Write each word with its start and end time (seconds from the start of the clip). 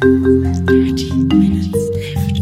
Dirty 0.00 1.12
Minutes 1.12 1.68
Left. 1.92 2.40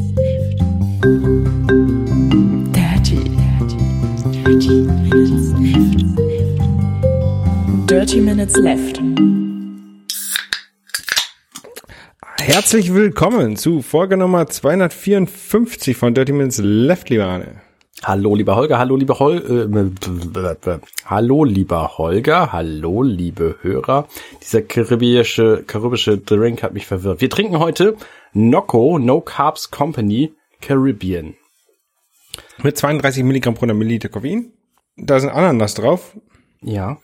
Dirty, 7.88 8.20
Minutes 8.20 8.56
Left. 8.58 9.02
Herzlich 12.38 12.94
willkommen 12.94 13.56
zu 13.56 13.82
Folge 13.82 14.16
Nummer 14.16 14.46
254 14.46 15.96
von 15.96 16.14
Dirty 16.14 16.30
Minutes 16.30 16.58
Left, 16.62 17.10
lieber 17.10 17.26
Arne. 17.26 17.67
Hallo 18.04 18.36
lieber 18.36 18.54
Holger, 18.54 18.78
hallo 18.78 18.96
lieber 18.96 19.18
Hol 19.18 19.68
äh, 19.68 20.78
Hallo 21.04 21.44
lieber 21.44 21.98
Holger, 21.98 22.52
hallo 22.52 23.02
liebe 23.02 23.56
Hörer. 23.62 24.06
Dieser 24.40 24.62
karibische 24.62 25.64
karibische 25.66 26.16
Drink 26.18 26.62
hat 26.62 26.74
mich 26.74 26.86
verwirrt. 26.86 27.20
Wir 27.20 27.28
trinken 27.28 27.58
heute 27.58 27.96
Nocco 28.32 28.98
No 29.00 29.20
Carbs 29.20 29.72
Company 29.72 30.32
Caribbean. 30.60 31.34
Mit 32.62 32.78
32 32.78 33.24
Milligramm 33.24 33.54
pro 33.54 33.66
Milliliter 33.66 34.08
Koffein. 34.08 34.52
Da 34.96 35.18
sind 35.18 35.30
Ananas 35.30 35.74
drauf. 35.74 36.16
Ja. 36.62 36.98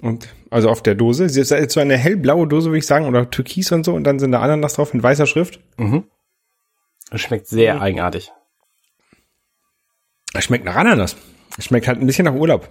Und 0.00 0.28
also 0.50 0.68
auf 0.68 0.82
der 0.82 0.94
Dose. 0.94 1.30
Sie 1.30 1.40
ist 1.40 1.70
so 1.70 1.80
eine 1.80 1.96
hellblaue 1.96 2.46
Dose, 2.46 2.68
würde 2.68 2.78
ich 2.78 2.86
sagen, 2.86 3.06
oder 3.06 3.30
Türkis 3.30 3.72
und 3.72 3.84
so. 3.84 3.94
Und 3.94 4.04
dann 4.04 4.18
sind 4.18 4.32
da 4.32 4.40
Ananas 4.40 4.74
drauf 4.74 4.92
in 4.92 5.02
weißer 5.02 5.26
Schrift. 5.26 5.60
Mhm. 5.78 6.04
Schmeckt 7.14 7.46
sehr 7.46 7.80
eigenartig. 7.80 8.32
Es 10.34 10.44
schmeckt 10.44 10.64
nach 10.64 10.76
Ananas. 10.76 11.16
Es 11.56 11.64
schmeckt 11.66 11.88
halt 11.88 12.00
ein 12.00 12.06
bisschen 12.06 12.24
nach 12.26 12.34
Urlaub. 12.34 12.68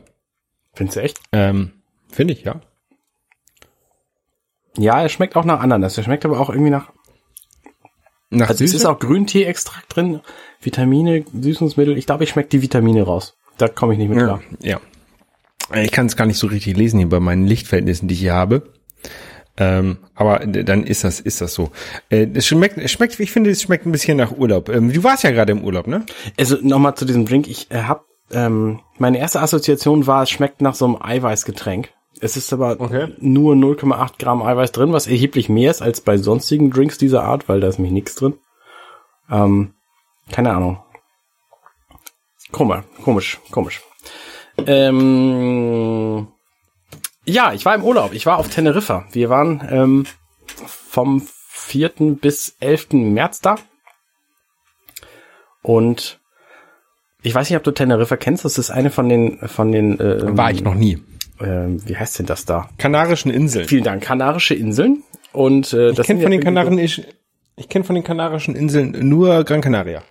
Findest 0.73 0.97
du 0.97 1.01
echt? 1.01 1.19
Ähm, 1.31 1.71
Finde 2.11 2.33
ich, 2.33 2.43
ja. 2.43 2.61
Ja, 4.77 5.01
er 5.01 5.09
schmeckt 5.09 5.35
auch 5.35 5.45
nach 5.45 5.59
Ananas. 5.61 5.97
Er 5.97 6.03
schmeckt 6.03 6.25
aber 6.25 6.39
auch 6.39 6.49
irgendwie 6.49 6.69
nach. 6.71 6.91
Nach 8.29 8.49
Also 8.49 8.63
es 8.63 8.71
Süße? 8.71 8.83
ist 8.83 8.85
auch 8.85 8.99
Grüntee-Extrakt 8.99 9.95
drin, 9.95 10.21
Vitamine, 10.59 11.23
Süßungsmittel. 11.39 11.97
Ich 11.97 12.05
glaube, 12.07 12.23
ich 12.23 12.31
schmecke 12.31 12.49
die 12.49 12.61
Vitamine 12.61 13.03
raus. 13.03 13.37
Da 13.57 13.67
komme 13.67 13.93
ich 13.93 13.99
nicht 13.99 14.09
mit 14.09 14.17
ja, 14.17 14.25
klar. 14.25 14.41
ja. 14.61 14.79
Ich 15.75 15.91
kann 15.91 16.07
es 16.07 16.15
gar 16.15 16.25
nicht 16.25 16.39
so 16.39 16.47
richtig 16.47 16.75
lesen 16.75 16.97
hier 16.99 17.09
bei 17.09 17.19
meinen 17.19 17.45
Lichtverhältnissen, 17.45 18.07
die 18.07 18.15
ich 18.15 18.19
hier 18.19 18.33
habe. 18.33 18.72
Ähm, 19.55 19.97
aber 20.15 20.39
dann 20.39 20.83
ist 20.83 21.03
das, 21.03 21.19
ist 21.19 21.41
das 21.41 21.53
so. 21.53 21.69
Äh, 22.09 22.27
es 22.33 22.47
schmeckt, 22.47 22.77
es 22.77 22.91
schmeckt, 22.91 23.19
ich 23.19 23.31
finde, 23.31 23.51
es 23.51 23.61
schmeckt 23.61 23.85
ein 23.85 23.91
bisschen 23.91 24.17
nach 24.17 24.31
Urlaub. 24.31 24.69
Ähm, 24.69 24.91
du 24.91 25.03
warst 25.03 25.23
ja 25.23 25.31
gerade 25.31 25.51
im 25.51 25.63
Urlaub, 25.63 25.85
ne? 25.87 26.05
Also 26.39 26.57
nochmal 26.61 26.95
zu 26.95 27.05
diesem 27.05 27.25
Drink. 27.25 27.47
Ich 27.47 27.69
äh, 27.69 27.83
hab 27.83 28.05
ähm, 28.31 28.79
meine 28.97 29.19
erste 29.19 29.41
Assoziation 29.41 30.07
war, 30.07 30.23
es 30.23 30.31
schmeckt 30.31 30.61
nach 30.61 30.73
so 30.73 30.85
einem 30.85 30.97
Eiweißgetränk. 30.99 31.89
Es 32.19 32.37
ist 32.37 32.51
aber 32.53 32.79
Okay. 32.79 33.09
nur 33.19 33.53
0,8 33.53 34.13
Gramm 34.17 34.41
Eiweiß 34.41 34.71
drin, 34.71 34.93
was 34.93 35.07
erheblich 35.07 35.49
mehr 35.49 35.69
ist 35.69 35.81
als 35.81 36.01
bei 36.01 36.17
sonstigen 36.17 36.71
Drinks 36.71 36.97
dieser 36.97 37.23
Art, 37.23 37.49
weil 37.49 37.59
da 37.59 37.67
ist 37.67 37.77
nämlich 37.79 37.93
nichts 37.93 38.15
drin. 38.15 38.35
Ähm, 39.29 39.73
keine 40.31 40.51
Ahnung. 40.53 40.79
Komisch, 42.51 42.83
komisch, 43.03 43.39
komisch. 43.51 43.81
Ähm, 44.65 46.27
ja, 47.25 47.53
ich 47.53 47.65
war 47.65 47.75
im 47.75 47.83
Urlaub. 47.83 48.13
Ich 48.13 48.25
war 48.25 48.37
auf 48.37 48.49
Teneriffa. 48.49 49.05
Wir 49.11 49.29
waren 49.29 49.67
ähm, 49.71 50.05
vom 50.65 51.21
4. 51.49 51.91
bis 52.19 52.55
11. 52.59 52.91
März 52.93 53.41
da. 53.41 53.55
Und 55.61 56.19
ich 57.21 57.33
weiß 57.33 57.49
nicht, 57.49 57.57
ob 57.57 57.63
du 57.63 57.71
Teneriffa 57.71 58.17
kennst. 58.17 58.43
Das 58.45 58.57
ist 58.57 58.69
eine 58.69 58.89
von 58.91 59.07
den, 59.09 59.39
von 59.47 59.71
den, 59.71 59.99
äh, 59.99 60.37
War 60.37 60.51
ich 60.51 60.61
noch 60.61 60.75
nie. 60.75 61.01
ähm, 61.39 61.81
wie 61.87 61.95
heißt 61.97 62.19
denn 62.19 62.25
das 62.25 62.45
da? 62.45 62.69
Kanarischen 62.77 63.31
Inseln. 63.31 63.67
Vielen 63.67 63.83
Dank. 63.83 64.03
Kanarische 64.03 64.55
Inseln. 64.55 65.03
Und 65.31 65.73
äh, 65.73 65.89
Ich 65.91 65.95
das 65.95 66.05
kenne 66.07 66.19
sind 66.19 66.23
von 66.25 66.31
ja 66.33 66.37
den 66.39 66.41
irgendwie- 66.41 66.43
Kanaren, 66.45 66.77
ich, 66.79 67.07
ich 67.55 67.69
kenne 67.69 67.85
von 67.85 67.95
den 67.95 68.03
Kanarischen 68.03 68.55
Inseln 68.55 69.07
nur 69.07 69.43
Gran 69.45 69.61
Canaria. 69.61 70.03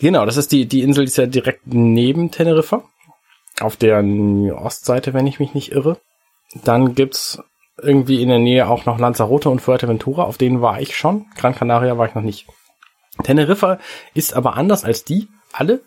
Genau, 0.00 0.24
das 0.24 0.36
ist 0.38 0.52
die, 0.52 0.66
die 0.66 0.80
Insel, 0.82 1.04
die 1.04 1.08
ist 1.10 1.18
ja 1.18 1.26
direkt 1.26 1.66
neben 1.66 2.30
Teneriffa. 2.30 2.82
Auf 3.60 3.76
der 3.76 4.02
Ostseite, 4.54 5.12
wenn 5.14 5.26
ich 5.26 5.38
mich 5.38 5.54
nicht 5.54 5.72
irre. 5.72 5.98
Dann 6.64 6.94
gibt's 6.94 7.42
irgendwie 7.80 8.22
in 8.22 8.28
der 8.28 8.38
Nähe 8.38 8.68
auch 8.68 8.86
noch 8.86 8.98
Lanzarote 8.98 9.50
und 9.50 9.60
Fuerteventura. 9.60 10.24
Auf 10.24 10.38
denen 10.38 10.62
war 10.62 10.80
ich 10.80 10.96
schon. 10.96 11.26
Gran 11.36 11.54
Canaria 11.54 11.98
war 11.98 12.06
ich 12.06 12.14
noch 12.14 12.22
nicht. 12.22 12.46
Teneriffa 13.22 13.78
ist 14.14 14.34
aber 14.34 14.54
anders 14.56 14.84
als 14.84 15.04
die 15.04 15.28
alle, 15.52 15.82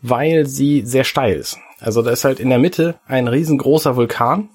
weil 0.00 0.46
sie 0.46 0.82
sehr 0.82 1.04
steil 1.04 1.36
ist. 1.36 1.58
Also 1.80 2.02
da 2.02 2.10
ist 2.10 2.24
halt 2.24 2.40
in 2.40 2.48
der 2.48 2.58
Mitte 2.58 2.98
ein 3.06 3.28
riesengroßer 3.28 3.96
Vulkan 3.96 4.50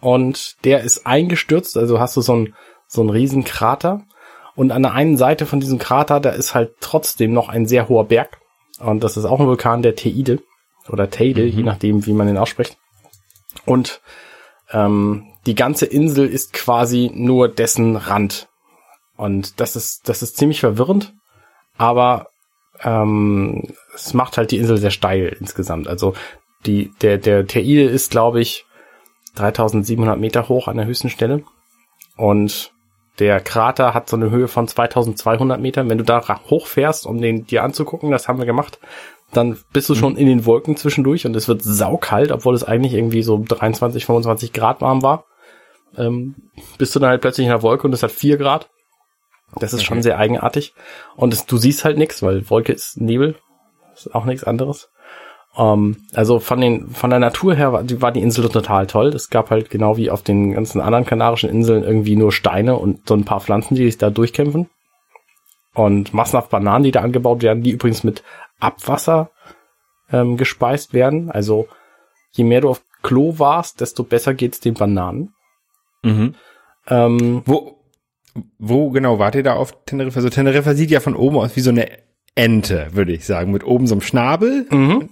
und 0.00 0.56
der 0.64 0.82
ist 0.82 1.06
eingestürzt. 1.06 1.76
Also 1.76 2.00
hast 2.00 2.16
du 2.16 2.20
so 2.20 2.32
einen 2.32 2.54
so 2.86 3.00
einen 3.00 3.10
riesen 3.10 3.44
Krater 3.44 4.02
und 4.54 4.72
an 4.72 4.82
der 4.82 4.92
einen 4.92 5.16
Seite 5.16 5.46
von 5.46 5.60
diesem 5.60 5.78
Krater, 5.78 6.20
da 6.20 6.30
ist 6.30 6.54
halt 6.54 6.74
trotzdem 6.80 7.32
noch 7.32 7.48
ein 7.48 7.66
sehr 7.66 7.88
hoher 7.88 8.04
Berg. 8.04 8.38
Und 8.78 9.02
das 9.02 9.16
ist 9.16 9.24
auch 9.24 9.40
ein 9.40 9.46
Vulkan, 9.46 9.82
der 9.82 9.96
Teide 9.96 10.40
oder 10.88 11.10
Teide, 11.10 11.44
je 11.44 11.62
nachdem, 11.62 12.06
wie 12.06 12.12
man 12.12 12.26
den 12.26 12.36
ausspricht. 12.36 12.76
Und 13.66 14.00
ähm, 14.72 15.26
die 15.46 15.54
ganze 15.54 15.86
Insel 15.86 16.28
ist 16.28 16.52
quasi 16.52 17.10
nur 17.14 17.48
dessen 17.48 17.96
Rand. 17.96 18.48
Und 19.16 19.60
das 19.60 19.76
ist, 19.76 20.08
das 20.08 20.22
ist 20.22 20.36
ziemlich 20.36 20.60
verwirrend, 20.60 21.14
aber 21.76 22.28
ähm, 22.82 23.62
es 23.94 24.14
macht 24.14 24.36
halt 24.36 24.50
die 24.50 24.58
Insel 24.58 24.78
sehr 24.78 24.90
steil 24.90 25.36
insgesamt. 25.38 25.86
Also 25.86 26.14
die, 26.66 26.92
der, 27.00 27.18
der 27.18 27.46
Teide 27.46 27.84
ist, 27.84 28.10
glaube 28.10 28.40
ich, 28.40 28.64
3700 29.36 30.18
Meter 30.18 30.48
hoch 30.48 30.68
an 30.68 30.76
der 30.76 30.86
höchsten 30.86 31.10
Stelle. 31.10 31.44
Und 32.16 32.72
der 33.18 33.40
Krater 33.40 33.94
hat 33.94 34.08
so 34.08 34.16
eine 34.16 34.30
Höhe 34.30 34.48
von 34.48 34.66
2200 34.66 35.60
Metern. 35.60 35.88
Wenn 35.88 35.98
du 35.98 36.04
da 36.04 36.22
hochfährst, 36.50 37.06
um 37.06 37.20
den 37.20 37.46
dir 37.46 37.62
anzugucken, 37.62 38.10
das 38.10 38.26
haben 38.26 38.38
wir 38.38 38.46
gemacht, 38.46 38.80
dann 39.36 39.58
bist 39.72 39.88
du 39.88 39.94
schon 39.94 40.16
in 40.16 40.26
den 40.26 40.46
Wolken 40.46 40.76
zwischendurch 40.76 41.26
und 41.26 41.36
es 41.36 41.48
wird 41.48 41.62
saukalt, 41.62 42.32
obwohl 42.32 42.54
es 42.54 42.64
eigentlich 42.64 42.94
irgendwie 42.94 43.22
so 43.22 43.42
23, 43.46 44.06
25 44.06 44.52
Grad 44.52 44.80
warm 44.80 45.02
war. 45.02 45.24
Ähm, 45.96 46.34
bist 46.78 46.94
du 46.94 47.00
dann 47.00 47.10
halt 47.10 47.20
plötzlich 47.20 47.46
in 47.46 47.50
der 47.50 47.62
Wolke 47.62 47.86
und 47.86 47.92
es 47.92 48.02
hat 48.02 48.10
4 48.10 48.36
Grad. 48.36 48.68
Das 49.60 49.72
ist 49.72 49.84
schon 49.84 50.02
sehr 50.02 50.18
eigenartig. 50.18 50.74
Und 51.16 51.32
es, 51.32 51.46
du 51.46 51.56
siehst 51.56 51.84
halt 51.84 51.98
nichts, 51.98 52.22
weil 52.22 52.48
Wolke 52.50 52.72
ist 52.72 53.00
Nebel. 53.00 53.36
Das 53.90 54.06
ist 54.06 54.14
auch 54.14 54.24
nichts 54.24 54.44
anderes. 54.44 54.90
Ähm, 55.56 55.96
also 56.12 56.40
von 56.40 56.60
den 56.60 56.88
von 56.88 57.10
der 57.10 57.20
Natur 57.20 57.54
her 57.54 57.72
war 57.72 57.82
die, 57.84 58.02
war 58.02 58.12
die 58.12 58.22
Insel 58.22 58.48
total 58.48 58.86
toll. 58.86 59.08
Es 59.08 59.30
gab 59.30 59.50
halt 59.50 59.70
genau 59.70 59.96
wie 59.96 60.10
auf 60.10 60.22
den 60.22 60.52
ganzen 60.52 60.80
anderen 60.80 61.04
kanarischen 61.04 61.50
Inseln 61.50 61.84
irgendwie 61.84 62.16
nur 62.16 62.32
Steine 62.32 62.76
und 62.76 63.08
so 63.08 63.14
ein 63.14 63.24
paar 63.24 63.40
Pflanzen, 63.40 63.76
die 63.76 63.84
sich 63.84 63.98
da 63.98 64.10
durchkämpfen. 64.10 64.68
Und 65.74 66.14
massenhaft 66.14 66.50
Bananen, 66.50 66.84
die 66.84 66.92
da 66.92 67.00
angebaut 67.00 67.42
werden, 67.42 67.62
die 67.62 67.72
übrigens 67.72 68.04
mit 68.04 68.22
Abwasser 68.64 69.30
ähm, 70.10 70.36
gespeist 70.36 70.92
werden. 70.92 71.30
Also 71.30 71.68
je 72.32 72.44
mehr 72.44 72.60
du 72.60 72.70
auf 72.70 72.82
Klo 73.02 73.38
warst, 73.38 73.80
desto 73.80 74.02
besser 74.02 74.34
geht's 74.34 74.60
den 74.60 74.74
Bananen. 74.74 75.34
Mhm. 76.02 76.34
Ähm, 76.88 77.42
Wo, 77.46 77.78
wo 78.58 78.90
genau 78.90 79.18
wart 79.18 79.34
ihr 79.34 79.42
da 79.42 79.54
auf 79.54 79.84
Teneriffa? 79.84 80.18
Also 80.18 80.30
Teneriffa 80.30 80.74
sieht 80.74 80.90
ja 80.90 81.00
von 81.00 81.14
oben 81.14 81.36
aus 81.36 81.56
wie 81.56 81.60
so 81.60 81.70
eine 81.70 81.88
Ente, 82.34 82.88
würde 82.92 83.12
ich 83.12 83.26
sagen, 83.26 83.52
mit 83.52 83.64
oben 83.64 83.86
so 83.86 83.94
einem 83.94 84.00
Schnabel. 84.00 84.66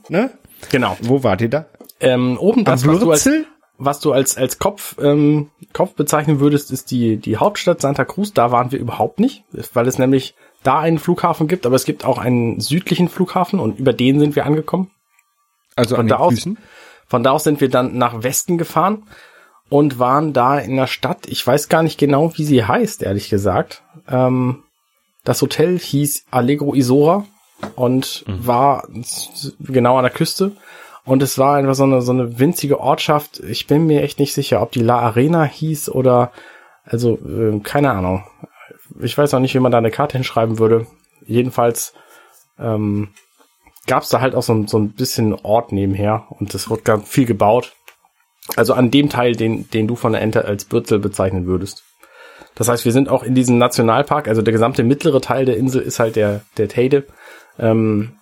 Ne? 0.08 0.30
genau. 0.70 0.96
Wo 1.00 1.22
wart 1.22 1.40
ihr 1.40 1.50
da? 1.50 1.66
Ähm, 2.00 2.36
oben 2.38 2.64
das, 2.64 2.86
was 2.86 2.98
du 2.98 3.10
als, 3.10 3.30
was 3.78 4.00
du 4.00 4.12
als, 4.12 4.36
als 4.36 4.58
Kopf, 4.58 4.96
ähm, 5.00 5.50
Kopf 5.72 5.94
bezeichnen 5.94 6.40
würdest, 6.40 6.72
ist 6.72 6.90
die, 6.90 7.16
die 7.16 7.36
Hauptstadt 7.36 7.80
Santa 7.80 8.04
Cruz. 8.04 8.32
Da 8.32 8.50
waren 8.50 8.72
wir 8.72 8.80
überhaupt 8.80 9.20
nicht, 9.20 9.44
weil 9.72 9.86
es 9.86 9.98
nämlich 9.98 10.34
da 10.62 10.78
einen 10.81 10.99
Flughafen 10.99 11.49
gibt, 11.49 11.67
aber 11.67 11.77
es 11.77 11.84
gibt 11.84 12.05
auch 12.05 12.19
einen 12.19 12.61
südlichen 12.61 13.09
Flughafen 13.09 13.59
und 13.61 13.78
über 13.78 13.93
den 13.93 14.19
sind 14.21 14.37
wir 14.37 14.47
angekommen. 14.47 14.91
Also 15.77 15.97
an 15.97 16.06
da 16.09 16.17
aus- 16.17 16.34
Füßen? 16.34 16.59
Von 17.06 17.23
da 17.23 17.31
aus 17.33 17.45
sind 17.45 17.61
wir 17.61 17.69
dann 17.69 17.99
nach 17.99 18.23
Westen 18.23 18.56
gefahren 18.59 19.05
und 19.69 19.99
waren 19.99 20.33
da 20.33 20.59
in 20.59 20.77
der 20.77 20.87
Stadt. 20.87 21.27
Ich 21.27 21.47
weiß 21.47 21.69
gar 21.69 21.82
nicht 21.82 21.99
genau, 21.99 22.32
wie 22.37 22.44
sie 22.44 22.64
heißt, 22.64 23.03
ehrlich 23.03 23.29
gesagt. 23.29 23.82
Ähm, 24.09 24.62
das 25.25 25.41
Hotel 25.43 25.79
hieß 25.79 26.26
Allegro 26.31 26.75
Isora 26.75 27.25
und 27.76 28.25
war 28.26 28.88
s- 28.99 29.55
genau 29.61 29.97
an 29.99 30.05
der 30.05 30.12
Küste. 30.12 30.53
Und 31.05 31.23
es 31.23 31.37
war 31.38 31.56
einfach 31.56 31.75
so 31.75 31.82
eine, 31.85 32.00
so 32.00 32.12
eine 32.12 32.38
winzige 32.38 32.79
Ortschaft. 32.81 33.41
Ich 33.41 33.67
bin 33.67 33.87
mir 33.87 34.03
echt 34.03 34.19
nicht 34.20 34.35
sicher, 34.35 34.62
ob 34.62 34.70
die 34.73 34.82
La 34.82 35.00
Arena 35.00 35.43
hieß 35.44 35.88
oder, 35.91 36.32
also, 36.85 37.19
äh, 37.19 37.58
keine 37.61 37.91
Ahnung. 37.91 38.25
Ich 39.02 39.16
weiß 39.16 39.34
auch 39.34 39.40
nicht, 39.40 39.54
wie 39.54 39.60
man 39.60 39.72
da 39.72 39.78
eine 39.78 39.90
Karte 39.90 40.16
hinschreiben 40.19 40.58
würde. 40.58 40.87
Jedenfalls, 41.26 41.94
ähm, 42.58 43.10
gab 43.87 44.02
es 44.02 44.08
da 44.10 44.20
halt 44.20 44.34
auch 44.34 44.43
so, 44.43 44.52
ein- 44.54 44.69
so 44.69 44.78
ein 44.78 44.93
bisschen 44.93 45.34
Ort 45.34 45.72
nebenher 45.72 46.26
und 46.31 46.54
es 46.54 46.70
wurde 46.70 46.82
ganz 46.82 47.08
viel 47.08 47.26
gebaut. 47.26 47.72
Also 48.56 48.75
an 48.75 48.90
dem 48.90 49.08
Teil, 49.08 49.32
den, 49.34 49.69
den 49.70 49.87
du 49.87 49.96
von 49.96 50.12
der 50.12 50.20
Ente 50.20 50.44
als 50.44 50.64
Bürzel 50.64 50.99
bezeichnen 50.99 51.46
würdest. 51.46 51.84
Das 52.54 52.69
heißt, 52.69 52.84
wir 52.84 52.93
sind 52.93 53.08
auch 53.08 53.22
in 53.22 53.34
diesem 53.34 53.56
Nationalpark, 53.58 54.28
also 54.28 54.43
der 54.43 54.52
gesamte 54.52 54.82
mittlere 54.82 55.20
Teil 55.20 55.44
der 55.46 55.56
Insel 55.56 55.81
ist 55.81 55.98
halt 56.00 56.16
der, 56.16 56.43
der 56.58 56.69
Teide 56.69 57.06
ähm, 57.58 58.16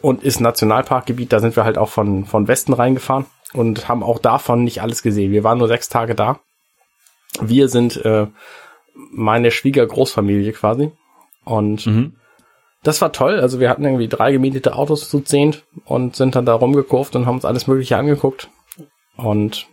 und 0.00 0.22
ist 0.22 0.40
Nationalparkgebiet. 0.40 1.32
Da 1.32 1.40
sind 1.40 1.54
wir 1.56 1.64
halt 1.64 1.76
auch 1.76 1.88
von, 1.90 2.24
von 2.24 2.48
Westen 2.48 2.72
reingefahren 2.72 3.26
und 3.52 3.88
haben 3.88 4.02
auch 4.02 4.20
davon 4.20 4.64
nicht 4.64 4.80
alles 4.80 5.02
gesehen. 5.02 5.32
Wir 5.32 5.44
waren 5.44 5.58
nur 5.58 5.68
sechs 5.68 5.88
Tage 5.88 6.14
da. 6.14 6.40
Wir 7.40 7.68
sind 7.68 7.96
äh, 8.04 8.26
meine 9.10 9.50
Schwiegergroßfamilie 9.50 10.52
quasi. 10.52 10.92
Und 11.44 11.86
Mhm. 11.86 12.16
das 12.82 13.00
war 13.00 13.12
toll. 13.12 13.40
Also 13.40 13.60
wir 13.60 13.70
hatten 13.70 13.84
irgendwie 13.84 14.08
drei 14.08 14.32
gemietete 14.32 14.74
Autos 14.74 15.08
zu 15.08 15.20
zehnt 15.20 15.64
und 15.84 16.16
sind 16.16 16.34
dann 16.36 16.46
da 16.46 16.54
rumgekurvt 16.54 17.16
und 17.16 17.26
haben 17.26 17.36
uns 17.36 17.44
alles 17.44 17.66
Mögliche 17.66 17.96
angeguckt. 17.96 18.50
Und 19.16 19.66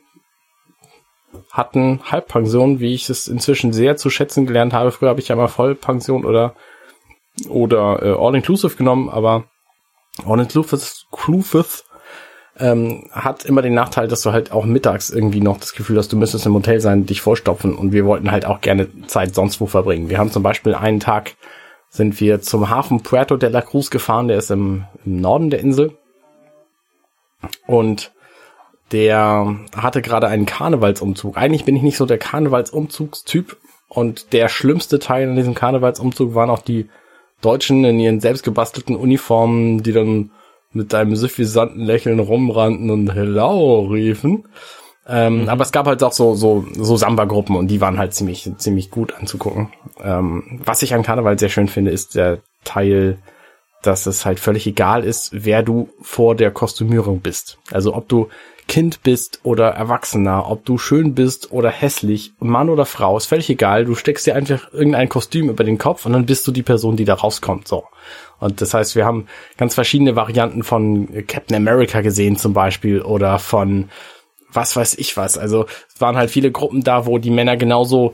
hatten 1.52 2.00
Halbpension, 2.10 2.80
wie 2.80 2.94
ich 2.94 3.10
es 3.10 3.28
inzwischen 3.28 3.74
sehr 3.74 3.98
zu 3.98 4.10
schätzen 4.10 4.46
gelernt 4.46 4.74
habe. 4.74 4.92
Früher 4.92 5.10
habe 5.10 5.20
ich 5.20 5.28
ja 5.28 5.36
mal 5.36 5.48
Vollpension 5.48 6.26
oder 6.26 6.56
oder 7.50 8.02
äh, 8.02 8.16
All-Inclusive 8.18 8.78
genommen, 8.78 9.10
aber 9.10 9.46
All-Inclusive 10.26 10.80
ähm, 12.58 13.10
hat 13.12 13.46
immer 13.46 13.62
den 13.62 13.74
Nachteil, 13.74 14.08
dass 14.08 14.22
du 14.22 14.32
halt 14.32 14.52
auch 14.52 14.66
mittags 14.66 15.10
irgendwie 15.10 15.42
noch 15.42 15.60
das 15.60 15.74
Gefühl 15.74 15.98
hast, 15.98 16.12
du 16.14 16.18
müsstest 16.18 16.46
im 16.46 16.54
Hotel 16.54 16.80
sein, 16.80 17.06
dich 17.06 17.22
vollstopfen 17.22 17.76
und 17.76 17.92
wir 17.92 18.06
wollten 18.06 18.32
halt 18.32 18.46
auch 18.46 18.62
gerne 18.62 18.88
Zeit 19.08 19.36
sonst 19.36 19.60
wo 19.60 19.66
verbringen. 19.66 20.10
Wir 20.10 20.18
haben 20.18 20.32
zum 20.32 20.44
Beispiel 20.44 20.76
einen 20.76 21.00
Tag 21.00 21.36
sind 21.90 22.20
wir 22.20 22.42
zum 22.42 22.70
Hafen 22.70 23.04
Puerto 23.04 23.38
de 23.38 23.50
la 23.50 23.62
Cruz 23.62 23.90
gefahren, 23.90 24.28
der 24.28 24.38
ist 24.38 24.52
im, 24.52 24.86
im 25.06 25.22
Norden 25.22 25.50
der 25.50 25.60
Insel 25.62 25.98
und 27.68 28.12
der 28.92 29.58
hatte 29.76 30.02
gerade 30.02 30.28
einen 30.28 30.46
Karnevalsumzug. 30.46 31.38
Eigentlich 31.38 31.66
bin 31.66 31.76
ich 31.76 31.82
nicht 31.82 31.98
so 31.98 32.06
der 32.06 32.18
Karnevalsumzugstyp 32.18 33.58
und 33.88 34.34
der 34.34 34.50
schlimmste 34.50 35.00
Teil 35.00 35.30
in 35.30 35.36
diesem 35.36 35.56
Karnevalsumzug 35.56 36.36
waren 36.36 36.50
auch 36.50 36.62
die 36.62 36.90
Deutschen 37.42 37.84
in 37.84 38.00
ihren 38.00 38.20
selbstgebastelten 38.20 38.96
Uniformen, 38.96 39.84
die 39.84 39.92
dann 39.92 40.32
mit 40.76 40.94
einem 40.94 41.16
suffisanten 41.16 41.82
Lächeln 41.82 42.20
rumrannten 42.20 42.90
und 42.90 43.14
Hello 43.14 43.86
riefen. 43.86 44.46
Ähm, 45.08 45.48
Aber 45.48 45.64
es 45.64 45.72
gab 45.72 45.86
halt 45.86 46.02
auch 46.04 46.14
so 46.14 46.34
so 46.34 46.66
so 46.74 46.98
Samba-Gruppen 46.98 47.56
und 47.56 47.68
die 47.68 47.80
waren 47.82 47.98
halt 47.98 48.14
ziemlich 48.14 48.50
ziemlich 48.58 48.90
gut 48.90 49.14
anzugucken. 49.14 49.70
Ähm, 50.04 50.62
was 50.66 50.82
ich 50.82 50.94
an 50.94 51.04
Karneval 51.04 51.38
sehr 51.38 51.50
schön 51.50 51.68
finde, 51.68 51.92
ist 51.92 52.16
der 52.16 52.40
Teil, 52.64 53.20
dass 53.84 54.08
es 54.08 54.26
halt 54.26 54.40
völlig 54.40 54.66
egal 54.66 55.04
ist, 55.04 55.30
wer 55.32 55.62
du 55.62 55.90
vor 56.02 56.36
der 56.36 56.50
Kostümierung 56.52 57.20
bist. 57.20 57.60
Also 57.72 57.94
ob 57.94 58.10
du 58.10 58.30
Kind 58.68 59.04
bist 59.04 59.42
oder 59.44 59.70
Erwachsener, 59.70 60.50
ob 60.50 60.66
du 60.66 60.80
schön 60.80 61.14
bist 61.14 61.52
oder 61.52 61.70
hässlich, 61.70 62.34
Mann 62.40 62.70
oder 62.70 62.86
Frau, 62.86 63.16
ist 63.16 63.28
völlig 63.28 63.50
egal. 63.50 63.86
Du 63.86 63.94
steckst 63.94 64.26
dir 64.26 64.36
einfach 64.36 64.74
irgendein 64.74 65.08
Kostüm 65.08 65.50
über 65.50 65.64
den 65.64 65.78
Kopf 65.78 66.08
und 66.08 66.14
dann 66.14 66.26
bist 66.26 66.48
du 66.48 66.52
die 66.52 66.64
Person, 66.64 66.96
die 66.96 67.06
da 67.06 67.14
rauskommt. 67.14 67.68
So. 67.68 67.84
Und 68.40 68.62
das 68.62 68.74
heißt, 68.74 68.96
wir 68.96 69.06
haben 69.06 69.28
ganz 69.58 69.76
verschiedene 69.76 70.16
Varianten 70.16 70.64
von 70.64 71.08
Captain 71.28 71.56
America 71.56 72.02
gesehen 72.02 72.38
zum 72.38 72.54
Beispiel 72.54 73.02
oder 73.02 73.40
von 73.40 73.90
was 74.52 74.76
weiß 74.76 74.96
ich 74.96 75.18
was. 75.18 75.38
Also 75.38 75.66
es 75.94 76.00
waren 76.02 76.16
halt 76.16 76.32
viele 76.32 76.52
Gruppen 76.52 76.82
da, 76.82 77.06
wo 77.06 77.18
die 77.18 77.32
Männer 77.32 77.58
genauso 77.58 78.14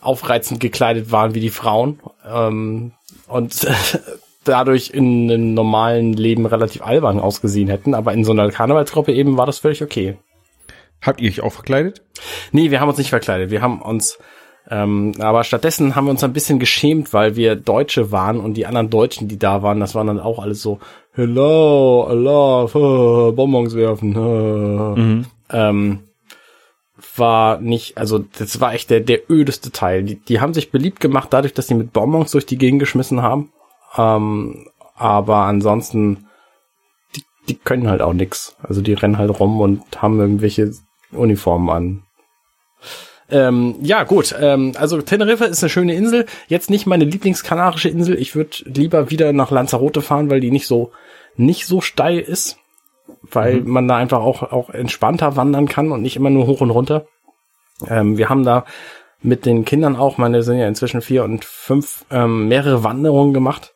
aufreizend 0.00 0.60
gekleidet 0.60 1.10
waren 1.12 1.34
wie 1.34 1.40
die 1.40 1.50
Frauen. 1.50 2.00
Ähm, 2.26 2.92
und 3.26 3.66
dadurch 4.44 4.90
in 4.90 5.30
einem 5.30 5.54
normalen 5.54 6.14
Leben 6.14 6.46
relativ 6.46 6.82
albern 6.82 7.20
ausgesehen 7.20 7.68
hätten, 7.68 7.94
aber 7.94 8.14
in 8.14 8.24
so 8.24 8.32
einer 8.32 8.50
Karnevalsgruppe 8.50 9.12
eben 9.12 9.36
war 9.36 9.46
das 9.46 9.58
völlig 9.58 9.82
okay. 9.82 10.16
Habt 11.02 11.20
ihr 11.20 11.30
euch 11.30 11.42
auch 11.42 11.52
verkleidet? 11.52 12.02
Nee, 12.50 12.70
wir 12.70 12.80
haben 12.80 12.88
uns 12.88 12.98
nicht 12.98 13.10
verkleidet. 13.10 13.50
Wir 13.50 13.62
haben 13.62 13.80
uns, 13.80 14.18
ähm, 14.70 15.12
aber 15.18 15.44
stattdessen 15.44 15.96
haben 15.96 16.06
wir 16.06 16.10
uns 16.10 16.24
ein 16.24 16.32
bisschen 16.32 16.58
geschämt, 16.58 17.14
weil 17.14 17.36
wir 17.36 17.56
Deutsche 17.56 18.12
waren 18.12 18.38
und 18.38 18.54
die 18.54 18.66
anderen 18.66 18.90
Deutschen, 18.90 19.26
die 19.26 19.38
da 19.38 19.62
waren, 19.62 19.80
das 19.80 19.94
waren 19.94 20.08
dann 20.08 20.20
auch 20.20 20.38
alles 20.38 20.60
so, 20.60 20.78
hello, 21.12 22.06
hello, 22.08 23.32
Bonbons 23.32 23.74
werfen. 23.74 24.10
Mhm. 24.94 25.24
Ähm, 25.50 26.00
war 27.16 27.60
nicht, 27.60 27.96
also 27.96 28.18
das 28.18 28.60
war 28.60 28.74
echt 28.74 28.90
der, 28.90 29.00
der 29.00 29.30
ödeste 29.30 29.70
Teil. 29.70 30.02
Die, 30.02 30.16
die 30.16 30.40
haben 30.40 30.52
sich 30.52 30.70
beliebt 30.70 31.00
gemacht 31.00 31.28
dadurch, 31.30 31.54
dass 31.54 31.66
sie 31.66 31.74
mit 31.74 31.92
Bonbons 31.92 32.32
durch 32.32 32.44
die 32.44 32.58
Gegend 32.58 32.80
geschmissen 32.80 33.22
haben. 33.22 33.52
Ähm, 33.96 34.68
aber 34.96 35.38
ansonsten, 35.38 36.26
die, 37.16 37.22
die 37.48 37.54
können 37.54 37.88
halt 37.88 38.02
auch 38.02 38.12
nix. 38.12 38.56
Also 38.62 38.82
die 38.82 38.92
rennen 38.92 39.16
halt 39.16 39.38
rum 39.40 39.60
und 39.60 40.02
haben 40.02 40.20
irgendwelche 40.20 40.72
Uniformen 41.12 41.70
an. 41.70 42.02
Ähm, 43.30 43.76
ja, 43.82 44.04
gut. 44.04 44.34
Ähm, 44.40 44.72
also 44.76 45.02
Teneriffa 45.02 45.44
ist 45.44 45.62
eine 45.62 45.70
schöne 45.70 45.94
Insel. 45.94 46.26
Jetzt 46.46 46.70
nicht 46.70 46.86
meine 46.86 47.04
lieblingskanarische 47.04 47.88
Insel. 47.88 48.18
Ich 48.18 48.34
würde 48.34 48.56
lieber 48.64 49.10
wieder 49.10 49.32
nach 49.32 49.50
Lanzarote 49.50 50.00
fahren, 50.00 50.30
weil 50.30 50.40
die 50.40 50.50
nicht 50.50 50.66
so 50.66 50.92
nicht 51.36 51.66
so 51.66 51.80
steil 51.80 52.18
ist, 52.18 52.56
weil 53.22 53.60
man 53.60 53.86
da 53.86 53.96
einfach 53.96 54.20
auch 54.20 54.42
auch 54.42 54.70
entspannter 54.70 55.36
wandern 55.36 55.68
kann 55.68 55.92
und 55.92 56.02
nicht 56.02 56.16
immer 56.16 56.30
nur 56.30 56.46
hoch 56.46 56.60
und 56.60 56.70
runter. 56.70 57.06
Ähm, 57.86 58.16
wir 58.16 58.28
haben 58.28 58.44
da 58.44 58.64
mit 59.20 59.46
den 59.46 59.64
Kindern 59.64 59.96
auch, 59.96 60.18
meine 60.18 60.42
sind 60.42 60.58
ja 60.58 60.68
inzwischen 60.68 61.00
vier 61.00 61.24
und 61.24 61.44
fünf, 61.44 62.04
ähm, 62.10 62.48
mehrere 62.48 62.84
Wanderungen 62.84 63.34
gemacht. 63.34 63.74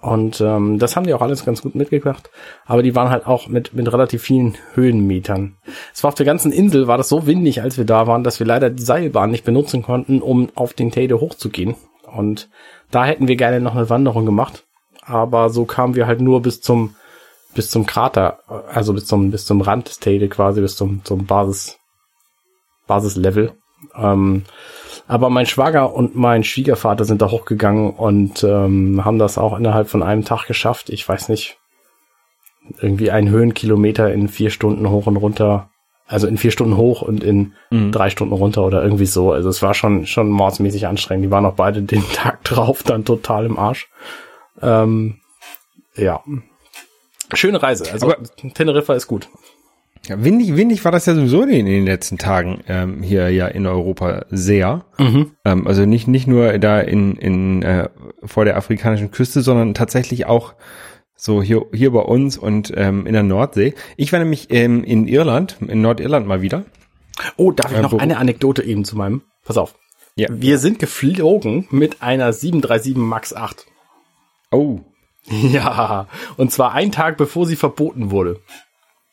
Und 0.00 0.40
ähm, 0.40 0.78
das 0.78 0.96
haben 0.96 1.06
die 1.06 1.12
auch 1.12 1.20
alles 1.20 1.44
ganz 1.44 1.60
gut 1.60 1.74
mitgebracht. 1.74 2.30
Aber 2.64 2.82
die 2.82 2.94
waren 2.94 3.10
halt 3.10 3.26
auch 3.26 3.48
mit, 3.48 3.74
mit 3.74 3.92
relativ 3.92 4.22
vielen 4.22 4.56
Höhenmetern. 4.74 5.56
Es 5.92 6.02
war 6.02 6.08
auf 6.08 6.14
der 6.14 6.26
ganzen 6.26 6.52
Insel, 6.52 6.86
war 6.86 6.96
das 6.96 7.10
so 7.10 7.26
windig, 7.26 7.60
als 7.60 7.76
wir 7.76 7.84
da 7.84 8.06
waren, 8.06 8.24
dass 8.24 8.40
wir 8.40 8.46
leider 8.46 8.70
die 8.70 8.82
Seilbahn 8.82 9.30
nicht 9.30 9.44
benutzen 9.44 9.82
konnten, 9.82 10.22
um 10.22 10.48
auf 10.54 10.72
den 10.72 10.90
Teide 10.90 11.20
hochzugehen. 11.20 11.76
Und 12.10 12.48
da 12.90 13.04
hätten 13.04 13.28
wir 13.28 13.36
gerne 13.36 13.60
noch 13.60 13.74
eine 13.76 13.90
Wanderung 13.90 14.24
gemacht. 14.24 14.64
Aber 15.02 15.50
so 15.50 15.66
kamen 15.66 15.94
wir 15.94 16.06
halt 16.06 16.20
nur 16.20 16.40
bis 16.40 16.60
zum, 16.62 16.94
bis 17.54 17.70
zum 17.70 17.84
Krater, 17.84 18.38
also 18.72 18.94
bis 18.94 19.06
zum, 19.06 19.30
bis 19.30 19.44
zum 19.44 19.60
Rand 19.60 19.88
des 19.88 19.98
Teide 19.98 20.28
quasi, 20.28 20.60
bis 20.62 20.76
zum, 20.76 21.04
zum 21.04 21.26
Basis, 21.26 21.78
Basislevel. 22.86 23.52
Ähm, 23.96 24.44
aber 25.10 25.28
mein 25.30 25.46
Schwager 25.46 25.92
und 25.94 26.14
mein 26.14 26.44
Schwiegervater 26.44 27.04
sind 27.04 27.20
da 27.20 27.30
hochgegangen 27.30 27.90
und 27.90 28.44
ähm, 28.44 29.04
haben 29.04 29.18
das 29.18 29.38
auch 29.38 29.58
innerhalb 29.58 29.88
von 29.88 30.02
einem 30.02 30.24
Tag 30.24 30.46
geschafft. 30.46 30.88
Ich 30.90 31.08
weiß 31.08 31.28
nicht, 31.28 31.58
irgendwie 32.80 33.10
einen 33.10 33.28
Höhenkilometer 33.28 34.12
in 34.12 34.28
vier 34.28 34.50
Stunden 34.50 34.88
hoch 34.88 35.06
und 35.06 35.16
runter. 35.16 35.68
Also 36.06 36.26
in 36.26 36.38
vier 36.38 36.50
Stunden 36.50 36.76
hoch 36.76 37.02
und 37.02 37.22
in 37.24 37.54
Mhm. 37.70 37.92
drei 37.92 38.10
Stunden 38.10 38.34
runter 38.34 38.64
oder 38.64 38.82
irgendwie 38.82 39.06
so. 39.06 39.32
Also 39.32 39.48
es 39.48 39.62
war 39.62 39.74
schon 39.74 40.06
schon 40.06 40.28
mordsmäßig 40.28 40.86
anstrengend. 40.86 41.24
Die 41.24 41.30
waren 41.30 41.44
auch 41.46 41.54
beide 41.54 41.82
den 41.82 42.04
Tag 42.12 42.42
drauf 42.44 42.82
dann 42.82 43.04
total 43.04 43.46
im 43.46 43.58
Arsch. 43.58 43.88
Ähm, 44.62 45.20
ja. 45.96 46.20
Schöne 47.34 47.62
Reise. 47.62 47.90
Also 47.92 48.06
Aber- 48.12 48.22
Teneriffa 48.54 48.94
ist 48.94 49.06
gut. 49.06 49.28
Ja, 50.10 50.24
windig, 50.24 50.56
windig 50.56 50.84
war 50.84 50.90
das 50.90 51.06
ja 51.06 51.14
sowieso 51.14 51.42
in 51.44 51.66
den 51.66 51.86
letzten 51.86 52.18
Tagen 52.18 52.64
ähm, 52.66 53.00
hier 53.00 53.30
ja 53.30 53.46
in 53.46 53.64
Europa 53.64 54.26
sehr. 54.28 54.84
Mhm. 54.98 55.36
Ähm, 55.44 55.68
also 55.68 55.86
nicht 55.86 56.08
nicht 56.08 56.26
nur 56.26 56.58
da 56.58 56.80
in 56.80 57.14
in 57.14 57.62
äh, 57.62 57.90
vor 58.24 58.44
der 58.44 58.56
afrikanischen 58.56 59.12
Küste, 59.12 59.40
sondern 59.40 59.72
tatsächlich 59.72 60.26
auch 60.26 60.54
so 61.14 61.44
hier 61.44 61.64
hier 61.72 61.92
bei 61.92 62.00
uns 62.00 62.36
und 62.36 62.72
ähm, 62.76 63.06
in 63.06 63.12
der 63.12 63.22
Nordsee. 63.22 63.74
Ich 63.96 64.12
war 64.12 64.18
nämlich 64.18 64.48
ähm, 64.50 64.82
in 64.82 65.06
Irland, 65.06 65.58
in 65.60 65.80
Nordirland 65.80 66.26
mal 66.26 66.42
wieder. 66.42 66.64
Oh, 67.36 67.52
darf 67.52 67.70
ich 67.70 67.78
Äh, 67.78 67.82
noch 67.82 67.94
eine 67.94 68.16
Anekdote 68.16 68.64
eben 68.64 68.84
zu 68.84 68.96
meinem? 68.96 69.22
Pass 69.44 69.58
auf. 69.58 69.76
Ja. 70.16 70.26
Wir 70.28 70.58
sind 70.58 70.80
geflogen 70.80 71.68
mit 71.70 72.02
einer 72.02 72.32
737 72.32 72.96
MAX 72.96 73.32
8. 73.32 73.64
Oh, 74.50 74.80
Ja, 75.30 76.08
und 76.36 76.50
zwar 76.50 76.72
einen 76.72 76.90
Tag 76.90 77.16
bevor 77.16 77.46
sie 77.46 77.54
verboten 77.54 78.10
wurde. 78.10 78.40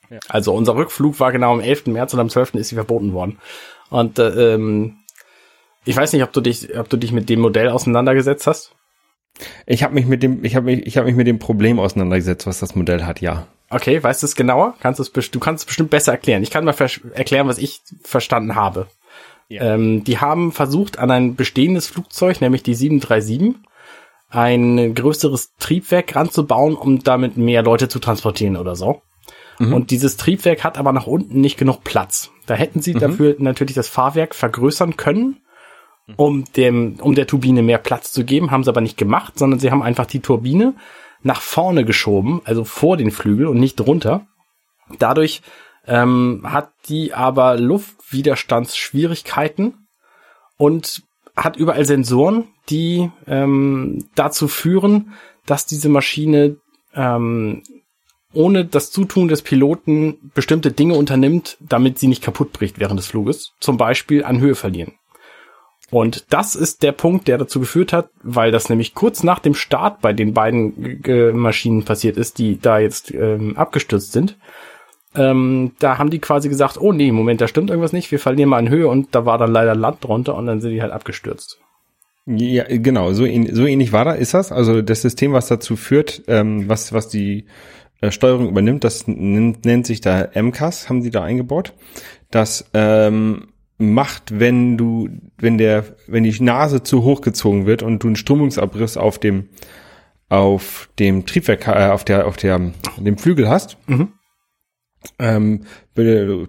Ja. 0.10 0.20
Also 0.30 0.54
unser 0.54 0.76
Rückflug 0.76 1.20
war 1.20 1.32
genau 1.32 1.54
am 1.54 1.60
11. 1.60 1.88
März 1.88 2.14
und 2.14 2.20
am 2.20 2.30
12. 2.30 2.56
ist 2.56 2.70
sie 2.70 2.76
verboten 2.76 3.14
worden. 3.14 3.40
Und 3.90 4.20
äh, 4.20 4.56
ähm, 4.56 5.00
ich 5.86 5.96
weiß 5.96 6.14
nicht, 6.14 6.24
ob 6.24 6.34
du 6.34 6.42
dich, 6.42 6.78
ob 6.78 6.90
du 6.90 6.98
dich 6.98 7.12
mit 7.12 7.30
dem 7.30 7.40
Modell 7.40 7.70
auseinandergesetzt 7.70 8.48
hast. 8.48 8.76
ich 9.66 9.84
habe 9.84 9.94
mich 9.94 10.06
mit 10.06 10.24
dem 10.24 10.44
ich 10.44 10.56
habe 10.56 10.66
mich 10.66 10.86
ich 10.86 10.98
habe 10.98 11.08
mich 11.08 11.16
mit 11.16 11.28
dem 11.28 11.40
Problem 11.40 11.80
auseinandergesetzt, 11.80 12.48
was 12.48 12.60
das 12.60 12.76
Modell 12.76 13.06
hat. 13.06 13.22
Ja. 13.22 13.48
Okay, 13.70 14.02
weißt 14.02 14.22
du 14.24 14.28
es 14.28 14.36
genauer? 14.36 14.76
Kannst 14.80 15.00
du 15.00 15.20
es 15.20 15.32
du 15.32 15.40
kannst 15.40 15.64
es 15.64 15.66
bestimmt 15.66 15.90
besser 15.90 16.14
erklären. 16.14 16.44
Ich 16.44 16.52
kann 16.52 16.66
mal 16.66 16.76
erklären, 17.14 17.48
was 17.48 17.58
ich 17.58 17.82
verstanden 18.04 18.56
habe. 18.56 18.88
Ja. 19.50 19.76
Ähm, 19.76 20.04
die 20.04 20.20
haben 20.20 20.52
versucht, 20.52 21.00
an 21.00 21.12
ein 21.12 21.36
bestehendes 21.36 21.88
Flugzeug, 21.88 22.42
nämlich 22.42 22.64
die 22.64 22.76
737, 22.76 23.56
ein 24.30 24.94
größeres 24.94 25.54
Triebwerk 25.58 26.16
ranzubauen, 26.16 26.76
um 26.76 27.00
damit 27.02 27.38
mehr 27.38 27.64
Leute 27.64 27.88
zu 27.88 28.00
transportieren 28.00 28.58
oder 28.58 28.76
so. 28.76 29.02
Und 29.74 29.92
dieses 29.92 30.18
Triebwerk 30.18 30.64
hat 30.64 30.78
aber 30.78 30.92
nach 30.92 31.08
unten 31.08 31.42
nicht 31.42 31.58
genug 31.58 31.84
Platz. 31.84 32.32
Da 32.46 32.54
hätten 32.54 32.82
sie 32.82 32.94
dafür 32.94 33.36
natürlich 33.40 33.76
das 33.76 33.88
Fahrwerk 33.88 34.36
vergrößern 34.36 34.98
können, 34.98 35.38
um 36.16 36.46
dem, 36.56 36.98
um 37.02 37.16
der 37.16 37.28
Turbine 37.28 37.64
mehr 37.64 37.80
Platz 37.80 38.12
zu 38.12 38.24
geben, 38.24 38.52
haben 38.52 38.64
sie 38.64 38.70
aber 38.70 38.82
nicht 38.82 38.98
gemacht, 38.98 39.38
sondern 39.38 39.60
sie 39.60 39.72
haben 39.72 39.84
einfach 39.84 40.06
die 40.06 40.22
Turbine 40.22 40.76
nach 41.22 41.42
vorne 41.42 41.84
geschoben, 41.84 42.40
also 42.46 42.64
vor 42.64 42.96
den 42.98 43.12
Flügel 43.12 43.48
und 43.48 43.60
nicht 43.60 43.76
drunter. 43.76 44.26
Dadurch 45.00 45.42
ähm, 45.86 46.44
hat 46.46 46.72
die 46.88 47.14
aber 47.14 47.58
Luftwiderstandsschwierigkeiten 47.58 49.88
und 50.58 51.04
hat 51.36 51.58
überall 51.58 51.84
Sensoren, 51.86 52.46
die 52.70 53.12
ähm, 53.28 54.08
dazu 54.16 54.48
führen, 54.48 55.12
dass 55.46 55.66
diese 55.66 55.90
Maschine 55.90 56.56
ähm, 56.94 57.64
ohne 58.34 58.66
das 58.66 58.92
Zutun 58.92 59.28
des 59.28 59.42
Piloten 59.42 60.32
bestimmte 60.34 60.72
Dinge 60.72 60.96
unternimmt, 60.96 61.58
damit 61.60 61.98
sie 61.98 62.08
nicht 62.08 62.24
kaputt 62.24 62.54
bricht 62.54 62.80
während 62.80 63.00
des 63.00 63.08
Fluges. 63.08 63.54
Zum 63.60 63.78
Beispiel 63.78 64.24
an 64.24 64.40
Höhe 64.40 64.56
verlieren. 64.56 64.94
Und 65.90 66.26
das 66.34 66.56
ist 66.56 66.84
der 66.84 66.92
Punkt, 66.92 67.28
der 67.30 67.38
dazu 67.38 67.62
geführt 67.62 67.94
hat, 67.94 68.10
weil 68.22 68.52
das 68.52 68.68
nämlich 68.68 68.94
kurz 68.94 69.24
nach 69.24 69.40
dem 69.40 69.54
Start 69.54 70.02
bei 70.02 70.12
den 70.12 70.34
beiden 70.34 71.04
äh, 71.06 71.32
Maschinen 71.32 71.86
passiert 71.86 72.18
ist, 72.18 72.40
die 72.40 72.60
da 72.60 72.80
jetzt 72.80 73.14
ähm, 73.14 73.56
abgestürzt 73.56 74.12
sind. 74.12 74.38
Ähm, 75.16 75.72
da 75.80 75.98
haben 75.98 76.10
die 76.10 76.20
quasi 76.20 76.50
gesagt, 76.50 76.78
oh 76.80 76.92
nee, 76.92 77.12
Moment, 77.14 77.40
da 77.40 77.48
stimmt 77.48 77.70
irgendwas 77.70 77.94
nicht, 77.94 78.12
wir 78.12 78.20
verlieren 78.20 78.50
mal 78.50 78.60
in 78.60 78.70
Höhe 78.70 78.90
und 78.90 79.16
da 79.16 79.26
war 79.26 79.38
dann 79.38 79.52
leider 79.52 79.76
Land 79.76 80.04
drunter 80.04 80.36
und 80.36 80.46
dann 80.46 80.60
sind 80.60 80.72
die 80.72 80.82
halt 80.82 80.92
abgestürzt. 80.92 81.58
Ja, 82.26 82.66
genau, 82.68 83.14
so, 83.14 83.26
ähn, 83.26 83.56
so 83.56 83.66
ähnlich 83.66 83.94
war 83.94 84.04
da, 84.04 84.12
ist 84.12 84.34
das. 84.34 84.52
Also 84.52 84.82
das 84.82 85.02
System, 85.02 85.32
was 85.32 85.48
dazu 85.48 85.78
führt, 85.78 86.24
ähm, 86.28 86.68
was, 86.68 86.92
was 86.92 87.08
die 87.08 87.46
äh, 88.02 88.12
Steuerung 88.12 88.50
übernimmt, 88.50 88.84
das 88.84 89.08
nennt, 89.08 89.66
nennt 89.66 89.86
sich 89.86 90.02
da 90.02 90.30
MCAS, 90.34 90.90
haben 90.90 91.02
sie 91.02 91.12
da 91.12 91.24
eingebaut. 91.24 91.74
Das 92.32 92.70
ähm, 92.74 93.48
macht, 93.78 94.40
wenn 94.40 94.78
du, 94.78 95.10
wenn 95.38 95.58
der, 95.58 95.86
wenn 96.08 96.24
die 96.24 96.42
Nase 96.42 96.84
zu 96.84 97.04
hoch 97.04 97.22
gezogen 97.22 97.66
wird 97.66 97.84
und 97.84 98.04
du 98.04 98.08
einen 98.08 98.16
Strömungsabriss 98.16 98.98
auf 98.98 99.20
dem, 99.20 99.50
auf 100.30 100.90
dem 101.00 101.26
Triebwerk, 101.26 101.68
äh, 101.68 101.90
auf 101.90 102.04
der, 102.04 102.28
auf 102.28 102.38
der, 102.38 102.72
dem 102.98 103.18
Flügel 103.18 103.48
hast, 103.50 103.78
Mhm. 103.88 104.14
ähm, 105.20 105.62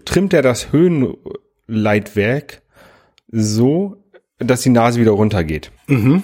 trimmt 0.05 0.33
er 0.33 0.43
das 0.43 0.73
Höhenleitwerk 0.73 2.63
so, 3.31 3.97
dass 4.39 4.63
die 4.63 4.71
Nase 4.71 5.01
wieder 5.01 5.13
runtergeht. 5.13 5.71
Mhm. 5.87 6.23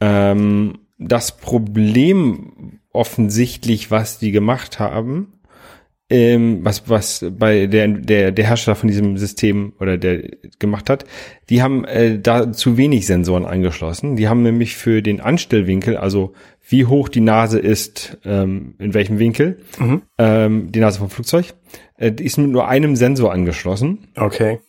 Ähm, 0.00 0.78
das 0.98 1.36
Problem 1.36 2.80
offensichtlich, 2.94 3.90
was 3.90 4.18
die 4.18 4.30
gemacht 4.30 4.78
haben, 4.78 5.34
ähm, 6.10 6.60
was, 6.62 6.88
was 6.88 7.24
bei 7.30 7.66
der, 7.66 7.88
der, 7.88 8.30
der 8.30 8.46
Hersteller 8.46 8.76
von 8.76 8.88
diesem 8.88 9.16
System 9.16 9.72
oder 9.80 9.96
der 9.96 10.22
gemacht 10.58 10.90
hat, 10.90 11.04
die 11.48 11.62
haben 11.62 11.84
äh, 11.86 12.18
da 12.18 12.52
zu 12.52 12.76
wenig 12.76 13.06
Sensoren 13.06 13.46
angeschlossen. 13.46 14.16
Die 14.16 14.28
haben 14.28 14.42
nämlich 14.42 14.76
für 14.76 15.02
den 15.02 15.20
Anstellwinkel, 15.20 15.96
also 15.96 16.34
wie 16.68 16.84
hoch 16.84 17.08
die 17.08 17.20
Nase 17.20 17.58
ist, 17.58 18.18
ähm, 18.24 18.74
in 18.78 18.94
welchem 18.94 19.18
Winkel, 19.18 19.58
Mhm. 19.78 20.02
ähm, 20.18 20.72
die 20.72 20.80
Nase 20.80 20.98
vom 20.98 21.10
Flugzeug, 21.10 21.54
äh, 21.96 22.12
ist 22.20 22.38
mit 22.38 22.50
nur 22.50 22.68
einem 22.68 22.96
Sensor 22.96 23.32
angeschlossen. 23.32 24.08
Okay. 24.14 24.60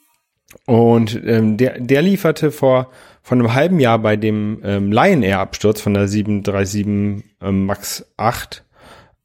Und 0.66 1.22
ähm, 1.26 1.58
der, 1.58 1.80
der 1.80 2.02
lieferte 2.02 2.52
vor 2.52 2.92
von 3.26 3.40
einem 3.40 3.56
halben 3.56 3.80
Jahr 3.80 3.98
bei 3.98 4.18
dem 4.18 4.60
ähm, 4.64 4.92
Lion 4.92 5.24
Air 5.24 5.40
Absturz 5.40 5.82
von 5.82 5.96
der 5.96 6.08
737 6.08 7.26
ähm, 7.42 7.66
Max 7.66 8.06
8 8.18 8.64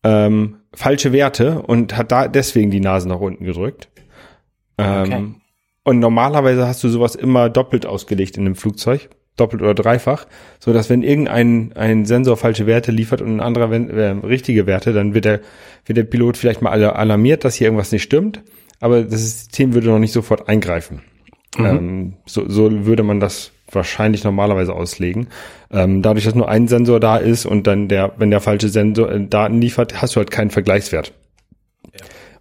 ähm, 0.04 0.57
falsche 0.73 1.12
Werte 1.12 1.61
und 1.61 1.99
hat 1.99 2.11
da 2.11 2.26
deswegen 2.26 2.71
die 2.71 2.80
Nase 2.80 3.07
nach 3.07 3.21
unten 3.21 3.45
gedrückt. 3.45 3.90
Ähm, 4.78 5.02
Okay. 5.02 5.35
Und 5.85 5.99
normalerweise 5.99 6.66
hast 6.66 6.83
du 6.83 6.88
sowas 6.88 7.14
immer 7.14 7.50
doppelt 7.50 7.85
ausgelegt 7.85 8.38
in 8.38 8.47
einem 8.47 8.54
Flugzeug, 8.54 9.11
doppelt 9.37 9.61
oder 9.61 9.75
dreifach, 9.75 10.26
so 10.61 10.73
dass 10.73 10.88
wenn 10.88 11.02
irgendein 11.02 11.75
ein 11.75 12.07
Sensor 12.07 12.38
falsche 12.38 12.66
Werte 12.66 12.92
liefert 12.92 13.21
und 13.21 13.37
ein 13.37 13.40
anderer 13.40 13.71
äh, 13.71 14.11
richtige 14.25 14.66
Werte, 14.66 14.95
dann 14.95 15.12
wird 15.12 15.26
der 15.26 15.40
wird 15.85 15.99
der 15.99 16.04
Pilot 16.04 16.38
vielleicht 16.38 16.62
mal 16.62 16.73
alarmiert, 16.73 17.45
dass 17.45 17.57
hier 17.57 17.66
irgendwas 17.66 17.92
nicht 17.92 18.02
stimmt, 18.02 18.42
aber 18.78 19.02
das 19.02 19.21
System 19.21 19.75
würde 19.75 19.88
noch 19.88 19.99
nicht 19.99 20.12
sofort 20.12 20.49
eingreifen. 20.49 21.02
Ähm, 21.59 22.14
so, 22.25 22.49
so 22.49 22.87
würde 22.87 23.02
man 23.02 23.21
das 23.21 23.52
wahrscheinlich 23.73 24.25
normalerweise 24.25 24.75
auslegen. 24.75 25.29
Ähm, 25.71 26.03
dadurch, 26.03 26.25
dass 26.25 26.35
nur 26.35 26.49
ein 26.49 26.69
Sensor 26.69 27.00
da 27.00 27.17
ist 27.17 27.47
und 27.47 27.67
dann 27.67 27.89
der, 27.89 28.12
wenn 28.17 28.31
der 28.31 28.41
falsche 28.41 28.69
Sensor 28.69 29.11
äh, 29.11 29.27
Daten 29.27 29.61
liefert, 29.61 30.00
hast 30.00 30.17
du 30.17 30.19
halt 30.19 30.31
keinen 30.31 30.50
Vergleichswert. 30.50 31.12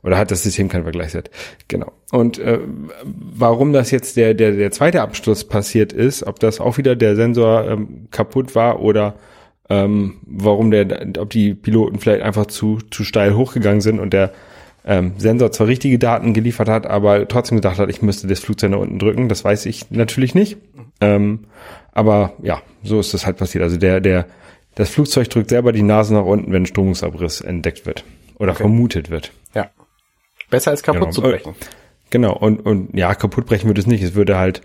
Oder 0.02 0.18
hat 0.18 0.32
das 0.32 0.44
System 0.44 0.70
keinen 0.70 0.84
Vergleichswert. 0.84 1.30
Genau. 1.68 1.92
Und 2.12 2.40
äh, 2.40 2.60
warum 3.04 3.74
das 3.74 3.92
jetzt 3.92 4.16
der, 4.16 4.34
der, 4.34 4.54
der 4.54 4.72
zweite 4.72 5.02
Absturz 5.02 5.44
passiert 5.44 5.92
ist, 5.92 6.24
ob 6.24 6.40
das 6.40 6.62
auch 6.62 6.78
wieder 6.78 6.96
der 6.96 7.16
Sensor 7.16 7.68
ähm, 7.68 8.08
kaputt 8.10 8.56
war 8.56 8.82
oder 8.82 9.16
ähm, 9.70 10.22
warum 10.26 10.72
der, 10.72 11.08
ob 11.20 11.30
die 11.30 11.54
Piloten 11.54 12.00
vielleicht 12.00 12.24
einfach 12.24 12.48
zu, 12.48 12.80
zu 12.90 13.04
steil 13.04 13.36
hochgegangen 13.36 13.82
sind 13.82 14.00
und 14.00 14.14
der 14.14 14.32
ähm, 14.89 15.13
Sensor 15.17 15.51
zwar 15.51 15.67
richtige 15.67 16.00
Daten 16.00 16.34
geliefert 16.34 16.67
hat, 16.67 16.88
aber 16.88 17.27
trotzdem 17.27 17.58
gedacht 17.60 17.77
hat, 17.77 17.89
ich 17.91 18.01
müsste 18.01 18.25
das 18.25 18.39
Flugzeug 18.39 18.72
nach 18.72 18.79
unten 18.79 18.98
drücken. 18.98 19.29
Das 19.29 19.43
weiß 19.43 19.67
ich 19.67 19.91
natürlich 19.91 20.34
nicht. 20.34 20.58
Ähm, 21.00 21.46
aber 21.91 22.34
ja, 22.41 22.63
so 22.84 23.00
ist 23.00 23.13
das 23.13 23.27
halt 23.27 23.38
passiert. 23.38 23.63
Also 23.63 23.77
der, 23.77 24.00
der, 24.01 24.25
das 24.74 24.89
Flugzeug 24.89 25.29
drückt 25.29 25.51
selber 25.51 25.74
die 25.74 25.84
Nase 25.84 26.15
nach 26.15 26.25
unten, 26.25 26.51
wenn 26.51 26.65
Stromungsabriss 26.65 27.41
entdeckt 27.41 27.86
wird 27.86 28.03
oder 28.39 28.55
vermutet 28.55 29.12
wird. 29.12 29.31
Ja. 29.53 29.69
Besser 30.50 30.72
als 30.72 30.81
kaputt 30.81 31.01
Genau. 31.01 31.12
zu 31.12 31.22
brechen. 31.22 31.53
Genau, 32.10 32.36
und, 32.36 32.65
und 32.65 32.98
ja, 32.98 33.13
kaputt 33.13 33.46
brechen 33.46 33.67
würde 33.67 33.81
es 33.81 33.86
nicht. 33.88 34.01
Es 34.01 34.15
würde 34.15 34.39
halt 34.39 34.62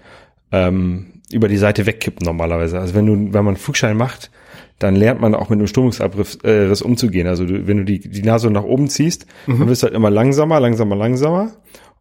ähm, 0.52 1.20
über 1.30 1.48
die 1.48 1.58
Seite 1.58 1.84
wegkippen 1.84 2.24
normalerweise. 2.24 2.80
Also 2.80 2.94
wenn 2.94 3.04
du, 3.04 3.12
wenn 3.12 3.44
man 3.44 3.48
einen 3.48 3.56
Flugschein 3.56 3.98
macht, 3.98 4.30
dann 4.78 4.96
lernt 4.96 5.20
man 5.20 5.34
auch 5.34 5.48
mit 5.50 5.58
einem 5.58 5.66
Strömungsabriss 5.66 6.36
äh, 6.42 6.50
Riss 6.50 6.82
umzugehen. 6.82 7.26
Also 7.26 7.44
du, 7.46 7.66
wenn 7.66 7.78
du 7.78 7.84
die, 7.84 8.00
die 8.00 8.22
Nase 8.22 8.50
nach 8.50 8.64
oben 8.64 8.88
ziehst, 8.88 9.26
dann 9.46 9.66
wirst 9.68 9.82
du 9.82 9.86
halt 9.86 9.94
immer 9.94 10.10
langsamer, 10.10 10.58
langsamer, 10.60 10.96
langsamer. 10.96 11.52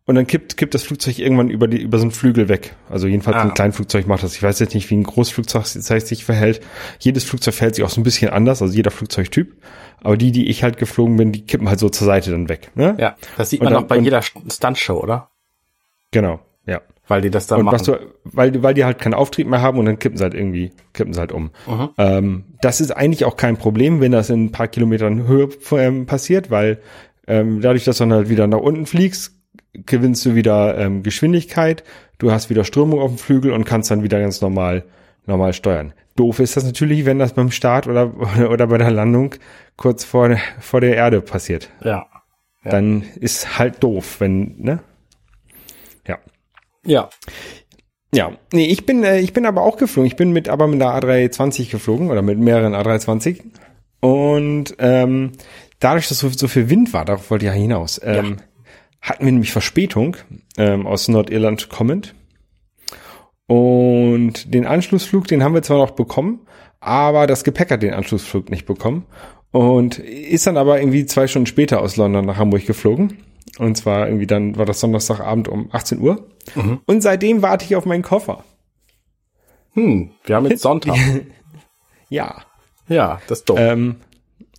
Und 0.06 0.16
dann 0.16 0.28
kippt, 0.28 0.58
kippt 0.58 0.74
das 0.74 0.84
Flugzeug 0.84 1.18
irgendwann 1.18 1.50
über 1.50 1.68
die, 1.70 1.82
über 1.82 1.98
so 1.98 2.02
einen 2.04 2.12
Flügel 2.12 2.50
weg. 2.50 2.76
Also 2.90 3.08
jedenfalls 3.08 3.38
Ah. 3.38 3.44
ein 3.44 3.54
Kleinflugzeug 3.54 4.06
macht 4.06 4.22
das. 4.24 4.36
Ich 4.36 4.44
weiß 4.44 4.60
jetzt 4.60 4.74
nicht, 4.74 4.90
wie 4.90 4.96
ein 4.98 5.04
Großflugzeug 5.04 5.66
sich 5.66 6.26
verhält. 6.26 6.60
Jedes 7.00 7.24
Flugzeug 7.24 7.54
verhält 7.54 7.76
sich 7.76 7.86
auch 7.86 7.90
so 7.90 8.02
ein 8.02 8.04
bisschen 8.04 8.30
anders, 8.30 8.62
also 8.62 8.74
jeder 8.74 8.92
Flugzeugtyp. 8.92 9.56
Aber 10.02 10.18
die, 10.18 10.34
die 10.34 10.50
ich 10.50 10.62
halt 10.64 10.76
geflogen 10.78 11.16
bin, 11.16 11.32
die 11.32 11.46
kippen 11.46 11.70
halt 11.70 11.80
so 11.80 11.88
zur 11.88 12.06
Seite 12.06 12.32
dann 12.32 12.50
weg. 12.50 12.72
Ne? 12.76 12.98
Ja, 13.00 13.16
das 13.38 13.50
sieht 13.52 13.62
Und 13.62 13.66
man 13.66 13.74
dann- 13.76 13.84
auch 13.84 13.88
bei 13.88 13.98
jeder 13.98 14.22
Stuntshow, 14.22 15.00
oder? 15.00 15.30
Genau, 16.12 16.42
ja. 16.66 16.82
Weil 17.08 17.22
die 17.22 17.30
das 17.30 17.48
dann 17.48 17.60
Und 17.60 17.66
machen. 17.66 17.76
was 17.76 17.84
du, 17.84 17.98
weil, 18.24 18.64
weil 18.64 18.74
die 18.74 18.86
halt 18.86 19.00
keinen 19.00 19.14
Auftrieb 19.14 19.48
mehr 19.48 19.62
haben 19.62 19.78
und 19.78 19.86
dann 19.86 20.00
kippen 20.00 20.18
sie 20.18 20.24
halt 20.24 20.34
irgendwie, 20.34 20.72
kippen 20.94 21.14
sie 21.14 21.20
halt 21.20 21.34
um. 21.34 21.52
Mhm. 21.68 21.90
Ähm, 21.98 22.44
das 22.62 22.80
ist 22.80 22.92
eigentlich 22.92 23.26
auch 23.26 23.36
kein 23.36 23.58
Problem, 23.58 24.00
wenn 24.00 24.14
das 24.14 24.30
in 24.30 24.46
ein 24.46 24.52
paar 24.52 24.70
Kilometern 24.70 25.28
Höhe 25.28 25.50
ähm, 25.72 26.06
passiert, 26.06 26.50
weil 26.50 26.80
ähm, 27.28 27.60
dadurch, 27.62 27.84
dass 27.84 27.98
du 27.98 28.06
dann 28.06 28.14
halt 28.14 28.30
wieder 28.30 28.48
nach 28.48 28.60
unten 28.60 28.86
fliegst, 28.86 29.34
gewinnst 29.74 30.26
du 30.26 30.36
wieder 30.36 30.78
ähm, 30.78 31.04
Geschwindigkeit, 31.04 31.84
du 32.20 32.32
hast 32.32 32.50
wieder 32.50 32.64
Strömung 32.64 33.02
auf 33.02 33.12
dem 33.12 33.18
Flügel 33.18 33.52
und 33.52 33.66
kannst 33.66 33.92
dann 33.92 34.04
wieder 34.04 34.20
ganz 34.20 34.40
normal, 34.42 34.86
normal 35.26 35.52
steuern. 35.54 35.94
Doof 36.16 36.40
ist 36.40 36.56
das 36.56 36.64
natürlich, 36.64 37.06
wenn 37.06 37.20
das 37.20 37.34
beim 37.34 37.52
Start 37.52 37.88
oder, 37.88 38.14
oder 38.50 38.68
bei 38.68 38.78
der 38.78 38.92
Landung 38.92 39.36
kurz 39.76 40.06
vor, 40.06 40.38
vor 40.60 40.80
der 40.80 40.96
Erde 40.96 41.22
passiert. 41.22 41.70
ja. 41.84 42.06
Ja. 42.66 42.72
Dann 42.72 43.04
ist 43.20 43.60
halt 43.60 43.84
doof, 43.84 44.22
wenn, 44.22 44.56
ne? 44.58 44.80
Ja. 46.86 47.10
Ja. 47.10 47.10
Ja, 48.14 48.32
nee, 48.52 48.68
ich 48.68 48.86
bin, 48.86 49.04
äh, 49.04 49.20
ich 49.20 49.34
bin 49.34 49.48
aber 49.48 49.64
auch 49.64 49.78
geflogen. 49.78 50.06
Ich 50.06 50.16
bin 50.16 50.32
mit, 50.32 50.48
aber 50.48 50.68
mit 50.68 50.80
der 50.80 50.90
A320 50.90 51.72
geflogen 51.72 52.12
oder 52.12 52.22
mit 52.22 52.38
mehreren 52.38 52.76
A320. 52.76 53.42
Und 54.02 54.76
ähm, 54.78 55.32
dadurch, 55.80 56.10
dass 56.10 56.20
so, 56.20 56.30
so 56.30 56.48
viel 56.48 56.70
Wind 56.70 56.94
war, 56.94 57.06
darauf 57.06 57.32
wollte 57.32 57.46
ich 57.46 57.52
ja 57.52 57.58
hinaus, 57.58 58.00
ähm, 58.04 58.38
hatten 59.02 59.26
wir 59.26 59.32
nämlich 59.32 59.52
Verspätung 59.52 60.16
ähm, 60.58 60.86
aus 60.86 61.08
Nordirland 61.08 61.70
kommend. 61.70 62.14
Und 63.48 64.54
den 64.54 64.66
Anschlussflug, 64.66 65.28
den 65.28 65.44
haben 65.44 65.56
wir 65.56 65.64
zwar 65.64 65.78
noch 65.78 65.92
bekommen, 65.92 66.42
aber 66.80 67.26
das 67.28 67.44
Gepäck 67.44 67.72
hat 67.72 67.82
den 67.82 67.94
Anschlussflug 67.94 68.50
nicht 68.50 68.66
bekommen. 68.66 69.06
Und 69.52 70.00
ist 70.00 70.48
dann 70.48 70.58
aber 70.58 70.80
irgendwie 70.80 71.06
zwei 71.06 71.28
Stunden 71.28 71.46
später 71.46 71.82
aus 71.82 71.96
London 71.96 72.26
nach 72.26 72.38
Hamburg 72.38 72.66
geflogen. 72.66 73.18
Und 73.60 73.76
zwar 73.78 74.08
irgendwie 74.08 74.28
dann 74.28 74.58
war 74.58 74.66
das 74.66 74.80
Donnerstagabend 74.80 75.48
um 75.48 75.70
18 75.72 76.00
Uhr. 76.00 76.28
Und 76.86 77.02
seitdem 77.04 77.42
warte 77.42 77.66
ich 77.66 77.76
auf 77.76 77.86
meinen 77.86 78.04
Koffer. 78.04 78.44
Hm, 79.74 80.12
wir 80.26 80.36
haben 80.36 80.46
jetzt 80.48 80.62
Sonntag. 80.64 80.96
Ja. 82.10 82.44
ja, 82.88 83.22
das 83.28 83.40
ist 83.40 83.50
doof. 83.50 83.58
Ähm, 83.60 83.96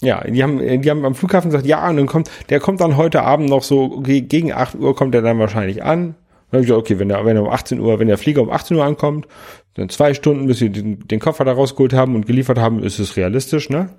ja, 0.00 0.22
die 0.24 0.42
haben, 0.42 0.58
die 0.82 0.90
haben 0.90 1.04
am 1.04 1.14
Flughafen 1.14 1.50
gesagt, 1.50 1.66
ja, 1.66 1.88
und 1.88 1.96
dann 1.96 2.06
kommt, 2.06 2.30
der 2.50 2.60
kommt 2.60 2.80
dann 2.80 2.96
heute 2.96 3.22
Abend 3.22 3.48
noch 3.48 3.62
so, 3.62 3.84
okay, 3.96 4.20
gegen 4.20 4.52
8 4.52 4.74
Uhr 4.76 4.94
kommt 4.94 5.14
er 5.14 5.22
dann 5.22 5.38
wahrscheinlich 5.38 5.82
an. 5.82 6.14
Dann 6.50 6.58
habe 6.58 6.62
ich 6.62 6.66
gesagt, 6.66 6.80
okay, 6.80 6.98
wenn 6.98 7.08
der, 7.08 7.24
wenn 7.24 7.36
er 7.36 7.42
um 7.42 7.48
18 7.48 7.80
Uhr, 7.80 7.98
wenn 7.98 8.08
der 8.08 8.18
Flieger 8.18 8.42
um 8.42 8.50
18 8.50 8.76
Uhr 8.76 8.84
ankommt, 8.84 9.26
dann 9.74 9.88
zwei 9.88 10.14
Stunden, 10.14 10.46
bis 10.46 10.60
wir 10.60 10.70
den, 10.70 11.06
den 11.06 11.20
Koffer 11.20 11.44
da 11.44 11.52
rausgeholt 11.52 11.92
haben 11.92 12.14
und 12.14 12.26
geliefert 12.26 12.58
haben, 12.58 12.82
ist 12.82 12.98
es 12.98 13.16
realistisch, 13.16 13.70
ne? 13.70 13.90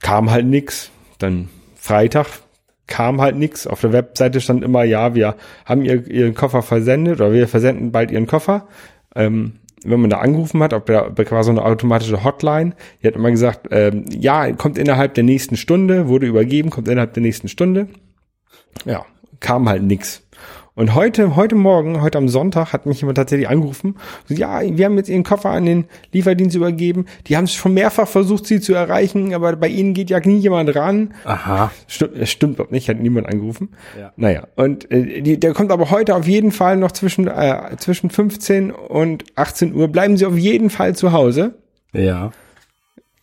Kam 0.00 0.30
halt 0.30 0.46
nix. 0.46 0.90
Dann 1.18 1.48
Freitag 1.76 2.26
kam 2.86 3.20
halt 3.20 3.36
nix. 3.36 3.66
Auf 3.66 3.80
der 3.80 3.92
Webseite 3.92 4.40
stand 4.40 4.64
immer, 4.64 4.84
ja, 4.84 5.14
wir 5.14 5.36
haben 5.64 5.84
ihr, 5.84 6.06
ihren 6.06 6.34
Koffer 6.34 6.62
versendet 6.62 7.20
oder 7.20 7.32
wir 7.32 7.48
versenden 7.48 7.92
bald 7.92 8.10
ihren 8.10 8.26
Koffer. 8.26 8.66
Ähm, 9.14 9.60
wenn 9.84 10.00
man 10.00 10.10
da 10.10 10.18
angerufen 10.18 10.62
hat, 10.62 10.72
ob 10.74 10.86
da, 10.86 11.10
da 11.10 11.30
war 11.30 11.44
so 11.44 11.50
eine 11.50 11.64
automatische 11.64 12.22
Hotline, 12.22 12.74
die 13.02 13.06
hat 13.06 13.16
immer 13.16 13.30
gesagt, 13.30 13.68
ähm, 13.70 14.04
ja, 14.10 14.52
kommt 14.52 14.78
innerhalb 14.78 15.14
der 15.14 15.24
nächsten 15.24 15.56
Stunde, 15.56 16.08
wurde 16.08 16.26
übergeben, 16.26 16.70
kommt 16.70 16.88
innerhalb 16.88 17.14
der 17.14 17.22
nächsten 17.22 17.48
Stunde. 17.48 17.88
Ja, 18.84 19.04
kam 19.40 19.68
halt 19.68 19.82
nix. 19.82 20.21
Und 20.74 20.94
heute, 20.94 21.36
heute 21.36 21.54
Morgen, 21.54 22.00
heute 22.00 22.16
am 22.16 22.28
Sonntag, 22.28 22.72
hat 22.72 22.86
mich 22.86 23.00
jemand 23.02 23.18
tatsächlich 23.18 23.46
angerufen. 23.46 23.96
So, 24.26 24.34
ja, 24.34 24.62
wir 24.62 24.86
haben 24.86 24.96
jetzt 24.96 25.10
ihren 25.10 25.22
Koffer 25.22 25.50
an 25.50 25.66
den 25.66 25.84
Lieferdienst 26.12 26.56
übergeben. 26.56 27.04
Die 27.26 27.36
haben 27.36 27.44
es 27.44 27.52
schon 27.52 27.74
mehrfach 27.74 28.08
versucht, 28.08 28.46
sie 28.46 28.58
zu 28.58 28.72
erreichen, 28.72 29.34
aber 29.34 29.54
bei 29.56 29.68
ihnen 29.68 29.92
geht 29.92 30.08
ja 30.08 30.18
nie 30.20 30.38
jemand 30.38 30.74
ran. 30.74 31.12
Aha. 31.24 31.70
Stimmt, 31.88 32.26
stimmt 32.26 32.54
überhaupt 32.54 32.72
nicht, 32.72 32.88
hat 32.88 32.98
niemand 33.00 33.26
angerufen. 33.26 33.68
Ja. 33.98 34.12
Naja, 34.16 34.46
und 34.56 34.90
äh, 34.90 35.20
die, 35.20 35.38
der 35.38 35.52
kommt 35.52 35.72
aber 35.72 35.90
heute 35.90 36.14
auf 36.16 36.26
jeden 36.26 36.52
Fall 36.52 36.78
noch 36.78 36.92
zwischen, 36.92 37.28
äh, 37.28 37.76
zwischen 37.76 38.08
15 38.08 38.70
und 38.70 39.24
18 39.36 39.74
Uhr. 39.74 39.88
Bleiben 39.88 40.16
Sie 40.16 40.24
auf 40.24 40.38
jeden 40.38 40.70
Fall 40.70 40.96
zu 40.96 41.12
Hause. 41.12 41.54
Ja. 41.92 42.32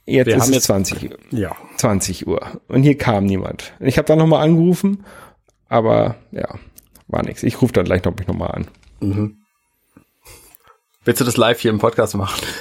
Jetzt 0.06 0.27
Wir 0.27 0.36
ist 0.38 0.44
es 0.50 0.53
jetzt- 0.53 0.63
20 0.65 1.10
Uhr. 1.10 1.18
Ja. 1.32 1.56
20 1.77 2.27
Uhr. 2.27 2.41
Und 2.68 2.84
hier 2.84 2.96
kam 2.98 3.25
niemand. 3.25 3.74
Ich 3.79 3.98
habe 3.98 4.06
dann 4.08 4.20
nochmal 4.20 4.44
angerufen, 4.44 5.03
aber 5.68 6.15
ja, 6.32 6.48
war 7.10 7.24
nichts. 7.24 7.44
Ich 7.44 7.62
rufe 7.62 7.74
dann 7.74 7.86
gleich 7.86 8.04
noch, 8.04 8.16
mich 8.16 8.28
nochmal 8.28 8.51
an. 8.51 8.68
Willst 11.06 11.22
du 11.22 11.25
das 11.25 11.38
live 11.38 11.60
hier 11.60 11.72
im 11.72 11.80
Podcast 11.80 12.16
machen? 12.16 12.42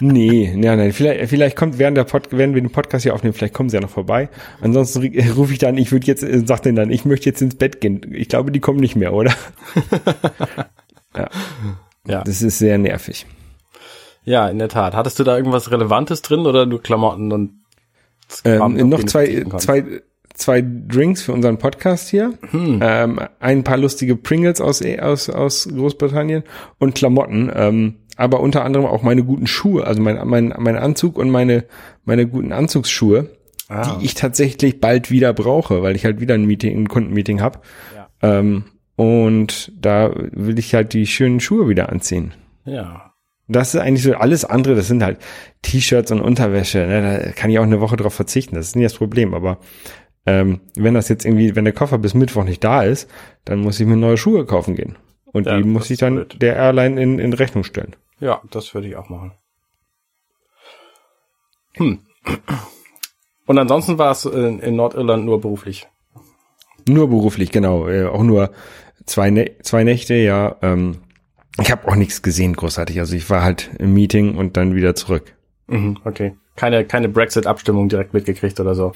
Nee, 0.00 0.52
nein, 0.56 0.78
nein. 0.78 0.92
Vielleicht, 0.92 1.30
vielleicht 1.30 1.56
kommt 1.56 1.78
während 1.78 1.96
der 1.96 2.02
Pod, 2.02 2.26
während 2.32 2.56
wir 2.56 2.60
den 2.60 2.72
Podcast 2.72 3.04
hier 3.04 3.14
aufnehmen, 3.14 3.32
vielleicht 3.32 3.54
kommen 3.54 3.68
sie 3.68 3.76
ja 3.76 3.80
noch 3.80 3.90
vorbei. 3.90 4.28
Ansonsten 4.60 5.00
rufe 5.36 5.52
ich 5.52 5.60
dann, 5.60 5.78
ich 5.78 5.92
würde 5.92 6.06
jetzt, 6.06 6.24
äh, 6.24 6.42
sag 6.44 6.62
denen 6.62 6.74
dann, 6.74 6.90
ich 6.90 7.04
möchte 7.04 7.30
jetzt 7.30 7.40
ins 7.40 7.54
Bett 7.54 7.80
gehen. 7.80 8.12
Ich 8.12 8.28
glaube, 8.28 8.50
die 8.50 8.58
kommen 8.58 8.80
nicht 8.80 8.96
mehr, 8.96 9.12
oder? 9.12 9.32
Ja. 12.06 12.22
Das 12.24 12.42
ist 12.42 12.58
sehr 12.58 12.76
nervig. 12.76 13.24
Ja, 14.24 14.48
in 14.48 14.58
der 14.58 14.68
Tat. 14.68 14.94
Hattest 14.94 15.18
du 15.18 15.24
da 15.24 15.36
irgendwas 15.36 15.70
Relevantes 15.70 16.22
drin 16.22 16.40
oder 16.40 16.66
nur 16.66 16.82
Klamotten 16.82 17.32
und 17.32 17.62
Kram, 18.42 18.74
auf 18.74 18.80
Ähm, 18.80 18.88
noch 18.88 19.04
zwei, 19.04 19.44
zwei, 19.58 20.02
zwei 20.34 20.62
Drinks 20.62 21.22
für 21.22 21.32
unseren 21.32 21.58
Podcast 21.58 22.08
hier. 22.10 22.34
Ähm, 22.52 23.20
ein 23.40 23.64
paar 23.64 23.76
lustige 23.78 24.16
Pringles 24.16 24.60
aus, 24.60 24.82
aus, 24.82 25.30
aus 25.30 25.68
Großbritannien 25.68 26.42
und 26.78 26.94
Klamotten. 26.94 27.50
Ähm, 27.54 27.94
aber 28.16 28.40
unter 28.40 28.64
anderem 28.64 28.86
auch 28.86 29.02
meine 29.02 29.24
guten 29.24 29.46
Schuhe, 29.46 29.86
also 29.86 30.00
mein, 30.02 30.26
mein, 30.28 30.54
mein 30.58 30.76
Anzug 30.76 31.16
und 31.18 31.30
meine, 31.30 31.64
meine 32.04 32.26
guten 32.28 32.52
Anzugsschuhe, 32.52 33.30
Ah. 33.66 33.96
die 33.98 34.04
ich 34.04 34.12
tatsächlich 34.14 34.78
bald 34.78 35.10
wieder 35.10 35.32
brauche, 35.32 35.82
weil 35.82 35.96
ich 35.96 36.04
halt 36.04 36.20
wieder 36.20 36.34
ein 36.34 36.44
Meeting, 36.44 36.76
ein 36.82 36.88
Kundenmeeting 36.88 37.40
habe. 37.40 37.60
Ja. 37.94 38.08
Ähm, 38.20 38.64
und 38.94 39.72
da 39.80 40.12
will 40.14 40.58
ich 40.58 40.74
halt 40.74 40.92
die 40.92 41.06
schönen 41.06 41.40
Schuhe 41.40 41.66
wieder 41.66 41.88
anziehen. 41.88 42.34
Ja. 42.66 43.14
Das 43.48 43.74
ist 43.74 43.80
eigentlich 43.80 44.02
so 44.02 44.14
alles 44.14 44.44
andere, 44.44 44.74
das 44.74 44.88
sind 44.88 45.02
halt 45.02 45.18
T-Shirts 45.62 46.12
und 46.12 46.20
Unterwäsche. 46.20 46.86
Ne? 46.86 47.22
Da 47.24 47.30
kann 47.32 47.48
ich 47.50 47.58
auch 47.58 47.64
eine 47.64 47.80
Woche 47.80 47.96
drauf 47.96 48.12
verzichten, 48.12 48.54
das 48.54 48.68
ist 48.68 48.76
nicht 48.76 48.84
das 48.84 48.94
Problem. 48.98 49.32
Aber 49.32 49.58
ähm, 50.26 50.60
wenn 50.76 50.94
das 50.94 51.08
jetzt 51.08 51.24
irgendwie, 51.24 51.54
wenn 51.56 51.64
der 51.64 51.74
Koffer 51.74 51.98
bis 51.98 52.14
Mittwoch 52.14 52.44
nicht 52.44 52.64
da 52.64 52.82
ist, 52.82 53.08
dann 53.44 53.60
muss 53.60 53.78
ich 53.80 53.86
mir 53.86 53.96
neue 53.96 54.16
Schuhe 54.16 54.46
kaufen 54.46 54.74
gehen. 54.74 54.96
Und 55.26 55.46
Ja, 55.46 55.56
die 55.56 55.64
muss 55.64 55.90
ich 55.90 55.98
dann 55.98 56.14
blöd. 56.14 56.40
der 56.42 56.56
Airline 56.56 57.00
in, 57.02 57.18
in 57.18 57.32
Rechnung 57.32 57.64
stellen. 57.64 57.96
Ja, 58.20 58.40
das 58.50 58.72
würde 58.74 58.88
ich 58.88 58.96
auch 58.96 59.08
machen. 59.08 59.32
Hm. 61.76 62.00
Und 63.46 63.58
ansonsten 63.58 63.98
war 63.98 64.12
es 64.12 64.24
in, 64.24 64.60
in 64.60 64.76
Nordirland 64.76 65.24
nur 65.24 65.40
beruflich. 65.40 65.86
Nur 66.88 67.08
beruflich, 67.08 67.50
genau. 67.50 67.88
Äh, 67.88 68.06
auch 68.06 68.22
nur 68.22 68.50
zwei, 69.06 69.30
Nä 69.30 69.56
zwei 69.62 69.84
Nächte, 69.84 70.14
ja. 70.14 70.56
Ähm, 70.62 70.98
ich 71.60 71.70
habe 71.70 71.88
auch 71.88 71.96
nichts 71.96 72.22
gesehen, 72.22 72.54
großartig. 72.54 72.98
Also 73.00 73.14
ich 73.16 73.28
war 73.30 73.42
halt 73.42 73.70
im 73.78 73.92
Meeting 73.92 74.36
und 74.36 74.56
dann 74.56 74.74
wieder 74.74 74.94
zurück. 74.94 75.36
Mhm, 75.66 75.98
okay. 76.04 76.36
Keine, 76.56 76.84
keine 76.84 77.08
Brexit-Abstimmung 77.08 77.88
direkt 77.88 78.14
mitgekriegt 78.14 78.60
oder 78.60 78.74
so. 78.74 78.92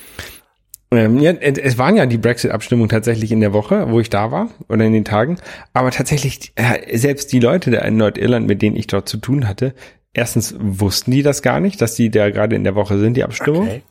Ähm, 0.91 1.19
ja, 1.21 1.33
es 1.33 1.77
waren 1.77 1.97
ja 1.97 2.07
die 2.07 2.17
Brexit-Abstimmungen 2.17 2.89
tatsächlich 2.89 3.31
in 3.31 3.41
der 3.41 3.53
Woche, 3.53 3.91
wo 3.91 4.01
ich 4.01 4.09
da 4.09 4.31
war 4.31 4.49
oder 4.69 4.85
in 4.85 4.93
den 4.93 5.05
Tagen. 5.05 5.37
Aber 5.75 5.91
tatsächlich, 5.91 6.53
äh, 6.55 6.97
selbst 6.97 7.33
die 7.33 7.41
Leute 7.41 7.71
da 7.71 7.81
in 7.81 7.99
Nordirland, 7.99 8.47
mit 8.47 8.63
denen 8.63 8.77
ich 8.77 8.87
dort 8.87 9.09
zu 9.09 9.19
tun 9.19 9.47
hatte, 9.47 9.75
erstens 10.15 10.55
wussten 10.59 11.11
die 11.11 11.23
das 11.23 11.43
gar 11.43 11.61
nicht, 11.61 11.81
dass 11.83 11.95
die 11.95 12.11
da 12.11 12.31
gerade 12.31 12.57
in 12.57 12.65
der 12.65 12.75
Woche 12.75 12.99
sind, 12.99 13.17
die 13.17 13.25
Abstimmung. 13.25 13.69
Okay. 13.69 13.83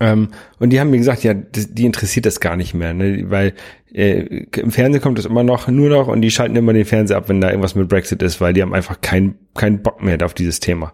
Ähm, 0.00 0.28
und 0.60 0.70
die 0.70 0.78
haben 0.78 0.90
mir 0.90 0.98
gesagt, 0.98 1.24
ja, 1.24 1.34
das, 1.34 1.74
die 1.74 1.84
interessiert 1.84 2.26
das 2.26 2.38
gar 2.38 2.56
nicht 2.56 2.72
mehr, 2.72 2.94
ne? 2.94 3.24
weil 3.30 3.54
äh, 3.92 4.44
im 4.56 4.70
Fernsehen 4.70 5.02
kommt 5.02 5.18
das 5.18 5.26
immer 5.26 5.42
noch, 5.42 5.66
nur 5.66 5.88
noch 5.88 6.06
und 6.06 6.22
die 6.22 6.30
schalten 6.30 6.54
immer 6.54 6.72
den 6.72 6.84
Fernseher 6.84 7.16
ab, 7.16 7.28
wenn 7.28 7.40
da 7.40 7.48
irgendwas 7.48 7.74
mit 7.74 7.88
Brexit 7.88 8.22
ist, 8.22 8.40
weil 8.40 8.52
die 8.52 8.62
haben 8.62 8.74
einfach 8.74 9.00
keinen 9.00 9.34
keinen 9.54 9.82
Bock 9.82 10.00
mehr 10.00 10.18
auf 10.24 10.34
dieses 10.34 10.60
Thema. 10.60 10.92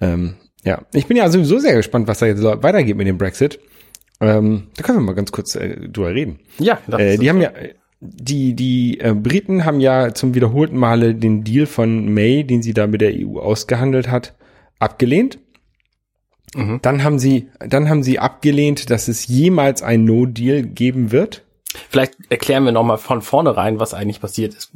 Ja. 0.00 0.12
Ähm, 0.12 0.34
ja, 0.62 0.82
ich 0.92 1.06
bin 1.06 1.16
ja 1.16 1.28
sowieso 1.28 1.58
sehr 1.58 1.74
gespannt, 1.74 2.06
was 2.06 2.18
da 2.18 2.26
jetzt 2.26 2.42
weitergeht 2.42 2.96
mit 2.96 3.08
dem 3.08 3.18
Brexit. 3.18 3.58
Ähm, 4.20 4.68
da 4.76 4.82
können 4.82 4.98
wir 4.98 5.02
mal 5.02 5.14
ganz 5.14 5.32
kurz 5.32 5.54
äh, 5.54 5.88
drüber 5.88 6.14
reden. 6.14 6.40
Ja, 6.58 6.78
das 6.86 7.00
Äh, 7.00 7.16
die 7.18 7.28
haben 7.30 7.40
ja, 7.40 7.52
die, 8.00 8.54
die 8.54 9.00
äh, 9.00 9.14
Briten 9.14 9.64
haben 9.64 9.80
ja 9.80 10.14
zum 10.14 10.34
wiederholten 10.34 10.76
Male 10.76 11.14
den 11.14 11.44
Deal 11.44 11.66
von 11.66 12.12
May, 12.12 12.44
den 12.44 12.62
sie 12.62 12.74
da 12.74 12.86
mit 12.86 13.00
der 13.00 13.12
EU 13.14 13.38
ausgehandelt 13.38 14.10
hat, 14.10 14.34
abgelehnt. 14.78 15.38
Mhm. 16.54 16.80
Dann 16.82 17.04
haben 17.04 17.18
sie, 17.18 17.48
dann 17.60 17.88
haben 17.88 18.02
sie 18.02 18.18
abgelehnt, 18.18 18.90
dass 18.90 19.08
es 19.08 19.26
jemals 19.26 19.82
ein 19.82 20.04
No-Deal 20.04 20.62
geben 20.62 21.12
wird. 21.12 21.44
Vielleicht 21.88 22.14
erklären 22.30 22.64
wir 22.64 22.72
nochmal 22.72 22.98
von 22.98 23.22
vornherein, 23.22 23.78
was 23.78 23.94
eigentlich 23.94 24.20
passiert 24.20 24.54
ist. 24.54 24.72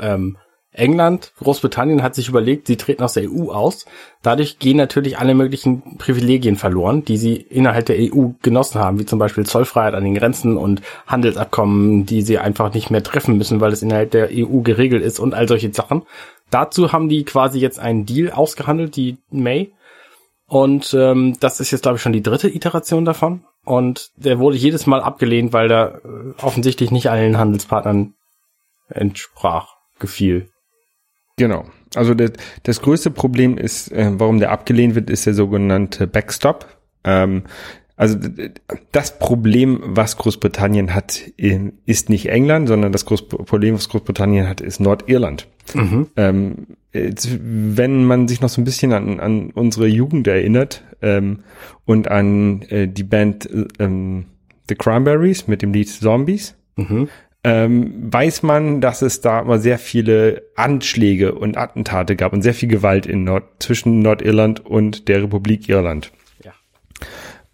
Ähm, 0.00 0.38
England, 0.74 1.32
Großbritannien 1.38 2.02
hat 2.02 2.16
sich 2.16 2.28
überlegt, 2.28 2.66
sie 2.66 2.76
treten 2.76 3.04
aus 3.04 3.14
der 3.14 3.30
EU 3.30 3.50
aus. 3.52 3.86
Dadurch 4.22 4.58
gehen 4.58 4.76
natürlich 4.76 5.18
alle 5.18 5.34
möglichen 5.34 5.98
Privilegien 5.98 6.56
verloren, 6.56 7.04
die 7.04 7.16
sie 7.16 7.36
innerhalb 7.36 7.86
der 7.86 7.96
EU 7.98 8.30
genossen 8.42 8.80
haben, 8.80 8.98
wie 8.98 9.06
zum 9.06 9.20
Beispiel 9.20 9.46
Zollfreiheit 9.46 9.94
an 9.94 10.04
den 10.04 10.16
Grenzen 10.16 10.56
und 10.56 10.82
Handelsabkommen, 11.06 12.06
die 12.06 12.22
sie 12.22 12.38
einfach 12.38 12.74
nicht 12.74 12.90
mehr 12.90 13.04
treffen 13.04 13.38
müssen, 13.38 13.60
weil 13.60 13.72
es 13.72 13.82
innerhalb 13.82 14.10
der 14.10 14.30
EU 14.32 14.62
geregelt 14.62 15.04
ist 15.04 15.20
und 15.20 15.32
all 15.32 15.46
solche 15.46 15.72
Sachen. 15.72 16.02
Dazu 16.50 16.92
haben 16.92 17.08
die 17.08 17.24
quasi 17.24 17.60
jetzt 17.60 17.78
einen 17.78 18.04
Deal 18.04 18.32
ausgehandelt, 18.32 18.96
die 18.96 19.18
May. 19.30 19.72
Und 20.46 20.92
ähm, 20.94 21.36
das 21.38 21.60
ist 21.60 21.70
jetzt, 21.70 21.82
glaube 21.82 21.96
ich, 21.96 22.02
schon 22.02 22.12
die 22.12 22.22
dritte 22.22 22.48
Iteration 22.48 23.04
davon. 23.04 23.44
Und 23.64 24.10
der 24.16 24.40
wurde 24.40 24.56
jedes 24.56 24.86
Mal 24.86 25.00
abgelehnt, 25.00 25.52
weil 25.52 25.68
der 25.68 26.00
äh, 26.04 26.42
offensichtlich 26.42 26.90
nicht 26.90 27.10
allen 27.10 27.38
Handelspartnern 27.38 28.14
entsprach, 28.88 29.74
gefiel. 29.98 30.48
Genau. 31.36 31.66
Also 31.94 32.14
das, 32.14 32.32
das 32.62 32.80
größte 32.80 33.10
Problem 33.10 33.58
ist, 33.58 33.90
äh, 33.92 34.10
warum 34.14 34.38
der 34.38 34.50
abgelehnt 34.52 34.94
wird, 34.94 35.10
ist 35.10 35.26
der 35.26 35.34
sogenannte 35.34 36.06
Backstop. 36.06 36.66
Ähm, 37.04 37.44
also 37.96 38.18
das 38.90 39.18
Problem, 39.20 39.80
was 39.84 40.16
Großbritannien 40.16 40.94
hat, 40.94 41.18
ist 41.86 42.10
nicht 42.10 42.26
England, 42.28 42.66
sondern 42.66 42.90
das 42.90 43.06
Groß 43.06 43.28
Problem, 43.28 43.76
was 43.76 43.88
Großbritannien 43.88 44.48
hat, 44.48 44.60
ist 44.60 44.80
Nordirland. 44.80 45.46
Ähm, 46.16 46.66
jetzt, 46.92 47.28
wenn 47.40 48.04
man 48.04 48.26
sich 48.26 48.40
noch 48.40 48.48
so 48.48 48.60
ein 48.60 48.64
bisschen 48.64 48.92
an, 48.92 49.20
an 49.20 49.50
unsere 49.50 49.86
Jugend 49.86 50.26
erinnert 50.26 50.82
ähm, 51.02 51.44
und 51.84 52.08
an 52.08 52.62
äh, 52.62 52.88
die 52.88 53.04
Band 53.04 53.48
äh, 53.48 53.66
ähm, 53.78 54.26
The 54.68 54.74
Cranberries 54.74 55.46
mit 55.46 55.62
dem 55.62 55.72
Lied 55.72 55.88
Zombies, 55.88 56.56
ähm, 57.44 58.10
weiß 58.10 58.42
man, 58.42 58.80
dass 58.80 59.02
es 59.02 59.20
da 59.20 59.40
immer 59.40 59.58
sehr 59.58 59.78
viele 59.78 60.44
Anschläge 60.56 61.34
und 61.34 61.58
Attentate 61.58 62.16
gab 62.16 62.32
und 62.32 62.40
sehr 62.40 62.54
viel 62.54 62.70
Gewalt 62.70 63.04
in 63.04 63.24
Nord 63.24 63.44
zwischen 63.62 64.00
Nordirland 64.00 64.64
und 64.64 65.08
der 65.08 65.22
Republik 65.22 65.68
Irland. 65.68 66.10
Ja. 66.42 66.52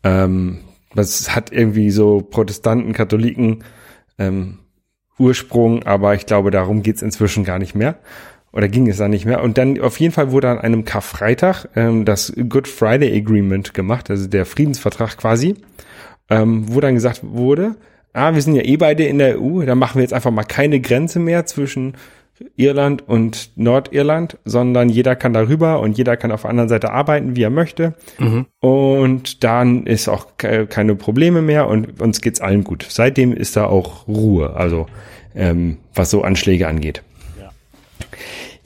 Ähm, 0.04 0.60
das 0.94 1.34
hat 1.34 1.52
irgendwie 1.52 1.90
so 1.90 2.22
Protestanten, 2.22 2.92
Katholiken 2.92 3.64
ähm, 4.18 4.60
Ursprung, 5.18 5.82
aber 5.82 6.14
ich 6.14 6.24
glaube, 6.24 6.52
darum 6.52 6.82
geht's 6.82 7.02
inzwischen 7.02 7.44
gar 7.44 7.58
nicht 7.58 7.74
mehr. 7.74 7.98
Oder 8.52 8.68
ging 8.68 8.88
es 8.88 8.96
da 8.96 9.08
nicht 9.08 9.26
mehr. 9.26 9.42
Und 9.42 9.58
dann 9.58 9.80
auf 9.80 10.00
jeden 10.00 10.12
Fall 10.12 10.32
wurde 10.32 10.50
an 10.50 10.58
einem 10.58 10.84
Karfreitag 10.84 11.68
ähm, 11.76 12.04
das 12.04 12.32
Good 12.48 12.66
Friday 12.68 13.16
Agreement 13.16 13.74
gemacht, 13.74 14.10
also 14.10 14.28
der 14.28 14.46
Friedensvertrag 14.46 15.16
quasi, 15.16 15.56
ähm, 16.28 16.64
wo 16.74 16.80
dann 16.80 16.94
gesagt 16.94 17.20
wurde, 17.22 17.76
ah, 18.12 18.34
wir 18.34 18.42
sind 18.42 18.54
ja 18.56 18.62
eh 18.62 18.76
beide 18.76 19.04
in 19.04 19.18
der 19.18 19.40
EU, 19.40 19.62
dann 19.64 19.78
machen 19.78 19.96
wir 19.96 20.02
jetzt 20.02 20.12
einfach 20.14 20.30
mal 20.30 20.44
keine 20.44 20.80
Grenze 20.80 21.18
mehr 21.18 21.46
zwischen 21.46 21.94
Irland 22.56 23.06
und 23.06 23.50
Nordirland, 23.56 24.38
sondern 24.46 24.88
jeder 24.88 25.14
kann 25.14 25.34
darüber 25.34 25.80
und 25.80 25.98
jeder 25.98 26.16
kann 26.16 26.32
auf 26.32 26.40
der 26.42 26.50
anderen 26.50 26.70
Seite 26.70 26.90
arbeiten, 26.90 27.36
wie 27.36 27.42
er 27.42 27.50
möchte. 27.50 27.94
Und 28.60 29.44
dann 29.44 29.86
ist 29.86 30.08
auch 30.08 30.38
ke- 30.38 30.66
keine 30.66 30.94
Probleme 30.94 31.42
mehr 31.42 31.68
und 31.68 32.00
uns 32.00 32.22
geht's 32.22 32.40
allen 32.40 32.64
gut. 32.64 32.86
Seitdem 32.88 33.34
ist 33.34 33.56
da 33.56 33.66
auch 33.66 34.08
Ruhe, 34.08 34.54
also 34.56 34.86
ähm, 35.34 35.76
was 35.94 36.10
so 36.10 36.22
Anschläge 36.22 36.66
angeht. 36.66 37.02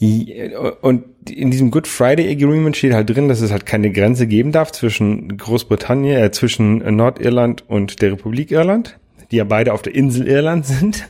I- 0.00 0.50
Und 0.82 1.04
in 1.30 1.50
diesem 1.50 1.70
Good 1.72 1.86
Friday 1.88 2.30
Agreement 2.30 2.76
steht 2.76 2.92
halt 2.92 3.10
drin, 3.10 3.28
dass 3.28 3.40
es 3.40 3.50
halt 3.50 3.66
keine 3.66 3.90
Grenze 3.90 4.26
geben 4.26 4.52
darf 4.52 4.70
zwischen 4.70 5.36
Großbritannien, 5.36 6.22
äh, 6.22 6.30
zwischen 6.30 6.78
Nordirland 6.96 7.64
und 7.68 8.02
der 8.02 8.12
Republik 8.12 8.50
Irland, 8.52 8.98
die 9.34 9.38
ja 9.38 9.44
beide 9.44 9.72
auf 9.72 9.82
der 9.82 9.96
Insel 9.96 10.28
Irland 10.28 10.64
sind. 10.64 11.08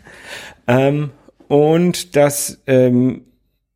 Ähm, 0.66 1.10
und 1.46 2.16
dass 2.16 2.62
ähm, 2.66 3.26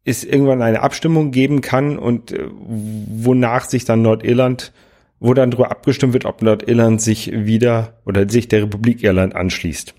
es 0.07 0.25
irgendwann 0.25 0.63
eine 0.63 0.81
Abstimmung 0.81 1.33
geben 1.33 1.61
kann 1.61 1.99
und 1.99 2.33
äh, 2.33 2.49
wonach 2.51 3.67
sich 3.67 3.85
dann 3.85 4.01
Nordirland, 4.01 4.73
wo 5.21 5.35
dann 5.35 5.51
darüber 5.51 5.71
abgestimmt 5.71 6.15
wird, 6.15 6.25
ob 6.25 6.41
Nordirland 6.41 7.03
sich 7.03 7.31
wieder 7.31 8.01
oder 8.07 8.27
sich 8.27 8.49
der 8.49 8.63
Republik 8.63 9.03
Irland 9.03 9.37
anschließt. 9.37 9.93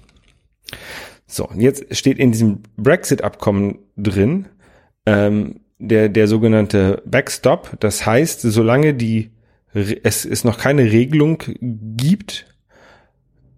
So, 1.28 1.48
und 1.48 1.62
jetzt 1.62 1.96
steht 1.96 2.18
in 2.18 2.32
diesem 2.32 2.64
Brexit-Abkommen 2.76 3.78
drin, 3.98 4.48
ähm, 5.06 5.60
der, 5.78 6.10
der 6.10 6.28
sogenannte 6.28 7.04
Backstop. 7.06 7.78
Das 7.80 8.04
heißt, 8.04 8.42
solange 8.42 8.96
die, 8.96 9.30
es, 9.76 10.26
es 10.26 10.44
noch 10.44 10.58
keine 10.58 10.92
Regelung 10.92 11.44
gibt, 11.62 12.49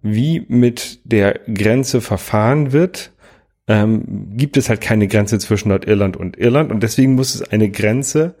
wie 0.02 0.44
mit 0.48 1.00
der 1.04 1.40
Grenze 1.52 2.00
verfahren 2.00 2.72
wird, 2.72 3.12
ähm, 3.68 4.32
gibt 4.36 4.56
es 4.56 4.68
halt 4.68 4.80
keine 4.80 5.06
Grenze 5.06 5.38
zwischen 5.38 5.68
Nordirland 5.68 6.16
und 6.16 6.36
Irland 6.36 6.72
und 6.72 6.82
deswegen 6.82 7.14
muss 7.14 7.34
es 7.34 7.42
eine 7.42 7.70
Grenze 7.70 8.34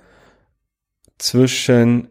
zwischen 1.18 2.08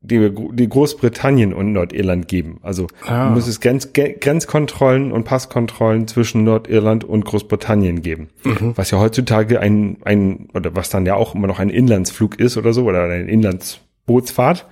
die, 0.00 0.30
die 0.52 0.68
Großbritannien 0.68 1.52
und 1.52 1.72
Nordirland 1.72 2.28
geben. 2.28 2.60
Also 2.62 2.86
Ah. 3.06 3.30
muss 3.30 3.48
es 3.48 3.60
Grenz, 3.60 3.92
Grenzkontrollen 3.92 5.10
und 5.10 5.24
Passkontrollen 5.24 6.06
zwischen 6.06 6.44
Nordirland 6.44 7.02
und 7.02 7.24
Großbritannien 7.24 8.02
geben. 8.02 8.28
Was 8.76 8.92
ja 8.92 9.00
heutzutage 9.00 9.58
ein, 9.58 9.96
ein, 10.04 10.48
oder 10.54 10.76
was 10.76 10.90
dann 10.90 11.06
ja 11.06 11.16
auch 11.16 11.34
immer 11.34 11.48
noch 11.48 11.58
ein 11.58 11.70
Inlandsflug 11.70 12.38
ist 12.38 12.56
oder 12.56 12.72
so, 12.72 12.84
oder 12.84 13.04
eine 13.04 13.28
Inlandsbootsfahrt. 13.28 14.66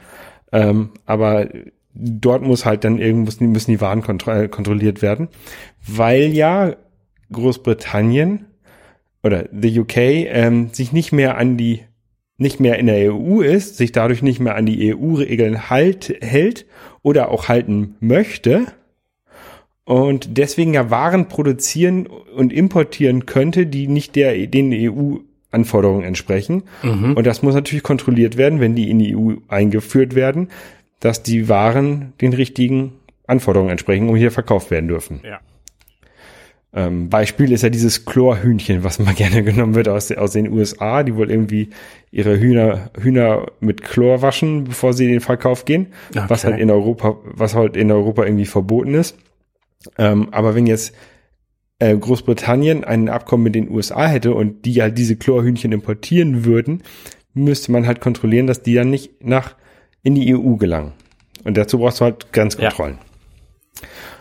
Ähm, 0.53 0.91
aber 1.05 1.49
dort 1.95 2.43
muss 2.43 2.65
halt 2.65 2.85
dann 2.85 2.99
irgendwo 2.99 3.45
müssen 3.45 3.71
die 3.71 3.81
Waren 3.81 4.03
kontro 4.03 4.33
äh, 4.33 4.49
kontrolliert 4.49 5.03
werden, 5.03 5.29
weil 5.87 6.33
ja 6.33 6.77
Großbritannien 7.33 8.47
oder 9.23 9.49
the 9.53 9.81
UK 9.81 9.97
ähm, 9.97 10.71
sich 10.73 10.93
nicht 10.93 11.13
mehr 11.13 11.37
an 11.39 11.57
die 11.57 11.83
nicht 12.37 12.59
mehr 12.59 12.79
in 12.81 12.87
der 12.87 13.15
EU 13.15 13.43
ist, 13.43 13.77
sich 13.77 13.93
dadurch 13.93 14.21
nicht 14.21 14.41
mehr 14.41 14.57
an 14.57 14.67
die 14.67 14.93
EU-Regeln 14.93 15.71
halt, 15.71 16.17
hält 16.21 16.67
oder 17.03 17.31
auch 17.31 17.49
halten 17.49 17.95
möchte 18.01 18.67
und 19.85 20.39
deswegen 20.39 20.75
ja 20.75 20.91
Waren 20.91 21.29
produzieren 21.29 22.07
und 22.07 22.53
importieren 22.53 23.27
könnte, 23.27 23.67
die 23.67 23.87
nicht 23.87 24.17
der 24.17 24.47
den 24.47 24.73
EU-Anforderungen 24.73 26.05
entsprechen. 26.05 26.63
Und 27.15 27.27
das 27.27 27.43
muss 27.43 27.55
natürlich 27.55 27.83
kontrolliert 27.83 28.37
werden, 28.37 28.61
wenn 28.61 28.75
die 28.75 28.91
in 28.91 28.99
die 28.99 29.15
EU 29.15 29.35
eingeführt 29.49 30.15
werden, 30.15 30.49
dass 31.05 31.23
die 31.23 31.51
Waren 31.51 32.15
den 32.23 32.33
richtigen 32.33 32.93
Anforderungen 33.27 33.71
entsprechen 33.71 34.09
und 34.09 34.17
hier 34.17 34.31
verkauft 34.31 34.71
werden 34.71 34.89
dürfen. 34.89 35.21
Ja. 35.23 35.41
Ähm, 36.73 37.11
Beispiel 37.11 37.53
ist 37.53 37.63
ja 37.63 37.69
dieses 37.69 38.07
Chlorhühnchen, 38.07 38.83
was 38.85 38.99
mal 38.99 39.13
gerne 39.15 39.43
genommen 39.43 39.75
wird 39.75 39.87
aus, 39.87 40.11
aus 40.13 40.33
den 40.33 40.51
USA, 40.51 41.03
die 41.03 41.15
wohl 41.15 41.31
irgendwie 41.31 41.69
ihre 42.11 42.41
Hühner, 42.41 42.91
Hühner 42.99 43.49
mit 43.61 43.83
Chlor 43.83 44.23
waschen, 44.23 44.65
bevor 44.65 44.95
sie 44.95 45.05
in 45.05 45.11
den 45.13 45.21
Verkauf 45.21 45.67
gehen, 45.67 45.89
Okay. 46.17 46.25
was 46.29 46.45
halt 46.45 46.59
in 46.59 46.71
Europa, 46.71 47.19
was 47.25 47.55
halt 47.55 47.77
in 47.77 47.93
Europa 47.93 48.25
irgendwie 48.25 48.47
verboten 48.47 48.95
ist. 48.95 49.17
Ähm, 49.99 50.29
aber 50.33 50.55
wenn 50.55 50.67
jetzt 50.67 50.95
äh, 51.81 51.95
Großbritannien 51.95 52.83
ein 52.83 53.11
Abkommen 53.11 53.45
mit 53.45 53.55
den 53.55 53.71
USA 53.71 54.07
hätte 54.07 54.33
und 54.33 54.65
die 54.65 54.81
halt 54.81 54.97
diese 54.97 55.17
Chlorhühnchen 55.17 55.71
importieren 55.71 56.47
würden, 56.47 56.83
müsste 57.35 57.73
man 57.73 57.87
halt 57.87 58.01
kontrollieren, 58.01 58.47
dass 58.47 58.63
die 58.63 58.75
dann 58.75 58.89
nicht 58.89 59.23
nach 59.23 59.55
in 60.05 60.15
die 60.15 60.33
EU 60.37 60.55
gelangen. 60.55 60.93
Und 61.43 61.57
dazu 61.57 61.79
brauchst 61.79 62.01
du 62.01 62.05
halt 62.05 62.33
Grenzkontrollen. 62.33 62.99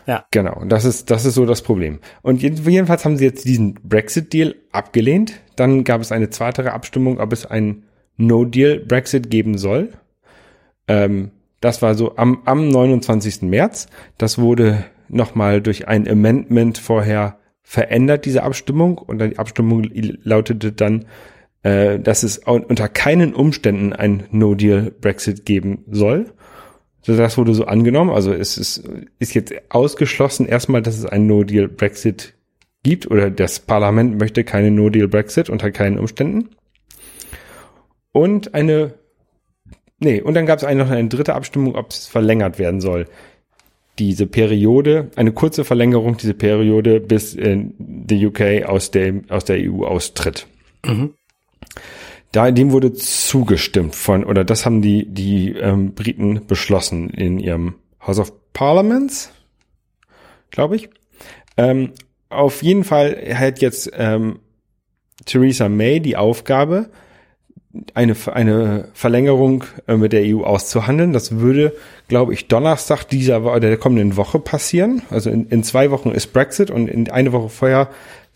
Ja. 0.08 0.26
Genau, 0.32 0.58
und 0.60 0.69
das 0.69 0.84
ist, 0.84 1.10
das 1.12 1.24
ist 1.24 1.36
so 1.36 1.46
das 1.46 1.62
Problem. 1.62 2.00
Und 2.24 2.41
jeden- 2.41 2.69
jedenfalls 2.69 3.06
haben 3.06 3.15
sie 3.17 3.24
jetzt 3.26 3.46
diesen 3.46 3.76
Brexit-Deal 3.84 4.56
abgelehnt. 4.72 5.39
Dann 5.56 5.84
gab 5.86 6.02
es 6.02 6.12
eine 6.12 6.30
zweite 6.30 6.74
Abstimmung, 6.74 7.19
ob 7.19 7.32
es 7.32 7.46
einen 7.46 7.84
No-Deal-Brexit 8.17 9.30
geben 9.30 9.58
soll. 9.58 9.89
Ähm, 10.88 11.32
das 11.62 11.82
war 11.82 11.96
so 11.96 12.17
am, 12.17 12.41
am 12.46 12.67
29. 12.67 13.43
März. 13.43 13.88
Das 14.17 14.38
wurde 14.38 14.84
nochmal 15.08 15.62
durch 15.62 15.88
ein 15.88 16.08
Amendment 16.08 16.78
vorher 16.78 17.38
verändert, 17.62 18.26
diese 18.26 18.43
Abstimmung. 18.43 18.98
Und 18.98 19.19
dann 19.19 19.30
die 19.30 19.39
Abstimmung 19.39 19.89
lautete 20.24 20.74
dann, 20.74 21.06
äh, 21.63 21.99
dass 21.99 22.23
es 22.23 22.41
un- 22.47 22.63
unter 22.63 22.88
keinen 22.89 23.34
Umständen 23.34 23.93
ein 23.93 24.23
No-Deal-Brexit 24.32 25.45
geben 25.45 25.84
soll. 25.89 26.32
So, 27.02 27.15
das 27.17 27.38
wurde 27.38 27.54
so 27.54 27.65
angenommen. 27.65 28.12
Also 28.12 28.32
es 28.34 28.58
ist, 28.58 28.84
ist 29.19 29.34
jetzt 29.34 29.54
ausgeschlossen 29.69 30.45
erstmal, 30.45 30.82
dass 30.82 30.97
es 30.97 31.06
einen 31.06 31.28
No-Deal-Brexit 31.28 32.34
gibt 32.84 33.10
oder 33.10 33.30
das 33.32 33.60
Parlament 33.60 34.19
möchte 34.19 34.43
keine 34.43 34.71
No-Deal-Brexit 34.71 35.49
unter 35.49 35.71
keinen 35.71 35.99
Umständen. 35.99 36.49
Und 38.12 38.54
eine, 38.54 38.93
nee, 39.99 40.21
und 40.21 40.34
dann 40.36 40.45
gab 40.45 40.62
es 40.62 40.76
noch 40.76 40.89
eine 40.89 41.08
dritte 41.10 41.34
Abstimmung, 41.34 41.76
ob 41.76 41.89
es 41.91 42.08
verlängert 42.08 42.60
werden 42.60 42.80
soll. 42.80 43.08
Diese 43.99 44.26
Periode, 44.26 45.12
eine 45.15 45.32
kurze 45.32 45.63
Verlängerung, 45.63 46.17
diese 46.17 46.34
Periode, 46.34 46.99
bis 46.99 47.36
äh, 47.36 47.58
die 47.78 48.26
UK 48.26 48.65
aus 48.65 48.91
der, 48.91 49.21
aus 49.30 49.45
der 49.45 49.58
EU 49.60 49.84
austritt. 49.86 50.47
Da, 52.34 52.50
dem 52.52 52.72
wurde 52.72 52.93
zugestimmt 52.93 53.96
von, 53.96 54.24
oder 54.26 54.43
das 54.43 54.65
haben 54.65 54.82
die, 54.82 55.06
die 55.06 55.52
ähm, 55.52 55.93
Briten 55.93 56.46
beschlossen 56.48 57.10
in 57.12 57.39
ihrem 57.39 57.76
House 58.06 58.17
of 58.19 58.34
Parliaments, 58.54 59.32
glaube 60.50 60.76
ich. 60.76 60.89
Ähm, 61.58 61.91
auf 62.30 62.63
jeden 62.63 62.84
Fall 62.84 63.15
hat 63.36 63.62
jetzt 63.62 63.91
ähm, 63.96 64.39
Theresa 65.26 65.69
May 65.69 66.00
die 66.00 66.17
Aufgabe, 66.17 66.89
eine, 67.93 68.15
eine 68.32 68.89
Verlängerung 68.93 69.63
äh, 69.88 69.96
mit 69.96 70.12
der 70.12 70.24
EU 70.26 70.43
auszuhandeln. 70.43 71.13
Das 71.13 71.38
würde, 71.38 71.74
glaube 72.08 72.34
ich, 72.34 72.48
Donnerstag 72.48 73.04
dieser 73.06 73.43
Wo- 73.43 73.58
der 73.60 73.78
kommenden 73.78 74.17
Woche 74.17 74.39
passieren. 74.39 75.04
Also 75.12 75.30
in, 75.30 75.48
in 75.50 75.63
zwei 75.63 75.91
Wochen 75.91 76.10
ist 76.10 76.34
Brexit 76.34 76.72
und 76.72 76.88
in 76.88 77.10
eine 77.12 77.32
Woche 77.32 77.50
vorher 77.50 77.89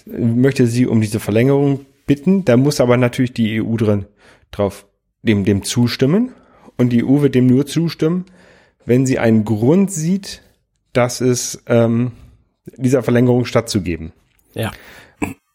äh, 0.06 0.20
möchte 0.20 0.68
sie 0.68 0.86
um 0.86 1.02
diese 1.02 1.20
Verlängerung 1.20 1.86
bitten. 2.08 2.46
Da 2.46 2.58
muss 2.58 2.82
aber 2.82 2.98
natürlich 2.98 3.34
die 3.34 3.62
EU 3.62 3.76
drin 3.76 4.06
drauf 4.52 4.88
dem, 5.22 5.46
dem 5.46 5.63
zustimmen. 5.63 6.32
Und 6.78 6.89
die 6.89 7.04
EU 7.04 7.22
wird 7.22 7.36
dem 7.36 7.48
nur 7.48 7.65
zustimmen, 7.65 8.26
wenn 8.86 9.06
sie 9.06 9.20
einen 9.20 9.46
Grund 9.46 9.91
sieht, 9.91 10.41
dass 10.93 11.22
es 11.22 11.63
ähm, 11.67 12.12
dieser 12.78 13.04
Verlängerung 13.04 13.46
stattzugeben. 13.46 14.13
Ja. 14.54 14.72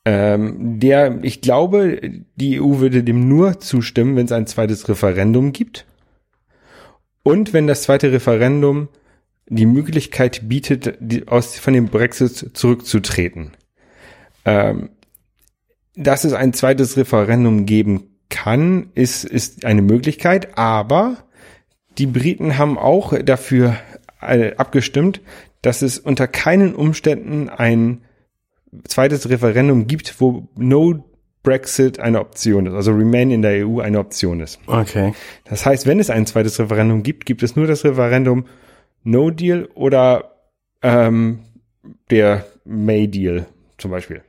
Ähm, 0.04 0.80
der, 0.80 1.22
ich 1.22 1.40
glaube, 1.40 2.00
die 2.34 2.60
EU 2.60 2.78
würde 2.78 3.04
dem 3.04 3.28
nur 3.28 3.60
zustimmen, 3.60 4.16
wenn 4.16 4.26
es 4.26 4.32
ein 4.32 4.46
zweites 4.46 4.88
Referendum 4.88 5.52
gibt. 5.52 5.86
Und 7.22 7.52
wenn 7.52 7.68
das 7.68 7.82
zweite 7.82 8.10
Referendum 8.10 8.88
die 9.46 9.66
Möglichkeit 9.66 10.48
bietet, 10.48 10.96
die, 10.98 11.28
aus, 11.28 11.58
von 11.58 11.74
dem 11.74 11.88
Brexit 11.88 12.56
zurückzutreten. 12.56 13.52
Ähm, 14.44 14.90
dass 15.96 16.24
es 16.24 16.33
ein 16.33 16.52
zweites 16.52 16.96
Referendum 16.96 17.66
geben 17.66 18.09
kann, 18.28 18.90
ist, 18.94 19.24
ist 19.24 19.64
eine 19.64 19.83
Möglichkeit, 19.83 20.57
aber 20.57 21.18
die 21.98 22.07
Briten 22.07 22.57
haben 22.59 22.78
auch 22.78 23.12
dafür 23.22 23.76
äh, 24.20 24.55
abgestimmt, 24.57 25.20
dass 25.61 25.83
es 25.83 25.98
unter 25.98 26.26
keinen 26.26 26.74
Umständen 26.74 27.48
ein 27.48 28.02
zweites 28.85 29.28
Referendum 29.28 29.87
gibt, 29.87 30.20
wo 30.20 30.48
No 30.57 31.05
Brexit 31.42 31.98
eine 31.98 32.20
Option 32.20 32.66
ist, 32.66 32.74
also 32.74 32.92
Remain 32.92 33.31
in 33.31 33.42
der 33.42 33.66
EU 33.66 33.81
eine 33.81 33.98
Option 33.98 34.40
ist. 34.40 34.61
Okay. 34.66 35.12
Das 35.44 35.66
heißt, 35.66 35.87
wenn 35.87 35.98
es 35.98 36.09
ein 36.09 36.26
zweites 36.26 36.59
Referendum 36.59 37.02
gibt, 37.02 37.26
gibt 37.26 37.42
es 37.42 37.57
nur 37.57 37.66
das 37.66 37.85
Referendum 37.85 38.46
No 39.02 39.31
Deal 39.31 39.68
oder 39.74 40.37
ähm, 40.83 41.40
der 42.11 42.46
May 42.64 43.09
Deal 43.09 43.46
zum 43.76 43.90
Beispiel. 43.90 44.22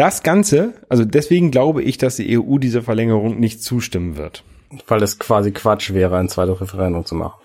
Das 0.00 0.22
Ganze, 0.22 0.72
also 0.88 1.04
deswegen 1.04 1.50
glaube 1.50 1.82
ich, 1.82 1.98
dass 1.98 2.16
die 2.16 2.40
EU 2.40 2.56
dieser 2.56 2.80
Verlängerung 2.80 3.38
nicht 3.38 3.62
zustimmen 3.62 4.16
wird. 4.16 4.44
Weil 4.88 5.02
es 5.02 5.18
quasi 5.18 5.50
Quatsch 5.50 5.92
wäre, 5.92 6.16
ein 6.16 6.30
zweites 6.30 6.58
Referendum 6.58 7.04
zu 7.04 7.14
machen. 7.14 7.38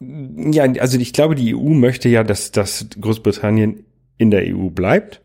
Ja, 0.00 0.64
also 0.64 0.98
ich 0.98 1.12
glaube, 1.12 1.36
die 1.36 1.54
EU 1.54 1.68
möchte 1.68 2.08
ja, 2.08 2.24
dass, 2.24 2.50
dass 2.50 2.88
Großbritannien 3.00 3.84
in 4.18 4.32
der 4.32 4.42
EU 4.42 4.70
bleibt. 4.70 5.20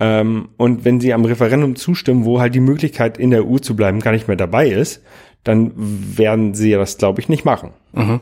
Ähm, 0.00 0.48
und 0.56 0.86
wenn 0.86 0.98
sie 0.98 1.12
am 1.12 1.26
Referendum 1.26 1.76
zustimmen, 1.76 2.24
wo 2.24 2.40
halt 2.40 2.54
die 2.54 2.60
Möglichkeit, 2.60 3.18
in 3.18 3.30
der 3.30 3.46
EU 3.46 3.58
zu 3.58 3.76
bleiben, 3.76 4.00
gar 4.00 4.12
nicht 4.12 4.28
mehr 4.28 4.38
dabei 4.38 4.70
ist, 4.70 5.02
dann 5.42 5.72
werden 5.76 6.54
sie 6.54 6.70
das, 6.70 6.96
glaube 6.96 7.20
ich, 7.20 7.28
nicht 7.28 7.44
machen. 7.44 7.74
Mhm. 7.92 8.20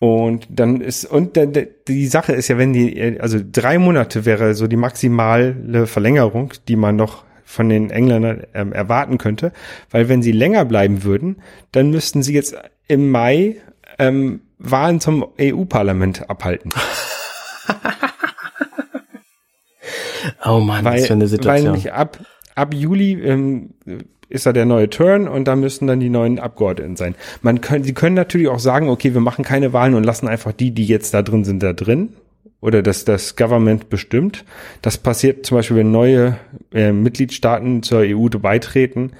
Und 0.00 0.46
dann 0.48 0.80
ist, 0.80 1.04
und 1.04 1.38
die 1.86 2.06
Sache 2.06 2.32
ist 2.32 2.48
ja, 2.48 2.56
wenn 2.56 2.72
die, 2.72 3.20
also 3.20 3.38
drei 3.44 3.78
Monate 3.78 4.24
wäre 4.24 4.54
so 4.54 4.66
die 4.66 4.76
maximale 4.76 5.86
Verlängerung, 5.86 6.54
die 6.68 6.76
man 6.76 6.96
noch 6.96 7.24
von 7.44 7.68
den 7.68 7.90
Engländern 7.90 8.44
ähm, 8.54 8.72
erwarten 8.72 9.18
könnte, 9.18 9.52
weil 9.90 10.08
wenn 10.08 10.22
sie 10.22 10.32
länger 10.32 10.64
bleiben 10.64 11.04
würden, 11.04 11.42
dann 11.72 11.90
müssten 11.90 12.22
sie 12.22 12.32
jetzt 12.32 12.56
im 12.88 13.10
Mai 13.10 13.56
ähm, 13.98 14.40
Wahlen 14.58 15.00
zum 15.00 15.26
EU-Parlament 15.38 16.30
abhalten. 16.30 16.70
Oh 20.44 20.60
Mann, 20.60 20.84
Weil, 20.84 21.00
was 21.00 21.06
für 21.06 21.12
eine 21.14 21.22
weil 21.22 21.28
Situation. 21.28 21.64
nämlich 21.72 21.92
ab, 21.92 22.18
ab 22.54 22.74
Juli 22.74 23.12
ähm, 23.22 23.74
ist 24.30 24.46
da 24.46 24.52
der 24.52 24.64
neue 24.64 24.88
Turn 24.88 25.28
und 25.28 25.46
da 25.46 25.56
müssten 25.56 25.86
dann 25.86 26.00
die 26.00 26.08
neuen 26.08 26.38
Abgeordneten 26.38 26.96
sein. 26.96 27.14
Man 27.42 27.60
können, 27.60 27.84
sie 27.84 27.92
können 27.92 28.14
natürlich 28.14 28.48
auch 28.48 28.58
sagen, 28.60 28.88
okay, 28.88 29.12
wir 29.12 29.20
machen 29.20 29.44
keine 29.44 29.72
Wahlen 29.72 29.94
und 29.94 30.04
lassen 30.04 30.28
einfach 30.28 30.52
die, 30.52 30.70
die 30.70 30.86
jetzt 30.86 31.12
da 31.12 31.20
drin 31.22 31.44
sind, 31.44 31.62
da 31.62 31.72
drin. 31.72 32.10
oder 32.60 32.82
dass 32.82 33.04
das 33.04 33.36
Government 33.36 33.88
bestimmt. 33.88 34.44
Das 34.82 34.98
passiert 34.98 35.46
zum 35.46 35.58
Beispiel, 35.58 35.78
wenn 35.78 35.90
neue 35.90 36.36
äh, 36.72 36.92
Mitgliedstaaten 36.92 37.82
zur 37.82 38.00
EU 38.00 38.28
beitreten, 38.28 39.12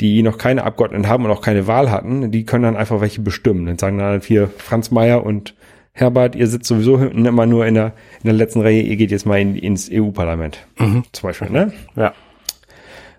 die 0.00 0.22
noch 0.22 0.36
keine 0.36 0.64
Abgeordneten 0.64 1.08
haben 1.08 1.24
und 1.24 1.30
auch 1.30 1.40
keine 1.40 1.66
Wahl 1.66 1.90
hatten, 1.90 2.30
die 2.30 2.44
können 2.44 2.64
dann 2.64 2.76
einfach 2.76 3.00
welche 3.00 3.22
bestimmen. 3.22 3.64
Dann 3.66 3.78
sagen 3.78 3.98
dann 3.98 4.20
hier 4.20 4.50
Franz 4.58 4.90
Mayer 4.90 5.24
und 5.24 5.54
Herbert, 5.92 6.36
ihr 6.36 6.46
sitzt 6.46 6.68
sowieso 6.68 6.98
hinten 6.98 7.24
immer 7.24 7.46
nur 7.46 7.66
in 7.66 7.74
der, 7.74 7.94
in 8.22 8.24
der 8.24 8.34
letzten 8.34 8.60
Reihe, 8.60 8.82
ihr 8.82 8.96
geht 8.96 9.10
jetzt 9.10 9.24
mal 9.24 9.40
in, 9.40 9.56
ins 9.56 9.88
EU-Parlament. 9.90 10.66
Mhm. 10.78 11.04
Zum 11.12 11.28
Beispiel, 11.28 11.48
ne? 11.48 11.72
Ja. 11.96 12.12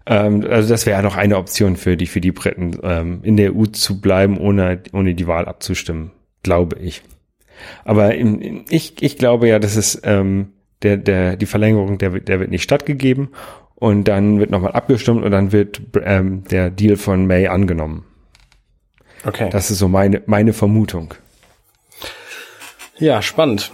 Ähm, 0.07 0.45
also 0.49 0.69
das 0.69 0.85
wäre 0.85 1.03
noch 1.03 1.15
eine 1.17 1.37
Option 1.37 1.75
für 1.75 1.97
die, 1.97 2.07
für 2.07 2.21
die 2.21 2.31
Briten, 2.31 2.79
ähm, 2.83 3.19
in 3.23 3.35
der 3.37 3.55
EU 3.55 3.65
zu 3.65 3.99
bleiben, 4.01 4.37
ohne, 4.37 4.81
ohne 4.93 5.13
die 5.15 5.27
Wahl 5.27 5.45
abzustimmen, 5.45 6.11
glaube 6.43 6.77
ich. 6.79 7.03
Aber 7.85 8.15
im, 8.15 8.63
ich, 8.69 9.01
ich 9.01 9.17
glaube 9.17 9.47
ja, 9.47 9.59
dass 9.59 9.75
es 9.75 9.99
ähm, 10.03 10.53
der, 10.83 10.97
der, 10.97 11.35
die 11.37 11.45
Verlängerung, 11.45 11.97
der, 11.97 12.13
wird- 12.13 12.27
der 12.27 12.39
wird 12.39 12.51
nicht 12.51 12.63
stattgegeben 12.63 13.29
und 13.75 14.05
dann 14.07 14.39
wird 14.39 14.49
nochmal 14.51 14.71
abgestimmt 14.73 15.23
und 15.23 15.31
dann 15.31 15.51
wird 15.51 15.81
ähm, 16.03 16.43
der 16.45 16.69
Deal 16.69 16.95
von 16.97 17.25
May 17.27 17.47
angenommen. 17.47 18.05
Okay. 19.25 19.49
Das 19.51 19.71
ist 19.71 19.79
so 19.79 19.87
meine, 19.87 20.21
meine 20.27 20.53
Vermutung. 20.53 21.13
ja, 22.99 23.21
spannend. 23.21 23.71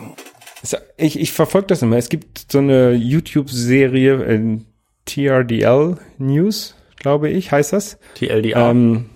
Ich, 0.97 1.19
ich 1.19 1.33
verfolge 1.33 1.67
das 1.67 1.81
immer. 1.81 1.97
Es 1.97 2.07
gibt 2.09 2.49
so 2.51 2.59
eine 2.59 2.93
YouTube-Serie, 2.93 4.23
äh, 4.23 4.57
TRDL 5.05 5.97
News, 6.17 6.75
glaube 6.97 7.29
ich, 7.29 7.51
heißt 7.51 7.73
das. 7.73 7.97
TLDR. 8.15 8.69
Ähm, 8.71 9.09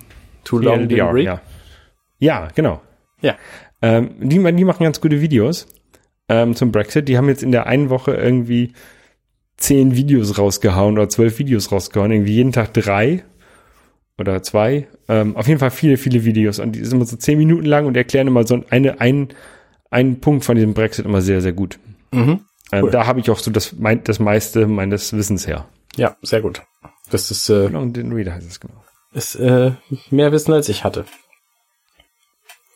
Too 0.44 0.60
long 0.60 0.88
didn't 0.88 1.14
read. 1.14 1.26
ja. 1.26 1.42
Ja, 2.20 2.48
genau. 2.56 2.82
Ja. 3.22 3.36
Ähm, 3.82 4.16
die, 4.20 4.38
die 4.56 4.64
machen 4.66 4.84
ganz 4.84 5.00
gute 5.02 5.22
Videos 5.22 5.68
ähm, 6.30 6.56
zum 6.56 6.72
Brexit. 6.72 7.08
Die 7.08 7.18
haben 7.18 7.30
jetzt 7.30 7.44
in 7.44 7.52
der 7.52 7.68
einen 7.68 7.90
Woche 7.90 8.14
irgendwie 8.14 8.74
zehn 9.58 9.96
Videos 9.96 10.38
rausgehauen 10.38 10.94
oder 10.98 11.10
zwölf 11.10 11.38
Videos 11.40 11.72
rausgehauen. 11.72 12.12
Irgendwie 12.12 12.34
jeden 12.34 12.52
Tag 12.52 12.74
drei 12.74 13.24
oder 14.18 14.42
zwei. 14.42 14.88
Ähm, 15.08 15.36
auf 15.36 15.48
jeden 15.48 15.60
Fall 15.60 15.72
viele, 15.72 15.98
viele 15.98 16.26
Videos. 16.26 16.60
Und 16.60 16.74
die 16.74 16.84
sind 16.84 16.96
immer 16.98 17.06
so 17.06 17.18
zehn 17.18 17.38
Minuten 17.38 17.66
lang 17.66 17.86
und 17.86 17.96
erklären 17.96 18.28
immer 18.28 18.46
so 18.48 18.64
eine, 18.70 19.00
ein, 19.00 19.30
einen 19.92 20.20
Punkt 20.20 20.44
von 20.44 20.56
diesem 20.56 20.74
Brexit 20.74 21.06
immer 21.06 21.22
sehr, 21.22 21.42
sehr 21.42 21.54
gut. 21.54 21.78
Mhm. 22.12 22.42
Ähm, 22.72 22.84
Cool. 22.84 22.92
Da 22.92 23.06
habe 23.06 23.20
ich 23.20 23.30
auch 23.30 23.40
so 23.40 23.52
das, 23.52 23.76
mein, 23.78 24.04
das 24.04 24.20
meiste 24.20 24.68
meines 24.68 25.14
Wissens 25.14 25.48
her. 25.48 25.66
Ja, 25.98 26.16
sehr 26.22 26.42
gut. 26.42 26.62
Das 27.10 27.32
ist, 27.32 27.50
äh, 27.50 27.68
Long 27.68 27.92
didn't 27.92 28.16
read 28.16 28.30
heißt 28.30 28.48
es 28.48 28.60
genau. 28.60 28.84
ist 29.14 29.36
äh, 29.36 29.72
mehr 30.10 30.32
Wissen 30.32 30.54
als 30.54 30.70
ich 30.70 30.84
hatte. 30.84 31.06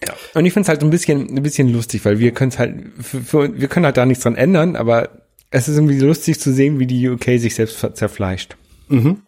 Ja. 0.06 0.14
Und 0.34 0.46
ich 0.46 0.54
finde 0.54 0.64
es 0.66 0.70
halt 0.70 0.82
ein 0.82 0.90
bisschen, 0.90 1.38
ein 1.38 1.44
bisschen 1.44 1.72
lustig, 1.72 2.04
weil 2.06 2.20
wir 2.20 2.32
können 2.32 2.52
halt, 2.58 2.76
für, 3.00 3.22
für, 3.22 3.60
wir 3.60 3.68
können 3.68 3.86
halt 3.86 3.98
da 3.98 4.06
nichts 4.06 4.24
dran 4.24 4.36
ändern, 4.36 4.76
aber 4.76 5.10
es 5.52 5.68
ist 5.68 5.76
irgendwie 5.76 6.00
lustig 6.00 6.40
zu 6.40 6.52
sehen, 6.52 6.80
wie 6.80 6.88
die 6.88 7.08
UK 7.10 7.26
sich 7.38 7.56
selbst 7.56 7.86
zerfleischt. 7.94 8.56
Mhm. 8.88 9.22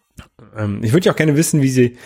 Ähm, 0.56 0.80
ich 0.82 0.92
würde 0.92 1.06
ja 1.06 1.12
auch 1.12 1.16
gerne 1.16 1.36
wissen, 1.36 1.62
wie 1.62 1.68
sie, 1.68 1.96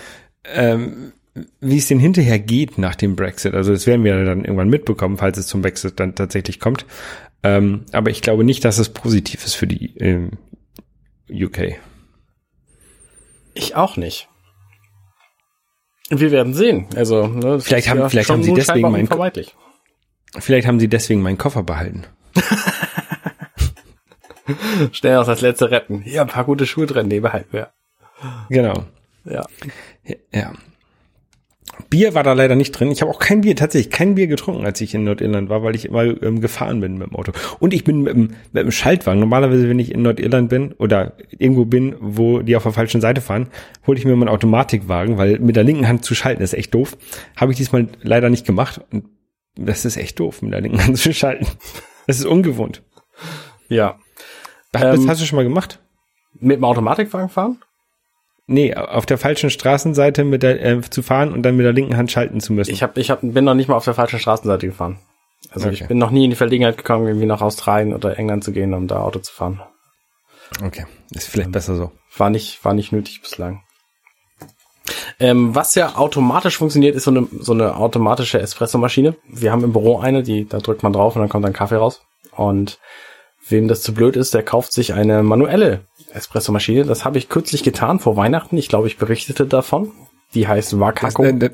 ähm, 0.44 1.12
wie 1.60 1.78
es 1.78 1.86
denn 1.86 2.00
hinterher 2.00 2.38
geht 2.38 2.78
nach 2.78 2.96
dem 2.96 3.16
Brexit. 3.16 3.54
Also 3.54 3.72
das 3.72 3.86
werden 3.86 4.04
wir 4.04 4.24
dann 4.24 4.44
irgendwann 4.44 4.68
mitbekommen, 4.68 5.16
falls 5.16 5.38
es 5.38 5.46
zum 5.46 5.62
Brexit 5.62 6.00
dann 6.00 6.14
tatsächlich 6.14 6.60
kommt. 6.60 6.84
Ähm, 7.42 7.84
aber 7.92 8.10
ich 8.10 8.20
glaube 8.20 8.44
nicht, 8.44 8.64
dass 8.64 8.78
es 8.78 8.88
positiv 8.88 9.44
ist 9.44 9.54
für 9.54 9.68
die 9.68 9.96
ähm, 9.98 10.30
UK. 11.30 11.78
Ich 13.54 13.74
auch 13.74 13.96
nicht. 13.96 14.28
Wir 16.10 16.30
werden 16.30 16.54
sehen. 16.54 16.86
Also, 16.96 17.26
ne, 17.26 17.60
Vielleicht 17.60 17.88
haben- 17.88 18.08
vielleicht 18.08 18.28
schon 18.28 18.36
haben 18.36 18.42
sie 18.44 18.54
deswegen 18.54 18.90
meinen. 18.90 19.08
Vielleicht 20.38 20.66
haben 20.66 20.80
sie 20.80 20.88
deswegen 20.88 21.22
meinen 21.22 21.38
Koffer 21.38 21.62
behalten. 21.62 22.06
Schnell 24.92 25.16
noch 25.16 25.26
das 25.26 25.40
letzte 25.42 25.70
retten. 25.70 26.00
Hier, 26.02 26.22
ein 26.22 26.26
paar 26.28 26.44
gute 26.44 26.66
Schuhe 26.66 26.86
drin, 26.86 27.08
nee, 27.08 27.20
behalten 27.20 27.52
wir. 27.52 27.70
Genau. 28.48 28.84
Ja. 29.24 29.44
Ja. 30.32 30.52
Bier 31.90 32.14
war 32.14 32.22
da 32.22 32.32
leider 32.32 32.56
nicht 32.56 32.72
drin. 32.72 32.90
Ich 32.90 33.00
habe 33.00 33.10
auch 33.10 33.18
kein 33.18 33.40
Bier, 33.40 33.56
tatsächlich 33.56 33.90
kein 33.90 34.14
Bier 34.14 34.26
getrunken, 34.26 34.64
als 34.64 34.80
ich 34.80 34.94
in 34.94 35.04
Nordirland 35.04 35.48
war, 35.48 35.62
weil 35.62 35.74
ich 35.74 35.86
immer 35.86 36.04
ähm, 36.22 36.40
gefahren 36.40 36.80
bin 36.80 36.98
mit 36.98 37.08
dem 37.08 37.16
Auto. 37.16 37.32
Und 37.60 37.72
ich 37.72 37.84
bin 37.84 38.02
mit 38.02 38.14
dem, 38.14 38.30
mit 38.52 38.62
dem 38.64 38.70
Schaltwagen. 38.70 39.20
Normalerweise, 39.20 39.68
wenn 39.68 39.78
ich 39.78 39.92
in 39.92 40.02
Nordirland 40.02 40.48
bin 40.48 40.72
oder 40.72 41.14
irgendwo 41.30 41.64
bin, 41.64 41.96
wo 42.00 42.40
die 42.40 42.56
auf 42.56 42.62
der 42.64 42.72
falschen 42.72 43.00
Seite 43.00 43.20
fahren, 43.20 43.48
hole 43.86 43.98
ich 43.98 44.04
mir 44.04 44.16
meinen 44.16 44.28
Automatikwagen, 44.28 45.18
weil 45.18 45.38
mit 45.38 45.56
der 45.56 45.64
linken 45.64 45.88
Hand 45.88 46.04
zu 46.04 46.14
schalten 46.14 46.42
ist 46.42 46.54
echt 46.54 46.74
doof. 46.74 46.96
Habe 47.36 47.52
ich 47.52 47.58
diesmal 47.58 47.88
leider 48.02 48.30
nicht 48.30 48.46
gemacht. 48.46 48.80
Und 48.92 49.04
das 49.56 49.84
ist 49.84 49.96
echt 49.96 50.18
doof, 50.20 50.42
mit 50.42 50.52
der 50.52 50.60
linken 50.60 50.84
Hand 50.84 50.98
zu 50.98 51.12
schalten. 51.12 51.46
Das 52.06 52.18
ist 52.18 52.26
ungewohnt. 52.26 52.82
Ja. 53.68 53.98
das 54.72 55.00
Ähm, 55.00 55.08
hast 55.08 55.20
du 55.20 55.26
schon 55.26 55.36
mal 55.36 55.44
gemacht? 55.44 55.80
Mit 56.40 56.56
dem 56.56 56.64
Automatikwagen 56.64 57.28
fahren? 57.28 57.58
Nee, 58.50 58.74
auf 58.74 59.04
der 59.04 59.18
falschen 59.18 59.50
Straßenseite 59.50 60.24
mit 60.24 60.42
der, 60.42 60.64
äh, 60.64 60.80
zu 60.80 61.02
fahren 61.02 61.32
und 61.34 61.42
dann 61.42 61.56
mit 61.56 61.66
der 61.66 61.74
linken 61.74 61.96
Hand 61.98 62.10
schalten 62.10 62.40
zu 62.40 62.54
müssen. 62.54 62.70
Ich 62.72 62.82
hab, 62.82 62.96
ich 62.96 63.10
hab, 63.10 63.20
bin 63.20 63.44
noch 63.44 63.52
nicht 63.54 63.68
mal 63.68 63.76
auf 63.76 63.84
der 63.84 63.92
falschen 63.94 64.18
Straßenseite 64.18 64.66
gefahren. 64.66 64.98
Also 65.50 65.68
ich 65.68 65.80
Okay. 65.82 65.88
bin 65.88 65.98
noch 65.98 66.10
nie 66.10 66.24
in 66.24 66.30
die 66.30 66.36
Verlegenheit 66.36 66.78
gekommen, 66.78 67.06
irgendwie 67.06 67.26
nach 67.26 67.42
Australien 67.42 67.94
oder 67.94 68.18
England 68.18 68.42
zu 68.44 68.52
gehen, 68.52 68.72
um 68.72 68.88
da 68.88 69.00
Auto 69.00 69.18
zu 69.18 69.32
fahren. 69.32 69.60
okay, 70.64 70.86
ist 71.10 71.28
vielleicht 71.28 71.52
besser 71.52 71.76
so. 71.76 71.92
War 72.16 72.30
nicht, 72.30 72.64
war 72.64 72.72
nicht 72.72 72.90
nötig 72.90 73.20
bislang. 73.20 73.62
Ähm, 75.20 75.54
was 75.54 75.74
ja 75.74 75.96
automatisch 75.96 76.56
funktioniert, 76.56 76.96
ist 76.96 77.04
so 77.04 77.10
eine, 77.10 77.28
so 77.40 77.52
eine 77.52 77.76
automatische 77.76 78.40
Espressomaschine. 78.40 79.14
Wir 79.28 79.52
haben 79.52 79.62
im 79.64 79.72
Büro 79.72 79.98
eine, 79.98 80.22
die, 80.22 80.48
da 80.48 80.58
drückt 80.58 80.82
man 80.82 80.92
drauf 80.94 81.14
und 81.16 81.20
dann 81.20 81.28
kommt 81.28 81.44
ein 81.44 81.52
Kaffee 81.52 81.76
raus. 81.76 82.00
Und 82.32 82.78
wem 83.50 83.68
das 83.68 83.82
zu 83.82 83.94
blöd 83.94 84.16
ist, 84.16 84.34
der 84.34 84.42
kauft 84.42 84.72
sich 84.72 84.92
eine 84.94 85.22
manuelle 85.22 85.80
Espressomaschine. 86.12 86.84
Das 86.84 87.04
habe 87.04 87.18
ich 87.18 87.28
kürzlich 87.28 87.62
getan 87.62 88.00
vor 88.00 88.16
Weihnachten. 88.16 88.56
Ich 88.56 88.68
glaube, 88.68 88.86
ich 88.88 88.96
berichtete 88.96 89.46
davon. 89.46 89.92
Die 90.34 90.46
heißt 90.46 90.72
Das, 90.74 90.80
Wakako. 90.80 91.24
äh, 91.24 91.34
das, 91.34 91.50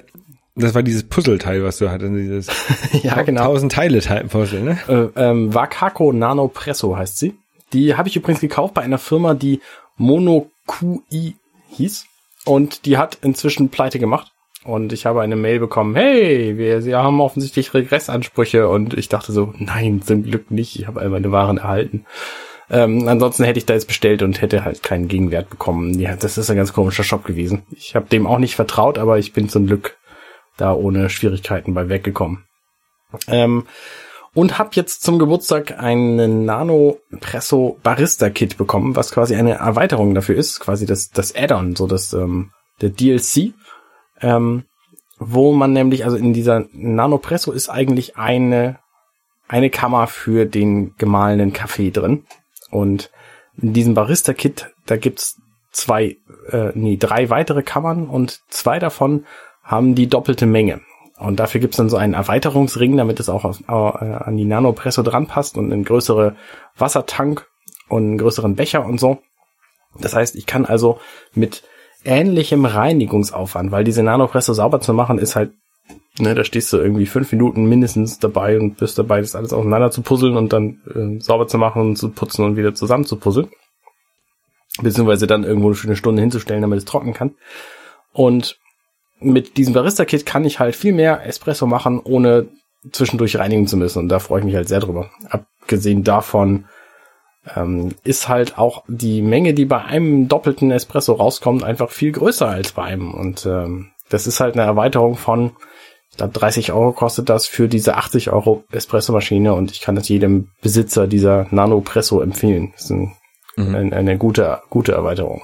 das 0.56 0.74
war 0.74 0.82
dieses 0.82 1.04
Puzzleteil, 1.04 1.62
was 1.64 1.78
du 1.78 1.90
hattest, 1.90 2.12
dieses 2.14 2.46
ja, 3.02 3.20
genau. 3.22 3.44
tausend 3.44 3.72
Teile 3.72 4.00
Teil 4.00 4.24
Puzzle, 4.24 4.62
ne? 4.62 4.78
Äh, 4.88 5.20
ähm, 5.20 5.54
Wakako 5.54 6.12
Nano 6.12 6.48
Presso 6.48 6.96
heißt 6.96 7.18
sie. 7.18 7.34
Die 7.72 7.96
habe 7.96 8.08
ich 8.08 8.16
übrigens 8.16 8.40
gekauft 8.40 8.74
bei 8.74 8.82
einer 8.82 8.98
Firma, 8.98 9.34
die 9.34 9.60
MonoQI 9.96 11.36
hieß. 11.70 12.06
Und 12.44 12.84
die 12.84 12.98
hat 12.98 13.18
inzwischen 13.22 13.70
pleite 13.70 13.98
gemacht. 13.98 14.30
Und 14.64 14.92
ich 14.92 15.04
habe 15.04 15.20
eine 15.20 15.36
Mail 15.36 15.60
bekommen, 15.60 15.94
hey, 15.94 16.56
wir, 16.56 16.80
Sie 16.80 16.94
haben 16.94 17.20
offensichtlich 17.20 17.74
Regressansprüche. 17.74 18.68
Und 18.68 18.94
ich 18.94 19.08
dachte 19.08 19.32
so, 19.32 19.52
nein, 19.58 20.02
zum 20.02 20.22
Glück 20.22 20.50
nicht. 20.50 20.78
Ich 20.78 20.86
habe 20.86 21.00
all 21.00 21.10
meine 21.10 21.30
Waren 21.32 21.58
erhalten. 21.58 22.06
Ähm, 22.70 23.06
ansonsten 23.08 23.44
hätte 23.44 23.58
ich 23.58 23.66
da 23.66 23.74
jetzt 23.74 23.88
bestellt 23.88 24.22
und 24.22 24.40
hätte 24.40 24.64
halt 24.64 24.82
keinen 24.82 25.08
Gegenwert 25.08 25.50
bekommen. 25.50 25.98
Ja, 25.98 26.16
das 26.16 26.38
ist 26.38 26.50
ein 26.50 26.56
ganz 26.56 26.72
komischer 26.72 27.04
Shop 27.04 27.24
gewesen. 27.24 27.62
Ich 27.72 27.94
habe 27.94 28.06
dem 28.06 28.26
auch 28.26 28.38
nicht 28.38 28.56
vertraut, 28.56 28.98
aber 28.98 29.18
ich 29.18 29.34
bin 29.34 29.50
zum 29.50 29.66
Glück 29.66 29.98
da 30.56 30.72
ohne 30.72 31.10
Schwierigkeiten 31.10 31.74
bei 31.74 31.90
weggekommen. 31.90 32.44
Ähm, 33.28 33.66
und 34.32 34.58
habe 34.58 34.70
jetzt 34.72 35.02
zum 35.02 35.18
Geburtstag 35.18 35.78
einen 35.78 36.44
Nano 36.44 36.98
Presso 37.20 37.78
Barista 37.82 38.30
Kit 38.30 38.56
bekommen, 38.56 38.96
was 38.96 39.12
quasi 39.12 39.36
eine 39.36 39.54
Erweiterung 39.54 40.14
dafür 40.14 40.36
ist, 40.36 40.58
quasi 40.58 40.86
das 40.86 41.10
das 41.10 41.36
Add-on, 41.36 41.76
so 41.76 41.86
das 41.86 42.12
ähm, 42.14 42.50
der 42.80 42.90
DLC, 42.90 43.52
ähm, 44.24 44.64
wo 45.18 45.52
man 45.52 45.72
nämlich 45.72 46.04
also 46.04 46.16
in 46.16 46.32
dieser 46.32 46.64
Nano 46.72 47.18
Presso 47.18 47.52
ist 47.52 47.68
eigentlich 47.68 48.16
eine 48.16 48.78
eine 49.46 49.70
Kammer 49.70 50.06
für 50.06 50.46
den 50.46 50.96
gemahlenen 50.96 51.52
Kaffee 51.52 51.90
drin 51.90 52.24
und 52.70 53.10
in 53.60 53.72
diesem 53.74 53.94
Barista 53.94 54.32
Kit 54.32 54.72
da 54.86 54.96
gibt's 54.96 55.40
zwei 55.70 56.16
äh, 56.50 56.70
nee 56.74 56.96
drei 56.96 57.30
weitere 57.30 57.62
Kammern 57.62 58.06
und 58.08 58.40
zwei 58.48 58.78
davon 58.78 59.26
haben 59.62 59.94
die 59.94 60.08
doppelte 60.08 60.46
Menge. 60.46 60.80
Und 61.16 61.38
dafür 61.40 61.60
gibt's 61.60 61.76
dann 61.76 61.88
so 61.88 61.96
einen 61.96 62.12
Erweiterungsring, 62.12 62.96
damit 62.96 63.20
es 63.20 63.28
auch 63.28 63.44
auf, 63.44 63.60
äh, 63.68 63.72
an 63.72 64.36
die 64.36 64.44
Nanopresso 64.44 65.02
dran 65.02 65.26
passt 65.26 65.56
und 65.56 65.72
einen 65.72 65.84
größere 65.84 66.36
Wassertank 66.76 67.46
und 67.88 68.02
einen 68.02 68.18
größeren 68.18 68.56
Becher 68.56 68.84
und 68.84 68.98
so. 68.98 69.20
Das 69.98 70.14
heißt, 70.14 70.34
ich 70.34 70.44
kann 70.44 70.66
also 70.66 70.98
mit 71.34 71.62
ähnlichem 72.04 72.64
Reinigungsaufwand, 72.64 73.70
weil 73.70 73.84
diese 73.84 74.02
Nanopresso 74.02 74.52
sauber 74.52 74.80
zu 74.80 74.94
machen, 74.94 75.18
ist 75.18 75.36
halt, 75.36 75.52
ne, 76.18 76.34
da 76.34 76.44
stehst 76.44 76.72
du 76.72 76.78
irgendwie 76.78 77.06
fünf 77.06 77.30
Minuten 77.32 77.64
mindestens 77.64 78.18
dabei 78.18 78.58
und 78.58 78.76
bist 78.76 78.98
dabei, 78.98 79.20
das 79.20 79.34
alles 79.34 79.52
auseinander 79.52 79.90
zu 79.90 80.02
puzzeln 80.02 80.36
und 80.36 80.52
dann 80.52 80.80
äh, 80.94 81.20
sauber 81.20 81.46
zu 81.46 81.58
machen 81.58 81.82
und 81.82 81.96
zu 81.96 82.10
putzen 82.10 82.44
und 82.44 82.56
wieder 82.56 82.74
zusammen 82.74 83.04
zu 83.04 83.16
puzzeln. 83.16 83.48
Beziehungsweise 84.82 85.26
dann 85.26 85.44
irgendwo 85.44 85.72
für 85.74 85.86
eine 85.86 85.96
Stunde 85.96 86.20
hinzustellen, 86.20 86.62
damit 86.62 86.78
es 86.78 86.84
trocknen 86.84 87.14
kann. 87.14 87.34
Und 88.12 88.58
mit 89.20 89.56
diesem 89.56 89.72
Barista-Kit 89.72 90.26
kann 90.26 90.44
ich 90.44 90.58
halt 90.58 90.74
viel 90.74 90.92
mehr 90.92 91.24
Espresso 91.26 91.66
machen, 91.66 92.00
ohne 92.00 92.48
zwischendurch 92.92 93.36
reinigen 93.36 93.66
zu 93.66 93.76
müssen. 93.76 94.00
Und 94.00 94.08
da 94.08 94.18
freue 94.18 94.40
ich 94.40 94.44
mich 94.44 94.56
halt 94.56 94.68
sehr 94.68 94.80
drüber. 94.80 95.10
Abgesehen 95.28 96.04
davon 96.04 96.66
ähm, 97.54 97.94
ist 98.04 98.28
halt 98.28 98.58
auch 98.58 98.84
die 98.88 99.22
Menge, 99.22 99.54
die 99.54 99.64
bei 99.64 99.82
einem 99.84 100.28
doppelten 100.28 100.70
Espresso 100.70 101.14
rauskommt, 101.14 101.62
einfach 101.64 101.90
viel 101.90 102.12
größer 102.12 102.48
als 102.48 102.72
bei 102.72 102.84
einem. 102.84 103.12
Und 103.14 103.46
ähm, 103.46 103.90
das 104.08 104.26
ist 104.26 104.40
halt 104.40 104.54
eine 104.54 104.64
Erweiterung 104.64 105.16
von, 105.16 105.52
Ich 106.10 106.16
glaube, 106.18 106.32
30 106.32 106.72
Euro 106.72 106.92
kostet 106.92 107.28
das 107.28 107.46
für 107.46 107.68
diese 107.68 107.96
80 107.96 108.30
Euro 108.30 108.64
Espresso-Maschine 108.70 109.52
und 109.54 109.72
ich 109.72 109.80
kann 109.80 109.96
das 109.96 110.08
jedem 110.08 110.48
Besitzer 110.62 111.06
dieser 111.06 111.46
Nano-Presso 111.50 112.20
empfehlen. 112.20 112.70
Das 112.72 112.84
ist 112.84 112.90
ein, 112.90 113.12
Mhm. 113.56 113.74
ein, 113.74 113.92
eine 113.92 114.18
gute, 114.18 114.62
gute 114.68 114.92
Erweiterung. 114.92 115.42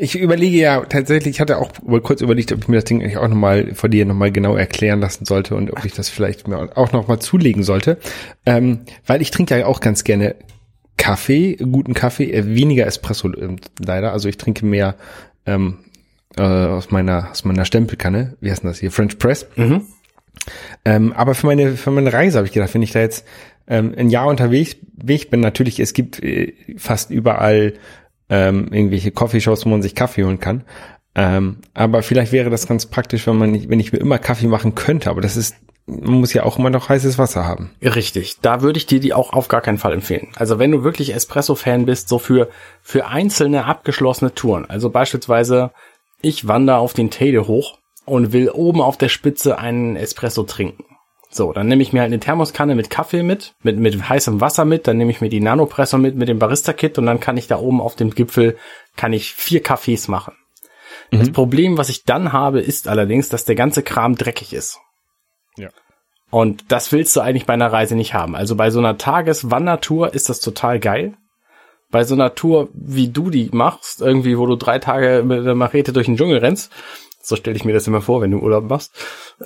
Ich 0.00 0.18
überlege 0.18 0.56
ja 0.56 0.80
tatsächlich, 0.80 1.36
ich 1.36 1.40
hatte 1.40 1.58
auch 1.58 1.70
mal 1.86 2.00
kurz 2.00 2.22
überlegt, 2.22 2.50
ob 2.52 2.60
ich 2.60 2.68
mir 2.68 2.76
das 2.76 2.84
Ding 2.84 3.02
eigentlich 3.02 3.18
auch 3.18 3.28
nochmal 3.28 3.74
vor 3.74 3.88
dir 3.88 4.04
nochmal 4.04 4.32
genau 4.32 4.56
erklären 4.56 5.00
lassen 5.00 5.26
sollte 5.26 5.54
und 5.54 5.70
ob 5.70 5.84
ich 5.84 5.92
das 5.92 6.08
vielleicht 6.08 6.48
mir 6.48 6.76
auch 6.76 6.92
nochmal 6.92 7.18
zulegen 7.18 7.62
sollte. 7.62 7.98
Ähm, 8.46 8.80
weil 9.06 9.22
ich 9.22 9.30
trinke 9.30 9.58
ja 9.58 9.66
auch 9.66 9.80
ganz 9.80 10.04
gerne 10.04 10.34
Kaffee, 10.96 11.56
guten 11.56 11.94
Kaffee, 11.94 12.30
äh, 12.32 12.54
weniger 12.54 12.86
Espresso 12.86 13.28
äh, 13.32 13.56
leider. 13.78 14.12
Also 14.12 14.28
ich 14.28 14.38
trinke 14.38 14.64
mehr 14.64 14.96
ähm, 15.46 15.78
äh, 16.36 16.42
aus 16.42 16.90
meiner 16.90 17.30
aus 17.30 17.44
meiner 17.44 17.64
Stempelkanne. 17.64 18.36
Wie 18.40 18.50
heißt 18.50 18.62
denn 18.62 18.70
das 18.70 18.80
hier? 18.80 18.90
French 18.90 19.18
Press. 19.18 19.46
Ähm, 20.84 21.12
aber 21.12 21.34
für 21.34 21.46
meine 21.46 21.72
für 21.72 21.90
meine 21.90 22.12
Reise 22.12 22.38
habe 22.38 22.46
ich 22.46 22.52
gedacht, 22.52 22.74
wenn 22.74 22.82
ich 22.82 22.92
da 22.92 23.00
jetzt 23.00 23.26
ähm, 23.68 23.94
ein 23.96 24.10
Jahr 24.10 24.26
unterwegs 24.26 24.76
weg 24.96 25.30
bin, 25.30 25.40
natürlich 25.40 25.78
es 25.80 25.92
gibt 25.92 26.22
äh, 26.22 26.54
fast 26.76 27.10
überall 27.10 27.74
ähm, 28.32 28.68
irgendwelche 28.72 29.10
Coffeeshops, 29.10 29.66
wo 29.66 29.68
man 29.68 29.82
sich 29.82 29.94
Kaffee 29.94 30.24
holen 30.24 30.40
kann. 30.40 30.64
Ähm, 31.14 31.58
aber 31.74 32.02
vielleicht 32.02 32.32
wäre 32.32 32.48
das 32.48 32.66
ganz 32.66 32.86
praktisch, 32.86 33.26
wenn 33.26 33.36
man 33.36 33.50
nicht, 33.50 33.68
wenn 33.68 33.78
ich 33.78 33.92
mir 33.92 33.98
immer 33.98 34.18
Kaffee 34.18 34.46
machen 34.46 34.74
könnte. 34.74 35.10
Aber 35.10 35.20
das 35.20 35.36
ist, 35.36 35.56
man 35.84 36.14
muss 36.14 36.32
ja 36.32 36.44
auch 36.44 36.58
immer 36.58 36.70
noch 36.70 36.88
heißes 36.88 37.18
Wasser 37.18 37.44
haben. 37.44 37.72
Richtig. 37.82 38.40
Da 38.40 38.62
würde 38.62 38.78
ich 38.78 38.86
dir 38.86 39.00
die 39.00 39.12
auch 39.12 39.34
auf 39.34 39.48
gar 39.48 39.60
keinen 39.60 39.76
Fall 39.76 39.92
empfehlen. 39.92 40.28
Also 40.34 40.58
wenn 40.58 40.70
du 40.70 40.82
wirklich 40.82 41.14
Espresso-Fan 41.14 41.84
bist, 41.84 42.08
so 42.08 42.18
für, 42.18 42.48
für 42.80 43.06
einzelne 43.06 43.66
abgeschlossene 43.66 44.34
Touren. 44.34 44.64
Also 44.64 44.88
beispielsweise, 44.88 45.72
ich 46.22 46.48
wandere 46.48 46.78
auf 46.78 46.94
den 46.94 47.10
Teide 47.10 47.46
hoch 47.46 47.76
und 48.06 48.32
will 48.32 48.48
oben 48.48 48.80
auf 48.80 48.96
der 48.96 49.10
Spitze 49.10 49.58
einen 49.58 49.96
Espresso 49.96 50.44
trinken. 50.44 50.84
So, 51.34 51.54
dann 51.54 51.66
nehme 51.66 51.82
ich 51.82 51.94
mir 51.94 52.00
halt 52.00 52.10
eine 52.12 52.20
Thermoskanne 52.20 52.74
mit 52.74 52.90
Kaffee 52.90 53.22
mit, 53.22 53.54
mit, 53.62 53.78
mit 53.78 54.06
heißem 54.06 54.42
Wasser 54.42 54.66
mit, 54.66 54.86
dann 54.86 54.98
nehme 54.98 55.10
ich 55.10 55.22
mir 55.22 55.30
die 55.30 55.40
Nanopresso 55.40 55.96
mit, 55.96 56.14
mit 56.14 56.28
dem 56.28 56.38
Barista-Kit 56.38 56.98
und 56.98 57.06
dann 57.06 57.20
kann 57.20 57.38
ich 57.38 57.48
da 57.48 57.58
oben 57.58 57.80
auf 57.80 57.96
dem 57.96 58.10
Gipfel, 58.10 58.58
kann 58.96 59.14
ich 59.14 59.32
vier 59.32 59.62
Kaffees 59.62 60.08
machen. 60.08 60.34
Das 61.10 61.30
Problem, 61.30 61.76
was 61.76 61.90
ich 61.90 62.04
dann 62.04 62.32
habe, 62.32 62.60
ist 62.60 62.88
allerdings, 62.88 63.28
dass 63.28 63.44
der 63.44 63.54
ganze 63.54 63.82
Kram 63.82 64.14
dreckig 64.16 64.54
ist. 64.54 64.78
Ja. 65.56 65.68
Und 66.30 66.72
das 66.72 66.90
willst 66.92 67.14
du 67.16 67.20
eigentlich 67.20 67.44
bei 67.44 67.52
einer 67.52 67.70
Reise 67.70 67.96
nicht 67.96 68.14
haben. 68.14 68.34
Also 68.34 68.56
bei 68.56 68.70
so 68.70 68.78
einer 68.78 68.96
Tageswandertour 68.96 70.14
ist 70.14 70.30
das 70.30 70.40
total 70.40 70.80
geil. 70.80 71.14
Bei 71.90 72.04
so 72.04 72.14
einer 72.14 72.34
Tour, 72.34 72.68
wie 72.72 73.08
du 73.08 73.28
die 73.28 73.50
machst, 73.52 74.00
irgendwie, 74.00 74.38
wo 74.38 74.46
du 74.46 74.56
drei 74.56 74.78
Tage 74.78 75.22
mit 75.22 75.44
der 75.44 75.54
Machete 75.54 75.92
durch 75.92 76.06
den 76.06 76.16
Dschungel 76.16 76.38
rennst, 76.38 76.72
so 77.22 77.36
stelle 77.36 77.56
ich 77.56 77.66
mir 77.66 77.74
das 77.74 77.86
immer 77.86 78.00
vor, 78.00 78.22
wenn 78.22 78.30
du 78.30 78.38
Urlaub 78.38 78.64
machst, 78.64 78.92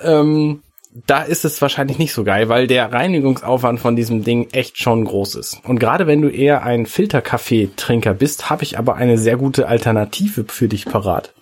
ähm, 0.01 0.62
da 1.06 1.22
ist 1.22 1.44
es 1.44 1.61
wahrscheinlich 1.61 1.98
nicht 1.98 2.14
so 2.14 2.24
geil, 2.24 2.48
weil 2.48 2.66
der 2.66 2.92
Reinigungsaufwand 2.92 3.80
von 3.80 3.96
diesem 3.96 4.24
Ding 4.24 4.48
echt 4.52 4.78
schon 4.78 5.04
groß 5.04 5.35
ist. 5.35 5.61
Und 5.64 5.78
gerade 5.78 6.06
wenn 6.06 6.22
du 6.22 6.28
eher 6.28 6.62
ein 6.62 6.87
Filterkaffeetrinker 6.87 8.14
bist, 8.14 8.48
habe 8.48 8.62
ich 8.62 8.78
aber 8.78 8.94
eine 8.94 9.18
sehr 9.18 9.37
gute 9.37 9.68
Alternative 9.68 10.44
für 10.48 10.68
dich 10.68 10.87
parat. 10.87 11.35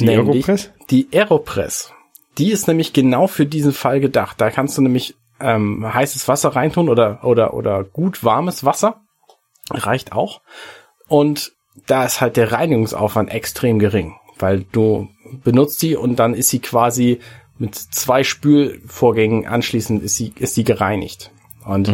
Die 0.00 0.06
Nämlich 0.06 0.48
Aeropress? 0.48 0.72
Die 0.90 1.08
Aeropress. 1.12 1.92
Die 2.38 2.50
ist 2.50 2.66
nämlich 2.66 2.92
genau 2.92 3.26
für 3.26 3.46
diesen 3.46 3.72
Fall 3.72 4.00
gedacht. 4.00 4.40
Da 4.40 4.50
kannst 4.50 4.76
du 4.78 4.82
nämlich 4.82 5.14
ähm, 5.40 5.92
heißes 5.92 6.26
Wasser 6.26 6.50
reintun 6.50 6.88
oder, 6.88 7.24
oder, 7.24 7.54
oder 7.54 7.84
gut 7.84 8.24
warmes 8.24 8.64
Wasser. 8.64 9.00
Reicht 9.70 10.12
auch. 10.12 10.40
Und 11.08 11.52
da 11.86 12.04
ist 12.04 12.20
halt 12.20 12.36
der 12.36 12.52
Reinigungsaufwand 12.52 13.30
extrem 13.30 13.78
gering, 13.78 14.16
weil 14.38 14.64
du 14.72 15.08
benutzt 15.44 15.82
die 15.82 15.94
und 15.94 16.16
dann 16.16 16.34
ist 16.34 16.48
sie 16.48 16.58
quasi 16.58 17.20
mit 17.58 17.74
zwei 17.74 18.24
Spülvorgängen 18.24 19.46
anschließend 19.46 20.02
ist 20.02 20.16
sie, 20.16 20.32
ist 20.36 20.54
sie 20.54 20.64
gereinigt. 20.64 21.30
Und 21.64 21.88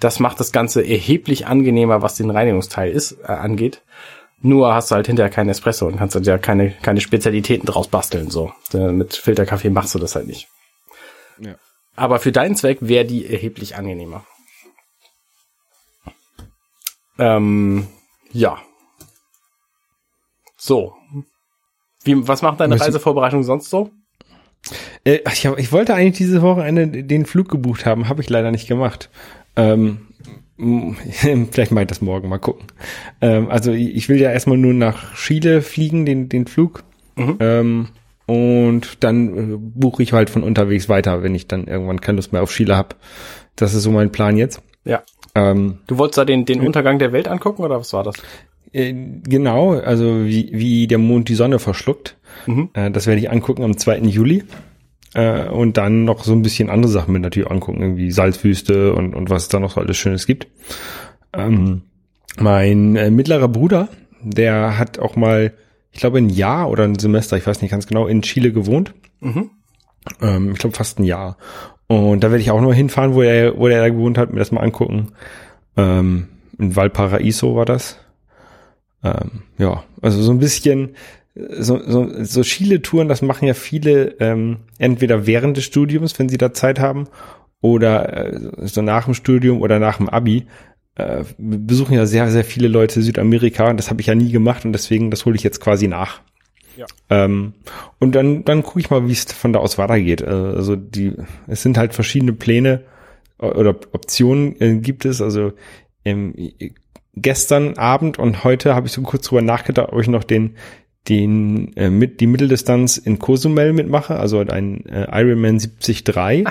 das 0.00 0.18
macht 0.18 0.40
das 0.40 0.50
Ganze 0.50 0.82
erheblich 0.82 1.46
angenehmer, 1.46 2.02
was 2.02 2.16
den 2.16 2.30
Reinigungsteil 2.30 2.90
ist, 2.90 3.12
äh, 3.22 3.26
angeht. 3.26 3.82
Nur 4.42 4.74
hast 4.74 4.90
du 4.90 4.96
halt 4.96 5.06
hinterher 5.06 5.30
keinen 5.30 5.50
Espresso 5.50 5.86
und 5.86 5.98
kannst 5.98 6.14
halt 6.14 6.26
ja 6.26 6.38
keine, 6.38 6.70
keine 6.82 7.00
Spezialitäten 7.00 7.66
draus 7.66 7.88
basteln, 7.88 8.30
so. 8.30 8.52
Äh, 8.72 8.90
Mit 8.90 9.14
Filterkaffee 9.14 9.70
machst 9.70 9.94
du 9.94 9.98
das 9.98 10.16
halt 10.16 10.26
nicht. 10.26 10.48
Ja. 11.38 11.54
Aber 11.94 12.18
für 12.18 12.32
deinen 12.32 12.56
Zweck 12.56 12.78
wäre 12.80 13.04
die 13.04 13.26
erheblich 13.26 13.76
angenehmer. 13.76 14.24
Ähm, 17.18 17.86
ja. 18.32 18.58
So. 20.56 20.96
Wie, 22.02 22.26
was 22.26 22.40
macht 22.42 22.60
deine 22.60 22.80
Reisevorbereitung 22.80 23.42
sonst 23.42 23.68
so? 23.68 23.90
Äh, 25.04 25.20
ich, 25.32 25.46
hab, 25.46 25.58
ich 25.58 25.72
wollte 25.72 25.94
eigentlich 25.94 26.18
diese 26.18 26.42
Wochenende 26.42 27.02
den 27.04 27.26
Flug 27.26 27.48
gebucht 27.48 27.86
haben, 27.86 28.08
habe 28.08 28.22
ich 28.22 28.30
leider 28.30 28.50
nicht 28.50 28.68
gemacht. 28.68 29.10
Ähm, 29.56 30.08
vielleicht 31.50 31.72
mache 31.72 31.82
ich 31.82 31.88
das 31.88 32.02
morgen, 32.02 32.28
mal 32.28 32.38
gucken. 32.38 32.66
Ähm, 33.20 33.48
also 33.50 33.72
ich 33.72 34.08
will 34.08 34.20
ja 34.20 34.30
erstmal 34.30 34.58
nur 34.58 34.74
nach 34.74 35.14
Chile 35.14 35.62
fliegen, 35.62 36.04
den, 36.04 36.28
den 36.28 36.46
Flug. 36.46 36.84
Ähm, 37.40 37.88
und 38.26 39.02
dann 39.02 39.36
äh, 39.36 39.56
buche 39.58 40.02
ich 40.02 40.12
halt 40.12 40.30
von 40.30 40.42
unterwegs 40.42 40.88
weiter, 40.88 41.22
wenn 41.22 41.34
ich 41.34 41.48
dann 41.48 41.66
irgendwann 41.66 42.00
keine 42.00 42.16
Lust 42.16 42.32
mehr 42.32 42.42
auf 42.42 42.52
Chile 42.52 42.76
habe. 42.76 42.96
Das 43.56 43.74
ist 43.74 43.82
so 43.82 43.90
mein 43.90 44.12
Plan 44.12 44.36
jetzt. 44.36 44.62
Ja. 44.84 45.02
Ähm, 45.34 45.78
Du 45.86 45.98
wolltest 45.98 46.18
da 46.18 46.24
den, 46.24 46.44
den 46.44 46.60
Untergang 46.60 46.98
der 46.98 47.12
Welt 47.12 47.28
angucken 47.28 47.62
oder 47.62 47.78
was 47.78 47.92
war 47.92 48.04
das? 48.04 48.16
Äh, 48.72 48.92
Genau, 49.24 49.72
also 49.72 50.24
wie, 50.24 50.50
wie 50.52 50.86
der 50.86 50.98
Mond 50.98 51.28
die 51.28 51.34
Sonne 51.34 51.58
verschluckt. 51.58 52.16
Mhm. 52.46 52.70
Äh, 52.74 52.90
das 52.90 53.06
werde 53.06 53.20
ich 53.20 53.30
angucken 53.30 53.62
am 53.62 53.76
2. 53.76 54.00
Juli. 54.00 54.44
Äh, 55.14 55.48
und 55.48 55.76
dann 55.76 56.04
noch 56.04 56.22
so 56.24 56.32
ein 56.32 56.42
bisschen 56.42 56.70
andere 56.70 56.90
Sachen 56.90 57.12
mit 57.12 57.22
natürlich 57.22 57.50
angucken, 57.50 57.80
irgendwie 57.80 58.10
Salzwüste 58.12 58.94
und, 58.94 59.14
und 59.14 59.28
was 59.28 59.44
es 59.44 59.48
da 59.48 59.58
noch 59.58 59.72
so 59.72 59.80
alles 59.80 59.96
Schönes 59.96 60.26
gibt. 60.26 60.46
Ähm, 61.32 61.82
mein 62.38 62.96
äh, 62.96 63.10
mittlerer 63.10 63.48
Bruder, 63.48 63.88
der 64.22 64.78
hat 64.78 64.98
auch 64.98 65.16
mal, 65.16 65.52
ich 65.90 66.00
glaube 66.00 66.18
ein 66.18 66.28
Jahr 66.28 66.70
oder 66.70 66.84
ein 66.84 66.98
Semester, 66.98 67.36
ich 67.36 67.46
weiß 67.46 67.60
nicht 67.60 67.72
ganz 67.72 67.86
genau, 67.88 68.06
in 68.06 68.22
Chile 68.22 68.52
gewohnt. 68.52 68.94
Mhm. 69.20 69.50
Ähm, 70.20 70.52
ich 70.52 70.58
glaube 70.58 70.76
fast 70.76 71.00
ein 71.00 71.04
Jahr. 71.04 71.36
Und 71.88 72.22
da 72.22 72.30
werde 72.30 72.40
ich 72.40 72.52
auch 72.52 72.60
noch 72.60 72.72
hinfahren, 72.72 73.14
wo 73.14 73.22
er, 73.22 73.58
wo 73.58 73.66
er 73.66 73.80
da 73.80 73.88
gewohnt 73.88 74.16
hat, 74.16 74.32
mir 74.32 74.38
das 74.38 74.52
mal 74.52 74.60
angucken. 74.60 75.08
Ähm, 75.76 76.28
in 76.56 76.76
Valparaiso 76.76 77.56
war 77.56 77.64
das. 77.64 77.98
Ähm, 79.02 79.42
ja, 79.58 79.84
also 80.02 80.22
so 80.22 80.30
ein 80.32 80.38
bisschen 80.38 80.94
so, 81.34 81.80
so, 81.86 82.24
so 82.24 82.42
Chile-Touren, 82.42 83.08
das 83.08 83.22
machen 83.22 83.46
ja 83.46 83.54
viele 83.54 84.16
ähm, 84.20 84.58
entweder 84.78 85.26
während 85.26 85.56
des 85.56 85.64
Studiums, 85.64 86.18
wenn 86.18 86.28
sie 86.28 86.38
da 86.38 86.52
Zeit 86.52 86.80
haben, 86.80 87.06
oder 87.60 88.32
äh, 88.32 88.66
so 88.66 88.82
nach 88.82 89.04
dem 89.04 89.14
Studium 89.14 89.60
oder 89.60 89.78
nach 89.78 89.98
dem 89.98 90.08
Abi. 90.08 90.46
Äh, 90.96 91.24
besuchen 91.38 91.94
ja 91.94 92.04
sehr, 92.06 92.30
sehr 92.30 92.44
viele 92.44 92.68
Leute 92.68 93.00
Südamerika 93.02 93.70
und 93.70 93.76
das 93.76 93.90
habe 93.90 94.00
ich 94.00 94.08
ja 94.08 94.14
nie 94.14 94.32
gemacht 94.32 94.64
und 94.64 94.72
deswegen, 94.72 95.10
das 95.10 95.24
hole 95.24 95.36
ich 95.36 95.42
jetzt 95.42 95.60
quasi 95.60 95.86
nach. 95.86 96.20
Ja. 96.76 96.86
Ähm, 97.10 97.54
und 97.98 98.14
dann, 98.14 98.44
dann 98.44 98.62
gucke 98.62 98.80
ich 98.80 98.90
mal, 98.90 99.06
wie 99.06 99.12
es 99.12 99.24
von 99.24 99.52
da 99.52 99.60
aus 99.60 99.78
weitergeht. 99.78 100.22
Äh, 100.22 100.26
Also 100.26 100.76
die, 100.76 101.12
es 101.46 101.62
sind 101.62 101.78
halt 101.78 101.94
verschiedene 101.94 102.32
Pläne 102.32 102.82
oder 103.38 103.76
Optionen 103.92 104.60
äh, 104.60 104.76
gibt 104.76 105.04
es. 105.04 105.20
Also 105.20 105.52
ähm, 106.04 106.34
gestern 107.14 107.76
Abend 107.78 108.18
und 108.18 108.44
heute 108.44 108.74
habe 108.74 108.86
ich 108.86 108.92
so 108.92 109.02
kurz 109.02 109.26
drüber 109.26 109.42
nachgedacht, 109.42 109.92
ob 109.92 110.00
ich 110.00 110.08
noch 110.08 110.24
den 110.24 110.56
den 111.08 111.74
äh, 111.76 111.88
mit 111.88 112.20
die 112.20 112.26
Mitteldistanz 112.26 112.98
in 112.98 113.18
Cozumel 113.18 113.72
mitmache, 113.72 114.16
also 114.20 114.40
ein 114.40 114.84
äh, 114.86 115.06
Ironman 115.20 115.58
73. 115.58 116.04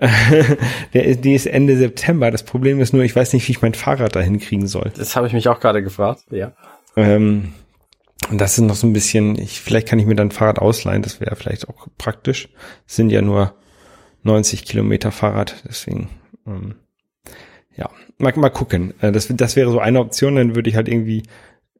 Der, 0.94 1.04
ist- 1.04 1.24
die 1.24 1.34
ist 1.34 1.46
Ende 1.46 1.76
September. 1.76 2.30
Das 2.30 2.42
Problem 2.42 2.80
ist 2.80 2.92
nur, 2.92 3.04
ich 3.04 3.14
weiß 3.14 3.32
nicht, 3.34 3.46
wie 3.46 3.52
ich 3.52 3.62
mein 3.62 3.74
Fahrrad 3.74 4.16
dahin 4.16 4.40
kriegen 4.40 4.66
soll. 4.66 4.90
Das 4.96 5.14
habe 5.16 5.26
ich 5.26 5.32
mich 5.32 5.48
auch 5.48 5.60
gerade 5.60 5.82
gefragt. 5.82 6.22
Ja. 6.30 6.52
Ähm, 6.96 7.52
und 8.30 8.40
das 8.40 8.54
ist 8.58 8.64
noch 8.64 8.74
so 8.74 8.86
ein 8.86 8.92
bisschen, 8.92 9.38
ich, 9.38 9.60
vielleicht 9.60 9.86
kann 9.88 9.98
ich 9.98 10.06
mir 10.06 10.14
dann 10.14 10.28
ein 10.28 10.32
Fahrrad 10.32 10.58
ausleihen, 10.58 11.02
das 11.02 11.20
wäre 11.20 11.36
vielleicht 11.36 11.68
auch 11.68 11.86
praktisch. 11.98 12.48
Es 12.88 12.96
sind 12.96 13.10
ja 13.10 13.20
nur 13.22 13.54
90 14.22 14.64
Kilometer 14.64 15.10
Fahrrad, 15.12 15.62
deswegen, 15.68 16.08
ähm, 16.46 16.74
ja, 17.76 17.90
mal, 18.18 18.32
mal 18.36 18.50
gucken. 18.50 18.94
Äh, 19.00 19.12
das, 19.12 19.28
das 19.28 19.56
wäre 19.56 19.70
so 19.70 19.78
eine 19.78 20.00
Option, 20.00 20.36
dann 20.36 20.54
würde 20.54 20.70
ich 20.70 20.76
halt 20.76 20.88
irgendwie 20.88 21.22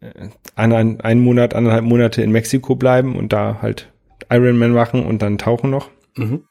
äh, 0.00 0.28
einen, 0.54 1.00
einen 1.00 1.20
Monat, 1.20 1.54
anderthalb 1.54 1.84
Monate 1.84 2.22
in 2.22 2.32
Mexiko 2.32 2.76
bleiben 2.76 3.16
und 3.16 3.32
da 3.32 3.58
halt 3.62 3.92
Ironman 4.30 4.72
machen 4.72 5.04
und 5.04 5.22
dann 5.22 5.38
tauchen 5.38 5.70
noch. 5.70 5.90
Mhm. 6.16 6.44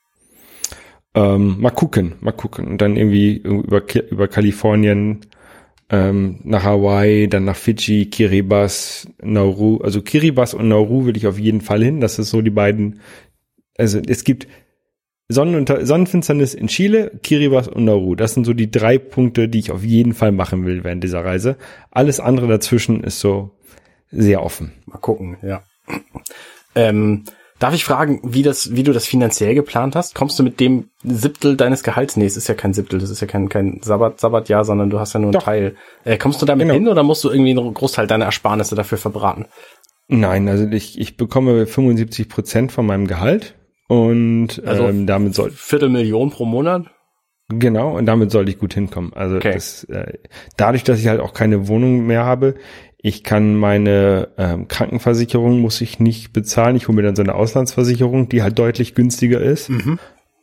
Ähm, 1.14 1.60
mal 1.60 1.72
gucken, 1.72 2.14
mal 2.22 2.32
gucken. 2.32 2.68
Und 2.68 2.82
dann 2.82 2.96
irgendwie 2.96 3.38
über, 3.38 3.84
über 4.10 4.28
Kalifornien 4.28 5.22
ähm, 5.90 6.40
nach 6.44 6.64
Hawaii, 6.64 7.28
dann 7.28 7.44
nach 7.44 7.56
Fidschi, 7.58 8.06
Kiribati, 8.06 9.10
Nauru. 9.22 9.78
Also 9.78 10.02
Kiribati 10.02 10.56
und 10.56 10.70
Nauru 10.70 11.06
will 11.06 11.18
ich 11.18 11.28
auf 11.28 11.38
jeden 11.38 11.62
Fall 11.62 11.84
hin. 11.84 12.00
Das 12.00 12.18
ist 12.18 12.30
so 12.30 12.42
die 12.42 12.50
beiden. 12.50 13.02
Also 13.78 14.00
es 14.00 14.24
gibt 14.24 14.48
Sonnenunter 15.32 15.86
Sonnenfinsternis 15.86 16.54
in 16.54 16.68
Chile, 16.68 17.12
Kiribati 17.24 17.70
und 17.72 17.86
Nauru. 17.86 18.16
Das 18.16 18.34
sind 18.34 18.46
so 18.46 18.54
die 18.54 18.70
drei 18.72 18.98
Punkte, 18.98 19.48
die 19.50 19.60
ich 19.60 19.72
auf 19.72 19.84
jeden 19.84 20.14
Fall 20.14 20.32
machen 20.32 20.66
will 20.66 20.84
während 20.84 21.04
dieser 21.04 21.24
Reise. 21.26 21.58
Alles 21.92 22.20
andere 22.20 22.48
dazwischen 22.48 23.04
ist 23.04 23.20
so 23.20 23.52
sehr 24.12 24.44
offen. 24.44 24.74
Mal 24.86 24.98
gucken, 24.98 25.38
ja. 25.42 25.64
Ähm, 26.76 27.24
darf 27.60 27.74
ich 27.74 27.84
fragen, 27.84 28.20
wie 28.24 28.44
das, 28.44 28.76
wie 28.76 28.84
du 28.84 28.92
das 28.94 29.06
finanziell 29.06 29.56
geplant 29.56 29.96
hast? 29.96 30.16
Kommst 30.16 30.38
du 30.40 30.44
mit 30.44 30.60
dem 30.60 30.90
Siebtel 31.04 31.56
deines 31.58 31.84
Gehalts? 31.84 32.18
Nee, 32.18 32.26
es 32.26 32.38
ist 32.38 32.48
ja 32.48 32.56
kein 32.56 32.74
Siebtel, 32.74 33.00
das 33.00 33.10
ist 33.10 33.22
ja 33.22 33.28
kein, 33.28 33.50
kein 33.50 33.80
Sabbat, 33.82 34.20
Sabbatjahr, 34.20 34.66
sondern 34.66 34.90
du 34.90 35.00
hast 35.00 35.14
ja 35.14 35.20
nur 35.20 35.28
einen 35.28 35.34
Doch. 35.34 35.44
Teil. 35.44 35.76
Äh, 36.04 36.18
kommst 36.18 36.42
du 36.42 36.46
damit 36.46 36.64
Genau. 36.68 36.74
hin 36.74 36.88
oder 36.88 37.04
musst 37.04 37.24
du 37.24 37.30
irgendwie 37.30 37.52
einen 37.52 37.74
Großteil 37.74 38.08
deiner 38.08 38.26
Ersparnisse 38.26 38.76
dafür 38.76 38.98
verbraten? 38.98 39.46
Nein, 40.08 40.50
also 40.50 40.66
ich, 40.68 41.00
ich 41.00 41.16
bekomme 41.16 41.66
75 41.68 42.28
Prozent 42.28 42.72
von 42.74 42.86
meinem 42.86 43.08
Gehalt 43.08 43.56
und 43.92 44.62
Also 44.66 44.88
ähm, 44.88 45.06
damit 45.06 45.36
soll 45.36 45.52
Viertelmillion 45.52 46.30
pro 46.30 46.46
Monat? 46.46 46.86
genau 47.50 47.98
und 47.98 48.06
damit 48.06 48.32
sollte 48.32 48.50
ich 48.50 48.58
gut 48.58 48.74
hinkommen. 48.74 49.12
Also 49.14 49.36
Okay. 49.36 49.52
das, 49.54 49.84
äh, 49.86 50.14
dadurch, 50.56 50.86
dass 50.86 51.00
ich 51.02 51.08
halt 51.10 51.20
auch 51.20 51.34
keine 51.34 51.68
Wohnung 51.68 52.08
mehr 52.08 52.24
habe, 52.24 52.56
ich 52.98 53.24
kann 53.26 53.58
meine 53.58 54.30
ähm, 54.38 54.70
Krankenversicherung 54.70 55.60
muss 55.60 55.82
ich 55.82 56.00
nicht 56.00 56.32
bezahlen. 56.32 56.78
Ich 56.78 56.88
hole 56.88 56.96
mir 56.96 57.02
dann 57.02 57.16
so 57.18 57.22
eine 57.24 57.36
Auslandsversicherung, 57.36 58.30
die 58.30 58.44
halt 58.44 58.58
deutlich 58.58 58.96
günstiger 58.96 59.42
ist. 59.42 59.70
Mhm. 59.70 60.00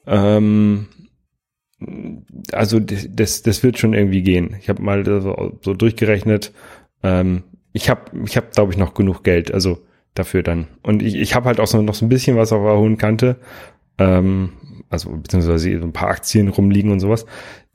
Ähm, 0.06 0.88
also 2.52 2.80
das, 2.80 3.08
das, 3.10 3.42
das 3.42 3.62
wird 3.62 3.78
schon 3.78 3.94
irgendwie 3.94 4.22
gehen. 4.22 4.56
Ich 4.60 4.68
habe 4.68 4.82
mal 4.82 5.04
so, 5.06 5.58
so 5.62 5.72
durchgerechnet. 5.72 6.52
Ähm, 7.02 7.44
ich 7.72 7.88
habe, 7.88 8.02
ich 8.26 8.36
habe, 8.36 8.48
glaube 8.52 8.72
ich, 8.72 8.78
noch 8.78 8.92
genug 8.92 9.22
Geld, 9.24 9.54
also 9.54 9.78
dafür 10.18 10.42
dann. 10.42 10.68
Und 10.82 11.02
ich, 11.02 11.14
ich 11.14 11.34
habe 11.34 11.46
halt 11.46 11.60
auch 11.60 11.66
so, 11.66 11.80
noch 11.82 11.94
so 11.94 12.04
ein 12.04 12.08
bisschen 12.08 12.36
was 12.36 12.52
auf 12.52 12.62
der 12.62 12.76
hohen 12.78 12.98
Kante. 12.98 13.36
Ähm, 13.98 14.52
also 14.90 15.10
beziehungsweise 15.10 15.78
so 15.78 15.84
ein 15.84 15.92
paar 15.92 16.08
Aktien 16.08 16.48
rumliegen 16.48 16.90
und 16.92 17.00
sowas, 17.00 17.26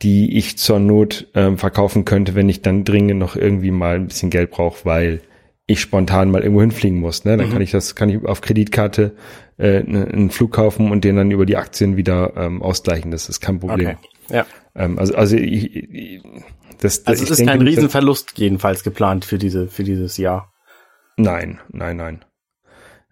die 0.02 0.38
ich 0.38 0.58
zur 0.58 0.80
Not 0.80 1.28
ähm, 1.36 1.58
verkaufen 1.58 2.06
könnte, 2.06 2.34
wenn 2.36 2.50
ich 2.50 2.62
dann 2.62 2.84
dringend 2.84 3.20
noch 3.20 3.36
irgendwie 3.36 3.72
mal 3.72 3.96
ein 3.96 4.08
bisschen 4.08 4.30
Geld 4.30 4.52
brauche, 4.52 4.86
weil 4.86 5.22
ich 5.66 5.80
spontan 5.80 6.32
mal 6.32 6.42
irgendwo 6.42 6.62
hinfliegen 6.62 7.00
muss. 7.00 7.24
Ne? 7.24 7.38
Dann 7.38 7.50
kann 7.50 7.62
ich 7.62 7.72
das, 7.72 7.96
kann 7.96 8.10
ich 8.10 8.26
auf 8.26 8.42
Kreditkarte 8.42 9.16
äh, 9.58 9.82
ne- 9.84 10.08
einen 10.08 10.30
Flug 10.30 10.52
kaufen 10.52 10.92
und 10.92 11.04
den 11.04 11.16
dann 11.16 11.32
über 11.32 11.46
die 11.46 11.56
Aktien 11.56 11.96
wieder 11.96 12.34
ähm, 12.36 12.62
ausgleichen. 12.62 13.12
Das 13.12 13.30
ist 13.30 13.40
kein 13.40 13.60
Problem. 13.60 13.98
Okay. 13.98 13.98
Ja. 14.30 14.46
Ähm, 14.76 15.00
also, 15.00 15.16
also 15.16 15.38
ich, 15.38 15.74
ich, 15.76 16.22
das, 16.82 17.06
Also 17.06 17.24
es 17.24 17.30
ist 17.32 17.38
denke 17.40 17.54
kein 17.54 17.62
Riesenverlust 17.62 18.34
jedenfalls 18.38 18.84
geplant 18.84 19.24
für 19.24 19.38
diese, 19.38 19.68
für 19.68 19.84
dieses 19.84 20.18
Jahr. 20.18 20.52
Nein, 21.16 21.60
nein, 21.72 21.96
nein. 21.98 22.26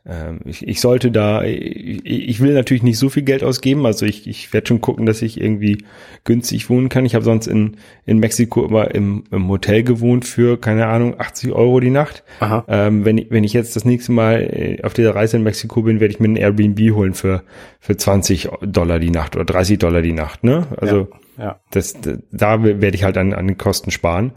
Ähm, 0.04 0.40
ich, 0.46 0.68
ich 0.68 0.82
sollte 0.82 1.12
da, 1.12 1.44
ich, 1.44 2.04
ich 2.06 2.40
will 2.40 2.54
natürlich 2.54 2.82
nicht 2.82 2.98
so 2.98 3.10
viel 3.10 3.22
Geld 3.24 3.44
ausgeben, 3.44 3.86
also 3.86 4.06
ich, 4.06 4.28
ich 4.28 4.52
werde 4.52 4.68
schon 4.68 4.82
gucken, 4.82 5.06
dass 5.06 5.22
ich 5.22 5.40
irgendwie 5.40 5.84
günstig 6.24 6.70
wohnen 6.70 6.90
kann. 6.90 7.06
Ich 7.06 7.14
habe 7.14 7.24
sonst 7.24 7.46
in, 7.48 7.78
in 8.06 8.18
Mexiko 8.18 8.66
immer 8.66 8.94
im, 8.96 9.26
im 9.32 9.48
Hotel 9.48 9.84
gewohnt 9.84 10.26
für, 10.26 10.60
keine 10.60 10.88
Ahnung, 10.88 11.16
80 11.20 11.52
Euro 11.52 11.80
die 11.80 11.92
Nacht. 11.92 12.24
Aha. 12.40 12.66
Ähm, 12.68 13.06
wenn, 13.06 13.20
ich, 13.20 13.28
wenn 13.30 13.44
ich 13.44 13.54
jetzt 13.54 13.76
das 13.76 13.86
nächste 13.86 14.12
Mal 14.12 14.42
äh, 14.42 14.84
auf 14.84 14.94
dieser 14.94 15.14
Reise 15.14 15.38
in 15.38 15.44
Mexiko 15.44 15.84
bin, 15.84 16.00
werde 16.00 16.14
ich 16.14 16.20
mir 16.20 16.30
ein 16.30 16.36
Airbnb 16.36 16.80
holen 16.96 17.14
für, 17.14 17.44
für 17.80 17.96
20 17.96 18.50
Dollar 18.64 18.98
die 19.00 19.12
Nacht 19.12 19.36
oder 19.36 19.46
30 19.46 19.78
Dollar 19.78 20.02
die 20.02 20.14
Nacht. 20.14 20.44
Ne? 20.44 20.66
Also 20.78 21.10
Ja. 21.38 21.60
das, 21.72 21.96
da 22.32 22.64
werde 22.64 22.96
ich 22.96 23.04
halt 23.04 23.18
an, 23.18 23.34
an 23.34 23.48
den 23.48 23.58
Kosten 23.58 23.92
sparen. 23.92 24.32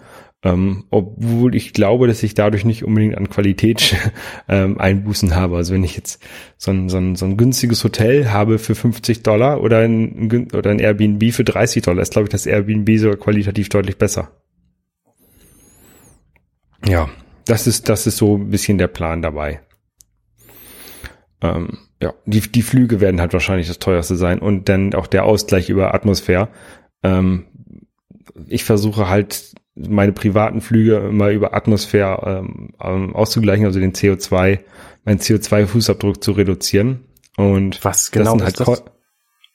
Ähm, 0.45 0.85
obwohl 0.91 1.55
ich 1.55 1.73
glaube, 1.73 2.07
dass 2.07 2.23
ich 2.23 2.35
dadurch 2.35 2.67
nicht 2.67 2.85
unbedingt 2.85 3.17
an 3.17 3.31
Qualität 3.31 3.97
ähm, 4.49 4.79
Einbußen 4.79 5.35
habe. 5.35 5.57
Also 5.57 5.73
wenn 5.73 5.85
ich 5.85 5.97
jetzt 5.97 6.23
so 6.59 6.71
ein, 6.71 6.91
so, 6.91 6.99
ein, 6.99 7.17
so 7.17 7.25
ein 7.25 7.39
günstiges 7.39 7.83
Hotel 7.83 8.31
habe 8.31 8.59
für 8.59 8.75
50 8.75 9.23
Dollar 9.23 9.63
oder 9.63 9.79
ein, 9.79 10.51
oder 10.53 10.71
ein 10.71 10.81
Airbnb 10.81 11.33
für 11.33 11.45
30 11.45 11.83
Dollar, 11.83 12.03
ist 12.03 12.13
glaube 12.13 12.27
ich 12.27 12.31
das 12.31 12.45
Airbnb 12.45 12.99
sogar 12.99 13.17
qualitativ 13.17 13.71
deutlich 13.71 13.97
besser. 13.97 14.33
Ja, 16.87 17.09
das 17.47 17.67
ist, 17.67 17.89
das 17.89 18.07
ist 18.07 18.19
so 18.19 18.37
ein 18.37 18.51
bisschen 18.51 18.77
der 18.77 18.89
Plan 18.89 19.23
dabei. 19.23 19.61
Ähm, 21.41 21.79
ja, 22.03 22.13
die, 22.27 22.41
die 22.41 22.63
Flüge 22.63 23.01
werden 23.01 23.19
halt 23.19 23.33
wahrscheinlich 23.33 23.69
das 23.69 23.79
teuerste 23.79 24.17
sein 24.17 24.41
und 24.41 24.69
dann 24.69 24.93
auch 24.93 25.07
der 25.07 25.25
Ausgleich 25.25 25.71
über 25.71 25.95
Atmosphäre. 25.95 26.49
Ähm, 27.03 27.47
ich 28.47 28.65
versuche 28.65 29.09
halt 29.09 29.55
meine 29.75 30.13
privaten 30.13 30.61
Flüge 30.61 30.97
immer 30.99 31.31
über 31.31 31.55
Atmosphäre 31.55 32.45
ähm, 32.45 32.71
ähm, 32.81 33.15
auszugleichen, 33.17 33.67
also 33.67 33.81
den 33.81 33.93
CO2, 33.93 34.61
meinen 35.05 35.19
CO2-Fußabdruck 35.19 36.21
zu 36.23 36.33
reduzieren. 36.33 37.01
Und 37.37 37.85
Was 37.85 38.11
genau 38.13 38.39
sind 38.39 38.47
ist 38.47 38.61
das? 38.61 38.67
Ko- 38.67 38.91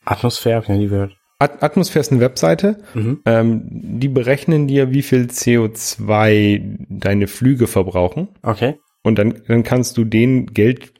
Atmosphäre, 0.05 0.57
hab 0.57 0.63
ich 0.63 0.69
noch 0.69 0.77
nie 0.77 0.87
gehört. 0.89 1.15
At 1.41 1.63
Atmosphäre 1.63 2.01
ist 2.01 2.11
eine 2.11 2.19
Webseite, 2.19 2.79
Mhm. 2.93 3.21
ähm, 3.25 3.61
die 3.99 4.09
berechnen 4.09 4.67
dir, 4.67 4.91
wie 4.91 5.03
viel 5.03 5.27
CO2 5.27 6.85
deine 6.89 7.27
Flüge 7.27 7.67
verbrauchen. 7.67 8.27
Okay. 8.41 8.75
Und 9.03 9.17
dann, 9.17 9.41
dann 9.47 9.63
kannst 9.63 9.97
du 9.97 10.03
denen 10.03 10.47
Geld, 10.47 10.91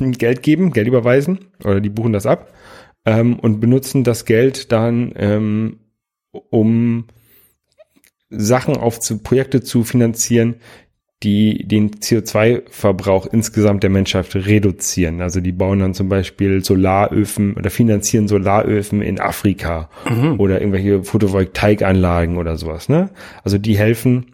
Geld 0.00 0.42
geben, 0.42 0.72
Geld 0.72 0.88
überweisen, 0.88 1.38
oder 1.64 1.80
die 1.80 1.88
buchen 1.88 2.12
das 2.12 2.26
ab 2.26 2.52
ähm, 3.04 3.38
und 3.38 3.60
benutzen 3.60 4.02
das 4.02 4.24
Geld 4.24 4.72
dann, 4.72 5.12
ähm, 5.16 5.78
um 6.32 7.06
Sachen 8.30 8.76
auf 8.76 9.00
zu, 9.00 9.18
Projekte 9.18 9.60
zu 9.60 9.84
finanzieren, 9.84 10.56
die 11.22 11.66
den 11.66 11.90
CO2-Verbrauch 11.90 13.26
insgesamt 13.26 13.82
der 13.82 13.90
Menschheit 13.90 14.34
reduzieren. 14.34 15.20
Also 15.20 15.40
die 15.40 15.52
bauen 15.52 15.80
dann 15.80 15.92
zum 15.92 16.08
Beispiel 16.08 16.64
Solaröfen 16.64 17.54
oder 17.54 17.68
finanzieren 17.68 18.26
Solaröfen 18.26 19.02
in 19.02 19.20
Afrika 19.20 19.90
oder 20.38 20.60
irgendwelche 20.60 21.02
Photovoltaikanlagen 21.02 22.38
oder 22.38 22.56
sowas. 22.56 22.88
Ne? 22.88 23.10
Also 23.44 23.58
die 23.58 23.76
helfen, 23.76 24.26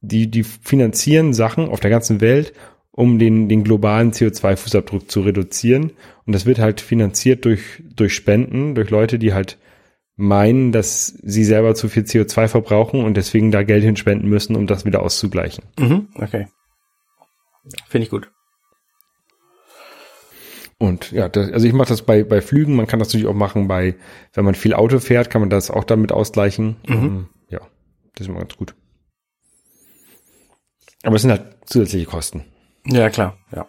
die, 0.00 0.30
die 0.30 0.44
finanzieren 0.44 1.34
Sachen 1.34 1.68
auf 1.68 1.80
der 1.80 1.90
ganzen 1.90 2.22
Welt, 2.22 2.54
um 2.90 3.18
den, 3.18 3.48
den 3.50 3.64
globalen 3.64 4.12
CO2-Fußabdruck 4.12 5.08
zu 5.08 5.20
reduzieren. 5.20 5.92
Und 6.24 6.32
das 6.32 6.46
wird 6.46 6.58
halt 6.58 6.80
finanziert 6.80 7.44
durch, 7.44 7.82
durch 7.96 8.14
Spenden, 8.14 8.74
durch 8.74 8.88
Leute, 8.88 9.18
die 9.18 9.34
halt 9.34 9.58
meinen, 10.16 10.72
dass 10.72 11.06
sie 11.06 11.44
selber 11.44 11.74
zu 11.74 11.88
viel 11.88 12.04
CO2 12.04 12.48
verbrauchen 12.48 13.04
und 13.04 13.16
deswegen 13.16 13.50
da 13.50 13.62
Geld 13.62 13.82
hinspenden 13.82 14.28
müssen, 14.28 14.56
um 14.56 14.66
das 14.66 14.84
wieder 14.84 15.02
auszugleichen. 15.02 15.64
Mhm. 15.78 16.08
Okay. 16.14 16.48
Finde 17.88 18.04
ich 18.04 18.10
gut. 18.10 18.30
Und 20.78 21.12
ja, 21.12 21.28
das, 21.28 21.50
also 21.50 21.66
ich 21.66 21.72
mache 21.72 21.88
das 21.88 22.02
bei, 22.02 22.24
bei 22.24 22.40
Flügen, 22.40 22.76
man 22.76 22.86
kann 22.86 22.98
das 22.98 23.08
natürlich 23.08 23.26
auch 23.26 23.34
machen 23.34 23.68
bei, 23.68 23.94
wenn 24.34 24.44
man 24.44 24.54
viel 24.54 24.74
Auto 24.74 24.98
fährt, 24.98 25.30
kann 25.30 25.40
man 25.40 25.50
das 25.50 25.70
auch 25.70 25.84
damit 25.84 26.12
ausgleichen. 26.12 26.76
Ähm, 26.86 27.28
Ja, 27.48 27.60
das 28.14 28.22
ist 28.22 28.28
immer 28.28 28.40
ganz 28.40 28.56
gut. 28.56 28.74
Aber 31.04 31.16
es 31.16 31.22
sind 31.22 31.30
halt 31.30 31.56
zusätzliche 31.66 32.06
Kosten. 32.06 32.44
Ja, 32.86 33.08
klar, 33.10 33.38
ja. 33.54 33.66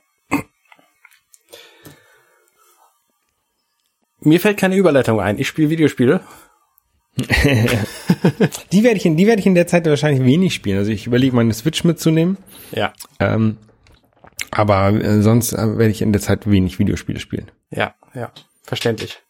Mir 4.25 4.39
fällt 4.39 4.57
keine 4.57 4.75
Überleitung 4.75 5.19
ein. 5.19 5.39
Ich 5.39 5.47
spiele 5.47 5.69
Videospiele. 5.69 6.21
Die 8.71 8.83
werde 8.83 8.97
ich 8.97 9.05
in, 9.05 9.15
die 9.15 9.25
werde 9.25 9.39
ich 9.39 9.45
in 9.45 9.55
der 9.55 9.67
Zeit 9.67 9.85
wahrscheinlich 9.85 10.25
wenig 10.25 10.53
spielen. 10.53 10.79
Also 10.79 10.91
ich 10.91 11.07
überlege 11.07 11.35
meine 11.35 11.53
Switch 11.53 11.83
mitzunehmen. 11.85 12.37
Ja. 12.71 12.91
Ähm, 13.19 13.57
aber 14.51 14.89
äh, 14.89 15.21
sonst 15.21 15.53
äh, 15.53 15.77
werde 15.77 15.89
ich 15.89 16.01
in 16.01 16.11
der 16.11 16.21
Zeit 16.21 16.49
wenig 16.49 16.77
Videospiele 16.79 17.19
spielen. 17.19 17.51
Ja, 17.71 17.95
ja. 18.13 18.31
Verständlich. 18.63 19.21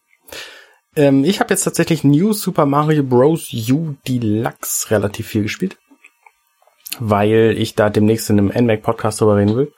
Ähm, 0.96 1.24
ich 1.24 1.40
habe 1.40 1.50
jetzt 1.50 1.64
tatsächlich 1.64 2.02
New 2.02 2.32
Super 2.32 2.66
Mario 2.66 3.04
Bros. 3.04 3.52
U 3.70 3.94
Deluxe 4.08 4.90
relativ 4.90 5.28
viel 5.28 5.42
gespielt. 5.42 5.78
Weil 6.98 7.54
ich 7.58 7.74
da 7.74 7.90
demnächst 7.90 8.30
in 8.30 8.38
einem 8.38 8.64
NMAC 8.64 8.82
Podcast 8.82 9.20
drüber 9.20 9.36
reden 9.36 9.54
will. 9.54 9.72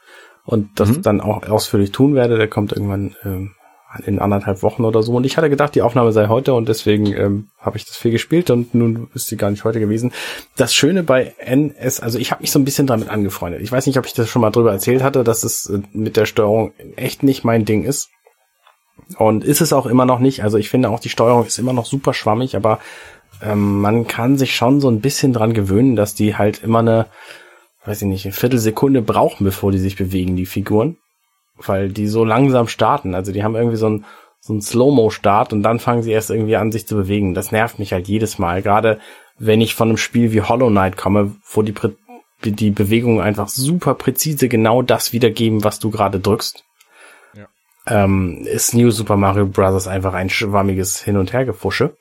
Und 0.44 0.80
das 0.80 1.00
dann 1.02 1.20
auch 1.20 1.46
ausführlich 1.46 1.92
tun 1.92 2.14
werde. 2.14 2.38
Der 2.38 2.48
kommt 2.48 2.72
irgendwann 2.72 3.16
ähm, 3.24 3.54
in 4.04 4.18
anderthalb 4.18 4.62
Wochen 4.62 4.84
oder 4.84 5.02
so. 5.02 5.14
Und 5.14 5.24
ich 5.24 5.36
hatte 5.36 5.48
gedacht, 5.48 5.74
die 5.74 5.82
Aufnahme 5.82 6.12
sei 6.12 6.28
heute 6.28 6.54
und 6.54 6.68
deswegen 6.68 7.06
ähm, 7.14 7.48
habe 7.58 7.78
ich 7.78 7.86
das 7.86 7.96
viel 7.96 8.10
gespielt 8.10 8.50
und 8.50 8.74
nun 8.74 9.08
ist 9.14 9.28
sie 9.28 9.36
gar 9.36 9.50
nicht 9.50 9.64
heute 9.64 9.80
gewesen. 9.80 10.12
Das 10.56 10.74
Schöne 10.74 11.02
bei 11.02 11.34
NS, 11.38 12.00
also 12.00 12.18
ich 12.18 12.30
habe 12.30 12.42
mich 12.42 12.50
so 12.50 12.58
ein 12.58 12.64
bisschen 12.64 12.86
damit 12.86 13.08
angefreundet. 13.08 13.62
Ich 13.62 13.72
weiß 13.72 13.86
nicht, 13.86 13.98
ob 13.98 14.06
ich 14.06 14.12
das 14.12 14.28
schon 14.28 14.42
mal 14.42 14.50
drüber 14.50 14.72
erzählt 14.72 15.02
hatte, 15.02 15.24
dass 15.24 15.42
es 15.42 15.70
äh, 15.70 15.80
mit 15.92 16.16
der 16.16 16.26
Steuerung 16.26 16.72
echt 16.96 17.22
nicht 17.22 17.44
mein 17.44 17.64
Ding 17.64 17.84
ist. 17.84 18.10
Und 19.16 19.42
ist 19.42 19.62
es 19.62 19.72
auch 19.72 19.86
immer 19.86 20.04
noch 20.04 20.18
nicht. 20.18 20.42
Also 20.44 20.58
ich 20.58 20.68
finde 20.68 20.90
auch, 20.90 21.00
die 21.00 21.08
Steuerung 21.08 21.46
ist 21.46 21.58
immer 21.58 21.72
noch 21.72 21.86
super 21.86 22.12
schwammig, 22.12 22.56
aber 22.56 22.80
ähm, 23.40 23.80
man 23.80 24.06
kann 24.06 24.36
sich 24.36 24.54
schon 24.54 24.80
so 24.80 24.90
ein 24.90 25.00
bisschen 25.00 25.32
dran 25.32 25.54
gewöhnen, 25.54 25.96
dass 25.96 26.14
die 26.14 26.36
halt 26.36 26.62
immer 26.62 26.80
eine, 26.80 27.06
weiß 27.86 28.02
ich 28.02 28.08
nicht, 28.08 28.26
eine 28.26 28.34
Viertelsekunde 28.34 29.00
brauchen, 29.00 29.44
bevor 29.44 29.72
die 29.72 29.78
sich 29.78 29.96
bewegen, 29.96 30.36
die 30.36 30.46
Figuren. 30.46 30.98
Weil 31.64 31.90
die 31.90 32.06
so 32.06 32.24
langsam 32.24 32.68
starten. 32.68 33.14
Also 33.14 33.32
die 33.32 33.42
haben 33.44 33.56
irgendwie 33.56 33.76
so 33.76 33.88
ein 33.88 34.04
so 34.40 34.54
ein 34.54 34.62
Slow-Mo-Start 34.62 35.52
und 35.52 35.64
dann 35.64 35.80
fangen 35.80 36.02
sie 36.02 36.12
erst 36.12 36.30
irgendwie 36.30 36.56
an, 36.56 36.70
sich 36.70 36.86
zu 36.86 36.94
bewegen. 36.94 37.34
Das 37.34 37.50
nervt 37.50 37.80
mich 37.80 37.92
halt 37.92 38.06
jedes 38.06 38.38
Mal. 38.38 38.62
Gerade 38.62 39.00
wenn 39.36 39.60
ich 39.60 39.74
von 39.74 39.88
einem 39.88 39.96
Spiel 39.96 40.32
wie 40.32 40.42
Hollow 40.42 40.68
Knight 40.68 40.96
komme, 40.96 41.34
wo 41.50 41.62
die, 41.62 41.72
Prä- 41.72 41.96
die 42.44 42.70
Bewegungen 42.70 43.20
einfach 43.20 43.48
super 43.48 43.94
präzise 43.94 44.48
genau 44.48 44.82
das 44.82 45.12
wiedergeben, 45.12 45.64
was 45.64 45.80
du 45.80 45.90
gerade 45.90 46.20
drückst 46.20 46.64
ähm, 47.88 48.42
ist 48.44 48.74
New 48.74 48.90
Super 48.90 49.16
Mario 49.16 49.46
Bros. 49.46 49.88
einfach 49.88 50.14
ein 50.14 50.30
schwammiges 50.30 51.02
Hin- 51.02 51.16
und 51.16 51.32
Hergefusche. 51.32 51.96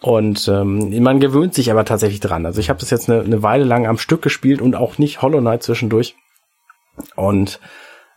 Und 0.00 0.46
ähm, 0.46 1.02
man 1.02 1.18
gewöhnt 1.18 1.54
sich 1.54 1.72
aber 1.72 1.84
tatsächlich 1.84 2.20
dran. 2.20 2.46
Also 2.46 2.60
ich 2.60 2.70
habe 2.70 2.78
das 2.78 2.90
jetzt 2.90 3.10
eine, 3.10 3.22
eine 3.22 3.42
Weile 3.42 3.64
lang 3.64 3.86
am 3.86 3.98
Stück 3.98 4.22
gespielt 4.22 4.62
und 4.62 4.76
auch 4.76 4.98
nicht 4.98 5.22
Hollow 5.22 5.40
Knight 5.40 5.64
zwischendurch. 5.64 6.14
Und 7.16 7.58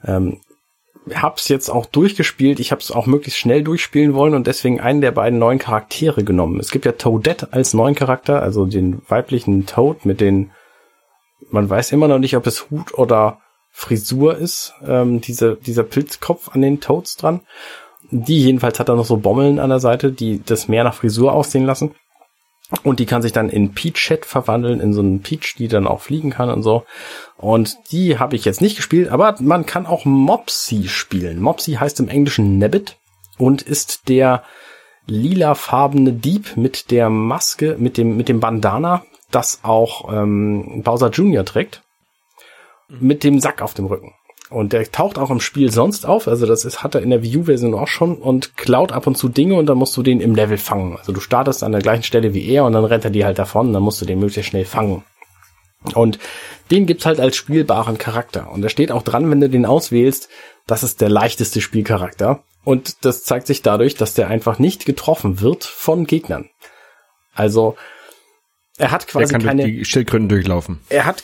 ähm, 0.06 0.42
hab's 1.16 1.48
jetzt 1.48 1.70
auch 1.70 1.86
durchgespielt. 1.86 2.60
Ich 2.60 2.72
habe 2.72 2.82
es 2.82 2.92
auch 2.92 3.06
möglichst 3.06 3.40
schnell 3.40 3.64
durchspielen 3.64 4.14
wollen 4.14 4.34
und 4.34 4.48
deswegen 4.48 4.80
einen 4.80 5.02
der 5.02 5.12
beiden 5.12 5.40
neuen 5.40 5.60
Charaktere 5.60 6.24
genommen. 6.24 6.60
Es 6.60 6.72
gibt 6.72 6.86
ja 6.86 6.94
Toadette 6.94 7.50
als 7.52 7.74
neuen 7.74 7.96
Charakter, 7.96 8.42
also 8.42 8.66
den 8.66 9.02
weiblichen 9.08 9.66
Toad 9.66 10.06
mit 10.06 10.22
den, 10.22 10.52
man 11.50 11.70
weiß 11.70 11.92
immer 11.92 12.08
noch 12.08 12.20
nicht, 12.20 12.36
ob 12.36 12.48
es 12.48 12.70
Hut 12.70 12.94
oder 12.94 13.40
Frisur 13.72 14.38
ist, 14.38 14.74
ähm, 14.86 15.22
diese, 15.22 15.56
dieser 15.56 15.84
Pilzkopf 15.84 16.50
an 16.54 16.62
den 16.62 16.82
Toads 16.82 17.16
dran. 17.16 17.42
Die 18.12 18.44
jedenfalls 18.44 18.80
hat 18.80 18.90
da 18.90 18.96
noch 18.96 19.06
so 19.06 19.18
Bommeln 19.18 19.60
an 19.60 19.70
der 19.70 19.80
Seite, 19.80 20.12
die 20.12 20.44
das 20.44 20.68
mehr 20.68 20.84
nach 20.84 20.94
Frisur 20.94 21.32
aussehen 21.34 21.66
lassen. 21.66 21.96
Und 22.84 23.00
die 23.00 23.06
kann 23.06 23.22
sich 23.22 23.34
dann 23.34 23.50
in 23.50 23.74
Peach-Chat 23.74 24.26
verwandeln, 24.26 24.80
in 24.80 24.94
so 24.94 25.02
einen 25.02 25.22
Peach, 25.22 25.56
die 25.58 25.68
dann 25.68 25.88
auch 25.88 26.02
fliegen 26.02 26.30
kann 26.30 26.50
und 26.50 26.64
so. 26.64 26.86
Und 27.38 27.76
die 27.92 28.18
habe 28.18 28.36
ich 28.36 28.46
jetzt 28.46 28.62
nicht 28.62 28.78
gespielt, 28.78 29.10
aber 29.10 29.36
man 29.40 29.66
kann 29.66 29.86
auch 29.86 30.06
Mopsy 30.06 30.88
spielen. 30.88 31.42
Mopsy 31.42 31.74
heißt 31.74 32.00
im 32.00 32.08
Englischen 32.08 32.58
Nabbit 32.60 32.98
und 33.38 33.62
ist 33.62 34.08
der 34.08 34.44
lilafarbene 35.06 36.14
Dieb 36.14 36.56
mit 36.56 36.92
der 36.92 37.10
Maske, 37.10 37.76
mit 37.78 37.98
dem, 37.98 38.16
mit 38.16 38.30
dem 38.30 38.40
Bandana, 38.40 39.04
das 39.32 39.60
auch 39.64 40.12
ähm, 40.14 40.82
Bowser 40.84 41.10
Jr. 41.10 41.44
trägt. 41.44 41.84
Mit 42.88 43.24
dem 43.24 43.40
Sack 43.40 43.62
auf 43.62 43.74
dem 43.74 43.86
Rücken. 43.86 44.14
Und 44.52 44.74
der 44.74 44.92
taucht 44.92 45.18
auch 45.18 45.32
im 45.32 45.40
Spiel 45.40 45.72
sonst 45.72 46.06
auf, 46.06 46.28
also 46.28 46.46
das 46.46 46.66
ist, 46.66 46.84
hat 46.84 46.94
er 46.94 47.02
in 47.02 47.10
der 47.10 47.24
Wii 47.24 47.38
U-Version 47.38 47.74
auch 47.74 47.88
schon 47.88 48.18
und 48.18 48.58
klaut 48.58 48.92
ab 48.92 49.08
und 49.08 49.18
zu 49.18 49.30
Dinge 49.30 49.56
und 49.56 49.66
dann 49.66 49.78
musst 49.78 49.96
du 49.96 50.04
den 50.04 50.20
im 50.20 50.36
Level 50.36 50.58
fangen. 50.58 50.98
Also 50.98 51.14
du 51.14 51.22
startest 51.22 51.64
an 51.64 51.72
der 51.72 51.82
gleichen 51.82 52.04
Stelle 52.04 52.34
wie 52.34 52.46
er 52.50 52.66
und 52.66 52.74
dann 52.74 52.84
rennt 52.84 53.06
er 53.06 53.12
die 53.12 53.24
halt 53.24 53.40
davon 53.40 53.72
dann 53.72 53.82
musst 53.82 54.02
du 54.02 54.06
den 54.06 54.20
möglichst 54.20 54.50
schnell 54.50 54.66
fangen. 54.66 55.04
Und 55.96 56.20
den 56.70 56.86
gibt's 56.86 57.06
halt 57.06 57.22
als 57.22 57.38
spielbaren 57.38 57.98
Charakter. 57.98 58.52
Und 58.52 58.62
da 58.62 58.68
steht 58.68 58.92
auch 58.92 59.04
dran, 59.04 59.32
wenn 59.32 59.40
du 59.40 59.50
den 59.50 59.66
auswählst, 59.66 60.30
das 60.68 60.84
ist 60.84 61.00
der 61.00 61.10
leichteste 61.10 61.62
Spielcharakter. 61.62 62.44
Und 62.66 63.06
das 63.06 63.24
zeigt 63.24 63.48
sich 63.48 63.62
dadurch, 63.62 63.96
dass 63.96 64.14
der 64.14 64.28
einfach 64.28 64.60
nicht 64.60 64.86
getroffen 64.86 65.40
wird 65.40 65.64
von 65.64 66.06
Gegnern. 66.06 66.50
Also 67.34 67.76
er 68.82 68.92
hat 68.92 69.08
quasi 69.08 69.28
Der 69.28 69.40
kann 69.40 69.48
keine. 69.48 69.64
durch 69.64 69.78
die 69.78 69.86
Schildkröten 69.86 70.28
durchlaufen. 70.28 70.80
Er 70.90 71.06
hat 71.06 71.24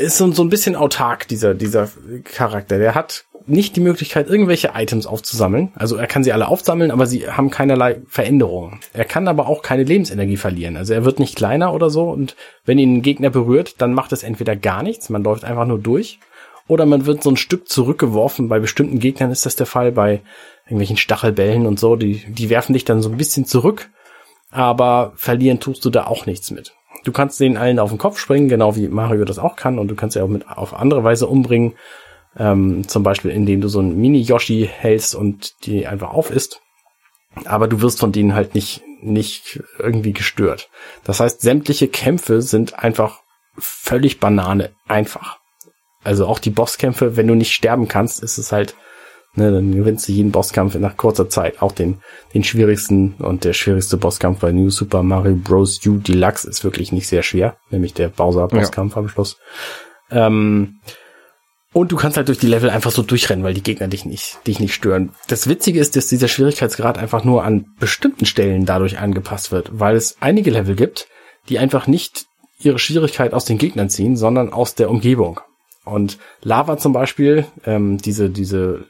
ist 0.00 0.16
so, 0.16 0.30
so 0.32 0.42
ein 0.42 0.48
bisschen 0.48 0.76
autark 0.76 1.28
dieser 1.28 1.54
dieser 1.54 1.88
Charakter. 2.24 2.78
Der 2.78 2.94
hat 2.94 3.24
nicht 3.46 3.76
die 3.76 3.80
Möglichkeit, 3.80 4.28
irgendwelche 4.28 4.70
Items 4.74 5.06
aufzusammeln. 5.06 5.70
Also 5.74 5.96
er 5.96 6.06
kann 6.06 6.24
sie 6.24 6.32
alle 6.32 6.48
aufsammeln, 6.48 6.90
aber 6.90 7.06
sie 7.06 7.28
haben 7.28 7.50
keinerlei 7.50 8.00
Veränderungen. 8.08 8.80
Er 8.94 9.04
kann 9.04 9.28
aber 9.28 9.48
auch 9.48 9.62
keine 9.62 9.84
Lebensenergie 9.84 10.38
verlieren. 10.38 10.76
Also 10.76 10.94
er 10.94 11.04
wird 11.04 11.18
nicht 11.18 11.36
kleiner 11.36 11.74
oder 11.74 11.90
so. 11.90 12.08
Und 12.08 12.36
wenn 12.64 12.78
ihn 12.78 12.96
ein 12.96 13.02
Gegner 13.02 13.30
berührt, 13.30 13.82
dann 13.82 13.92
macht 13.92 14.12
es 14.12 14.22
entweder 14.22 14.56
gar 14.56 14.82
nichts, 14.82 15.10
man 15.10 15.22
läuft 15.22 15.44
einfach 15.44 15.66
nur 15.66 15.78
durch, 15.78 16.20
oder 16.68 16.86
man 16.86 17.04
wird 17.04 17.22
so 17.22 17.30
ein 17.30 17.36
Stück 17.36 17.68
zurückgeworfen. 17.68 18.48
Bei 18.48 18.58
bestimmten 18.58 18.98
Gegnern 18.98 19.30
ist 19.30 19.44
das 19.44 19.56
der 19.56 19.66
Fall, 19.66 19.92
bei 19.92 20.22
irgendwelchen 20.64 20.96
Stachelbällen 20.96 21.66
und 21.66 21.78
so. 21.78 21.96
Die, 21.96 22.24
die 22.26 22.48
werfen 22.48 22.72
dich 22.72 22.86
dann 22.86 23.02
so 23.02 23.10
ein 23.10 23.18
bisschen 23.18 23.44
zurück, 23.44 23.90
aber 24.50 25.12
verlieren 25.16 25.60
tust 25.60 25.84
du 25.84 25.90
da 25.90 26.06
auch 26.06 26.24
nichts 26.24 26.50
mit. 26.50 26.72
Du 27.04 27.12
kannst 27.12 27.38
denen 27.38 27.56
allen 27.56 27.78
auf 27.78 27.90
den 27.90 27.98
Kopf 27.98 28.18
springen, 28.18 28.48
genau 28.48 28.76
wie 28.76 28.88
Mario 28.88 29.24
das 29.24 29.38
auch 29.38 29.56
kann, 29.56 29.78
und 29.78 29.88
du 29.88 29.94
kannst 29.94 30.14
sie 30.14 30.22
auch 30.22 30.28
mit 30.28 30.48
auf 30.48 30.74
andere 30.74 31.04
Weise 31.04 31.26
umbringen. 31.26 31.74
Ähm, 32.36 32.88
zum 32.88 33.02
Beispiel, 33.04 33.30
indem 33.30 33.60
du 33.60 33.68
so 33.68 33.80
ein 33.80 33.96
Mini-Yoshi 33.96 34.68
hältst 34.72 35.14
und 35.14 35.64
die 35.66 35.86
einfach 35.86 36.12
auf 36.12 36.30
isst. 36.30 36.60
Aber 37.44 37.68
du 37.68 37.80
wirst 37.80 38.00
von 38.00 38.10
denen 38.10 38.34
halt 38.34 38.54
nicht, 38.54 38.82
nicht 39.00 39.62
irgendwie 39.78 40.12
gestört. 40.12 40.68
Das 41.04 41.20
heißt, 41.20 41.40
sämtliche 41.40 41.88
Kämpfe 41.88 42.42
sind 42.42 42.78
einfach 42.78 43.20
völlig 43.56 44.18
Banane. 44.18 44.72
Einfach. 44.88 45.38
Also 46.02 46.26
auch 46.26 46.38
die 46.38 46.50
Bosskämpfe, 46.50 47.16
wenn 47.16 47.28
du 47.28 47.34
nicht 47.34 47.54
sterben 47.54 47.88
kannst, 47.88 48.22
ist 48.22 48.38
es 48.38 48.50
halt, 48.50 48.74
ne, 49.36 49.52
dann 49.52 49.72
gewinnst 49.72 50.08
du 50.08 50.12
jeden 50.12 50.30
Bosskampf 50.30 50.74
nach 50.76 50.96
kurzer 50.96 51.28
Zeit. 51.28 51.62
Auch 51.62 51.72
den, 51.72 51.98
den 52.32 52.44
schwierigsten 52.44 53.14
und 53.18 53.44
der 53.44 53.52
schwierigste 53.52 53.96
Bosskampf 53.96 54.40
bei 54.40 54.52
New 54.52 54.70
Super 54.70 55.02
Mario 55.02 55.36
Bros. 55.36 55.80
U 55.86 55.98
Deluxe 55.98 56.48
ist 56.48 56.64
wirklich 56.64 56.92
nicht 56.92 57.08
sehr 57.08 57.22
schwer, 57.22 57.56
nämlich 57.70 57.94
der 57.94 58.08
Bowser-Bosskampf 58.08 58.96
am 58.96 59.08
Schluss. 59.08 59.38
Ähm, 60.10 60.80
und 61.72 61.90
du 61.90 61.96
kannst 61.96 62.16
halt 62.16 62.28
durch 62.28 62.38
die 62.38 62.46
Level 62.46 62.70
einfach 62.70 62.92
so 62.92 63.02
durchrennen, 63.02 63.44
weil 63.44 63.52
die 63.52 63.62
Gegner 63.62 63.88
dich 63.88 64.04
nicht, 64.04 64.38
dich 64.46 64.60
nicht 64.60 64.74
stören. 64.74 65.10
Das 65.26 65.48
Witzige 65.48 65.80
ist, 65.80 65.96
dass 65.96 66.06
dieser 66.06 66.28
Schwierigkeitsgrad 66.28 66.98
einfach 66.98 67.24
nur 67.24 67.42
an 67.42 67.66
bestimmten 67.80 68.26
Stellen 68.26 68.64
dadurch 68.64 68.98
angepasst 69.00 69.50
wird, 69.50 69.70
weil 69.72 69.96
es 69.96 70.16
einige 70.20 70.52
Level 70.52 70.76
gibt, 70.76 71.08
die 71.48 71.58
einfach 71.58 71.88
nicht 71.88 72.26
ihre 72.60 72.78
Schwierigkeit 72.78 73.34
aus 73.34 73.44
den 73.44 73.58
Gegnern 73.58 73.90
ziehen, 73.90 74.16
sondern 74.16 74.52
aus 74.52 74.76
der 74.76 74.88
Umgebung. 74.88 75.40
Und 75.84 76.18
Lava 76.42 76.78
zum 76.78 76.92
Beispiel, 76.92 77.44
ähm, 77.66 77.98
diese, 77.98 78.30
diese 78.30 78.86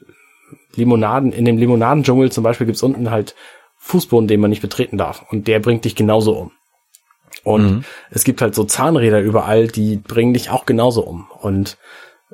Limonaden, 0.74 1.32
in 1.32 1.44
dem 1.44 1.59
Limonadendschungel 1.59 2.30
zum 2.32 2.44
Beispiel 2.44 2.66
gibt's 2.66 2.82
unten 2.82 3.11
halt 3.11 3.34
Fußboden, 3.78 4.28
den 4.28 4.40
man 4.40 4.50
nicht 4.50 4.62
betreten 4.62 4.96
darf. 4.98 5.24
Und 5.30 5.46
der 5.48 5.61
bringt 5.61 5.84
dich 5.84 5.94
genauso 5.94 6.32
um. 6.32 6.52
Und 7.42 7.62
Mhm. 7.62 7.84
es 8.11 8.24
gibt 8.24 8.40
halt 8.40 8.55
so 8.55 8.64
Zahnräder 8.64 9.20
überall, 9.20 9.68
die 9.68 9.96
bringen 9.96 10.32
dich 10.32 10.50
auch 10.50 10.64
genauso 10.66 11.02
um. 11.02 11.28
Und 11.40 11.76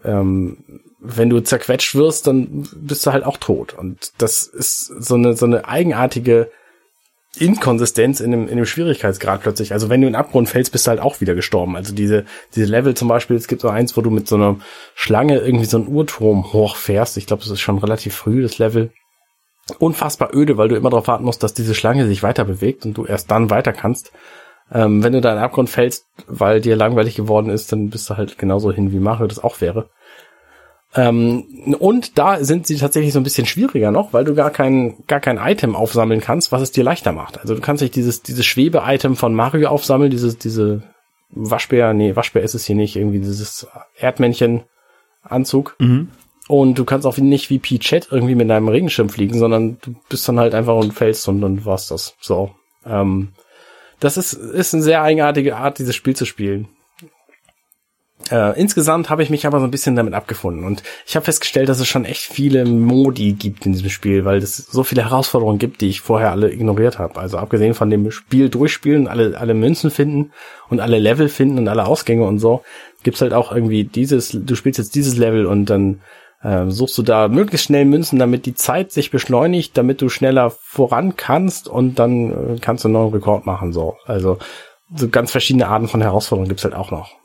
ähm, 0.04 0.80
wenn 1.00 1.30
du 1.30 1.40
zerquetscht 1.40 1.94
wirst, 1.94 2.26
dann 2.26 2.68
bist 2.76 3.04
du 3.06 3.12
halt 3.12 3.24
auch 3.24 3.38
tot. 3.38 3.74
Und 3.74 4.12
das 4.18 4.44
ist 4.44 4.86
so 4.86 5.14
eine, 5.14 5.34
so 5.34 5.46
eine 5.46 5.66
eigenartige 5.66 6.50
Inkonsistenz 7.36 8.18
in 8.20 8.32
dem, 8.32 8.48
in 8.48 8.56
dem 8.56 8.66
Schwierigkeitsgrad 8.66 9.42
plötzlich. 9.42 9.72
Also 9.72 9.88
wenn 9.88 10.00
du 10.00 10.08
in 10.08 10.14
den 10.14 10.20
Abgrund 10.20 10.48
fällst, 10.48 10.72
bist 10.72 10.86
du 10.86 10.90
halt 10.90 11.00
auch 11.00 11.20
wieder 11.20 11.34
gestorben. 11.34 11.76
Also 11.76 11.94
diese, 11.94 12.24
diese 12.54 12.66
Level 12.66 12.94
zum 12.94 13.06
Beispiel, 13.06 13.36
es 13.36 13.46
gibt 13.46 13.62
so 13.62 13.68
eins, 13.68 13.96
wo 13.96 14.00
du 14.00 14.10
mit 14.10 14.26
so 14.26 14.34
einer 14.34 14.56
Schlange 14.94 15.38
irgendwie 15.38 15.66
so 15.66 15.76
einen 15.76 15.86
Uhrturm 15.86 16.52
hochfährst. 16.52 17.16
Ich 17.16 17.26
glaube, 17.26 17.42
das 17.42 17.52
ist 17.52 17.60
schon 17.60 17.78
relativ 17.78 18.16
früh, 18.16 18.42
das 18.42 18.58
Level. 18.58 18.90
Unfassbar 19.78 20.34
öde, 20.34 20.56
weil 20.56 20.68
du 20.68 20.74
immer 20.74 20.90
darauf 20.90 21.06
warten 21.06 21.24
musst, 21.24 21.44
dass 21.44 21.54
diese 21.54 21.76
Schlange 21.76 22.06
sich 22.08 22.24
weiter 22.24 22.44
bewegt 22.44 22.84
und 22.84 22.94
du 22.94 23.04
erst 23.04 23.30
dann 23.30 23.50
weiter 23.50 23.72
kannst. 23.72 24.10
Ähm, 24.72 25.02
wenn 25.02 25.12
du 25.12 25.20
da 25.20 25.30
in 25.30 25.36
den 25.36 25.44
Abgrund 25.44 25.70
fällst, 25.70 26.06
weil 26.26 26.60
dir 26.60 26.74
langweilig 26.74 27.14
geworden 27.14 27.50
ist, 27.50 27.70
dann 27.70 27.90
bist 27.90 28.10
du 28.10 28.16
halt 28.16 28.38
genauso 28.38 28.72
hin, 28.72 28.90
wie 28.90 28.98
Mario 28.98 29.28
das 29.28 29.42
auch 29.42 29.60
wäre. 29.60 29.88
Ähm, 30.94 31.76
und 31.78 32.18
da 32.18 32.42
sind 32.42 32.66
sie 32.66 32.76
tatsächlich 32.76 33.12
so 33.12 33.20
ein 33.20 33.24
bisschen 33.24 33.46
schwieriger 33.46 33.92
noch, 33.92 34.12
weil 34.12 34.24
du 34.24 34.34
gar 34.34 34.50
kein, 34.50 34.96
gar 35.06 35.20
kein 35.20 35.38
Item 35.38 35.76
aufsammeln 35.76 36.20
kannst, 36.20 36.50
was 36.50 36.62
es 36.62 36.72
dir 36.72 36.82
leichter 36.82 37.12
macht. 37.12 37.38
Also 37.40 37.54
du 37.54 37.60
kannst 37.60 37.80
nicht 37.80 37.94
dieses, 37.94 38.22
dieses 38.22 38.44
Schwebe-Item 38.44 39.14
von 39.14 39.34
Mario 39.34 39.68
aufsammeln, 39.68 40.10
dieses, 40.10 40.38
diese 40.38 40.82
Waschbär, 41.30 41.92
nee, 41.94 42.16
Waschbär 42.16 42.42
ist 42.42 42.54
es 42.54 42.64
hier 42.64 42.74
nicht, 42.74 42.96
irgendwie 42.96 43.20
dieses 43.20 43.68
Erdmännchen-Anzug. 43.98 45.76
Und 46.48 46.76
du 46.76 46.84
kannst 46.84 47.06
auch 47.06 47.16
nicht 47.18 47.50
wie 47.50 47.60
Peachette 47.60 48.08
irgendwie 48.10 48.34
mit 48.34 48.50
deinem 48.50 48.66
Regenschirm 48.66 49.08
fliegen, 49.08 49.38
sondern 49.38 49.78
du 49.82 49.94
bist 50.08 50.28
dann 50.28 50.40
halt 50.40 50.52
einfach 50.54 50.74
und 50.74 50.92
fällst 50.92 51.28
und 51.28 51.40
dann 51.40 51.64
war's 51.64 51.86
das. 51.86 52.16
So. 52.20 52.50
Ähm, 52.84 53.28
das 54.00 54.16
ist, 54.16 54.32
ist 54.32 54.74
eine 54.74 54.82
sehr 54.82 55.02
eigenartige 55.02 55.56
Art, 55.56 55.78
dieses 55.78 55.94
Spiel 55.94 56.16
zu 56.16 56.24
spielen. 56.24 56.66
Äh, 58.30 58.58
insgesamt 58.60 59.10
habe 59.10 59.22
ich 59.22 59.30
mich 59.30 59.46
aber 59.46 59.58
so 59.58 59.64
ein 59.64 59.70
bisschen 59.70 59.96
damit 59.96 60.14
abgefunden 60.14 60.64
und 60.64 60.82
ich 61.04 61.16
habe 61.16 61.24
festgestellt, 61.24 61.68
dass 61.68 61.80
es 61.80 61.88
schon 61.88 62.04
echt 62.04 62.22
viele 62.22 62.64
Modi 62.64 63.32
gibt 63.32 63.66
in 63.66 63.72
diesem 63.72 63.90
Spiel, 63.90 64.24
weil 64.24 64.38
es 64.38 64.56
so 64.56 64.84
viele 64.84 65.04
Herausforderungen 65.04 65.58
gibt, 65.58 65.80
die 65.80 65.88
ich 65.88 66.00
vorher 66.00 66.30
alle 66.30 66.52
ignoriert 66.52 66.98
habe. 66.98 67.18
Also 67.18 67.38
abgesehen 67.38 67.74
von 67.74 67.90
dem 67.90 68.10
Spiel 68.12 68.48
durchspielen, 68.48 69.08
alle 69.08 69.36
alle 69.38 69.54
Münzen 69.54 69.90
finden 69.90 70.30
und 70.68 70.80
alle 70.80 70.98
Level 70.98 71.28
finden 71.28 71.58
und 71.58 71.68
alle 71.68 71.86
Ausgänge 71.86 72.24
und 72.24 72.38
so, 72.38 72.62
gibt's 73.02 73.20
halt 73.20 73.32
auch 73.32 73.52
irgendwie 73.52 73.84
dieses, 73.84 74.30
du 74.30 74.54
spielst 74.54 74.78
jetzt 74.78 74.94
dieses 74.94 75.16
Level 75.16 75.46
und 75.46 75.66
dann 75.66 76.00
äh, 76.42 76.66
suchst 76.68 76.96
du 76.98 77.02
da 77.02 77.28
möglichst 77.28 77.66
schnell 77.66 77.84
Münzen, 77.84 78.18
damit 78.18 78.46
die 78.46 78.54
Zeit 78.54 78.92
sich 78.92 79.10
beschleunigt, 79.10 79.76
damit 79.76 80.00
du 80.02 80.08
schneller 80.08 80.50
voran 80.50 81.16
kannst 81.16 81.68
und 81.68 81.98
dann 81.98 82.30
äh, 82.30 82.58
kannst 82.60 82.84
du 82.84 82.88
einen 82.88 82.94
neuen 82.94 83.12
Rekord 83.12 83.44
machen. 83.44 83.72
So, 83.72 83.96
also 84.06 84.38
so 84.94 85.08
ganz 85.08 85.32
verschiedene 85.32 85.68
Arten 85.68 85.88
von 85.88 86.00
Herausforderungen 86.00 86.48
gibt's 86.48 86.64
halt 86.64 86.74
auch 86.74 86.90
noch. 86.90 87.19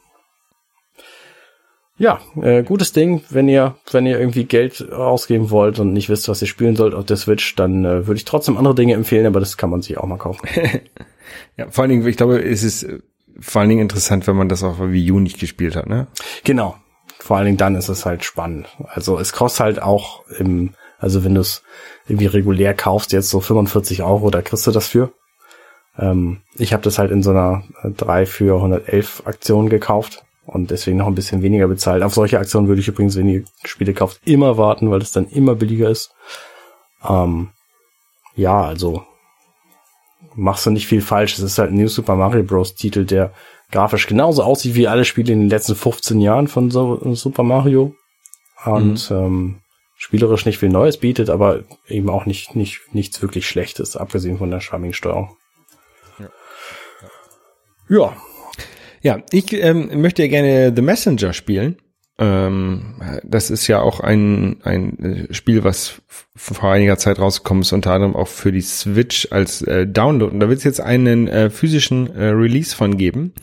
Ja, 1.97 2.19
äh, 2.41 2.63
gutes 2.63 2.91
Ding, 2.91 3.23
wenn 3.29 3.47
ihr, 3.47 3.75
wenn 3.91 4.05
ihr 4.05 4.19
irgendwie 4.19 4.43
Geld 4.43 4.91
ausgeben 4.91 5.49
wollt 5.49 5.79
und 5.79 5.93
nicht 5.93 6.09
wisst, 6.09 6.27
was 6.27 6.41
ihr 6.41 6.47
spielen 6.47 6.75
sollt 6.75 6.93
auf 6.93 7.05
der 7.05 7.15
Switch, 7.15 7.55
dann 7.55 7.85
äh, 7.85 8.05
würde 8.05 8.17
ich 8.17 8.25
trotzdem 8.25 8.57
andere 8.57 8.75
Dinge 8.75 8.93
empfehlen, 8.93 9.25
aber 9.25 9.39
das 9.39 9.55
kann 9.55 9.69
man 9.69 9.81
sich 9.81 9.97
auch 9.97 10.07
mal 10.07 10.17
kaufen. 10.17 10.47
Ja, 11.57 11.67
vor 11.71 11.81
allen 11.81 11.89
Dingen, 11.89 12.07
ich 12.07 12.17
glaube, 12.17 12.39
es 12.39 12.63
ist 12.63 12.83
äh, 12.83 12.99
vor 13.39 13.59
allen 13.59 13.69
Dingen 13.69 13.81
interessant, 13.81 14.27
wenn 14.27 14.35
man 14.35 14.47
das 14.47 14.63
auf 14.63 14.79
Wii 14.79 15.11
U 15.11 15.19
nicht 15.19 15.39
gespielt 15.39 15.75
hat, 15.75 15.87
ne? 15.87 16.07
genau. 16.43 16.75
Vor 17.17 17.37
allen 17.37 17.47
Dingen 17.47 17.57
dann 17.57 17.75
ist 17.75 17.89
es 17.89 18.05
halt 18.05 18.23
spannend. 18.23 18.67
Also 18.87 19.17
es 19.17 19.33
kostet 19.33 19.61
halt 19.61 19.81
auch 19.81 20.23
im, 20.37 20.75
also 20.99 21.23
wenn 21.23 21.33
du 21.33 21.41
es 21.41 21.63
irgendwie 22.07 22.27
regulär 22.27 22.75
kaufst, 22.75 23.11
jetzt 23.11 23.29
so 23.29 23.39
45 23.39 24.03
Euro, 24.03 24.29
da 24.29 24.43
kriegst 24.43 24.67
du 24.67 24.71
das 24.71 24.87
für. 24.87 25.11
Ähm, 25.97 26.41
ich 26.55 26.73
habe 26.73 26.83
das 26.83 26.99
halt 26.99 27.09
in 27.09 27.23
so 27.23 27.31
einer 27.31 27.63
3 27.83 28.27
für 28.27 28.57
111 28.57 29.23
Aktion 29.25 29.69
gekauft 29.69 30.24
und 30.45 30.71
deswegen 30.71 30.97
noch 30.97 31.07
ein 31.07 31.15
bisschen 31.15 31.41
weniger 31.41 31.67
bezahlt. 31.67 32.03
Auf 32.03 32.13
solche 32.13 32.39
Aktionen 32.39 32.67
würde 32.67 32.81
ich 32.81 32.87
übrigens, 32.87 33.15
wenn 33.15 33.29
ihr 33.29 33.43
Spiele 33.63 33.93
kauft, 33.93 34.21
immer 34.25 34.57
warten, 34.57 34.91
weil 34.91 35.01
es 35.01 35.11
dann 35.11 35.27
immer 35.27 35.55
billiger 35.55 35.89
ist. 35.89 36.13
Ähm, 37.07 37.49
ja, 38.35 38.61
also 38.61 39.03
machst 40.35 40.65
du 40.65 40.71
nicht 40.71 40.87
viel 40.87 41.01
falsch. 41.01 41.33
Es 41.33 41.39
ist 41.39 41.57
halt 41.57 41.71
ein 41.71 41.77
New 41.77 41.87
Super 41.87 42.15
Mario 42.15 42.43
Bros. 42.43 42.75
Titel, 42.75 43.05
der 43.05 43.33
grafisch 43.71 44.07
genauso 44.07 44.43
aussieht 44.43 44.75
wie 44.75 44.87
alle 44.87 45.05
Spiele 45.05 45.33
in 45.33 45.39
den 45.39 45.49
letzten 45.49 45.75
15 45.75 46.21
Jahren 46.21 46.47
von 46.47 46.69
so 46.69 46.99
Super 47.15 47.43
Mario. 47.43 47.95
Und 48.65 49.09
ähm, 49.11 49.59
spielerisch 49.95 50.45
nicht 50.45 50.57
viel 50.59 50.69
Neues 50.69 50.97
bietet, 50.97 51.29
aber 51.29 51.63
eben 51.87 52.09
auch 52.09 52.25
nicht, 52.25 52.55
nicht, 52.55 52.81
nichts 52.93 53.21
wirklich 53.21 53.47
Schlechtes, 53.47 53.95
abgesehen 53.95 54.37
von 54.37 54.51
der 54.51 54.59
schwammigen 54.59 54.93
Steuerung. 54.93 55.35
Ja. 56.19 56.29
Ja, 57.87 58.17
ich 59.31 59.53
ähm, 59.53 60.01
möchte 60.01 60.23
ja 60.23 60.27
gerne 60.27 60.73
The 60.75 60.81
Messenger 60.81 61.33
spielen. 61.33 61.77
Ähm, 62.17 62.95
das 63.23 63.51
ist 63.51 63.67
ja 63.67 63.81
auch 63.81 63.99
ein, 63.99 64.57
ein 64.63 65.27
äh, 65.29 65.33
Spiel, 65.33 65.63
was 65.63 66.01
vor 66.07 66.71
einiger 66.71 66.97
Zeit 66.97 67.19
rausgekommen 67.19 67.61
ist, 67.61 67.73
unter 67.73 67.91
anderem 67.91 68.15
auch 68.15 68.29
für 68.29 68.51
die 68.51 68.61
Switch 68.61 69.27
als 69.31 69.61
äh, 69.61 69.85
Download. 69.85 70.33
Und 70.33 70.39
da 70.39 70.47
wird 70.47 70.59
es 70.59 70.63
jetzt 70.63 70.81
einen 70.81 71.27
äh, 71.27 71.49
physischen 71.49 72.15
äh, 72.15 72.27
Release 72.27 72.75
von 72.75 72.97
geben 72.97 73.33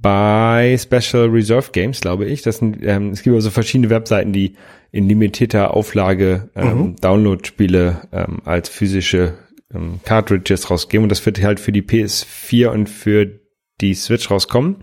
bei 0.00 0.76
Special 0.78 1.26
Reserve 1.28 1.70
Games, 1.72 2.00
glaube 2.00 2.26
ich. 2.26 2.42
Das 2.42 2.58
sind, 2.58 2.78
ähm, 2.82 3.10
es 3.10 3.22
gibt 3.22 3.34
also 3.34 3.50
verschiedene 3.50 3.90
Webseiten, 3.90 4.32
die 4.32 4.54
in 4.90 5.08
limitierter 5.08 5.74
Auflage 5.74 6.50
ähm, 6.54 6.78
Mhm. 6.78 6.96
Download-Spiele 6.96 8.08
ähm, 8.12 8.38
als 8.44 8.68
physische 8.68 9.34
ähm, 9.74 10.00
Cartridges 10.04 10.70
rausgeben. 10.70 11.04
Und 11.04 11.08
das 11.10 11.24
wird 11.24 11.42
halt 11.42 11.60
für 11.60 11.72
die 11.72 11.82
PS4 11.82 12.68
und 12.68 12.88
für 12.88 13.40
die 13.80 13.94
Switch 13.94 14.30
rauskommen. 14.30 14.76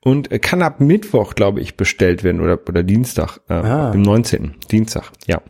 Und 0.00 0.30
äh, 0.32 0.38
kann 0.38 0.62
ab 0.62 0.80
Mittwoch, 0.80 1.34
glaube 1.34 1.60
ich, 1.60 1.76
bestellt 1.76 2.24
werden 2.24 2.40
oder, 2.40 2.58
oder 2.68 2.82
Dienstag, 2.82 3.38
äh, 3.48 3.54
Ah. 3.54 3.92
im 3.92 4.02
19. 4.02 4.54
Dienstag, 4.70 5.10
ja. 5.26 5.40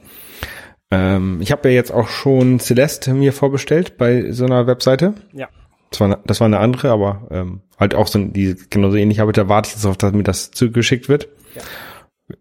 Ähm, 0.90 1.38
ich 1.40 1.50
habe 1.50 1.68
ja 1.68 1.74
jetzt 1.74 1.92
auch 1.92 2.08
schon 2.08 2.60
Celeste 2.60 3.14
mir 3.14 3.32
vorbestellt 3.32 3.96
bei 3.96 4.30
so 4.30 4.44
einer 4.44 4.66
Webseite. 4.66 5.14
Ja. 5.32 5.48
Das 5.90 6.00
war, 6.00 6.06
eine, 6.06 6.18
das 6.26 6.40
war 6.40 6.46
eine 6.46 6.58
andere, 6.58 6.90
aber 6.90 7.26
ähm, 7.30 7.62
halt 7.78 7.94
auch 7.94 8.06
so 8.06 8.18
die 8.18 8.54
genauso 8.70 8.96
ähnlich. 8.96 9.20
Aber 9.20 9.32
da 9.32 9.48
warte 9.48 9.68
ich 9.68 9.74
jetzt 9.74 9.86
auf, 9.86 9.96
dass 9.96 10.12
mir 10.12 10.22
das 10.24 10.50
zugeschickt 10.50 11.08
wird. 11.08 11.28
Ja. 11.54 11.62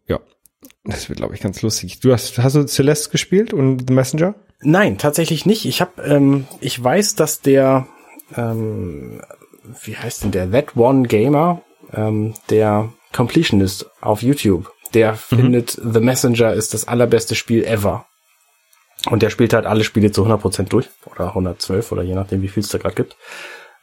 Ja. 0.08 0.20
Das 0.86 1.08
wird, 1.08 1.20
glaube 1.20 1.34
ich, 1.34 1.40
ganz 1.42 1.62
lustig. 1.62 2.00
Du 2.02 2.12
hast, 2.12 2.38
hast 2.40 2.56
du 2.56 2.64
Celeste 2.68 3.10
gespielt 3.10 3.54
und 3.54 3.86
The 3.88 3.94
Messenger? 3.94 4.36
Nein, 4.62 4.98
tatsächlich 4.98 5.46
nicht. 5.46 5.66
Ich 5.66 5.80
habe, 5.82 6.02
ähm, 6.04 6.46
ich 6.60 6.82
weiß, 6.84 7.16
dass 7.16 7.40
der, 7.42 7.88
ähm, 8.36 9.22
wie 9.84 9.96
heißt 9.96 10.24
denn 10.24 10.32
der, 10.32 10.52
That 10.52 10.76
One 10.76 11.08
Gamer, 11.08 11.62
ähm, 11.94 12.34
der 12.50 12.90
Completionist 13.14 13.90
auf 14.02 14.22
YouTube, 14.22 14.72
der 14.94 15.16
findet 15.16 15.72
The 15.72 16.00
Messenger 16.00 16.54
ist 16.54 16.74
das 16.74 16.88
allerbeste 16.88 17.36
Spiel 17.36 17.64
ever. 17.64 18.06
Und 19.10 19.22
der 19.22 19.30
spielt 19.30 19.54
halt 19.54 19.66
alle 19.66 19.84
Spiele 19.84 20.12
zu 20.12 20.26
100% 20.26 20.70
durch 20.70 20.90
oder 21.06 21.30
112 21.30 21.92
oder 21.92 22.04
je 22.04 22.16
nachdem, 22.16 22.42
wie 22.42 22.48
viel 22.48 22.64
es 22.64 22.70
da 22.70 22.78
gerade 22.78 22.96
gibt. 22.96 23.18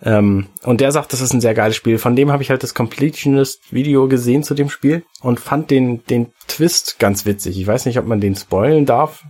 Ähm, 0.02 0.46
und 0.62 0.80
der 0.80 0.92
sagt, 0.92 1.12
das 1.12 1.20
ist 1.20 1.34
ein 1.34 1.42
sehr 1.42 1.54
geiles 1.54 1.76
Spiel. 1.76 1.98
Von 1.98 2.16
dem 2.16 2.32
habe 2.32 2.42
ich 2.42 2.50
halt 2.50 2.62
das 2.62 2.74
Completionist-Video 2.74 4.08
gesehen 4.08 4.42
zu 4.42 4.54
dem 4.54 4.70
Spiel 4.70 5.04
und 5.20 5.40
fand 5.40 5.70
den, 5.70 6.04
den 6.06 6.32
Twist 6.48 6.98
ganz 6.98 7.26
witzig. 7.26 7.60
Ich 7.60 7.66
weiß 7.66 7.84
nicht, 7.84 7.98
ob 7.98 8.06
man 8.06 8.20
den 8.20 8.34
spoilen 8.34 8.86
darf. 8.86 9.24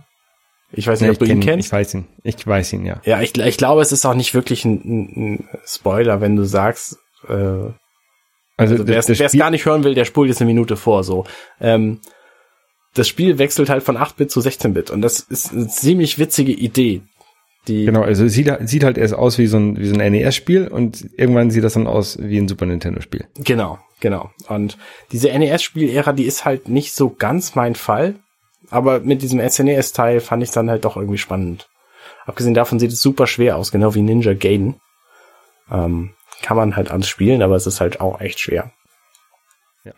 Ich 0.73 0.87
weiß 0.87 1.01
nicht, 1.01 1.11
ob 1.11 1.19
du 1.19 1.25
ihn 1.25 1.39
kenn- 1.41 1.45
kennst. 1.45 1.67
Ich 1.67 1.71
weiß 1.73 1.93
ihn. 1.95 2.07
Ich 2.23 2.47
weiß 2.47 2.73
ihn, 2.73 2.85
ja. 2.85 3.01
Ja, 3.03 3.21
ich, 3.21 3.37
ich 3.37 3.57
glaube, 3.57 3.81
es 3.81 3.91
ist 3.91 4.05
auch 4.05 4.13
nicht 4.13 4.33
wirklich 4.33 4.63
ein, 4.65 4.73
ein, 5.15 5.49
Spoiler, 5.65 6.21
wenn 6.21 6.35
du 6.35 6.43
sagst, 6.45 6.97
äh, 7.27 7.33
Also, 7.33 7.73
also 8.57 8.87
wer 8.87 8.97
es 8.97 9.31
gar 9.37 9.49
nicht 9.51 9.65
hören 9.65 9.83
will, 9.83 9.95
der 9.95 10.05
spult 10.05 10.29
jetzt 10.29 10.41
eine 10.41 10.47
Minute 10.51 10.77
vor. 10.77 11.03
So, 11.03 11.25
ähm, 11.59 11.99
das 12.93 13.07
Spiel 13.07 13.37
wechselt 13.37 13.69
halt 13.69 13.83
von 13.83 13.97
8-Bit 13.97 14.31
zu 14.31 14.39
16-Bit 14.41 14.91
und 14.91 15.01
das 15.01 15.19
ist 15.19 15.51
eine 15.53 15.67
ziemlich 15.67 16.19
witzige 16.19 16.51
Idee. 16.51 17.01
Die, 17.67 17.85
Genau, 17.85 18.01
also 18.01 18.27
sieht, 18.27 18.49
halt- 18.49 18.67
sieht 18.67 18.83
halt 18.83 18.97
erst 18.97 19.13
aus 19.13 19.37
wie 19.37 19.47
so 19.47 19.57
ein, 19.57 19.77
wie 19.77 19.87
so 19.87 19.93
ein 19.95 20.11
NES-Spiel 20.11 20.67
und 20.67 21.07
irgendwann 21.17 21.51
sieht 21.51 21.63
das 21.63 21.73
dann 21.73 21.85
aus 21.87 22.17
wie 22.19 22.37
ein 22.37 22.47
Super 22.47 22.65
Nintendo-Spiel. 22.65 23.27
Genau, 23.37 23.77
genau. 23.99 24.31
Und 24.47 24.77
diese 25.11 25.29
NES-Spiel-Ära, 25.29 26.13
die 26.13 26.25
ist 26.25 26.43
halt 26.45 26.69
nicht 26.69 26.93
so 26.93 27.09
ganz 27.09 27.55
mein 27.55 27.75
Fall. 27.75 28.15
Aber 28.71 29.01
mit 29.01 29.21
diesem 29.21 29.47
SNES-Teil 29.47 30.21
fand 30.21 30.41
ich 30.41 30.51
dann 30.51 30.69
halt 30.69 30.85
doch 30.85 30.95
irgendwie 30.95 31.17
spannend. 31.17 31.69
Abgesehen 32.25 32.53
davon 32.53 32.79
sieht 32.79 32.91
es 32.91 33.01
super 33.01 33.27
schwer 33.27 33.57
aus, 33.57 33.71
genau 33.71 33.93
wie 33.93 34.01
Ninja 34.01 34.33
Gaiden. 34.33 34.79
Ähm, 35.69 36.13
kann 36.41 36.57
man 36.57 36.75
halt 36.75 36.89
alles 36.89 37.07
spielen, 37.07 37.41
aber 37.41 37.55
es 37.55 37.67
ist 37.67 37.81
halt 37.81 38.01
auch 38.01 38.19
echt 38.19 38.39
schwer. 38.39 38.71
Ja. 39.83 39.93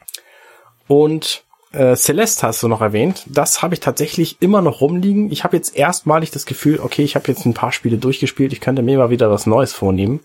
Und 0.87 1.45
äh, 1.71 1.95
Celeste 1.95 2.47
hast 2.47 2.61
du 2.63 2.67
noch 2.67 2.81
erwähnt. 2.81 3.25
Das 3.27 3.61
habe 3.61 3.73
ich 3.73 3.79
tatsächlich 3.79 4.41
immer 4.41 4.61
noch 4.61 4.81
rumliegen. 4.81 5.31
Ich 5.31 5.43
habe 5.43 5.55
jetzt 5.55 5.75
erstmalig 5.75 6.31
das 6.31 6.45
Gefühl, 6.45 6.79
okay, 6.79 7.03
ich 7.03 7.15
habe 7.15 7.27
jetzt 7.27 7.45
ein 7.45 7.53
paar 7.53 7.71
Spiele 7.71 7.97
durchgespielt, 7.97 8.53
ich 8.53 8.61
könnte 8.61 8.81
mir 8.81 8.97
mal 8.97 9.09
wieder 9.09 9.31
was 9.31 9.45
Neues 9.45 9.73
vornehmen. 9.73 10.21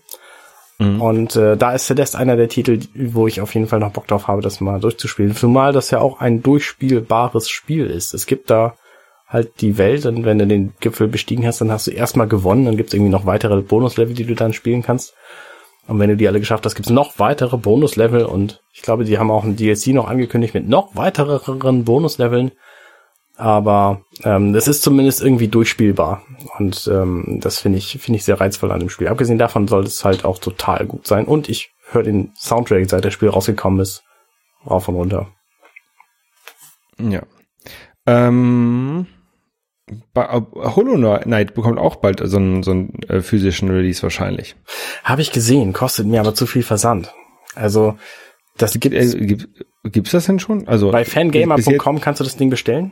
Und 1.01 1.35
äh, 1.35 1.57
da 1.57 1.73
ist 1.73 1.87
Celeste 1.87 2.17
einer 2.17 2.37
der 2.37 2.47
Titel, 2.47 2.79
wo 2.95 3.27
ich 3.27 3.41
auf 3.41 3.53
jeden 3.53 3.67
Fall 3.67 3.79
noch 3.79 3.91
Bock 3.91 4.07
drauf 4.07 4.27
habe, 4.27 4.41
das 4.41 4.61
mal 4.61 4.79
durchzuspielen. 4.79 5.35
Zumal 5.35 5.73
das 5.73 5.91
ja 5.91 5.99
auch 5.99 6.21
ein 6.21 6.41
durchspielbares 6.41 7.49
Spiel 7.49 7.87
ist. 7.87 8.13
Es 8.13 8.25
gibt 8.25 8.49
da 8.49 8.75
halt 9.27 9.61
die 9.61 9.77
Welt 9.77 10.05
und 10.05 10.25
wenn 10.25 10.39
du 10.39 10.47
den 10.47 10.73
Gipfel 10.79 11.07
bestiegen 11.07 11.45
hast, 11.45 11.61
dann 11.61 11.71
hast 11.71 11.87
du 11.87 11.91
erstmal 11.91 12.27
gewonnen. 12.27 12.65
Dann 12.65 12.77
gibt 12.77 12.89
es 12.89 12.93
irgendwie 12.93 13.11
noch 13.11 13.25
weitere 13.25 13.61
Bonuslevel, 13.61 14.15
die 14.15 14.25
du 14.25 14.35
dann 14.35 14.53
spielen 14.53 14.81
kannst. 14.81 15.13
Und 15.87 15.99
wenn 15.99 16.09
du 16.09 16.17
die 16.17 16.27
alle 16.27 16.39
geschafft 16.39 16.65
hast, 16.65 16.75
gibt 16.75 16.87
es 16.87 16.93
noch 16.93 17.17
weitere 17.17 17.57
Bonuslevel 17.57 18.23
und 18.23 18.61
ich 18.71 18.83
glaube, 18.83 19.05
die 19.05 19.17
haben 19.17 19.31
auch 19.31 19.43
ein 19.43 19.55
DLC 19.55 19.87
noch 19.87 20.07
angekündigt 20.07 20.53
mit 20.53 20.69
noch 20.69 20.95
weiteren 20.95 21.83
Bonusleveln. 21.83 22.51
Aber 23.39 24.01
ähm, 24.25 24.51
das 24.51 24.67
ist 24.67 24.81
zumindest 24.81 25.21
irgendwie 25.21 25.47
durchspielbar. 25.47 26.23
Und 26.57 26.89
ähm, 26.91 27.39
das 27.41 27.59
finde 27.59 27.77
ich, 27.77 27.97
finde 28.01 28.17
ich 28.17 28.25
sehr 28.25 28.41
reizvoll 28.41 28.69
an 28.69 28.81
dem 28.81 28.89
Spiel. 28.89 29.07
Abgesehen 29.07 29.39
davon 29.39 29.65
soll 29.69 29.85
es 29.85 30.03
halt 30.03 30.25
auch 30.25 30.39
total 30.39 30.85
gut 30.85 31.07
sein. 31.07 31.23
Und 31.23 31.47
ich 31.47 31.71
höre 31.89 32.03
den 32.03 32.33
Soundtrack, 32.35 32.89
seit 32.89 33.05
das 33.05 33.13
Spiel 33.13 33.29
rausgekommen 33.29 33.79
ist, 33.79 34.03
rauf 34.69 34.89
und 34.89 34.95
runter. 34.95 35.29
Ja. 36.97 37.21
Ähm, 38.05 39.07
bei, 40.13 40.25
äh, 40.25 40.41
Hollow 40.55 41.19
Knight 41.19 41.53
bekommt 41.53 41.79
auch 41.79 41.95
bald 41.95 42.21
so 42.21 42.35
einen, 42.35 42.61
so 42.61 42.71
einen 42.71 43.01
äh, 43.03 43.21
physischen 43.21 43.69
Release 43.69 44.03
wahrscheinlich. 44.03 44.57
Habe 45.05 45.21
ich 45.21 45.31
gesehen, 45.31 45.71
kostet 45.71 46.07
mir 46.07 46.19
aber 46.19 46.35
zu 46.35 46.45
viel 46.45 46.63
Versand. 46.63 47.13
Also 47.55 47.97
das 48.57 48.77
Gibt, 48.77 48.93
äh, 48.93 49.25
gibt, 49.25 49.47
gibt's 49.85 50.11
das 50.11 50.25
denn 50.25 50.39
schon? 50.39 50.67
Also 50.67 50.91
Bei 50.91 51.05
fangamer.com 51.05 52.01
kannst 52.01 52.19
du 52.19 52.25
das 52.25 52.35
Ding 52.35 52.49
bestellen 52.49 52.91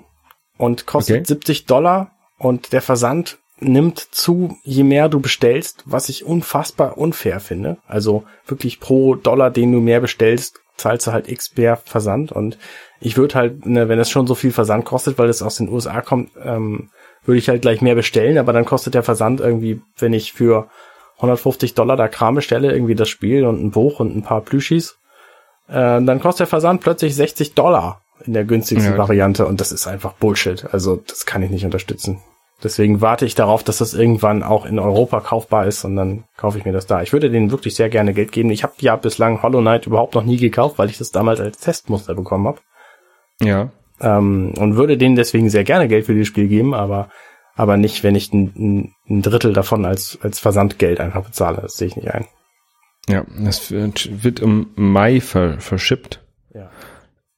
und 0.58 0.86
kostet 0.86 1.18
Okay. 1.18 1.26
70 1.26 1.66
Dollar 1.66 2.12
und 2.38 2.74
der 2.74 2.82
Versand 2.82 3.38
nimmt 3.60 4.00
zu, 4.00 4.58
je 4.64 4.84
mehr 4.84 5.10
du 5.10 5.20
bestellst, 5.20 5.84
was 5.86 6.10
ich 6.10 6.26
unfassbar 6.26 6.98
unfair 6.98 7.40
finde. 7.40 7.78
Also 7.88 8.24
wirklich 8.46 8.80
pro 8.80 9.16
Dollar, 9.16 9.50
den 9.50 9.72
du 9.72 9.80
mehr 9.80 10.00
bestellst, 10.00 10.60
zahlst 10.78 11.08
du 11.08 11.12
halt 11.12 11.28
x 11.28 11.56
mehr 11.58 11.76
Versand 11.78 12.32
und 12.32 12.58
ich 13.00 13.18
würde 13.18 13.36
halt, 13.36 13.66
ne, 13.66 13.90
wenn 13.90 14.00
es 14.00 14.10
schon 14.10 14.28
so 14.28 14.36
viel 14.36 14.52
Versand 14.52 14.86
kostet, 14.86 15.18
weil 15.18 15.30
es 15.30 15.42
aus 15.42 15.58
den 15.58 15.70
USA 15.70 16.02
kommt, 16.02 16.32
ähm, 16.44 16.90
würde 17.26 17.40
ich 17.40 17.50
halt 17.50 17.64
gleich 17.64 17.82
mehr 17.82 17.96
bestellen, 17.96 18.38
aber 18.38 18.54
dann 18.54 18.66
kostet 18.66 18.94
der 18.94 19.04
Versand 19.04 19.40
irgendwie, 19.40 19.82
wenn 19.98 20.14
ich 20.14 20.34
für 20.34 20.70
150 21.18 21.74
Dollar 21.74 21.98
da 21.98 22.08
Kram 22.08 22.36
bestelle, 22.36 22.72
irgendwie 22.72 22.96
das 22.96 23.10
Spiel 23.10 23.46
und 23.46 23.64
ein 23.64 23.72
Buch 23.72 24.00
und 24.00 24.16
ein 24.16 24.22
paar 24.22 24.42
Plüschis, 24.42 25.00
äh, 25.68 25.74
dann 25.74 26.20
kostet 26.20 26.42
der 26.42 26.48
Versand 26.48 26.82
plötzlich 26.82 27.16
60 27.16 27.56
Dollar 27.56 28.02
in 28.26 28.34
der 28.34 28.46
günstigsten 28.46 28.94
Ja. 28.94 28.98
Variante 28.98 29.46
und 29.46 29.62
das 29.62 29.72
ist 29.72 29.88
einfach 29.88 30.14
Bullshit. 30.14 30.66
Also 30.72 30.98
das 31.08 31.26
kann 31.26 31.44
ich 31.44 31.50
nicht 31.50 31.66
unterstützen. 31.66 32.20
Deswegen 32.64 33.02
warte 33.02 33.26
ich 33.26 33.36
darauf, 33.36 33.64
dass 33.64 33.78
das 33.78 33.94
irgendwann 33.94 34.42
auch 34.42 34.66
in 34.66 34.80
Europa 34.80 35.20
kaufbar 35.22 35.68
ist 35.68 35.84
und 35.86 35.96
dann 35.96 36.24
kaufe 36.38 36.58
ich 36.58 36.66
mir 36.66 36.72
das 36.72 36.88
da. 36.88 37.04
Ich 37.04 37.14
würde 37.14 37.30
denen 37.30 37.52
wirklich 37.52 37.76
sehr 37.76 37.90
gerne 37.90 38.14
Geld 38.14 38.32
geben. 38.32 38.50
Ich 38.50 38.64
habe 38.64 38.74
ja 38.80 38.96
bislang 38.96 39.44
Hollow 39.44 39.62
Knight 39.62 39.86
überhaupt 39.86 40.16
noch 40.16 40.24
nie 40.24 40.38
gekauft, 40.38 40.80
weil 40.80 40.90
ich 40.90 40.98
das 40.98 41.12
damals 41.12 41.40
als 41.40 41.60
Testmuster 41.60 42.16
bekommen 42.16 42.48
habe. 42.48 42.60
Ja. 43.42 43.70
Ähm, 44.02 44.54
und 44.58 44.76
würde 44.76 44.98
denen 44.98 45.16
deswegen 45.16 45.52
sehr 45.52 45.64
gerne 45.64 45.88
Geld 45.88 46.08
für 46.08 46.14
dieses 46.14 46.28
Spiel 46.28 46.48
geben, 46.48 46.74
aber 46.74 47.10
aber 47.56 47.78
nicht, 47.78 48.04
wenn 48.04 48.14
ich 48.14 48.32
ein, 48.34 48.94
ein, 49.10 49.22
Drittel 49.22 49.54
davon 49.54 49.86
als 49.86 50.18
als 50.22 50.40
Versandgeld 50.40 51.00
einfach 51.00 51.24
bezahle. 51.24 51.60
Das 51.62 51.78
sehe 51.78 51.88
ich 51.88 51.96
nicht 51.96 52.12
ein. 52.12 52.26
Ja, 53.08 53.26
das 53.40 53.72
wird, 53.72 54.24
wird 54.24 54.40
im 54.40 54.68
Mai 54.76 55.22
ver, 55.22 55.60
verschippt. 55.60 56.24
Ja. 56.54 56.70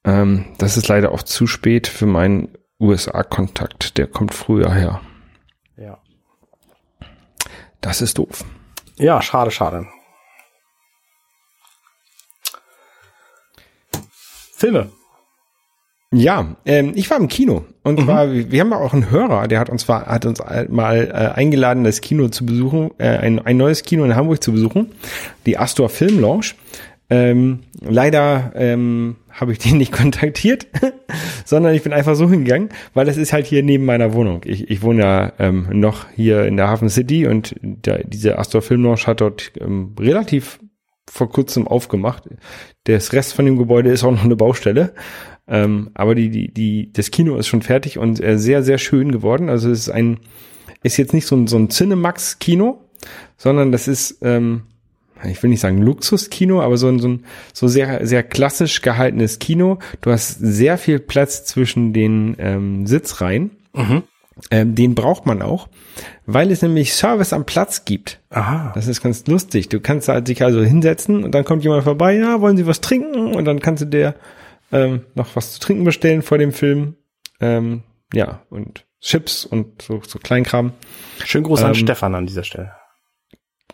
Ähm, 0.04 0.46
das 0.58 0.76
ist 0.76 0.88
leider 0.88 1.12
auch 1.12 1.22
zu 1.22 1.46
spät 1.46 1.86
für 1.86 2.06
meinen 2.06 2.48
USA-Kontakt. 2.80 3.98
Der 3.98 4.06
kommt 4.06 4.34
früher 4.34 4.72
her. 4.72 5.00
Ja. 5.76 5.98
Das 7.80 8.00
ist 8.00 8.18
doof. 8.18 8.44
Ja, 8.96 9.22
schade, 9.22 9.50
schade. 9.50 9.86
Filme. 14.52 14.90
Ja, 16.12 16.56
ähm, 16.66 16.92
ich 16.96 17.08
war 17.08 17.18
im 17.18 17.28
Kino 17.28 17.64
und 17.84 18.00
zwar, 18.00 18.32
wir 18.32 18.60
haben 18.60 18.70
ja 18.70 18.78
auch 18.78 18.92
einen 18.92 19.10
Hörer, 19.10 19.46
der 19.46 19.60
hat 19.60 19.70
uns 19.70 19.82
zwar 19.82 20.06
hat 20.06 20.26
uns 20.26 20.40
mal 20.68 21.06
äh, 21.06 21.38
eingeladen, 21.38 21.84
das 21.84 22.00
Kino 22.00 22.28
zu 22.28 22.44
besuchen, 22.44 22.90
äh, 22.98 23.16
ein, 23.18 23.38
ein 23.38 23.56
neues 23.56 23.84
Kino 23.84 24.04
in 24.04 24.16
Hamburg 24.16 24.42
zu 24.42 24.52
besuchen, 24.52 24.90
die 25.46 25.56
Astor 25.56 25.88
Film 25.88 26.18
Lounge. 26.18 26.54
Ähm, 27.10 27.60
leider 27.80 28.52
ähm, 28.56 29.16
habe 29.30 29.52
ich 29.52 29.58
den 29.58 29.78
nicht 29.78 29.92
kontaktiert, 30.00 30.66
sondern 31.44 31.74
ich 31.74 31.82
bin 31.82 31.92
einfach 31.92 32.14
so 32.14 32.28
hingegangen, 32.28 32.70
weil 32.94 33.06
das 33.06 33.16
ist 33.16 33.32
halt 33.32 33.46
hier 33.46 33.62
neben 33.62 33.84
meiner 33.84 34.12
Wohnung. 34.12 34.42
Ich, 34.44 34.70
ich 34.70 34.82
wohne 34.82 35.02
ja 35.02 35.32
ähm, 35.38 35.68
noch 35.72 36.06
hier 36.14 36.44
in 36.44 36.56
der 36.56 36.68
Hafen 36.68 36.88
City 36.88 37.26
und 37.26 37.54
da, 37.62 37.98
diese 37.98 38.38
Astor 38.38 38.62
Film 38.62 38.82
Lounge 38.82 39.06
hat 39.06 39.20
dort 39.20 39.52
ähm, 39.60 39.94
relativ 39.98 40.60
vor 41.10 41.28
kurzem 41.28 41.66
aufgemacht. 41.66 42.28
Das 42.84 43.12
Rest 43.12 43.34
von 43.34 43.44
dem 43.44 43.58
Gebäude 43.58 43.90
ist 43.90 44.04
auch 44.04 44.12
noch 44.12 44.24
eine 44.24 44.36
Baustelle. 44.36 44.94
Ähm, 45.48 45.90
aber 45.94 46.14
die, 46.14 46.30
die, 46.30 46.54
die, 46.54 46.92
das 46.92 47.10
Kino 47.10 47.36
ist 47.36 47.48
schon 47.48 47.62
fertig 47.62 47.98
und 47.98 48.22
äh, 48.22 48.38
sehr, 48.38 48.62
sehr 48.62 48.78
schön 48.78 49.10
geworden. 49.10 49.48
Also 49.48 49.70
es 49.70 49.80
ist 49.80 49.88
ein, 49.88 50.20
ist 50.84 50.96
jetzt 50.96 51.12
nicht 51.12 51.26
so 51.26 51.34
ein, 51.34 51.48
so 51.48 51.58
ein 51.58 51.70
Cinemax-Kino, 51.70 52.84
sondern 53.36 53.72
das 53.72 53.88
ist, 53.88 54.18
ähm, 54.22 54.62
ich 55.24 55.42
will 55.42 55.50
nicht 55.50 55.60
sagen 55.60 55.82
Luxuskino, 55.82 56.60
aber 56.62 56.76
so 56.76 56.88
ein, 56.88 56.98
so 56.98 57.08
ein 57.08 57.24
so 57.52 57.68
sehr, 57.68 58.06
sehr 58.06 58.22
klassisch 58.22 58.82
gehaltenes 58.82 59.38
Kino. 59.38 59.78
Du 60.00 60.10
hast 60.10 60.38
sehr 60.38 60.78
viel 60.78 60.98
Platz 60.98 61.44
zwischen 61.44 61.92
den 61.92 62.36
ähm, 62.38 62.86
Sitzreihen. 62.86 63.50
Mhm. 63.72 64.02
Ähm, 64.50 64.74
den 64.74 64.94
braucht 64.94 65.26
man 65.26 65.42
auch, 65.42 65.68
weil 66.24 66.50
es 66.50 66.62
nämlich 66.62 66.94
Service 66.94 67.32
am 67.32 67.44
Platz 67.44 67.84
gibt. 67.84 68.20
Aha. 68.30 68.72
Das 68.74 68.86
ist 68.86 69.02
ganz 69.02 69.26
lustig. 69.26 69.68
Du 69.68 69.80
kannst 69.80 70.08
halt 70.08 70.28
dich 70.28 70.42
also 70.42 70.62
hinsetzen 70.62 71.24
und 71.24 71.32
dann 71.32 71.44
kommt 71.44 71.62
jemand 71.62 71.84
vorbei, 71.84 72.16
ja, 72.16 72.40
wollen 72.40 72.56
Sie 72.56 72.66
was 72.66 72.80
trinken? 72.80 73.34
Und 73.34 73.44
dann 73.44 73.60
kannst 73.60 73.82
du 73.82 73.86
dir 73.86 74.14
ähm, 74.72 75.04
noch 75.14 75.36
was 75.36 75.52
zu 75.52 75.60
trinken 75.60 75.84
bestellen 75.84 76.22
vor 76.22 76.38
dem 76.38 76.52
Film. 76.52 76.96
Ähm, 77.40 77.82
ja, 78.14 78.42
und 78.50 78.86
Chips 79.00 79.44
und 79.44 79.82
so, 79.82 80.00
so 80.06 80.18
Kleinkram. 80.18 80.72
Schönen 81.24 81.44
Gruß 81.44 81.62
an 81.62 81.68
Ähm, 81.68 81.74
Stefan 81.74 82.14
an 82.14 82.26
dieser 82.26 82.44
Stelle. 82.44 82.72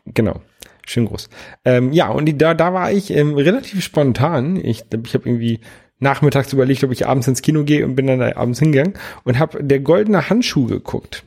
Genau. 0.07 0.41
Schön 0.87 1.07
groß. 1.07 1.29
Ähm, 1.65 1.93
ja, 1.93 2.09
und 2.09 2.27
die, 2.27 2.39
da, 2.39 2.55
da 2.55 2.73
war 2.73 2.91
ich 2.93 3.11
ähm, 3.11 3.35
relativ 3.35 3.83
spontan. 3.83 4.57
Ich, 4.57 4.85
ich 5.05 5.15
habe 5.15 5.29
irgendwie 5.29 5.61
nachmittags 5.99 6.53
überlegt, 6.53 6.85
ob 6.85 6.93
ich 6.93 7.07
abends 7.07 7.27
ins 7.29 7.43
Kino 7.43 7.65
gehe 7.65 7.85
und 7.85 7.97
bin 7.97 8.07
dann 8.07 8.21
da 8.21 8.37
abends 8.37 8.59
hingegangen 8.61 8.95
und 9.25 9.39
habe 9.39 9.63
der 9.63 9.81
goldene 9.81 10.29
Handschuh 10.31 10.67
geguckt. 10.67 11.25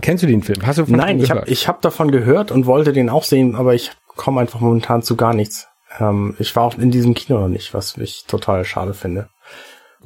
Kennst 0.00 0.22
du 0.22 0.26
den 0.26 0.42
Film? 0.42 0.66
Hast 0.66 0.78
du 0.78 0.84
von 0.84 0.94
Mhm. 0.94 1.00
Nein, 1.00 1.20
ich 1.20 1.30
habe 1.30 1.44
ich 1.46 1.66
hab 1.68 1.80
davon 1.82 2.10
gehört 2.10 2.50
und 2.50 2.66
wollte 2.66 2.92
den 2.92 3.08
auch 3.08 3.24
sehen, 3.24 3.54
aber 3.56 3.74
ich 3.74 3.90
komme 4.06 4.40
einfach 4.40 4.60
momentan 4.60 5.02
zu 5.02 5.16
gar 5.16 5.34
nichts. 5.34 5.68
Ähm, 5.98 6.36
ich 6.38 6.54
war 6.54 6.64
auch 6.64 6.78
in 6.78 6.90
diesem 6.90 7.14
Kino 7.14 7.40
noch 7.40 7.48
nicht, 7.48 7.74
was 7.74 7.96
ich 7.96 8.24
total 8.26 8.64
schade 8.64 8.94
finde. 8.94 9.28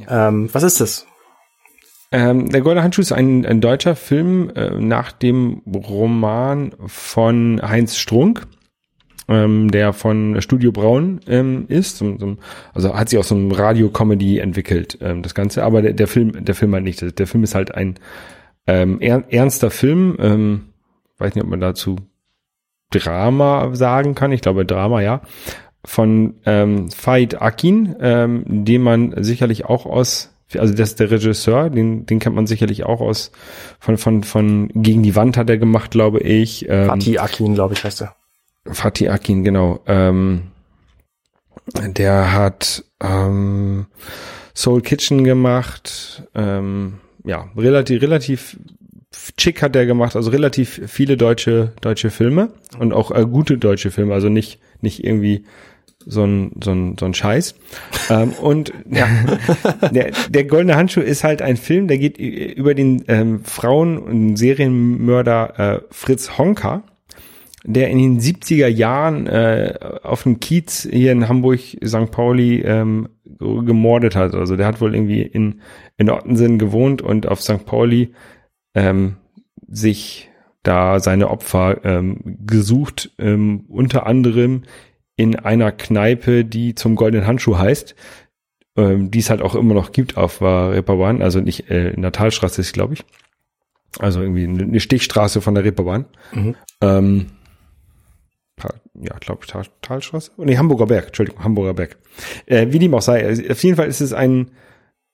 Ähm, 0.09 0.51
was 0.53 0.63
ist 0.63 0.81
das? 0.81 1.07
Ähm, 2.17 2.49
der 2.49 2.63
Goldene 2.63 2.83
Handschuh 2.83 3.03
ist 3.03 3.13
ein, 3.13 3.45
ein 3.45 3.61
deutscher 3.61 3.95
Film 3.95 4.51
äh, 4.57 4.71
nach 4.71 5.13
dem 5.13 5.61
Roman 5.67 6.73
von 6.87 7.61
Heinz 7.63 7.99
Strunk, 7.99 8.47
ähm, 9.29 9.71
der 9.71 9.93
von 9.93 10.41
Studio 10.41 10.73
Braun 10.73 11.21
ähm, 11.29 11.67
ist. 11.69 11.99
So, 11.99 12.17
so, 12.17 12.39
also 12.73 12.95
hat 12.95 13.11
sich 13.11 13.19
aus 13.19 13.29
so 13.29 13.35
einem 13.35 13.53
Radio-Comedy 13.53 14.39
entwickelt, 14.39 14.97
ähm, 15.03 15.23
das 15.23 15.35
Ganze. 15.35 15.63
Aber 15.63 15.83
der, 15.83 15.93
der 15.93 16.09
Film, 16.09 16.43
der 16.43 16.55
Film 16.55 16.73
halt 16.73 16.85
nicht. 16.85 17.19
Der 17.19 17.27
Film 17.27 17.45
ist 17.45 17.55
halt 17.55 17.75
ein 17.75 17.97
ähm, 18.67 18.97
er, 19.03 19.25
ernster 19.29 19.71
Film. 19.71 20.17
Ähm, 20.19 20.69
weiß 21.19 21.35
nicht, 21.35 21.45
ob 21.45 21.51
man 21.51 21.61
dazu 21.61 21.97
Drama 22.91 23.75
sagen 23.75 24.15
kann. 24.15 24.33
Ich 24.33 24.41
glaube 24.41 24.65
Drama, 24.65 25.03
ja. 25.03 25.21
Von 25.85 26.37
ähm, 26.47 26.91
Faid 26.91 27.43
Akin, 27.43 27.95
ähm, 28.01 28.65
den 28.65 28.81
man 28.81 29.23
sicherlich 29.23 29.67
auch 29.67 29.85
aus, 29.85 30.33
also 30.55 30.75
das 30.75 30.91
ist 30.91 31.01
der 31.01 31.11
Regisseur, 31.11 31.71
den, 31.71 32.07
den 32.07 32.19
kennt 32.19 32.37
man 32.37 32.47
sicherlich 32.47 32.85
auch 32.85 33.01
aus 33.01 33.33
von 33.81 33.99
von 33.99 34.23
von 34.23 34.69
gegen 34.75 35.03
die 35.03 35.17
Wand 35.17 35.37
hat 35.37 35.51
er 35.51 35.59
gemacht, 35.59 35.91
glaube 35.91 36.21
ich. 36.21 36.69
Ähm, 36.69 36.87
Fatih 36.87 37.19
Akin, 37.19 37.55
glaube 37.55 37.75
ich, 37.75 37.83
heißt 37.83 38.03
er. 38.03 38.15
Fatih 38.65 39.11
Akin, 39.11 39.43
genau. 39.43 39.81
Ähm, 39.87 40.45
der 41.75 42.33
hat 42.33 42.85
ähm, 43.03 43.87
Soul 44.55 44.83
Kitchen 44.83 45.25
gemacht. 45.25 46.23
Ähm, 46.35 47.01
ja, 47.25 47.49
relativ, 47.57 48.03
relativ 48.03 48.57
chic 49.37 49.63
hat 49.63 49.75
er 49.77 49.87
gemacht, 49.87 50.17
also 50.17 50.31
relativ 50.31 50.81
viele 50.87 51.17
deutsche, 51.17 51.73
deutsche 51.81 52.11
Filme 52.11 52.51
und 52.79 52.93
auch 52.93 53.11
äh, 53.11 53.27
gute 53.27 53.59
deutsche 53.59 53.91
Filme, 53.91 54.15
also 54.15 54.29
nicht, 54.29 54.61
nicht 54.81 55.05
irgendwie 55.05 55.45
so 56.07 56.25
ein, 56.25 56.53
so 56.63 56.71
ein, 56.71 56.97
so 56.99 57.05
ein 57.05 57.15
Scheiß. 57.15 57.57
ähm, 58.11 58.31
und 58.41 58.73
ja, 58.91 59.07
der, 59.91 60.13
der 60.29 60.45
Goldene 60.45 60.77
Handschuh 60.77 61.01
ist 61.01 61.25
halt 61.25 61.43
ein 61.43 61.57
Film, 61.57 61.89
der 61.89 61.99
geht 61.99 62.19
über 62.19 62.75
den 62.75 63.05
ähm, 63.09 63.45
Frauen- 63.45 63.99
und 63.99 64.37
Serienmörder 64.37 65.59
äh, 65.59 65.81
Fritz 65.91 66.39
Honka 66.39 66.85
der 67.69 67.91
in 67.91 67.99
den 67.99 68.21
70er 68.21 68.69
Jahren 68.69 69.27
äh, 69.27 69.75
auf 70.03 70.23
dem 70.23 70.39
Kiez 70.39 70.89
hier 70.89 71.11
in 71.11 71.29
Hamburg, 71.29 71.61
St. 71.85 72.11
Pauli 72.13 72.61
ähm, 72.61 73.09
gemordet 73.25 74.15
hat. 74.15 74.35
Also 74.35 74.57
der 74.57 74.67
hat 74.67 74.81
wohl 74.81 74.95
irgendwie 74.95 75.23
in, 75.23 75.61
in 75.97 76.09
Ottensen 76.09 76.59
gewohnt 76.59 77.03
und 77.03 77.27
auf 77.27 77.43
St. 77.43 77.67
Pauli 77.67 78.13
ähm, 78.75 79.17
sich 79.69 80.31
da 80.63 81.01
seine 81.01 81.29
Opfer 81.29 81.85
ähm, 81.85 82.39
gesucht, 82.47 83.13
ähm, 83.19 83.65
unter 83.69 84.07
anderem 84.07 84.63
in 85.17 85.37
einer 85.37 85.73
Kneipe, 85.73 86.45
die 86.45 86.75
zum 86.75 86.95
Goldenen 86.95 87.27
Handschuh 87.27 87.59
heißt, 87.59 87.95
ähm, 88.77 89.11
die 89.11 89.19
es 89.19 89.31
halt 89.31 89.43
auch 89.43 89.55
immer 89.55 89.75
noch 89.75 89.93
gibt 89.93 90.17
auf 90.17 90.43
Reeperbahn, 90.43 91.23
also 91.23 91.41
nicht 91.41 91.71
äh, 91.71 91.91
in 91.91 92.03
der 92.03 92.13
Talstraße 92.13 92.61
ist, 92.61 92.73
glaube 92.73 92.95
ich. 92.95 93.05
Also 93.99 94.21
irgendwie 94.21 94.45
eine 94.45 94.81
Stichstraße 94.81 95.41
von 95.41 95.55
der 95.55 95.65
Reeperbahn. 95.65 96.05
Mhm. 96.33 96.55
Ähm, 96.83 97.27
ja, 98.95 99.17
glaube 99.21 99.41
ich, 99.45 99.51
Tal, 99.51 99.65
Talstraße? 99.83 100.33
Nee, 100.39 100.57
Hamburger 100.57 100.87
Berg, 100.87 101.09
Entschuldigung, 101.09 101.45
Hamburger 101.45 101.75
Berg. 101.75 101.99
Äh, 102.47 102.69
wie 102.71 102.79
dem 102.79 102.95
auch 102.95 103.03
sei, 103.03 103.25
also 103.25 103.43
auf 103.51 103.63
jeden 103.63 103.77
Fall 103.77 103.89
ist 103.89 104.01
es 104.01 104.13
ein, 104.13 104.51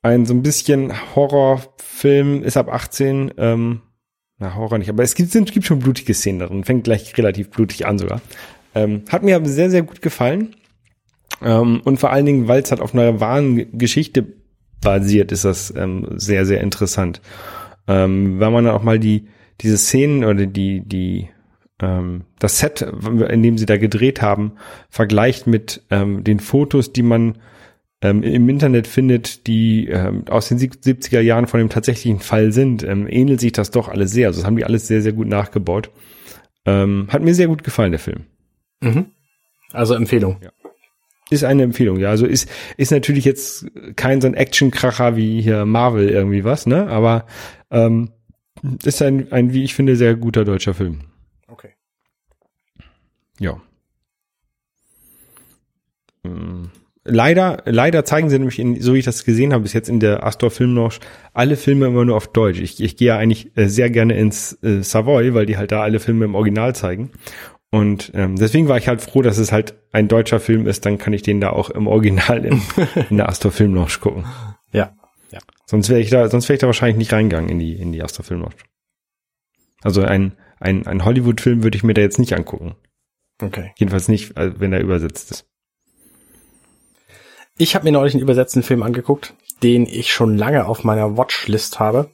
ein 0.02 0.26
so 0.26 0.34
ein 0.34 0.42
bisschen 0.42 0.92
Horrorfilm, 1.14 2.42
ist 2.42 2.56
ab 2.56 2.68
18, 2.72 3.34
ähm, 3.36 3.82
na, 4.38 4.54
Horror 4.54 4.78
nicht, 4.78 4.90
aber 4.90 5.02
es 5.02 5.14
gibt, 5.14 5.30
sind, 5.30 5.52
gibt 5.52 5.66
schon 5.66 5.80
blutige 5.80 6.14
Szenen 6.14 6.40
darin, 6.40 6.64
fängt 6.64 6.84
gleich 6.84 7.16
relativ 7.18 7.50
blutig 7.50 7.86
an 7.86 7.98
sogar. 7.98 8.20
Ähm, 8.74 9.02
hat 9.08 9.22
mir 9.22 9.36
aber 9.36 9.48
sehr, 9.48 9.70
sehr 9.70 9.82
gut 9.82 10.02
gefallen. 10.02 10.54
Ähm, 11.42 11.80
und 11.84 11.98
vor 11.98 12.10
allen 12.10 12.26
Dingen, 12.26 12.48
weil 12.48 12.62
es 12.62 12.70
halt 12.70 12.80
auf 12.80 12.94
einer 12.94 13.20
wahren 13.20 13.78
Geschichte 13.78 14.26
basiert, 14.80 15.32
ist 15.32 15.44
das 15.44 15.72
ähm, 15.76 16.06
sehr, 16.16 16.44
sehr 16.44 16.60
interessant. 16.60 17.20
Ähm, 17.88 18.40
wenn 18.40 18.52
man 18.52 18.64
dann 18.64 18.74
auch 18.74 18.82
mal 18.82 18.98
die, 18.98 19.28
diese 19.60 19.78
Szenen 19.78 20.24
oder 20.24 20.46
die, 20.46 20.80
die, 20.80 21.28
ähm, 21.80 22.24
das 22.38 22.58
Set, 22.58 22.82
in 22.82 23.42
dem 23.42 23.58
sie 23.58 23.66
da 23.66 23.76
gedreht 23.76 24.22
haben, 24.22 24.52
vergleicht 24.88 25.46
mit 25.46 25.82
ähm, 25.90 26.24
den 26.24 26.40
Fotos, 26.40 26.92
die 26.92 27.02
man 27.02 27.38
ähm, 28.02 28.22
im 28.22 28.48
Internet 28.48 28.86
findet, 28.86 29.46
die 29.46 29.88
ähm, 29.88 30.24
aus 30.28 30.48
den 30.48 30.58
70er 30.58 31.20
Jahren 31.20 31.46
von 31.46 31.58
dem 31.58 31.68
tatsächlichen 31.68 32.20
Fall 32.20 32.52
sind, 32.52 32.82
ähm, 32.82 33.06
ähnelt 33.08 33.40
sich 33.40 33.52
das 33.52 33.70
doch 33.70 33.88
alles 33.88 34.10
sehr. 34.10 34.28
Also 34.28 34.40
das 34.40 34.46
haben 34.46 34.56
die 34.56 34.64
alles 34.64 34.88
sehr, 34.88 35.02
sehr 35.02 35.12
gut 35.12 35.28
nachgebaut. 35.28 35.90
Ähm, 36.64 37.06
hat 37.08 37.22
mir 37.22 37.34
sehr 37.34 37.48
gut 37.48 37.64
gefallen, 37.64 37.92
der 37.92 38.00
Film. 38.00 38.26
Mhm. 38.82 39.06
Also 39.72 39.94
Empfehlung. 39.94 40.38
Ist 41.30 41.44
eine 41.44 41.62
Empfehlung, 41.62 41.98
ja. 41.98 42.10
Also 42.10 42.26
ist, 42.26 42.50
ist 42.76 42.92
natürlich 42.92 43.24
jetzt 43.24 43.66
kein 43.96 44.20
so 44.20 44.26
ein 44.26 44.34
Actionkracher 44.34 45.16
wie 45.16 45.40
hier 45.40 45.64
Marvel 45.64 46.10
irgendwie 46.10 46.44
was, 46.44 46.66
ne? 46.66 46.88
Aber 46.88 47.26
ähm, 47.70 48.10
ist 48.84 49.00
ein, 49.00 49.32
ein, 49.32 49.54
wie 49.54 49.64
ich 49.64 49.74
finde, 49.74 49.96
sehr 49.96 50.14
guter 50.14 50.44
deutscher 50.44 50.74
Film. 50.74 51.00
Okay. 51.48 51.70
Ja. 53.38 53.60
Mm. 56.22 56.66
Leider, 57.04 57.62
leider 57.64 58.04
zeigen 58.04 58.30
sie 58.30 58.38
nämlich, 58.38 58.60
in, 58.60 58.80
so 58.80 58.94
wie 58.94 59.00
ich 59.00 59.04
das 59.04 59.24
gesehen 59.24 59.52
habe, 59.52 59.64
bis 59.64 59.72
jetzt 59.72 59.88
in 59.88 59.98
der 59.98 60.24
Astor 60.24 60.52
Filmlounge, 60.52 61.00
alle 61.32 61.56
Filme 61.56 61.86
immer 61.86 62.04
nur 62.04 62.16
auf 62.16 62.28
Deutsch. 62.32 62.60
Ich, 62.60 62.80
ich 62.80 62.96
gehe 62.96 63.08
ja 63.08 63.18
eigentlich 63.18 63.56
äh, 63.56 63.66
sehr 63.66 63.90
gerne 63.90 64.16
ins 64.16 64.56
äh, 64.62 64.82
Savoy, 64.82 65.34
weil 65.34 65.46
die 65.46 65.56
halt 65.56 65.72
da 65.72 65.82
alle 65.82 65.98
Filme 65.98 66.26
im 66.26 66.36
Original 66.36 66.76
zeigen. 66.76 67.10
Und 67.72 68.12
ähm, 68.14 68.36
deswegen 68.36 68.68
war 68.68 68.76
ich 68.76 68.86
halt 68.86 69.00
froh, 69.00 69.22
dass 69.22 69.38
es 69.38 69.50
halt 69.50 69.74
ein 69.92 70.06
deutscher 70.06 70.40
Film 70.40 70.66
ist, 70.66 70.84
dann 70.84 70.98
kann 70.98 71.14
ich 71.14 71.22
den 71.22 71.40
da 71.40 71.50
auch 71.50 71.70
im 71.70 71.86
Original 71.86 72.44
im, 72.44 72.60
in 73.10 73.16
der 73.16 73.30
Astor 73.30 73.50
Filmlounge 73.50 73.98
gucken. 73.98 74.26
Ja. 74.72 74.94
Ja. 75.30 75.38
Sonst 75.64 75.88
wäre 75.88 75.98
ich 76.00 76.10
da, 76.10 76.28
sonst 76.28 76.50
wäre 76.50 76.56
ich 76.56 76.60
da 76.60 76.66
wahrscheinlich 76.66 76.98
nicht 76.98 77.14
reingegangen 77.14 77.48
in 77.48 77.58
die, 77.58 77.72
in 77.72 77.92
die 77.92 78.02
Astor 78.02 78.26
Filmlounge. 78.26 78.56
Also 79.80 80.02
ein, 80.02 80.36
ein, 80.60 80.86
ein 80.86 81.06
Hollywood-Film 81.06 81.62
würde 81.62 81.76
ich 81.76 81.82
mir 81.82 81.94
da 81.94 82.02
jetzt 82.02 82.18
nicht 82.18 82.34
angucken. 82.34 82.76
Okay. 83.40 83.72
Jedenfalls 83.76 84.06
nicht, 84.06 84.36
äh, 84.36 84.60
wenn 84.60 84.74
er 84.74 84.80
übersetzt 84.80 85.30
ist. 85.30 85.46
Ich 87.56 87.74
habe 87.74 87.86
mir 87.86 87.92
neulich 87.92 88.12
einen 88.12 88.22
übersetzten 88.22 88.62
Film 88.62 88.82
angeguckt, 88.82 89.34
den 89.62 89.86
ich 89.86 90.12
schon 90.12 90.36
lange 90.36 90.66
auf 90.66 90.84
meiner 90.84 91.16
Watchlist 91.16 91.80
habe, 91.80 92.10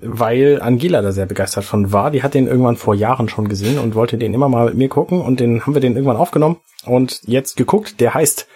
weil 0.00 0.60
Angela 0.60 1.02
da 1.02 1.12
sehr 1.12 1.26
begeistert 1.26 1.64
von 1.64 1.92
war. 1.92 2.10
Die 2.10 2.22
hat 2.22 2.34
den 2.34 2.46
irgendwann 2.46 2.76
vor 2.76 2.94
Jahren 2.94 3.28
schon 3.28 3.48
gesehen 3.48 3.78
und 3.78 3.94
wollte 3.94 4.18
den 4.18 4.34
immer 4.34 4.48
mal 4.48 4.66
mit 4.66 4.74
mir 4.74 4.88
gucken 4.88 5.20
und 5.20 5.40
den 5.40 5.62
haben 5.62 5.74
wir 5.74 5.80
den 5.80 5.94
irgendwann 5.94 6.16
aufgenommen 6.16 6.60
und 6.84 7.20
jetzt 7.26 7.56
geguckt. 7.56 8.00
Der 8.00 8.14
heißt 8.14 8.46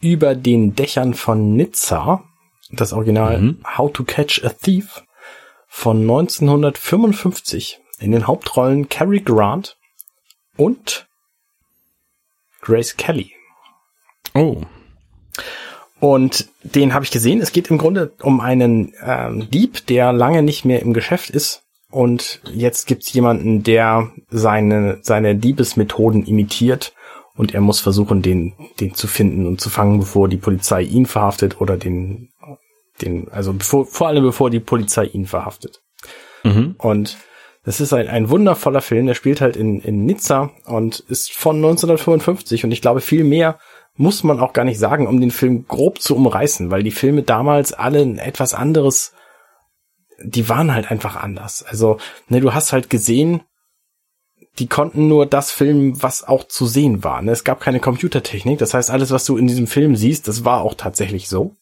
Über 0.00 0.34
den 0.34 0.74
Dächern 0.74 1.14
von 1.14 1.56
Nizza. 1.56 2.24
Das 2.70 2.92
Original 2.92 3.40
Mhm. 3.40 3.58
How 3.76 3.92
to 3.92 4.04
Catch 4.04 4.44
a 4.44 4.50
Thief 4.50 5.02
von 5.66 6.00
1955. 6.02 7.80
In 8.00 8.12
den 8.12 8.26
Hauptrollen 8.26 8.88
Cary 8.88 9.20
Grant 9.20 9.76
und 10.56 11.06
Grace 12.60 12.96
Kelly. 12.96 13.32
Oh. 14.34 14.62
Und 16.04 16.48
den 16.62 16.92
habe 16.92 17.04
ich 17.04 17.10
gesehen. 17.10 17.40
Es 17.40 17.52
geht 17.52 17.70
im 17.70 17.78
Grunde 17.78 18.12
um 18.20 18.40
einen 18.40 18.92
ähm, 19.02 19.48
Dieb, 19.50 19.86
der 19.86 20.12
lange 20.12 20.42
nicht 20.42 20.64
mehr 20.64 20.82
im 20.82 20.92
Geschäft 20.92 21.30
ist. 21.30 21.62
Und 21.90 22.40
jetzt 22.52 22.86
gibt's 22.86 23.12
jemanden, 23.12 23.62
der 23.62 24.10
seine, 24.28 24.98
seine 25.02 25.34
Diebesmethoden 25.36 26.26
imitiert. 26.26 26.92
Und 27.36 27.54
er 27.54 27.60
muss 27.60 27.80
versuchen, 27.80 28.22
den, 28.22 28.52
den 28.80 28.94
zu 28.94 29.06
finden 29.06 29.46
und 29.46 29.60
zu 29.60 29.70
fangen, 29.70 30.00
bevor 30.00 30.28
die 30.28 30.36
Polizei 30.36 30.82
ihn 30.82 31.06
verhaftet 31.06 31.60
oder 31.60 31.76
den 31.76 32.28
den, 33.02 33.28
also 33.30 33.52
bevor, 33.52 33.86
vor 33.86 34.08
allem 34.08 34.24
bevor 34.24 34.50
die 34.50 34.60
Polizei 34.60 35.04
ihn 35.04 35.26
verhaftet. 35.26 35.82
Mhm. 36.42 36.74
Und 36.78 37.16
das 37.64 37.80
ist 37.80 37.92
ein, 37.92 38.08
ein 38.08 38.28
wundervoller 38.28 38.82
Film, 38.82 39.06
der 39.06 39.14
spielt 39.14 39.40
halt 39.40 39.56
in, 39.56 39.80
in 39.80 40.04
Nizza 40.04 40.50
und 40.66 41.00
ist 41.08 41.32
von 41.32 41.56
1955 41.56 42.64
und 42.64 42.72
ich 42.72 42.82
glaube 42.82 43.00
viel 43.00 43.24
mehr 43.24 43.58
muss 43.96 44.24
man 44.24 44.40
auch 44.40 44.52
gar 44.52 44.64
nicht 44.64 44.78
sagen, 44.78 45.06
um 45.06 45.20
den 45.20 45.30
Film 45.30 45.66
grob 45.68 46.00
zu 46.00 46.16
umreißen, 46.16 46.70
weil 46.70 46.82
die 46.82 46.90
Filme 46.90 47.22
damals 47.22 47.72
alle 47.72 48.00
ein 48.00 48.18
etwas 48.18 48.54
anderes, 48.54 49.12
die 50.22 50.48
waren 50.48 50.72
halt 50.74 50.90
einfach 50.90 51.16
anders. 51.16 51.62
Also, 51.62 51.98
ne, 52.28 52.40
du 52.40 52.54
hast 52.54 52.72
halt 52.72 52.90
gesehen, 52.90 53.42
die 54.58 54.68
konnten 54.68 55.08
nur 55.08 55.26
das 55.26 55.50
filmen, 55.50 56.00
was 56.02 56.26
auch 56.26 56.44
zu 56.44 56.66
sehen 56.66 57.02
war. 57.02 57.22
Ne? 57.22 57.32
Es 57.32 57.44
gab 57.44 57.60
keine 57.60 57.80
Computertechnik, 57.80 58.58
das 58.58 58.74
heißt, 58.74 58.90
alles, 58.90 59.10
was 59.10 59.24
du 59.24 59.36
in 59.36 59.46
diesem 59.48 59.66
Film 59.66 59.96
siehst, 59.96 60.28
das 60.28 60.44
war 60.44 60.62
auch 60.62 60.74
tatsächlich 60.74 61.28
so. 61.28 61.56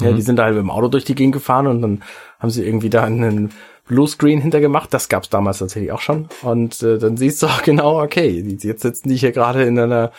Ja, 0.00 0.10
Mhm. 0.10 0.16
die 0.16 0.22
sind 0.22 0.36
da 0.36 0.44
halt 0.44 0.54
mit 0.54 0.62
dem 0.62 0.70
Auto 0.70 0.88
durch 0.88 1.04
die 1.04 1.14
Gegend 1.14 1.34
gefahren 1.34 1.66
und 1.66 1.82
dann 1.82 2.02
haben 2.38 2.50
sie 2.50 2.64
irgendwie 2.64 2.90
da 2.90 3.04
einen 3.04 3.52
Bluescreen 3.86 4.40
hintergemacht. 4.40 4.92
Das 4.94 5.08
gab's 5.08 5.28
damals 5.28 5.58
tatsächlich 5.58 5.92
auch 5.92 6.00
schon. 6.00 6.28
Und 6.42 6.82
äh, 6.82 6.98
dann 6.98 7.16
siehst 7.16 7.42
du 7.42 7.46
auch 7.46 7.62
genau, 7.62 8.02
okay, 8.02 8.28
jetzt 8.60 8.82
sitzen 8.82 9.08
die 9.08 9.16
hier 9.16 9.32
gerade 9.32 9.64
in 9.64 9.78
einer 9.78 10.12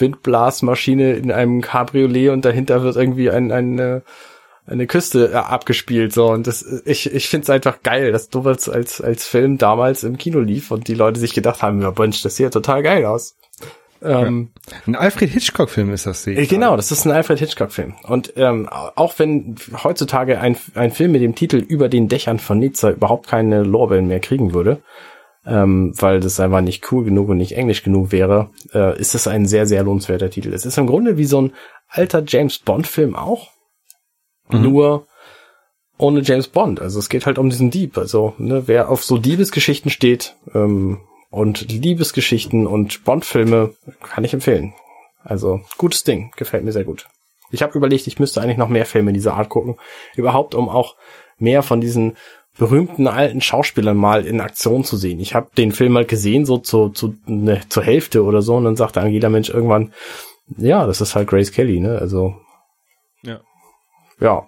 Windblasmaschine 0.00 1.14
in 1.14 1.32
einem 1.32 1.60
Cabriolet 1.60 2.30
und 2.30 2.44
dahinter 2.44 2.82
wird 2.82 2.96
irgendwie 2.96 3.30
ein, 3.30 3.52
ein, 3.52 3.78
äh, 3.78 4.00
eine 4.66 4.86
Küste 4.86 5.32
äh, 5.32 5.36
abgespielt. 5.36 6.12
So 6.12 6.30
und 6.30 6.46
das, 6.46 6.64
ich, 6.84 7.12
ich 7.12 7.28
finde 7.28 7.44
es 7.44 7.50
einfach 7.50 7.82
geil, 7.82 8.12
dass 8.12 8.28
sowas 8.32 8.68
als, 8.68 9.00
als 9.00 9.26
Film 9.26 9.58
damals 9.58 10.04
im 10.04 10.18
Kino 10.18 10.40
lief 10.40 10.70
und 10.70 10.88
die 10.88 10.94
Leute 10.94 11.20
sich 11.20 11.34
gedacht 11.34 11.62
haben, 11.62 11.82
ja, 11.82 11.92
Mensch, 11.96 12.22
das 12.22 12.36
sieht 12.36 12.44
ja 12.44 12.50
total 12.50 12.82
geil 12.82 13.04
aus. 13.04 13.36
Ähm, 14.02 14.50
Ein 14.86 14.96
Alfred 14.96 15.30
Hitchcock-Film 15.30 15.92
ist 15.92 16.06
das, 16.06 16.22
sehe 16.22 16.36
äh, 16.36 16.42
ich 16.42 16.48
Genau, 16.48 16.76
das 16.76 16.90
ist 16.90 17.04
ein 17.04 17.12
Alfred 17.12 17.38
Hitchcock-Film. 17.38 17.94
Und 18.04 18.32
ähm, 18.36 18.68
auch 18.70 19.18
wenn 19.18 19.56
heutzutage 19.84 20.40
ein, 20.40 20.56
ein 20.74 20.90
Film 20.90 21.12
mit 21.12 21.22
dem 21.22 21.34
Titel 21.34 21.56
Über 21.56 21.88
den 21.88 22.08
Dächern 22.08 22.38
von 22.38 22.58
Nizza 22.58 22.90
überhaupt 22.90 23.28
keine 23.28 23.62
Lorbeeren 23.62 24.06
mehr 24.06 24.20
kriegen 24.20 24.54
würde, 24.54 24.80
ähm, 25.50 25.92
weil 25.98 26.20
das 26.20 26.40
einfach 26.40 26.60
nicht 26.60 26.90
cool 26.92 27.04
genug 27.04 27.28
und 27.28 27.38
nicht 27.38 27.56
englisch 27.56 27.82
genug 27.82 28.12
wäre, 28.12 28.50
äh, 28.72 28.98
ist 28.98 29.14
es 29.14 29.26
ein 29.26 29.46
sehr, 29.46 29.66
sehr 29.66 29.82
lohnenswerter 29.82 30.30
Titel. 30.30 30.54
Es 30.54 30.64
ist 30.64 30.78
im 30.78 30.86
Grunde 30.86 31.18
wie 31.18 31.24
so 31.24 31.42
ein 31.42 31.52
alter 31.88 32.22
James 32.26 32.58
Bond-Film 32.58 33.16
auch, 33.16 33.50
nur 34.48 35.06
ohne 35.98 36.20
James 36.22 36.48
Bond. 36.48 36.80
Also 36.80 36.98
es 36.98 37.08
geht 37.08 37.26
halt 37.26 37.38
um 37.38 37.50
diesen 37.50 37.70
Dieb. 37.70 37.98
Also 37.98 38.34
ne, 38.38 38.62
wer 38.66 38.88
auf 38.88 39.04
so 39.04 39.18
Diebesgeschichten 39.18 39.90
steht 39.90 40.36
ähm, 40.54 41.00
und 41.30 41.70
Liebesgeschichten 41.70 42.66
und 42.66 43.04
Bond-Filme, 43.04 43.74
kann 44.02 44.24
ich 44.24 44.32
empfehlen. 44.32 44.72
Also 45.22 45.60
gutes 45.76 46.04
Ding, 46.04 46.32
gefällt 46.36 46.64
mir 46.64 46.72
sehr 46.72 46.84
gut. 46.84 47.06
Ich 47.50 47.62
habe 47.62 47.76
überlegt, 47.76 48.06
ich 48.06 48.18
müsste 48.18 48.40
eigentlich 48.40 48.56
noch 48.56 48.68
mehr 48.68 48.86
Filme 48.86 49.12
dieser 49.12 49.34
Art 49.34 49.48
gucken, 49.48 49.76
überhaupt 50.14 50.54
um 50.54 50.68
auch 50.68 50.96
mehr 51.38 51.62
von 51.62 51.80
diesen 51.80 52.16
berühmten 52.60 53.08
alten 53.08 53.40
Schauspielern 53.40 53.96
mal 53.96 54.26
in 54.26 54.42
Aktion 54.42 54.84
zu 54.84 54.98
sehen. 54.98 55.18
Ich 55.18 55.34
habe 55.34 55.48
den 55.56 55.72
Film 55.72 55.92
mal 55.94 56.04
gesehen, 56.04 56.44
so 56.44 56.58
zu, 56.58 56.90
zu 56.90 57.14
ne, 57.24 57.62
zur 57.70 57.82
Hälfte 57.82 58.22
oder 58.22 58.42
so, 58.42 58.56
und 58.56 58.64
dann 58.64 58.76
sagte 58.76 59.00
jeder 59.06 59.30
Mensch 59.30 59.48
irgendwann, 59.48 59.94
ja, 60.58 60.86
das 60.86 61.00
ist 61.00 61.14
halt 61.14 61.26
Grace 61.26 61.52
Kelly, 61.52 61.80
ne? 61.80 61.98
Also 61.98 62.36
Ja. 63.22 63.40
ja, 64.20 64.42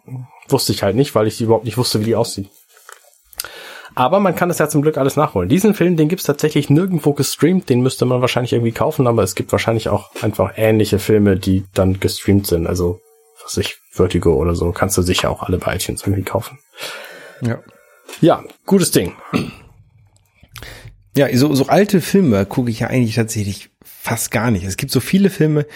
wusste 0.47 0.73
ich 0.73 0.83
halt 0.83 0.95
nicht, 0.95 1.15
weil 1.15 1.27
ich 1.27 1.41
überhaupt 1.41 1.65
nicht 1.65 1.79
wusste, 1.79 2.01
wie 2.01 2.05
die 2.05 2.15
aussieht. 2.15 2.51
Aber 3.95 4.21
man 4.21 4.37
kann 4.37 4.51
es 4.51 4.59
ja 4.59 4.69
zum 4.69 4.83
Glück 4.83 4.99
alles 4.99 5.17
nachholen. 5.17 5.49
Diesen 5.49 5.73
Film, 5.73 5.97
den 5.97 6.09
gibt's 6.09 6.25
tatsächlich 6.25 6.69
nirgendwo 6.69 7.15
gestreamt, 7.15 7.71
den 7.71 7.81
müsste 7.81 8.05
man 8.05 8.21
wahrscheinlich 8.21 8.53
irgendwie 8.53 8.73
kaufen, 8.73 9.07
aber 9.07 9.23
es 9.23 9.35
gibt 9.35 9.53
wahrscheinlich 9.53 9.89
auch 9.89 10.11
einfach 10.21 10.53
ähnliche 10.57 10.99
Filme, 10.99 11.39
die 11.39 11.65
dann 11.73 11.99
gestreamt 11.99 12.47
sind. 12.47 12.67
Also, 12.67 13.01
was 13.43 13.57
ich, 13.57 13.79
Vertigo 13.91 14.35
oder 14.35 14.55
so, 14.55 14.71
kannst 14.73 14.99
du 14.99 15.03
sicher 15.03 15.31
auch 15.31 15.43
alle 15.43 15.57
bei 15.57 15.77
iTunes 15.77 16.03
irgendwie 16.03 16.25
kaufen. 16.25 16.59
Ja. 17.41 17.59
Ja, 18.21 18.45
gutes 18.67 18.91
Ding. 18.91 19.13
Ja, 21.17 21.35
so, 21.37 21.55
so 21.55 21.67
alte 21.67 22.01
Filme 22.01 22.47
gucke 22.47 22.71
ich 22.71 22.81
ja 22.81 22.87
eigentlich 22.89 23.17
tatsächlich 23.17 23.71
fast 23.85 24.31
gar 24.31 24.51
nicht. 24.51 24.65
Es 24.65 24.77
gibt 24.77 24.93
so 24.93 25.01
viele 25.01 25.29
Filme, 25.31 25.67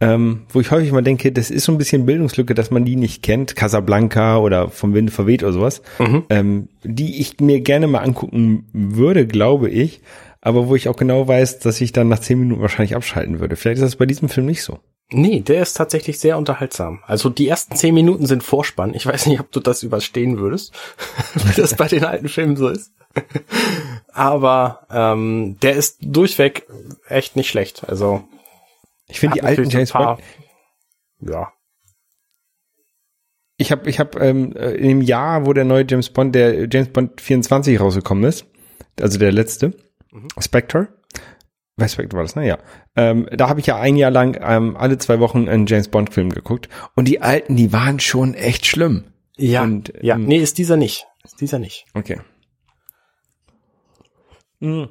ähm, 0.00 0.42
wo 0.50 0.60
ich 0.60 0.70
häufig 0.70 0.92
mal 0.92 1.02
denke, 1.02 1.32
das 1.32 1.50
ist 1.50 1.64
so 1.64 1.72
ein 1.72 1.78
bisschen 1.78 2.04
Bildungslücke, 2.04 2.54
dass 2.54 2.70
man 2.70 2.84
die 2.84 2.96
nicht 2.96 3.22
kennt, 3.22 3.56
Casablanca 3.56 4.38
oder 4.38 4.68
vom 4.68 4.92
Winde 4.92 5.12
verweht 5.12 5.42
oder 5.42 5.52
sowas, 5.52 5.80
ähm, 6.28 6.68
die 6.84 7.20
ich 7.20 7.40
mir 7.40 7.60
gerne 7.60 7.86
mal 7.86 8.00
angucken 8.00 8.66
würde, 8.72 9.26
glaube 9.26 9.70
ich, 9.70 10.02
aber 10.42 10.68
wo 10.68 10.76
ich 10.76 10.88
auch 10.88 10.96
genau 10.96 11.26
weiß, 11.26 11.60
dass 11.60 11.80
ich 11.80 11.92
dann 11.92 12.08
nach 12.08 12.18
zehn 12.18 12.38
Minuten 12.38 12.60
wahrscheinlich 12.60 12.94
abschalten 12.94 13.40
würde. 13.40 13.56
Vielleicht 13.56 13.78
ist 13.78 13.84
das 13.84 13.96
bei 13.96 14.06
diesem 14.06 14.28
Film 14.28 14.46
nicht 14.46 14.62
so. 14.62 14.78
Nee, 15.10 15.40
der 15.40 15.62
ist 15.62 15.74
tatsächlich 15.74 16.18
sehr 16.18 16.36
unterhaltsam. 16.36 17.00
Also 17.06 17.28
die 17.30 17.46
ersten 17.48 17.76
zehn 17.76 17.94
Minuten 17.94 18.26
sind 18.26 18.42
Vorspann. 18.42 18.92
Ich 18.94 19.06
weiß 19.06 19.26
nicht, 19.26 19.38
ob 19.38 19.52
du 19.52 19.60
das 19.60 19.82
überstehen 19.84 20.38
würdest, 20.38 20.74
wie 21.34 21.60
das 21.60 21.76
bei 21.76 21.86
den 21.86 22.04
alten 22.04 22.28
Filmen 22.28 22.56
so 22.56 22.68
ist. 22.68 22.92
Aber 24.12 24.86
ähm, 24.90 25.58
der 25.62 25.74
ist 25.76 25.98
durchweg 26.00 26.66
echt 27.08 27.36
nicht 27.36 27.48
schlecht. 27.48 27.88
Also 27.88 28.24
Ich 29.06 29.20
finde 29.20 29.34
die 29.34 29.42
alten 29.42 29.70
James 29.70 29.92
Bond, 29.92 30.20
Ja. 31.20 31.52
ich 33.58 33.70
habe 33.72 33.88
ich 33.88 34.00
hab, 34.00 34.20
ähm, 34.20 34.54
äh, 34.56 34.72
im 34.72 35.00
Jahr, 35.02 35.46
wo 35.46 35.52
der 35.52 35.64
neue 35.64 35.86
James 35.88 36.10
Bond, 36.10 36.34
der 36.34 36.68
James 36.70 36.88
Bond 36.88 37.20
24 37.20 37.80
rausgekommen 37.80 38.24
ist, 38.24 38.44
also 39.00 39.18
der 39.18 39.32
letzte, 39.32 39.72
Spectre, 40.38 40.88
Spectre 41.88 42.16
war 42.16 42.22
das, 42.24 42.36
ne? 42.36 42.46
Ja. 42.46 42.58
Ähm, 42.96 43.28
da 43.32 43.48
habe 43.48 43.60
ich 43.60 43.66
ja 43.66 43.76
ein 43.78 43.96
Jahr 43.96 44.10
lang 44.10 44.38
ähm, 44.42 44.76
alle 44.76 44.96
zwei 44.98 45.20
Wochen 45.20 45.48
einen 45.48 45.66
James 45.66 45.88
Bond 45.88 46.12
Film 46.12 46.30
geguckt 46.30 46.68
und 46.94 47.06
die 47.06 47.20
alten, 47.20 47.56
die 47.56 47.72
waren 47.72 48.00
schon 48.00 48.34
echt 48.34 48.66
schlimm. 48.66 49.04
Ja, 49.36 49.62
Und, 49.62 49.92
ja, 50.00 50.14
ähm, 50.14 50.24
nee, 50.24 50.38
ist 50.38 50.56
dieser 50.56 50.76
nicht. 50.78 51.06
Ist 51.24 51.40
dieser 51.40 51.58
nicht. 51.58 51.84
Okay. 51.92 52.18
Mhm. 54.60 54.88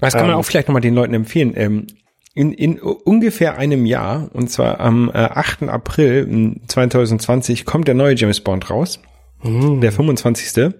Das 0.00 0.12
kann 0.14 0.22
man 0.22 0.32
Ähm. 0.32 0.36
auch 0.36 0.44
vielleicht 0.44 0.68
nochmal 0.68 0.82
den 0.82 0.94
Leuten 0.94 1.14
empfehlen. 1.14 1.52
Ähm, 1.56 1.86
in, 2.34 2.52
in 2.52 2.80
ungefähr 2.80 3.56
einem 3.58 3.86
Jahr, 3.86 4.30
und 4.32 4.50
zwar 4.50 4.80
am 4.80 5.10
äh, 5.10 5.18
8. 5.18 5.64
April 5.64 6.26
m, 6.28 6.60
2020, 6.66 7.64
kommt 7.64 7.88
der 7.88 7.94
neue 7.94 8.14
James 8.16 8.40
Bond 8.40 8.68
raus. 8.70 9.00
Der 9.44 9.90
25. 9.92 10.72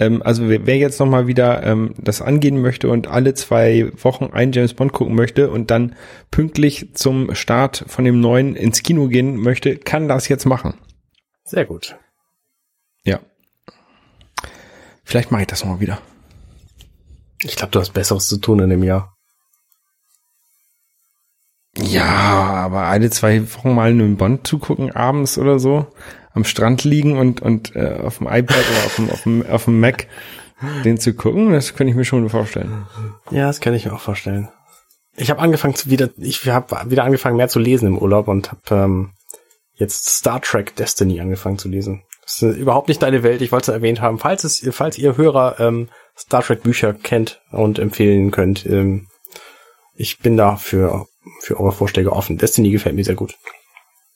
Ähm, 0.00 0.22
also 0.22 0.48
wer, 0.48 0.78
jetzt 0.78 0.98
nochmal 0.98 1.26
wieder 1.26 1.62
ähm, 1.62 1.94
das 1.98 2.22
angehen 2.22 2.60
möchte 2.62 2.88
und 2.88 3.06
alle 3.06 3.34
zwei 3.34 3.92
Wochen 4.02 4.30
einen 4.32 4.52
James 4.52 4.72
Bond 4.72 4.92
gucken 4.94 5.14
möchte 5.14 5.50
und 5.50 5.70
dann 5.70 5.94
pünktlich 6.30 6.94
zum 6.94 7.34
Start 7.34 7.84
von 7.86 8.06
dem 8.06 8.18
neuen 8.18 8.56
ins 8.56 8.82
Kino 8.82 9.08
gehen 9.08 9.36
möchte, 9.36 9.76
kann 9.76 10.08
das 10.08 10.28
jetzt 10.28 10.46
machen. 10.46 10.74
Sehr 11.44 11.66
gut. 11.66 11.96
Ja. 13.04 13.20
Vielleicht 15.04 15.30
mache 15.30 15.42
ich 15.42 15.48
das 15.48 15.66
mal 15.66 15.80
wieder. 15.80 16.00
Ich 17.42 17.56
glaube, 17.56 17.72
du 17.72 17.80
hast 17.80 17.92
Besseres 17.92 18.26
zu 18.26 18.38
tun 18.38 18.60
in 18.60 18.70
dem 18.70 18.82
Jahr. 18.82 19.14
Ja, 21.76 22.06
aber 22.06 22.84
alle 22.84 23.10
zwei 23.10 23.42
Wochen 23.54 23.74
mal 23.74 23.90
einen 23.90 24.16
Bond 24.16 24.46
zugucken, 24.46 24.92
abends 24.92 25.38
oder 25.38 25.58
so, 25.58 25.86
am 26.32 26.44
Strand 26.44 26.84
liegen 26.84 27.18
und, 27.18 27.42
und 27.42 27.74
äh, 27.74 27.98
auf 28.02 28.18
dem 28.18 28.26
iPad 28.26 28.56
oder 28.56 28.86
auf 28.86 28.96
dem, 28.96 29.10
auf, 29.10 29.22
dem, 29.22 29.46
auf 29.46 29.64
dem 29.64 29.80
Mac 29.80 30.06
den 30.84 30.98
zu 30.98 31.14
gucken, 31.14 31.52
das 31.52 31.74
könnte 31.74 31.90
ich 31.90 31.96
mir 31.96 32.04
schon 32.04 32.28
vorstellen. 32.28 32.86
Ja, 33.30 33.46
das 33.46 33.60
kann 33.60 33.74
ich 33.74 33.86
mir 33.86 33.94
auch 33.94 34.00
vorstellen. 34.00 34.48
Ich 35.16 35.30
habe 35.30 35.40
angefangen 35.40 35.74
zu 35.74 35.90
wieder, 35.90 36.10
ich 36.18 36.46
habe 36.46 36.90
wieder 36.90 37.04
angefangen 37.04 37.36
mehr 37.36 37.48
zu 37.48 37.58
lesen 37.58 37.86
im 37.86 37.98
Urlaub 37.98 38.28
und 38.28 38.52
habe 38.52 38.60
ähm, 38.70 39.10
jetzt 39.74 40.06
Star 40.08 40.40
Trek 40.40 40.76
Destiny 40.76 41.20
angefangen 41.20 41.58
zu 41.58 41.68
lesen. 41.68 42.02
Das 42.22 42.42
ist 42.42 42.58
überhaupt 42.58 42.88
nicht 42.88 43.02
deine 43.02 43.22
Welt. 43.22 43.42
Ich 43.42 43.50
wollte 43.50 43.72
es 43.72 43.74
erwähnt 43.74 44.00
haben. 44.00 44.18
Falls 44.18 44.44
es, 44.44 44.66
falls 44.70 44.98
ihr 44.98 45.16
Hörer 45.16 45.58
ähm, 45.58 45.88
Star 46.16 46.42
Trek 46.42 46.62
Bücher 46.62 46.92
kennt 46.92 47.40
und 47.50 47.78
empfehlen 47.78 48.30
könnt, 48.30 48.66
ähm, 48.66 49.08
ich 49.94 50.18
bin 50.18 50.36
da 50.36 50.56
für 50.56 51.06
für 51.40 51.58
eure 51.58 51.72
Vorschläge 51.72 52.12
offen. 52.12 52.38
Destiny 52.38 52.70
gefällt 52.70 52.94
mir 52.94 53.04
sehr 53.04 53.14
gut. 53.14 53.36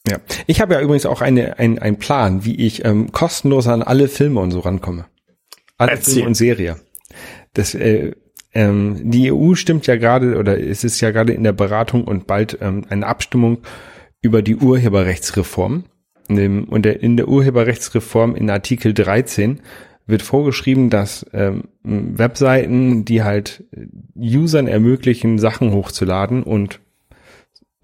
Ja. 0.07 0.19
Ich 0.47 0.61
habe 0.61 0.75
ja 0.75 0.81
übrigens 0.81 1.07
auch 1.07 1.23
eine, 1.23 1.59
ein, 1.59 1.79
einen 1.79 1.99
Plan, 1.99 2.45
wie 2.45 2.55
ich 2.57 2.85
ähm, 2.85 3.11
kostenlos 3.13 3.67
an 3.69 3.83
alle 3.83 4.09
Filme 4.09 4.41
und 4.41 4.51
so 4.51 4.61
rankomme. 4.61 5.07
Alle 5.79 5.93
Erzähl. 5.93 6.15
Filme 6.15 6.29
und 6.29 6.35
Serie. 6.35 6.77
Das, 7.55 7.75
äh, 7.75 8.13
ähm, 8.53 9.11
die 9.11 9.33
EU 9.33 9.55
stimmt 9.55 9.87
ja 9.87 9.97
gerade, 9.97 10.37
oder 10.37 10.61
es 10.61 10.85
ist 10.85 11.01
ja 11.01 11.11
gerade 11.11 11.33
in 11.33 11.43
der 11.43 11.53
Beratung 11.53 12.05
und 12.05 12.27
bald 12.27 12.59
ähm, 12.61 12.85
eine 12.89 13.07
Abstimmung 13.07 13.59
über 14.21 14.43
die 14.43 14.57
Urheberrechtsreform. 14.57 15.85
Ähm, 16.29 16.65
Und 16.65 16.85
der, 16.85 17.03
in 17.03 17.17
der 17.17 17.29
Urheberrechtsreform 17.29 18.37
in 18.37 18.51
Artikel 18.51 18.95
13 18.95 19.61
wird 20.07 20.23
vorgeschrieben, 20.23 20.91
dass 20.91 21.27
ähm, 21.33 21.65
Webseiten, 21.83 23.05
die 23.05 23.23
halt 23.23 23.65
Usern 24.15 24.67
ermöglichen, 24.67 25.39
Sachen 25.39 25.73
hochzuladen 25.73 26.43
und 26.43 26.81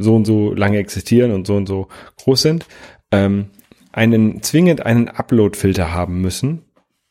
so 0.01 0.17
und 0.17 0.25
so 0.25 0.53
lange 0.55 0.79
existieren 0.79 1.33
und 1.33 1.47
so 1.47 1.57
und 1.57 1.67
so 1.67 1.89
groß 2.17 2.43
sind, 2.43 2.67
ähm, 3.13 3.47
einen 3.93 4.43
zwingend 4.43 4.85
einen 4.87 5.09
Upload-Filter 5.09 5.93
haben 5.93 6.21
müssen. 6.21 6.63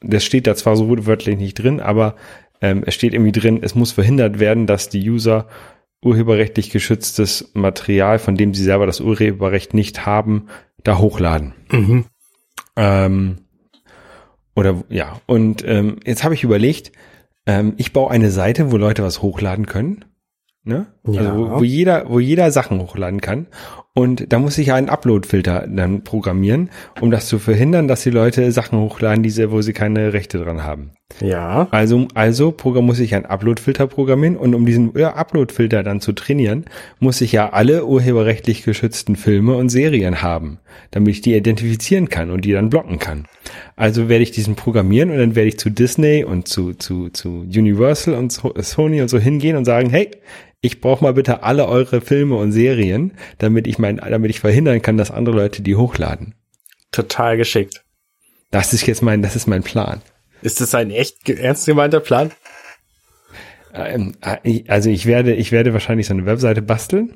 Das 0.02 0.24
steht 0.24 0.48
da 0.48 0.56
zwar 0.56 0.76
so 0.76 1.06
wörtlich 1.06 1.38
nicht 1.38 1.56
drin, 1.56 1.80
aber 1.80 2.16
ähm, 2.62 2.84
es 2.86 2.96
steht 2.96 3.14
irgendwie 3.14 3.32
drin, 3.32 3.60
es 3.62 3.76
muss 3.76 3.92
verhindert 3.92 4.40
werden, 4.40 4.66
dass 4.66 4.90
die 4.90 5.10
User 5.10 5.48
urheberrechtlich 6.04 6.70
geschütztes 6.70 7.52
Material, 7.54 8.20
von 8.20 8.36
dem 8.36 8.54
sie 8.54 8.64
selber 8.64 8.86
das 8.86 9.02
Urheberrecht 9.02 9.74
nicht 9.74 10.06
haben, 10.06 10.48
da 10.84 10.98
hochladen. 10.98 11.54
Ähm, 12.76 13.38
oder 14.56 14.84
ja, 14.90 15.20
und 15.26 15.64
ähm, 15.66 15.98
jetzt 16.06 16.24
habe 16.24 16.34
ich 16.34 16.44
überlegt, 16.44 16.94
ähm, 17.46 17.74
ich 17.78 17.94
baue 17.94 18.12
eine 18.12 18.32
Seite, 18.32 18.72
wo 18.72 18.78
Leute 18.78 19.04
was 19.04 19.22
hochladen 19.22 19.66
können. 19.66 20.06
Ne? 20.70 20.86
Ja. 21.08 21.22
Also 21.22 21.36
wo, 21.36 21.60
wo 21.60 21.64
jeder, 21.64 22.08
wo 22.10 22.20
jeder 22.20 22.52
Sachen 22.52 22.80
hochladen 22.80 23.22
kann. 23.22 23.48
Und 24.00 24.32
da 24.32 24.40
muss 24.40 24.58
ich 24.58 24.72
einen 24.72 24.88
Upload-Filter 24.88 25.68
dann 25.68 26.06
programmieren, 26.06 26.70
um 27.02 27.12
das 27.12 27.28
zu 27.28 27.38
verhindern, 27.38 27.90
dass 27.90 28.02
die 28.02 28.12
Leute 28.12 28.50
Sachen 28.54 28.80
hochladen, 28.80 29.24
diese, 29.24 29.52
wo 29.52 29.62
sie 29.62 29.74
keine 29.74 30.14
Rechte 30.14 30.38
dran 30.38 30.64
haben. 30.64 30.92
Ja. 31.20 31.68
Also, 31.72 32.08
also 32.14 32.54
Programm 32.54 32.86
muss 32.86 33.02
ich 33.02 33.14
einen 33.14 33.26
Upload-Filter 33.26 33.88
programmieren 33.88 34.38
und 34.38 34.56
um 34.56 34.66
diesen 34.66 34.96
Upload-Filter 34.96 35.84
dann 35.84 36.00
zu 36.00 36.14
trainieren, 36.14 36.64
muss 37.02 37.20
ich 37.20 37.34
ja 37.34 37.50
alle 37.50 37.86
urheberrechtlich 37.86 38.64
geschützten 38.64 39.18
Filme 39.18 39.58
und 39.58 39.68
Serien 39.68 40.22
haben, 40.22 40.60
damit 40.92 41.16
ich 41.16 41.22
die 41.22 41.36
identifizieren 41.36 42.08
kann 42.08 42.32
und 42.32 42.46
die 42.46 42.54
dann 42.54 42.70
blocken 42.70 43.00
kann. 43.00 43.26
Also 43.76 44.08
werde 44.08 44.24
ich 44.24 44.32
diesen 44.32 44.56
programmieren 44.56 45.12
und 45.12 45.18
dann 45.18 45.36
werde 45.36 45.50
ich 45.50 45.60
zu 45.60 45.70
Disney 45.70 46.24
und 46.24 46.48
zu, 46.48 46.74
zu, 46.74 47.10
zu 47.10 47.42
Universal 47.42 48.14
und 48.14 48.32
so- 48.32 48.54
Sony 48.62 49.02
und 49.02 49.10
so 49.10 49.20
hingehen 49.20 49.58
und 49.58 49.66
sagen, 49.66 49.90
hey, 49.90 50.10
ich 50.62 50.82
brauche 50.82 51.04
mal 51.04 51.14
bitte 51.14 51.44
alle 51.44 51.68
eure 51.68 52.02
Filme 52.02 52.36
und 52.36 52.52
Serien, 52.52 53.14
damit 53.38 53.66
ich 53.66 53.80
mein, 53.80 53.89
damit 53.98 54.30
ich 54.32 54.40
verhindern 54.40 54.82
kann, 54.82 54.98
dass 54.98 55.12
andere 55.12 55.36
Leute 55.36 55.62
die 55.62 55.76
hochladen. 55.76 56.36
Total 56.92 57.38
geschickt. 57.38 57.84
Das 58.52 58.74
ist 58.74 58.86
jetzt 58.88 59.02
mein, 59.02 59.22
das 59.22 59.36
ist 59.36 59.48
mein 59.48 59.64
Plan. 59.64 60.02
Ist 60.42 60.62
das 60.62 60.74
ein 60.74 60.90
echt 60.90 61.30
ernst 61.30 61.66
gemeinter 61.66 62.00
Plan? 62.00 62.32
Ähm, 63.74 64.14
äh, 64.22 64.64
also 64.68 64.90
ich 64.90 65.06
werde, 65.06 65.36
ich 65.36 65.52
werde 65.52 65.74
wahrscheinlich 65.74 66.08
so 66.08 66.14
eine 66.14 66.26
Webseite 66.26 66.62
basteln. 66.62 67.14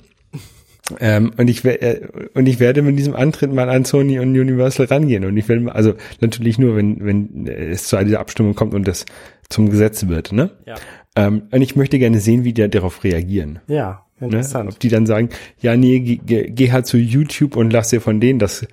Ähm, 1.00 1.32
und 1.38 1.50
ich 1.50 1.64
werde 1.64 1.80
äh, 1.82 2.08
und 2.34 2.46
ich 2.46 2.60
werde 2.60 2.82
mit 2.82 3.00
diesem 3.00 3.16
Antritt 3.16 3.54
mal 3.54 3.70
an 3.70 3.86
Sony 3.86 4.20
und 4.20 4.38
Universal 4.38 4.86
rangehen 4.88 5.24
und 5.24 5.38
ich 5.38 5.48
werde 5.48 5.62
mal- 5.62 5.72
also 5.72 5.94
natürlich 6.20 6.60
nur 6.60 6.76
wenn 6.76 7.04
wenn 7.06 7.48
es 7.48 7.88
zu 7.88 7.98
dieser 8.04 8.20
Abstimmung 8.20 8.54
kommt 8.54 8.74
und 8.74 8.86
das 8.86 9.06
zum 9.48 9.70
Gesetz 9.70 10.08
wird, 10.08 10.34
ne? 10.34 10.52
Ja. 10.66 10.76
Ähm, 11.16 11.44
und 11.52 11.62
ich 11.62 11.78
möchte 11.78 12.00
gerne 12.00 12.20
sehen, 12.20 12.44
wie 12.44 12.52
die 12.52 12.70
darauf 12.70 13.06
reagieren. 13.06 13.60
Ja, 13.68 14.06
Ne? 14.32 14.38
interessant. 14.38 14.72
Ob 14.72 14.80
die 14.80 14.90
dann 14.90 15.06
sagen, 15.06 15.30
ja 15.60 15.76
nee, 15.76 16.00
geh, 16.00 16.20
geh, 16.26 16.50
geh 16.50 16.72
halt 16.72 16.86
zu 16.86 16.98
YouTube 16.98 17.56
und 17.56 17.72
lass 17.72 17.90
dir 17.90 18.02
von 18.02 18.20
denen 18.20 18.40
das 18.40 18.66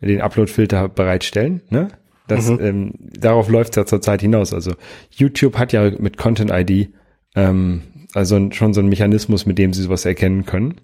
den 0.00 0.20
Upload-Filter 0.20 0.88
bereitstellen, 0.88 1.62
ne? 1.70 1.88
Das 2.28 2.48
ähm, 2.48 2.92
darauf 2.98 3.48
läuft 3.48 3.76
ja 3.76 3.86
zurzeit 3.86 4.20
hinaus. 4.20 4.52
Also 4.52 4.74
YouTube 5.10 5.56
hat 5.56 5.72
ja 5.72 5.90
mit 5.98 6.18
Content 6.18 6.50
ID 6.52 6.90
ähm, 7.34 7.82
also 8.14 8.50
schon 8.52 8.74
so 8.74 8.80
ein 8.80 8.88
Mechanismus, 8.88 9.46
mit 9.46 9.58
dem 9.58 9.72
sie 9.72 9.82
sowas 9.82 10.04
erkennen 10.04 10.44
können. 10.46 10.80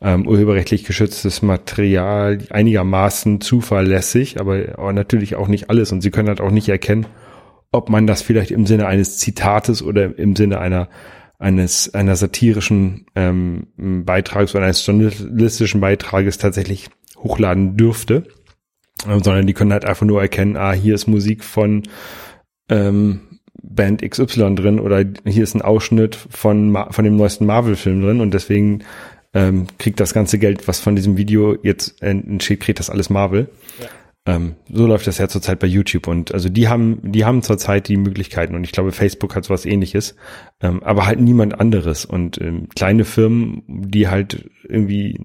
Ähm, 0.00 0.26
urheberrechtlich 0.26 0.84
geschütztes 0.84 1.42
Material 1.42 2.38
einigermaßen 2.48 3.42
zuverlässig, 3.42 4.40
aber, 4.40 4.78
aber 4.78 4.92
natürlich 4.94 5.36
auch 5.36 5.48
nicht 5.48 5.68
alles. 5.68 5.92
Und 5.92 6.00
sie 6.00 6.10
können 6.10 6.28
halt 6.28 6.40
auch 6.40 6.50
nicht 6.50 6.70
erkennen, 6.70 7.06
ob 7.70 7.90
man 7.90 8.06
das 8.06 8.22
vielleicht 8.22 8.50
im 8.50 8.66
Sinne 8.66 8.86
eines 8.86 9.18
Zitates 9.18 9.82
oder 9.82 10.18
im 10.18 10.36
Sinne 10.36 10.58
einer 10.58 10.88
eines 11.42 11.92
einer 11.92 12.16
satirischen 12.16 13.06
ähm, 13.16 13.66
Beitrags 13.76 14.54
oder 14.54 14.64
eines 14.64 14.86
journalistischen 14.86 15.80
Beitrages 15.80 16.38
tatsächlich 16.38 16.88
hochladen 17.18 17.76
dürfte, 17.76 18.24
ähm, 19.08 19.22
sondern 19.22 19.46
die 19.46 19.52
können 19.52 19.72
halt 19.72 19.84
einfach 19.84 20.06
nur 20.06 20.20
erkennen, 20.22 20.56
ah, 20.56 20.72
hier 20.72 20.94
ist 20.94 21.08
Musik 21.08 21.42
von 21.42 21.82
ähm, 22.68 23.40
Band 23.60 24.08
XY 24.08 24.54
drin 24.54 24.80
oder 24.80 25.04
hier 25.24 25.42
ist 25.42 25.54
ein 25.54 25.62
Ausschnitt 25.62 26.14
von, 26.14 26.76
von 26.90 27.04
dem 27.04 27.16
neuesten 27.16 27.46
Marvel-Film 27.46 28.02
drin 28.02 28.20
und 28.20 28.32
deswegen 28.34 28.84
ähm, 29.34 29.66
kriegt 29.78 29.98
das 29.98 30.14
ganze 30.14 30.38
Geld, 30.38 30.68
was 30.68 30.80
von 30.80 30.94
diesem 30.94 31.16
Video 31.16 31.56
jetzt 31.62 32.02
entsteht, 32.02 32.60
kriegt 32.60 32.78
das 32.78 32.90
alles 32.90 33.10
Marvel. 33.10 33.48
Ähm, 34.24 34.54
so 34.70 34.86
läuft 34.86 35.08
das 35.08 35.18
ja 35.18 35.26
zurzeit 35.26 35.58
bei 35.58 35.66
YouTube 35.66 36.06
und 36.06 36.32
also 36.32 36.48
die 36.48 36.68
haben, 36.68 37.00
die 37.02 37.24
haben 37.24 37.42
zurzeit 37.42 37.88
die 37.88 37.96
Möglichkeiten 37.96 38.54
und 38.54 38.62
ich 38.62 38.70
glaube 38.70 38.92
Facebook 38.92 39.34
hat 39.34 39.44
sowas 39.44 39.66
ähnliches, 39.66 40.14
ähm, 40.60 40.80
aber 40.84 41.06
halt 41.06 41.20
niemand 41.20 41.58
anderes 41.58 42.04
und 42.04 42.40
ähm, 42.40 42.68
kleine 42.68 43.04
Firmen, 43.04 43.64
die 43.66 44.06
halt 44.06 44.48
irgendwie 44.62 45.18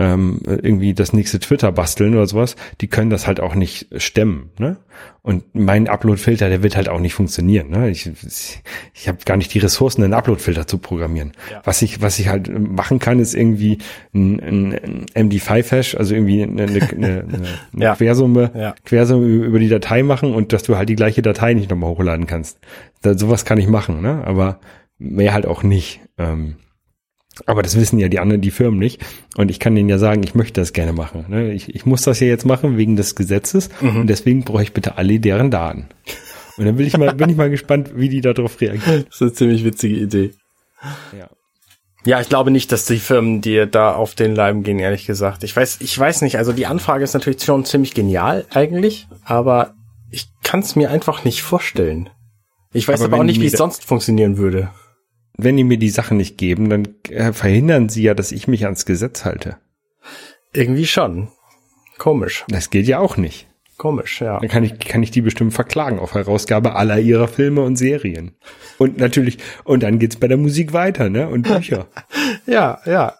ähm, 0.00 0.40
irgendwie 0.46 0.94
das 0.94 1.12
nächste 1.12 1.38
Twitter 1.40 1.70
basteln 1.72 2.14
oder 2.14 2.26
sowas, 2.26 2.56
die 2.80 2.88
können 2.88 3.10
das 3.10 3.26
halt 3.26 3.38
auch 3.38 3.54
nicht 3.54 3.86
stemmen. 3.98 4.48
Ne? 4.58 4.78
Und 5.20 5.54
mein 5.54 5.88
Upload-Filter, 5.88 6.48
der 6.48 6.62
wird 6.62 6.74
halt 6.74 6.88
auch 6.88 7.00
nicht 7.00 7.12
funktionieren. 7.12 7.68
Ne? 7.68 7.90
Ich, 7.90 8.10
ich 8.94 9.08
habe 9.08 9.18
gar 9.26 9.36
nicht 9.36 9.52
die 9.52 9.58
Ressourcen, 9.58 10.02
einen 10.02 10.14
Upload-Filter 10.14 10.66
zu 10.66 10.78
programmieren. 10.78 11.32
Ja. 11.50 11.60
Was 11.64 11.82
ich, 11.82 12.00
was 12.00 12.18
ich 12.18 12.28
halt 12.28 12.48
machen 12.58 12.98
kann, 12.98 13.18
ist 13.18 13.34
irgendwie 13.34 13.76
ein, 14.14 14.40
ein, 14.40 15.06
ein 15.14 15.28
MD5-Hash, 15.28 15.96
also 15.96 16.14
irgendwie 16.14 16.44
eine, 16.44 16.62
eine, 16.62 16.80
eine, 16.80 17.24
eine 17.28 17.48
Ja. 17.76 17.94
Quersumme, 17.94 18.52
Ja. 18.56 18.74
Quersumme 18.86 19.26
über 19.26 19.58
die 19.58 19.68
Datei 19.68 20.02
machen 20.02 20.32
und 20.32 20.54
dass 20.54 20.62
du 20.62 20.78
halt 20.78 20.88
die 20.88 20.96
gleiche 20.96 21.20
Datei 21.20 21.52
nicht 21.52 21.68
nochmal 21.68 21.90
hochladen 21.90 22.26
kannst. 22.26 22.58
Da, 23.02 23.18
sowas 23.18 23.44
kann 23.44 23.58
ich 23.58 23.68
machen, 23.68 24.00
ne? 24.00 24.24
aber 24.24 24.60
mehr 24.98 25.34
halt 25.34 25.44
auch 25.44 25.62
nicht. 25.62 26.00
Ähm, 26.16 26.54
aber 27.46 27.62
das 27.62 27.76
wissen 27.76 27.98
ja 27.98 28.08
die 28.08 28.18
anderen, 28.18 28.40
die 28.40 28.50
Firmen 28.50 28.78
nicht. 28.78 29.00
Und 29.36 29.50
ich 29.50 29.60
kann 29.60 29.74
denen 29.74 29.88
ja 29.88 29.98
sagen, 29.98 30.22
ich 30.22 30.34
möchte 30.34 30.60
das 30.60 30.72
gerne 30.72 30.92
machen. 30.92 31.26
Ne? 31.28 31.52
Ich, 31.52 31.74
ich 31.74 31.86
muss 31.86 32.02
das 32.02 32.20
ja 32.20 32.26
jetzt 32.26 32.44
machen 32.44 32.76
wegen 32.76 32.96
des 32.96 33.14
Gesetzes 33.14 33.70
und 33.80 34.06
deswegen 34.08 34.44
brauche 34.44 34.62
ich 34.62 34.72
bitte 34.72 34.98
alle 34.98 35.20
deren 35.20 35.50
Daten. 35.50 35.86
Und 36.56 36.66
dann 36.66 36.76
will 36.76 36.86
ich 36.86 36.96
mal, 36.98 37.14
bin 37.14 37.30
ich 37.30 37.36
mal 37.36 37.50
gespannt, 37.50 37.92
wie 37.94 38.08
die 38.08 38.20
darauf 38.20 38.60
reagieren. 38.60 39.04
Das 39.06 39.16
ist 39.16 39.22
eine 39.22 39.32
ziemlich 39.32 39.64
witzige 39.64 39.96
Idee. 39.96 40.32
Ja. 41.18 41.28
Ja, 42.04 42.20
ich 42.20 42.30
glaube 42.30 42.50
nicht, 42.50 42.72
dass 42.72 42.86
die 42.86 42.98
Firmen 42.98 43.42
dir 43.42 43.66
da 43.66 43.94
auf 43.94 44.14
den 44.14 44.34
Leim 44.34 44.62
gehen, 44.62 44.78
ehrlich 44.78 45.06
gesagt. 45.06 45.44
Ich 45.44 45.54
weiß, 45.54 45.78
ich 45.80 45.98
weiß 45.98 46.22
nicht. 46.22 46.38
Also 46.38 46.52
die 46.52 46.66
Anfrage 46.66 47.04
ist 47.04 47.12
natürlich 47.12 47.42
schon 47.42 47.64
ziemlich 47.66 47.92
genial 47.92 48.46
eigentlich, 48.50 49.06
aber 49.24 49.74
ich 50.10 50.28
kann 50.42 50.60
es 50.60 50.76
mir 50.76 50.90
einfach 50.90 51.24
nicht 51.24 51.42
vorstellen. 51.42 52.08
Ich 52.72 52.88
weiß 52.88 53.00
Aber 53.00 53.12
aber, 53.12 53.20
auch 53.20 53.26
nicht, 53.26 53.40
wie 53.40 53.46
es 53.46 53.52
sonst 53.52 53.84
funktionieren 53.84 54.38
würde. 54.38 54.70
Wenn 55.42 55.56
die 55.56 55.64
mir 55.64 55.78
die 55.78 55.90
Sachen 55.90 56.16
nicht 56.16 56.38
geben, 56.38 56.68
dann 56.70 56.88
äh, 57.08 57.32
verhindern 57.32 57.88
sie 57.88 58.02
ja, 58.02 58.14
dass 58.14 58.32
ich 58.32 58.48
mich 58.48 58.64
ans 58.64 58.86
Gesetz 58.86 59.24
halte. 59.24 59.56
Irgendwie 60.52 60.86
schon. 60.86 61.28
Komisch, 61.98 62.44
Das 62.48 62.70
geht 62.70 62.86
ja 62.86 62.98
auch 62.98 63.16
nicht. 63.16 63.46
komisch, 63.76 64.20
ja. 64.20 64.38
Dann 64.40 64.48
kann 64.48 64.64
ich, 64.64 64.78
kann 64.78 65.02
ich 65.02 65.10
die 65.10 65.20
bestimmt 65.22 65.52
verklagen 65.54 65.98
auf 65.98 66.14
Herausgabe 66.14 66.74
aller 66.74 66.98
ihrer 66.98 67.28
Filme 67.28 67.62
und 67.62 67.76
Serien. 67.76 68.36
Und 68.78 68.98
natürlich, 68.98 69.38
und 69.64 69.82
dann 69.82 69.98
geht's 69.98 70.16
bei 70.16 70.28
der 70.28 70.36
Musik 70.36 70.72
weiter, 70.72 71.08
ne? 71.10 71.28
Und 71.28 71.42
Bücher. 71.42 71.86
Ja, 72.46 72.80
ja, 72.84 73.14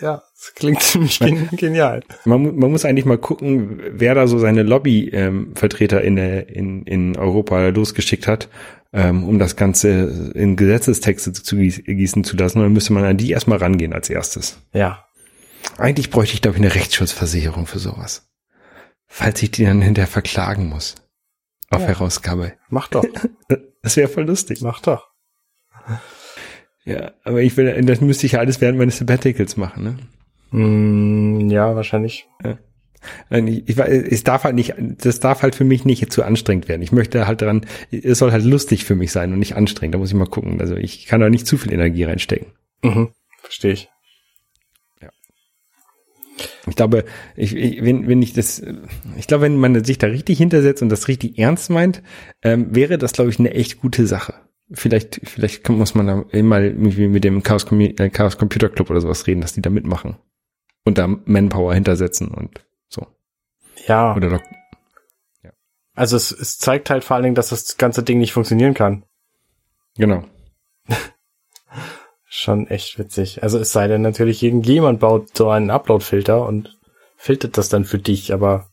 ja. 0.00 0.22
Das 0.34 0.54
klingt 0.54 0.82
ziemlich 0.82 1.18
gen 1.18 1.48
genial. 1.52 2.02
Man, 2.24 2.56
man 2.56 2.70
muss 2.70 2.84
eigentlich 2.84 3.04
mal 3.04 3.18
gucken, 3.18 3.80
wer 3.90 4.14
da 4.14 4.26
so 4.26 4.38
seine 4.38 4.62
Lobby-Vertreter 4.62 6.02
in, 6.02 6.16
der- 6.16 6.48
in, 6.48 6.84
in 6.84 7.16
Europa 7.16 7.68
losgeschickt 7.68 8.26
hat, 8.26 8.48
ähm, 8.92 9.24
um 9.24 9.38
das 9.38 9.56
Ganze 9.56 10.32
in 10.34 10.56
Gesetzestexte 10.56 11.32
zu 11.32 11.56
gieß- 11.56 11.82
gießen 11.82 12.24
zu 12.24 12.36
lassen. 12.36 12.58
Und 12.58 12.64
dann 12.64 12.72
müsste 12.72 12.92
man 12.92 13.04
an 13.04 13.16
die 13.16 13.30
erstmal 13.32 13.58
rangehen 13.58 13.92
als 13.92 14.08
erstes. 14.10 14.58
Ja. 14.72 15.04
Eigentlich 15.76 16.10
bräuchte 16.10 16.34
ich, 16.34 16.42
glaube 16.42 16.56
ich, 16.56 16.62
eine 16.64 16.74
Rechtsschutzversicherung 16.74 17.66
für 17.66 17.78
sowas. 17.80 18.28
Falls 19.06 19.42
ich 19.42 19.50
die 19.50 19.64
dann 19.64 19.80
hinterher 19.82 20.06
verklagen 20.08 20.68
muss. 20.68 20.94
Auf 21.70 21.82
Ja. 21.82 21.88
Herausgabe. 21.88 22.52
Mach 22.70 22.88
doch, 22.88 23.04
Das 23.82 23.96
wäre 23.96 24.08
voll 24.08 24.24
lustig. 24.24 24.60
mach 24.62 24.80
doch. 24.80 25.08
Ja, 26.88 27.12
aber 27.22 27.42
ich 27.42 27.54
will, 27.58 27.84
das 27.84 28.00
müsste 28.00 28.24
ich 28.24 28.32
ja 28.32 28.38
alles 28.38 28.62
während 28.62 28.78
meines 28.78 28.96
Sabbaticals 28.96 29.58
machen, 29.58 29.84
ne? 29.84 30.58
Mm, 30.58 31.50
ja, 31.50 31.76
wahrscheinlich. 31.76 32.26
Ich, 33.30 33.68
ich, 33.68 33.78
es 33.78 34.24
darf 34.24 34.44
halt 34.44 34.54
nicht, 34.54 34.74
das 34.78 35.20
darf 35.20 35.42
halt 35.42 35.54
für 35.54 35.64
mich 35.64 35.84
nicht 35.84 36.10
zu 36.10 36.22
anstrengend 36.22 36.66
werden. 36.66 36.80
Ich 36.80 36.90
möchte 36.90 37.26
halt 37.26 37.42
daran, 37.42 37.66
es 37.90 38.18
soll 38.18 38.32
halt 38.32 38.44
lustig 38.44 38.84
für 38.84 38.94
mich 38.94 39.12
sein 39.12 39.34
und 39.34 39.38
nicht 39.38 39.54
anstrengend. 39.54 39.94
Da 39.94 39.98
muss 39.98 40.08
ich 40.08 40.14
mal 40.14 40.24
gucken. 40.24 40.62
Also 40.62 40.76
ich 40.76 41.04
kann 41.04 41.20
da 41.20 41.28
nicht 41.28 41.46
zu 41.46 41.58
viel 41.58 41.74
Energie 41.74 42.04
reinstecken. 42.04 42.48
Mhm. 42.82 43.10
Verstehe 43.42 43.72
ich. 43.72 43.90
Ich 46.66 46.76
glaube, 46.76 47.04
ich, 47.36 47.54
ich, 47.54 47.84
wenn, 47.84 48.08
wenn 48.08 48.22
ich 48.22 48.32
das, 48.32 48.62
ich 49.18 49.26
glaube, 49.26 49.44
wenn 49.44 49.56
man 49.56 49.84
sich 49.84 49.98
da 49.98 50.06
richtig 50.06 50.38
hintersetzt 50.38 50.82
und 50.82 50.88
das 50.88 51.08
richtig 51.08 51.38
ernst 51.38 51.68
meint, 51.68 52.02
ähm, 52.42 52.74
wäre 52.74 52.96
das, 52.96 53.12
glaube 53.12 53.30
ich, 53.30 53.38
eine 53.38 53.52
echt 53.52 53.80
gute 53.80 54.06
Sache. 54.06 54.34
Vielleicht, 54.70 55.20
vielleicht 55.24 55.68
muss 55.68 55.94
man 55.94 56.06
da 56.06 56.42
mal 56.42 56.64
irgendwie 56.64 57.08
mit 57.08 57.24
dem 57.24 57.42
Chaos, 57.42 57.64
äh, 57.72 58.10
Chaos 58.10 58.36
Computer 58.36 58.68
Club 58.68 58.90
oder 58.90 59.00
sowas 59.00 59.26
reden, 59.26 59.40
dass 59.40 59.54
die 59.54 59.62
da 59.62 59.70
mitmachen. 59.70 60.16
Und 60.84 60.98
da 60.98 61.06
Manpower 61.06 61.74
hintersetzen 61.74 62.28
und 62.28 62.64
so. 62.88 63.06
Ja, 63.86 64.14
Oder 64.14 64.30
doch, 64.30 64.42
also 65.98 66.16
es, 66.16 66.30
es 66.30 66.58
zeigt 66.58 66.90
halt 66.90 67.02
vor 67.02 67.16
allen 67.16 67.24
Dingen, 67.24 67.34
dass 67.34 67.48
das 67.48 67.76
ganze 67.76 68.04
Ding 68.04 68.20
nicht 68.20 68.32
funktionieren 68.32 68.72
kann. 68.72 69.04
genau. 69.96 70.22
Schon 72.30 72.68
echt 72.68 73.00
witzig. 73.00 73.42
Also 73.42 73.58
es 73.58 73.72
sei 73.72 73.88
denn 73.88 74.02
natürlich, 74.02 74.42
irgendjemand 74.44 75.00
baut 75.00 75.36
so 75.36 75.50
einen 75.50 75.70
Upload-Filter 75.70 76.46
und 76.46 76.78
filtert 77.16 77.58
das 77.58 77.68
dann 77.68 77.84
für 77.84 77.98
dich, 77.98 78.32
aber 78.32 78.68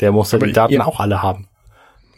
der 0.00 0.12
muss 0.12 0.32
ja 0.32 0.36
Aber 0.36 0.48
die 0.48 0.52
Daten 0.52 0.74
ja. 0.74 0.84
auch 0.84 1.00
alle 1.00 1.22
haben. 1.22 1.48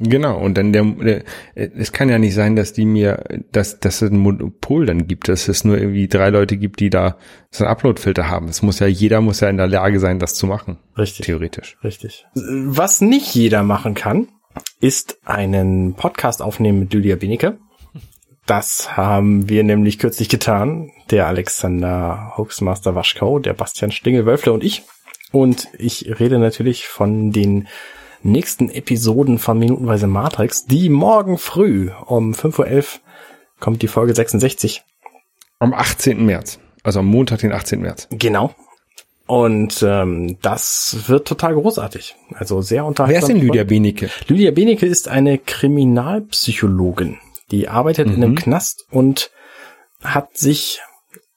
Genau, 0.01 0.39
und 0.39 0.57
dann 0.57 0.73
der, 0.73 0.85
der, 0.85 1.25
es 1.55 1.93
kann 1.93 2.09
ja 2.09 2.19
nicht 2.19 2.35
sein, 2.35 2.55
dass 2.55 2.73
die 2.73 2.85
mir, 2.85 3.25
dass, 3.51 3.81
dass 3.81 4.01
es 4.01 4.11
ein 4.11 4.19
Monopol 4.19 4.87
dann 4.87 5.09
gibt, 5.09 5.29
dass 5.29 5.49
es 5.49 5.65
nur 5.65 5.77
irgendwie 5.77 6.07
drei 6.07 6.31
Leute 6.31 6.57
gibt, 6.57 6.79
die 6.81 6.91
da 6.91 7.17
so 7.51 7.65
einen 7.65 7.73
Upload-Filter 7.73 8.29
haben. 8.29 8.49
Es 8.49 8.63
muss 8.63 8.79
ja, 8.79 8.87
jeder 8.87 9.21
muss 9.21 9.41
ja 9.41 9.49
in 9.49 9.57
der 9.57 9.67
Lage 9.67 9.99
sein, 9.99 10.21
das 10.21 10.35
zu 10.35 10.47
machen. 10.47 10.79
Richtig. 10.97 11.27
Theoretisch. 11.27 11.77
Richtig. 11.83 12.27
Was 12.35 13.01
nicht 13.01 13.35
jeder 13.35 13.65
machen 13.65 13.95
kann, 13.95 14.29
ist 14.81 15.19
einen 15.25 15.95
Podcast 15.95 16.43
aufnehmen 16.43 16.81
mit 16.81 16.95
Lydia 16.95 17.17
Benecke. 17.17 17.59
Das 18.47 18.97
haben 18.97 19.49
wir 19.49 19.63
nämlich 19.65 19.99
kürzlich 19.99 20.29
getan. 20.29 20.91
Der 21.11 21.27
Alexander 21.27 22.33
Hoaxmaster 22.37 22.95
Waschkau, 22.95 23.41
der 23.41 23.53
Bastian 23.53 23.91
Stingel-Wölfle 23.91 24.53
und 24.53 24.65
ich. 24.65 24.85
Und 25.33 25.69
ich 25.77 26.19
rede 26.19 26.39
natürlich 26.39 26.87
von 26.87 27.33
den 27.33 27.69
nächsten 28.23 28.71
Episoden 28.71 29.39
von 29.39 29.59
Minutenweise 29.59 30.07
Matrix, 30.07 30.67
die 30.67 30.89
morgen 30.89 31.39
früh 31.39 31.91
um 32.07 32.33
5.11 32.33 32.77
Uhr 32.77 32.85
kommt 33.61 33.83
die 33.83 33.89
Folge 33.89 34.15
66. 34.15 34.83
Am 35.59 35.75
18. 35.75 36.25
März. 36.25 36.61
Also 36.83 37.01
am 37.01 37.07
Montag, 37.07 37.41
den 37.41 37.53
18. 37.53 37.81
März. 37.81 38.09
Genau. 38.11 38.55
Und 39.27 39.85
ähm, 39.87 40.39
das 40.41 41.05
wird 41.07 41.29
total 41.29 41.55
großartig. 41.55 42.17
Also 42.35 42.63
sehr 42.63 42.85
unterhaltsam. 42.85 43.13
Wer 43.13 43.19
ist 43.19 43.29
denn 43.29 43.47
Lydia 43.47 43.65
Benecke? 43.65 44.09
Lydia 44.27 44.53
Benecke 44.53 44.87
ist 44.87 45.09
eine 45.09 45.39
Kriminalpsychologin. 45.39 47.19
Die 47.51 47.69
arbeitet 47.69 48.09
mhm. 48.09 48.15
in 48.15 48.25
einem 48.25 48.35
Knast 48.37 48.87
und 48.91 49.31
hat 50.03 50.39
sich 50.39 50.81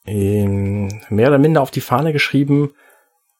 ähm, 0.06 0.88
mehr 1.10 1.28
oder 1.28 1.38
minder 1.38 1.60
auf 1.60 1.70
die 1.70 1.80
Fahne 1.80 2.12
geschrieben, 2.12 2.72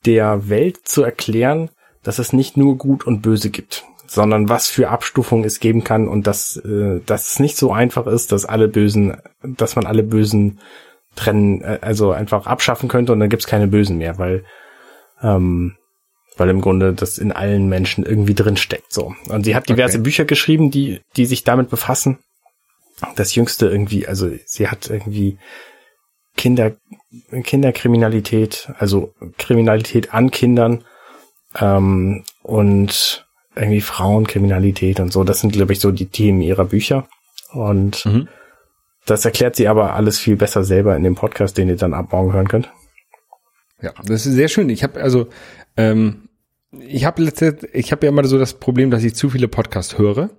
der 0.05 0.49
Welt 0.49 0.80
zu 0.84 1.03
erklären, 1.03 1.70
dass 2.03 2.19
es 2.19 2.33
nicht 2.33 2.57
nur 2.57 2.77
Gut 2.77 3.07
und 3.07 3.23
Böse 3.23 3.51
gibt, 3.51 3.85
sondern 4.07 4.49
was 4.49 4.69
für 4.69 4.91
Abstufungen 4.91 5.45
es 5.45 5.61
geben 5.61 5.85
kann 5.85 6.09
und 6.09 6.27
dass, 6.27 6.57
äh, 6.57 7.01
dass 7.07 7.33
es 7.33 7.41
nicht 7.41 7.57
so 7.57 7.73
einfach 7.73 8.07
ist, 8.07 8.33
dass 8.33 8.45
alle 8.45 8.69
Bösen, 8.69 9.17
dass 9.43 9.77
man 9.77 9.87
alle 9.87 10.03
Bösen 10.03 10.59
trennen, 11.15 11.63
äh, 11.63 11.79
also 11.81 12.13
einfach 12.13 12.47
abschaffen 12.47 12.89
könnte 12.89 13.13
und 13.13 13.21
dann 13.21 13.31
gibt's 13.31 13.47
keine 13.47 13.69
Bösen 13.69 13.99
mehr, 13.99 14.19
weil 14.19 14.45
ähm, 15.23 15.77
weil 16.37 16.49
im 16.49 16.61
Grunde 16.61 16.95
das 16.95 17.19
in 17.19 17.31
allen 17.31 17.69
Menschen 17.69 18.05
irgendwie 18.05 18.35
drin 18.35 18.57
steckt 18.57 18.93
so. 18.93 19.15
Und 19.29 19.45
sie 19.45 19.55
hat 19.55 19.69
diverse 19.69 19.99
okay. 19.99 20.03
Bücher 20.03 20.25
geschrieben, 20.25 20.71
die 20.71 21.01
die 21.17 21.27
sich 21.27 21.45
damit 21.45 21.71
befassen. 21.71 22.19
Das 23.17 23.35
jüngste 23.35 23.69
irgendwie, 23.69 24.07
also 24.07 24.31
sie 24.47 24.69
hat 24.69 24.89
irgendwie 24.89 25.39
Kinder 26.37 26.73
Kinderkriminalität, 27.43 28.73
also 28.79 29.15
Kriminalität 29.39 30.15
an 30.15 30.31
Kindern 30.31 30.85
ähm, 31.61 32.25
und 32.43 33.27
irgendwie 33.55 33.81
Frauenkriminalität 33.81 35.01
und 35.01 35.13
so. 35.13 35.25
Das 35.25 35.41
sind, 35.41 35.53
glaube 35.53 35.73
ich, 35.73 35.81
so 35.81 35.91
die 35.91 36.07
Themen 36.07 36.41
ihrer 36.41 36.65
Bücher. 36.65 37.07
Und 37.53 38.05
mhm. 38.07 38.29
das 39.07 39.25
erklärt 39.25 39.57
sie 39.57 39.69
aber 39.69 39.95
alles 39.95 40.19
viel 40.19 40.37
besser 40.37 40.65
selber 40.65 40.97
in 40.97 41.03
dem 41.03 41.15
Podcast, 41.15 41.59
den 41.59 41.69
ihr 41.69 41.77
dann 41.77 41.95
ab 41.95 42.13
morgen 42.13 42.33
hören 42.33 42.49
könnt. 42.49 42.71
Ja, 43.83 43.93
das 44.05 44.27
ist 44.27 44.35
sehr 44.35 44.49
schön. 44.49 44.71
Ich 44.71 44.83
habe 44.83 45.01
also, 45.03 45.29
ähm, 45.77 46.29
ich 46.79 47.05
habe 47.05 47.23
letzte, 47.23 47.59
ich 47.73 47.93
habe 47.93 48.07
ja 48.07 48.13
immer 48.13 48.25
so 48.25 48.39
das 48.39 48.55
Problem, 48.55 48.91
dass 48.91 49.05
ich 49.05 49.15
zu 49.15 49.29
viele 49.29 49.49
Podcasts 49.49 49.99
höre. 49.99 50.31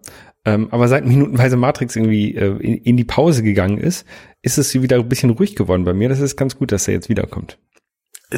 Ähm, 0.45 0.67
aber 0.71 0.87
seit 0.87 1.05
Minutenweise 1.05 1.55
Matrix 1.55 1.95
irgendwie 1.95 2.35
äh, 2.35 2.57
in, 2.57 2.77
in, 2.79 2.97
die 2.97 3.05
Pause 3.05 3.43
gegangen 3.43 3.77
ist, 3.77 4.05
ist 4.41 4.57
es 4.57 4.73
wieder 4.73 4.97
ein 4.97 5.07
bisschen 5.07 5.29
ruhig 5.29 5.55
geworden 5.55 5.85
bei 5.85 5.93
mir. 5.93 6.09
Das 6.09 6.19
ist 6.19 6.35
ganz 6.35 6.57
gut, 6.57 6.71
dass 6.71 6.87
er 6.87 6.95
jetzt 6.95 7.09
wiederkommt. 7.09 7.59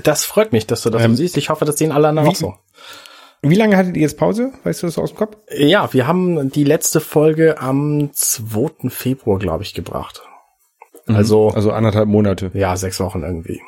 Das 0.03 0.25
freut 0.25 0.51
mich, 0.51 0.67
dass 0.67 0.81
du 0.83 0.89
das 0.89 1.03
ähm, 1.03 1.15
siehst. 1.15 1.37
Ich 1.37 1.49
hoffe, 1.49 1.65
das 1.65 1.77
sehen 1.77 1.91
alle 1.91 2.07
anderen 2.07 2.29
auch 2.29 2.35
so. 2.35 2.55
Wie 3.41 3.55
lange 3.55 3.77
hattet 3.77 3.95
ihr 3.95 4.01
jetzt 4.01 4.17
Pause? 4.17 4.51
Weißt 4.63 4.81
du 4.81 4.87
das 4.87 4.97
aus 4.97 5.11
dem 5.11 5.17
Kopf? 5.17 5.37
Ja, 5.55 5.93
wir 5.93 6.07
haben 6.07 6.49
die 6.51 6.63
letzte 6.63 6.99
Folge 6.99 7.59
am 7.59 8.09
2. 8.11 8.89
Februar, 8.89 9.37
glaube 9.37 9.63
ich, 9.63 9.73
gebracht. 9.73 10.23
Mhm. 11.05 11.15
Also, 11.15 11.49
also 11.49 11.71
anderthalb 11.71 12.07
Monate. 12.07 12.51
Ja, 12.53 12.75
sechs 12.75 12.99
Wochen 12.99 13.23
irgendwie. 13.23 13.61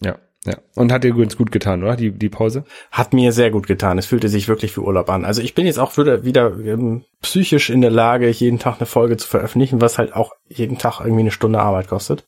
Ja. 0.00 0.16
Ja. 0.46 0.56
Und 0.74 0.90
hat 0.90 1.04
dir 1.04 1.14
ganz 1.14 1.36
gut 1.36 1.52
getan, 1.52 1.82
oder? 1.82 1.96
Die, 1.96 2.12
die 2.12 2.30
Pause? 2.30 2.64
Hat 2.90 3.12
mir 3.12 3.32
sehr 3.32 3.50
gut 3.50 3.66
getan. 3.66 3.98
Es 3.98 4.06
fühlte 4.06 4.30
sich 4.30 4.48
wirklich 4.48 4.74
wie 4.74 4.80
Urlaub 4.80 5.10
an. 5.10 5.26
Also 5.26 5.42
ich 5.42 5.54
bin 5.54 5.66
jetzt 5.66 5.78
auch 5.78 5.98
wieder, 5.98 6.24
wieder 6.24 6.58
ähm, 6.64 7.04
psychisch 7.20 7.68
in 7.68 7.82
der 7.82 7.90
Lage, 7.90 8.30
jeden 8.30 8.58
Tag 8.58 8.78
eine 8.78 8.86
Folge 8.86 9.18
zu 9.18 9.28
veröffentlichen, 9.28 9.82
was 9.82 9.98
halt 9.98 10.14
auch 10.14 10.32
jeden 10.48 10.78
Tag 10.78 11.00
irgendwie 11.00 11.20
eine 11.20 11.30
Stunde 11.30 11.60
Arbeit 11.60 11.88
kostet. 11.88 12.26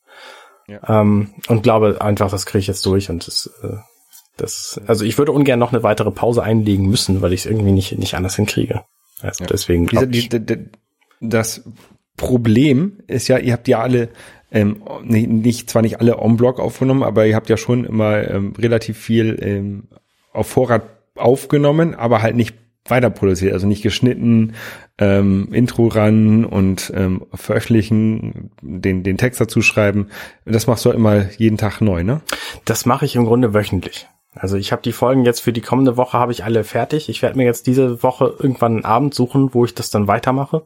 Ja. 0.67 1.01
Ähm, 1.01 1.33
und 1.47 1.63
glaube 1.63 2.01
einfach, 2.01 2.31
das 2.31 2.45
kriege 2.45 2.59
ich 2.59 2.67
jetzt 2.67 2.85
durch 2.85 3.09
und 3.09 3.27
das, 3.27 3.51
äh, 3.63 3.77
das, 4.37 4.79
also 4.87 5.05
ich 5.05 5.17
würde 5.17 5.31
ungern 5.31 5.59
noch 5.59 5.73
eine 5.73 5.83
weitere 5.83 6.11
Pause 6.11 6.43
einlegen 6.43 6.87
müssen, 6.89 7.21
weil 7.21 7.33
ich 7.33 7.41
es 7.41 7.45
irgendwie 7.45 7.71
nicht, 7.71 7.97
nicht 7.97 8.15
anders 8.15 8.35
hinkriege. 8.35 8.83
Also 9.21 9.43
ja. 9.43 9.47
deswegen. 9.51 9.87
Diese, 9.87 10.07
die, 10.07 10.29
die, 10.29 10.69
das 11.19 11.63
Problem 12.17 12.99
ist 13.07 13.27
ja, 13.27 13.37
ihr 13.37 13.53
habt 13.53 13.67
ja 13.67 13.79
alle 13.79 14.09
ähm, 14.51 14.83
nicht, 15.03 15.29
nicht 15.29 15.69
zwar 15.69 15.81
nicht 15.81 15.99
alle 15.99 16.19
on 16.19 16.37
Block 16.37 16.59
aufgenommen, 16.59 17.03
aber 17.03 17.25
ihr 17.25 17.35
habt 17.35 17.49
ja 17.49 17.57
schon 17.57 17.85
immer 17.85 18.27
ähm, 18.29 18.53
relativ 18.57 18.97
viel 18.97 19.37
ähm, 19.41 19.87
auf 20.31 20.47
Vorrat 20.47 20.83
aufgenommen, 21.15 21.95
aber 21.95 22.21
halt 22.21 22.35
nicht 22.35 22.55
weiter 22.85 23.09
produziert, 23.09 23.53
also 23.53 23.67
nicht 23.67 23.81
geschnitten, 23.81 24.53
ähm, 24.97 25.49
Intro 25.53 25.87
ran 25.87 26.45
und 26.45 26.91
ähm, 26.95 27.25
veröffentlichen, 27.33 28.51
den, 28.61 29.03
den 29.03 29.17
Text 29.17 29.39
dazu 29.39 29.61
schreiben. 29.61 30.09
Das 30.45 30.67
machst 30.67 30.85
du 30.85 30.91
immer 30.91 31.29
jeden 31.37 31.57
Tag 31.57 31.81
neu, 31.81 32.03
ne? 32.03 32.21
Das 32.65 32.85
mache 32.85 33.05
ich 33.05 33.15
im 33.15 33.25
Grunde 33.25 33.53
wöchentlich. 33.53 34.07
Also 34.35 34.57
ich 34.57 34.71
habe 34.71 34.81
die 34.81 34.91
Folgen 34.91 35.25
jetzt 35.25 35.41
für 35.41 35.53
die 35.53 35.61
kommende 35.61 35.95
Woche 35.95 36.17
habe 36.17 36.31
ich 36.31 36.43
alle 36.43 36.63
fertig. 36.63 37.07
Ich 37.07 37.21
werde 37.21 37.37
mir 37.37 37.45
jetzt 37.45 37.67
diese 37.67 38.01
Woche 38.03 38.35
irgendwann 38.39 38.73
einen 38.73 38.85
Abend 38.85 39.13
suchen, 39.13 39.53
wo 39.53 39.63
ich 39.63 39.75
das 39.75 39.89
dann 39.91 40.07
weitermache. 40.07 40.65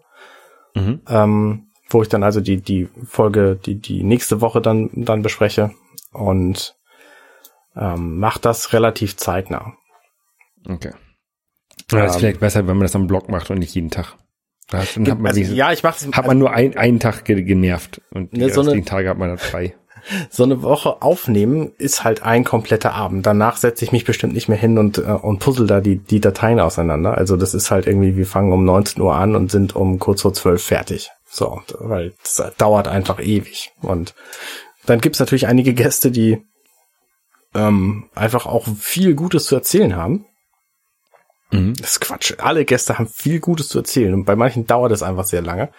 Mhm. 0.74 1.02
Ähm, 1.08 1.68
wo 1.90 2.02
ich 2.02 2.10
dann 2.10 2.24
also 2.24 2.42
die, 2.42 2.62
die 2.62 2.90
Folge, 3.06 3.58
die, 3.66 3.76
die 3.80 4.04
nächste 4.04 4.42
Woche 4.42 4.62
dann, 4.62 4.90
dann 4.94 5.22
bespreche 5.22 5.72
und 6.12 6.76
ähm, 7.76 8.20
mache 8.20 8.40
das 8.40 8.74
relativ 8.74 9.18
zeitnah. 9.18 9.74
Okay. 10.68 10.92
Ja, 11.92 12.00
das 12.00 12.12
ist 12.12 12.16
ähm, 12.16 12.20
vielleicht 12.20 12.40
besser, 12.40 12.68
wenn 12.68 12.78
man 12.78 12.86
das 12.86 12.96
am 12.96 13.08
Blog 13.08 13.30
macht 13.30 13.50
und 13.50 13.60
nicht 13.60 13.74
jeden 13.74 13.92
Tag. 13.92 14.16
Dann 14.70 14.82
hat 14.82 15.20
man 15.20 15.28
also, 15.28 15.40
ja, 15.40 15.72
ich 15.72 15.84
mach's, 15.84 16.06
hat 16.12 16.28
man 16.28 16.38
nur 16.38 16.52
ein, 16.52 16.76
einen 16.76 17.00
Tag 17.00 17.24
genervt 17.24 18.02
und 18.12 18.34
die 18.34 18.40
ne, 18.42 18.50
so 18.50 18.62
eine, 18.62 18.84
Tage 18.84 19.10
hat 19.10 19.18
man 19.18 19.30
dann 19.30 19.38
frei. 19.38 19.76
So 20.30 20.44
eine 20.44 20.62
Woche 20.62 21.02
aufnehmen 21.02 21.74
ist 21.78 22.06
halt 22.06 22.24
ein 22.24 22.46
kompletter 22.46 22.94
Abend. 22.94 23.26
Danach 23.26 23.58
setze 23.58 23.84
ich 23.84 23.92
mich 23.92 24.06
bestimmt 24.06 24.36
nicht 24.36 24.48
mehr 24.48 24.58
hin 24.58 24.78
und, 24.78 25.00
äh, 25.00 25.02
und 25.02 25.40
puzzle 25.40 25.68
da 25.68 25.82
die, 25.82 25.98
die 25.98 26.22
Dateien 26.22 26.62
auseinander. 26.62 27.18
Also 27.18 27.36
das 27.36 27.54
ist 27.54 27.72
halt 27.72 27.88
irgendwie, 27.88 28.16
wir 28.16 28.26
fangen 28.26 28.54
um 28.54 28.64
19 28.64 29.02
Uhr 29.02 29.16
an 29.16 29.36
und 29.36 29.52
sind 29.52 29.76
um 29.76 30.00
kurz 30.00 30.22
vor 30.22 30.34
12 30.34 30.64
fertig. 30.64 31.10
So, 31.30 31.62
weil 31.80 32.14
es 32.24 32.42
dauert 32.58 32.88
einfach 32.88 33.20
ewig. 33.20 33.74
Und 33.82 34.16
dann 34.86 35.02
gibt's 35.02 35.20
natürlich 35.20 35.48
einige 35.48 35.74
Gäste, 35.74 36.10
die 36.10 36.42
ähm, 37.54 38.10
einfach 38.16 38.46
auch 38.46 38.66
viel 38.80 39.14
Gutes 39.14 39.46
zu 39.46 39.56
erzählen 39.56 39.98
haben. 39.98 40.26
Mhm. 41.52 41.74
Das 41.80 41.92
ist 41.92 42.02
Quatsch. 42.02 42.34
Alle 42.40 42.66
Gäste 42.66 42.98
haben 42.98 43.08
viel 43.08 43.40
Gutes 43.40 43.70
zu 43.70 43.80
erzählen 43.80 44.14
und 44.14 44.26
bei 44.26 44.36
manchen 44.36 44.68
dauert 44.68 44.92
es 44.92 45.04
einfach 45.04 45.26
sehr 45.26 45.42
lange. 45.42 45.70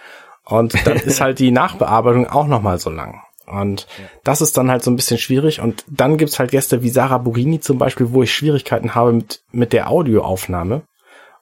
Und 0.44 0.74
dann 0.86 0.96
ist 1.04 1.20
halt 1.20 1.38
die 1.38 1.50
Nachbearbeitung 1.50 2.26
auch 2.26 2.46
nochmal 2.46 2.78
so 2.78 2.90
lang. 2.90 3.22
Und 3.46 3.86
ja. 3.98 4.04
das 4.24 4.40
ist 4.40 4.56
dann 4.56 4.70
halt 4.70 4.82
so 4.82 4.90
ein 4.90 4.96
bisschen 4.96 5.18
schwierig. 5.18 5.60
Und 5.60 5.84
dann 5.88 6.18
gibt's 6.18 6.38
halt 6.38 6.50
Gäste 6.50 6.82
wie 6.82 6.90
Sarah 6.90 7.18
Burini 7.18 7.60
zum 7.60 7.78
Beispiel, 7.78 8.12
wo 8.12 8.22
ich 8.22 8.34
Schwierigkeiten 8.34 8.94
habe 8.94 9.12
mit, 9.12 9.42
mit 9.52 9.72
der 9.72 9.90
Audioaufnahme. 9.90 10.82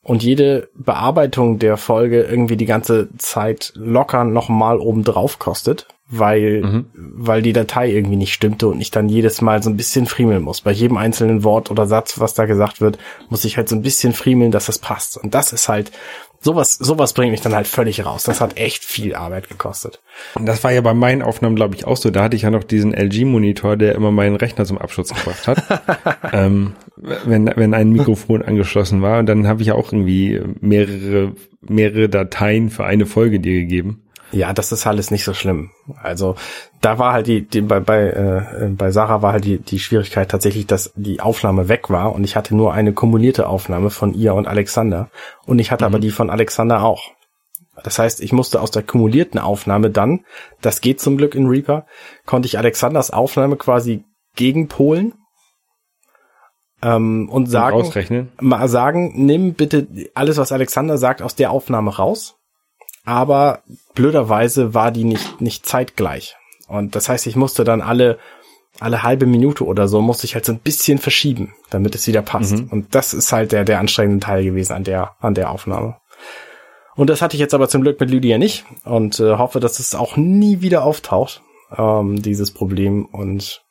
Und 0.02 0.22
jede 0.22 0.68
Bearbeitung 0.74 1.58
der 1.58 1.76
Folge 1.76 2.22
irgendwie 2.22 2.56
die 2.56 2.66
ganze 2.66 3.08
Zeit 3.18 3.72
locker 3.74 4.22
nochmal 4.22 4.78
oben 4.78 5.02
drauf 5.02 5.40
kostet 5.40 5.88
weil, 6.08 6.62
mhm. 6.62 6.84
weil 6.94 7.42
die 7.42 7.52
Datei 7.52 7.90
irgendwie 7.90 8.16
nicht 8.16 8.32
stimmte 8.32 8.68
und 8.68 8.80
ich 8.80 8.92
dann 8.92 9.08
jedes 9.08 9.40
Mal 9.40 9.62
so 9.62 9.70
ein 9.70 9.76
bisschen 9.76 10.06
friemeln 10.06 10.42
muss. 10.42 10.60
Bei 10.60 10.70
jedem 10.70 10.96
einzelnen 10.96 11.42
Wort 11.42 11.70
oder 11.70 11.86
Satz, 11.86 12.20
was 12.20 12.34
da 12.34 12.46
gesagt 12.46 12.80
wird, 12.80 12.98
muss 13.28 13.44
ich 13.44 13.56
halt 13.56 13.68
so 13.68 13.74
ein 13.74 13.82
bisschen 13.82 14.12
friemeln, 14.12 14.52
dass 14.52 14.66
das 14.66 14.78
passt. 14.78 15.16
Und 15.16 15.34
das 15.34 15.52
ist 15.52 15.68
halt, 15.68 15.90
sowas, 16.40 16.74
sowas 16.74 17.12
bringt 17.12 17.32
mich 17.32 17.40
dann 17.40 17.54
halt 17.54 17.66
völlig 17.66 18.04
raus. 18.04 18.22
Das 18.22 18.40
hat 18.40 18.56
echt 18.56 18.84
viel 18.84 19.14
Arbeit 19.16 19.48
gekostet. 19.48 20.00
Und 20.34 20.46
das 20.46 20.62
war 20.62 20.72
ja 20.72 20.80
bei 20.80 20.94
meinen 20.94 21.22
Aufnahmen, 21.22 21.56
glaube 21.56 21.74
ich, 21.74 21.86
auch 21.86 21.96
so. 21.96 22.10
Da 22.10 22.22
hatte 22.22 22.36
ich 22.36 22.42
ja 22.42 22.50
noch 22.50 22.64
diesen 22.64 22.94
LG-Monitor, 22.94 23.76
der 23.76 23.96
immer 23.96 24.12
meinen 24.12 24.36
Rechner 24.36 24.64
zum 24.64 24.78
Abschutz 24.78 25.12
gebracht 25.12 25.48
hat. 25.48 25.82
ähm, 26.32 26.74
wenn, 26.96 27.50
wenn 27.56 27.74
ein 27.74 27.90
Mikrofon 27.90 28.42
angeschlossen 28.42 29.02
war. 29.02 29.18
Und 29.18 29.26
dann 29.26 29.48
habe 29.48 29.62
ich 29.62 29.72
auch 29.72 29.92
irgendwie 29.92 30.40
mehrere, 30.60 31.32
mehrere 31.60 32.08
Dateien 32.08 32.70
für 32.70 32.84
eine 32.84 33.06
Folge 33.06 33.40
dir 33.40 33.60
gegeben. 33.60 34.05
Ja, 34.32 34.52
das 34.52 34.72
ist 34.72 34.86
alles 34.86 35.10
nicht 35.10 35.24
so 35.24 35.34
schlimm. 35.34 35.70
Also 36.02 36.34
da 36.80 36.98
war 36.98 37.12
halt 37.12 37.26
die, 37.26 37.42
die 37.42 37.60
bei 37.60 37.80
bei 37.80 38.08
äh, 38.08 38.68
bei 38.70 38.90
Sarah 38.90 39.22
war 39.22 39.32
halt 39.32 39.44
die 39.44 39.58
die 39.58 39.78
Schwierigkeit 39.78 40.30
tatsächlich, 40.30 40.66
dass 40.66 40.92
die 40.96 41.20
Aufnahme 41.20 41.68
weg 41.68 41.90
war 41.90 42.12
und 42.12 42.24
ich 42.24 42.36
hatte 42.36 42.56
nur 42.56 42.74
eine 42.74 42.92
kumulierte 42.92 43.48
Aufnahme 43.48 43.90
von 43.90 44.14
ihr 44.14 44.34
und 44.34 44.48
Alexander 44.48 45.10
und 45.46 45.58
ich 45.58 45.70
hatte 45.70 45.84
mhm. 45.84 45.94
aber 45.94 45.98
die 46.00 46.10
von 46.10 46.30
Alexander 46.30 46.82
auch. 46.82 47.12
Das 47.82 47.98
heißt, 47.98 48.20
ich 48.20 48.32
musste 48.32 48.60
aus 48.60 48.70
der 48.70 48.82
kumulierten 48.82 49.38
Aufnahme 49.38 49.90
dann, 49.90 50.24
das 50.60 50.80
geht 50.80 51.00
zum 51.00 51.16
Glück 51.16 51.34
in 51.34 51.46
Reaper, 51.46 51.86
konnte 52.24 52.46
ich 52.46 52.58
Alexanders 52.58 53.10
Aufnahme 53.10 53.56
quasi 53.56 54.04
gegenpolen 54.34 55.14
ähm, 56.82 57.28
und 57.28 57.46
sagen, 57.46 58.30
mal 58.40 58.68
sagen, 58.68 59.12
nimm 59.16 59.54
bitte 59.54 59.86
alles, 60.14 60.36
was 60.38 60.52
Alexander 60.52 60.98
sagt, 60.98 61.22
aus 61.22 61.34
der 61.34 61.50
Aufnahme 61.50 61.96
raus. 61.96 62.36
Aber 63.06 63.62
blöderweise 63.94 64.74
war 64.74 64.90
die 64.90 65.04
nicht, 65.04 65.40
nicht 65.40 65.64
zeitgleich. 65.64 66.36
Und 66.68 66.94
das 66.96 67.08
heißt, 67.08 67.26
ich 67.26 67.36
musste 67.36 67.64
dann 67.64 67.80
alle, 67.80 68.18
alle 68.80 69.02
halbe 69.02 69.26
Minute 69.26 69.64
oder 69.64 69.88
so, 69.88 70.02
musste 70.02 70.26
ich 70.26 70.34
halt 70.34 70.44
so 70.44 70.52
ein 70.52 70.58
bisschen 70.58 70.98
verschieben, 70.98 71.54
damit 71.70 71.94
es 71.94 72.06
wieder 72.06 72.22
passt. 72.22 72.64
Und 72.70 72.94
das 72.94 73.14
ist 73.14 73.32
halt 73.32 73.52
der, 73.52 73.64
der 73.64 73.78
anstrengende 73.78 74.26
Teil 74.26 74.44
gewesen 74.44 74.72
an 74.72 74.84
der, 74.84 75.14
an 75.20 75.34
der 75.34 75.50
Aufnahme. 75.50 75.96
Und 76.96 77.08
das 77.08 77.22
hatte 77.22 77.36
ich 77.36 77.40
jetzt 77.40 77.54
aber 77.54 77.68
zum 77.68 77.82
Glück 77.82 78.00
mit 78.00 78.10
Lydia 78.10 78.38
nicht 78.38 78.64
und 78.84 79.20
äh, 79.20 79.36
hoffe, 79.36 79.60
dass 79.60 79.78
es 79.78 79.94
auch 79.94 80.16
nie 80.16 80.62
wieder 80.62 80.82
auftaucht, 80.82 81.42
ähm, 81.76 82.20
dieses 82.20 82.52
Problem. 82.52 83.04
Und 83.04 83.62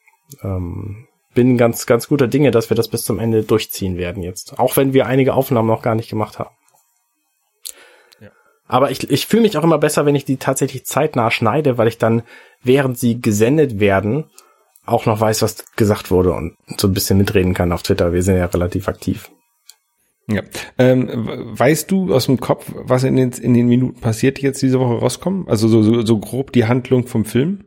ähm, 0.44 1.08
bin 1.34 1.58
ganz, 1.58 1.86
ganz 1.86 2.08
guter 2.08 2.28
Dinge, 2.28 2.52
dass 2.52 2.70
wir 2.70 2.78
das 2.78 2.88
bis 2.88 3.04
zum 3.04 3.20
Ende 3.20 3.44
durchziehen 3.44 3.98
werden 3.98 4.24
jetzt. 4.24 4.58
Auch 4.58 4.78
wenn 4.78 4.94
wir 4.94 5.08
einige 5.08 5.34
Aufnahmen 5.34 5.68
noch 5.68 5.82
gar 5.82 5.96
nicht 5.96 6.10
gemacht 6.10 6.40
haben. 6.40 6.56
Aber 8.68 8.92
ich, 8.92 9.10
ich 9.10 9.28
fühle 9.28 9.44
mich 9.44 9.58
auch 9.58 9.64
immer 9.64 9.78
besser, 9.78 10.06
wenn 10.06 10.16
ich 10.16 10.26
die 10.26 10.38
tatsächlich 10.38 10.86
zeitnah 10.86 11.30
schneide, 11.30 11.78
weil 11.78 11.88
ich 11.88 11.98
dann, 11.98 12.24
während 12.64 12.98
sie 12.98 13.22
gesendet 13.22 13.80
werden, 13.80 14.26
auch 14.86 15.06
noch 15.06 15.20
weiß, 15.20 15.42
was 15.42 15.66
gesagt 15.76 16.12
wurde 16.12 16.34
und 16.34 16.58
so 16.78 16.88
ein 16.88 16.94
bisschen 16.94 17.18
mitreden 17.18 17.54
kann 17.54 17.72
auf 17.72 17.84
Twitter. 17.84 18.14
Wir 18.14 18.24
sind 18.24 18.38
ja 18.38 18.46
relativ 18.46 18.88
aktiv. 18.88 19.32
Ja. 20.28 20.42
Ähm, 20.80 21.10
weißt 21.58 21.92
du 21.92 22.14
aus 22.14 22.26
dem 22.26 22.40
Kopf, 22.40 22.72
was 22.74 23.04
in 23.04 23.16
den, 23.16 23.32
in 23.32 23.54
den 23.54 23.68
Minuten 23.68 24.02
passiert, 24.02 24.40
die 24.40 24.44
jetzt 24.44 24.62
diese 24.62 24.80
Woche 24.80 25.00
rauskommen? 25.00 25.48
Also 25.48 25.68
so, 25.68 25.84
so, 25.84 26.04
so 26.04 26.18
grob 26.18 26.52
die 26.52 26.66
Handlung 26.66 27.06
vom 27.08 27.26
Film? 27.26 27.66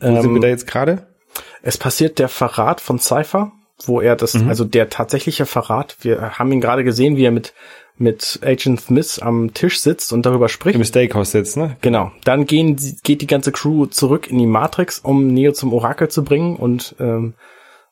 Wo 0.00 0.20
sind 0.20 0.34
wir 0.34 0.40
da 0.40 0.48
jetzt 0.48 0.66
gerade? 0.66 1.14
Es 1.62 1.78
passiert 1.78 2.18
der 2.18 2.28
Verrat 2.28 2.80
von 2.80 2.98
Cypher, 2.98 3.52
wo 3.84 4.00
er 4.00 4.16
das, 4.16 4.34
also 4.34 4.64
der 4.64 4.88
tatsächliche 4.88 5.46
Verrat, 5.46 5.96
wir 6.00 6.38
haben 6.38 6.50
ihn 6.52 6.60
gerade 6.60 6.84
gesehen, 6.84 7.16
wie 7.16 7.24
er 7.24 7.30
mit, 7.30 7.54
mit 8.02 8.40
Agent 8.42 8.80
Smith 8.80 9.18
am 9.20 9.54
Tisch 9.54 9.80
sitzt 9.80 10.12
und 10.12 10.26
darüber 10.26 10.48
spricht. 10.48 10.76
Im 10.76 10.84
Steakhouse 10.84 11.30
sitzt, 11.30 11.56
ne? 11.56 11.76
Genau. 11.80 12.12
Dann 12.24 12.46
gehen, 12.46 12.76
geht 13.02 13.22
die 13.22 13.26
ganze 13.26 13.52
Crew 13.52 13.86
zurück 13.86 14.28
in 14.28 14.38
die 14.38 14.46
Matrix, 14.46 14.98
um 14.98 15.28
Neo 15.28 15.52
zum 15.52 15.72
Orakel 15.72 16.08
zu 16.08 16.24
bringen 16.24 16.56
und 16.56 16.96
ähm, 16.98 17.34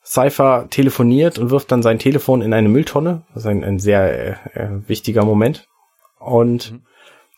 Cypher 0.04 0.66
telefoniert 0.70 1.38
und 1.38 1.50
wirft 1.50 1.70
dann 1.70 1.82
sein 1.82 1.98
Telefon 1.98 2.42
in 2.42 2.52
eine 2.52 2.68
Mülltonne. 2.68 3.22
Das 3.32 3.44
ist 3.44 3.48
ein, 3.48 3.64
ein 3.64 3.78
sehr 3.78 4.46
äh, 4.54 4.64
äh, 4.64 4.88
wichtiger 4.88 5.24
Moment. 5.24 5.68
Und 6.18 6.80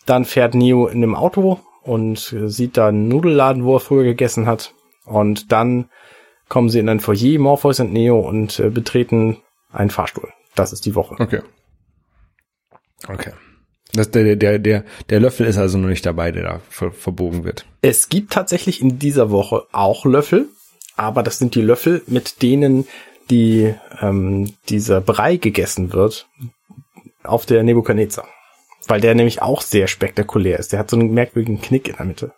dann 0.07 0.25
fährt 0.25 0.55
Neo 0.55 0.87
in 0.87 1.03
einem 1.03 1.15
Auto 1.15 1.61
und 1.83 2.33
äh, 2.33 2.49
sieht 2.49 2.77
da 2.77 2.89
einen 2.89 3.09
Nudelladen, 3.09 3.65
wo 3.65 3.77
er 3.77 3.81
früher 3.81 4.05
gegessen 4.05 4.47
hat. 4.47 4.75
Und 5.05 5.53
dann 5.53 5.91
kommen 6.49 6.69
sie 6.69 6.79
in 6.79 6.89
ein 6.89 7.01
Foyer, 7.01 7.39
Morpheus 7.39 7.81
und 7.81 7.93
Neo, 7.93 8.21
und 8.21 8.59
äh, 8.59 8.71
betreten 8.71 9.39
einen 9.73 9.91
Fahrstuhl. 9.91 10.29
Das 10.55 10.73
ist 10.73 10.87
die 10.87 10.95
Woche. 10.95 11.17
Okay. 11.19 11.41
Okay. 13.09 13.33
Das, 13.93 14.11
der, 14.11 14.37
der, 14.37 14.59
der, 14.59 14.85
der 15.11 15.21
Löffel 15.21 15.47
ist 15.47 15.59
also 15.59 15.77
noch 15.77 15.89
nicht 15.89 16.07
dabei, 16.07 16.33
der 16.33 16.43
da 16.43 16.61
ver, 16.71 16.93
verbogen 16.93 17.45
wird. 17.45 17.67
Es 17.83 18.09
gibt 18.09 18.33
tatsächlich 18.33 18.81
in 18.81 18.99
dieser 18.99 19.31
Woche 19.31 19.65
auch 19.73 20.07
Löffel, 20.07 20.49
aber 20.97 21.23
das 21.23 21.39
sind 21.39 21.55
die 21.55 21.61
Löffel, 21.61 22.03
mit 22.07 22.43
denen 22.43 22.87
die 23.31 23.75
ähm, 24.01 24.55
dieser 24.69 25.01
Brei 25.01 25.37
gegessen 25.37 25.93
wird 25.93 26.27
auf 27.23 27.47
der 27.47 27.63
Nebukadnezar. 27.63 28.27
Weil 28.89 29.01
der 29.01 29.15
nämlich 29.15 29.43
auch 29.43 29.63
sehr 29.63 29.87
spektakulär 29.87 30.59
ist. 30.59 30.73
Der 30.73 30.81
hat 30.81 30.91
so 30.91 30.97
einen 30.97 31.15
merkwürdigen 31.15 31.61
Knick 31.61 31.89
in 31.89 31.97
der 31.97 32.07
Mitte. 32.07 32.33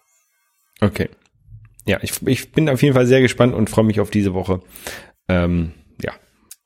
Okay. 0.80 1.08
Ja, 1.86 1.98
ich, 2.02 2.26
ich 2.26 2.52
bin 2.52 2.68
auf 2.68 2.82
jeden 2.82 2.94
Fall 2.94 3.06
sehr 3.06 3.20
gespannt 3.20 3.54
und 3.54 3.70
freue 3.70 3.84
mich 3.84 4.00
auf 4.00 4.10
diese 4.10 4.34
Woche. 4.34 4.60
Ähm, 5.28 5.72
ja. 6.02 6.12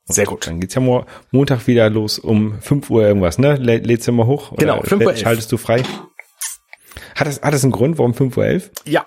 Sehr 0.09 0.25
gut. 0.25 0.47
Dann 0.47 0.59
geht's 0.59 0.73
ja 0.75 0.81
mo 0.81 1.05
Montag 1.31 1.67
wieder 1.67 1.89
los 1.89 2.17
um 2.19 2.59
5 2.61 2.89
Uhr 2.89 3.03
irgendwas, 3.05 3.37
ne? 3.37 3.55
Lä- 3.55 3.85
Lädst 3.85 4.07
du 4.07 4.11
mal 4.11 4.25
hoch? 4.25 4.53
Genau, 4.57 4.79
Oder 4.79 4.87
5 4.87 5.05
Uhr 5.05 5.15
Schaltest 5.15 5.51
du 5.51 5.57
frei? 5.57 5.83
Hat 7.15 7.27
das, 7.27 7.41
hat 7.41 7.53
das 7.53 7.63
einen 7.63 7.71
Grund, 7.71 7.97
warum 7.97 8.13
5 8.13 8.35
Uhr 8.37 8.45
11? 8.45 8.71
Ja. 8.85 9.05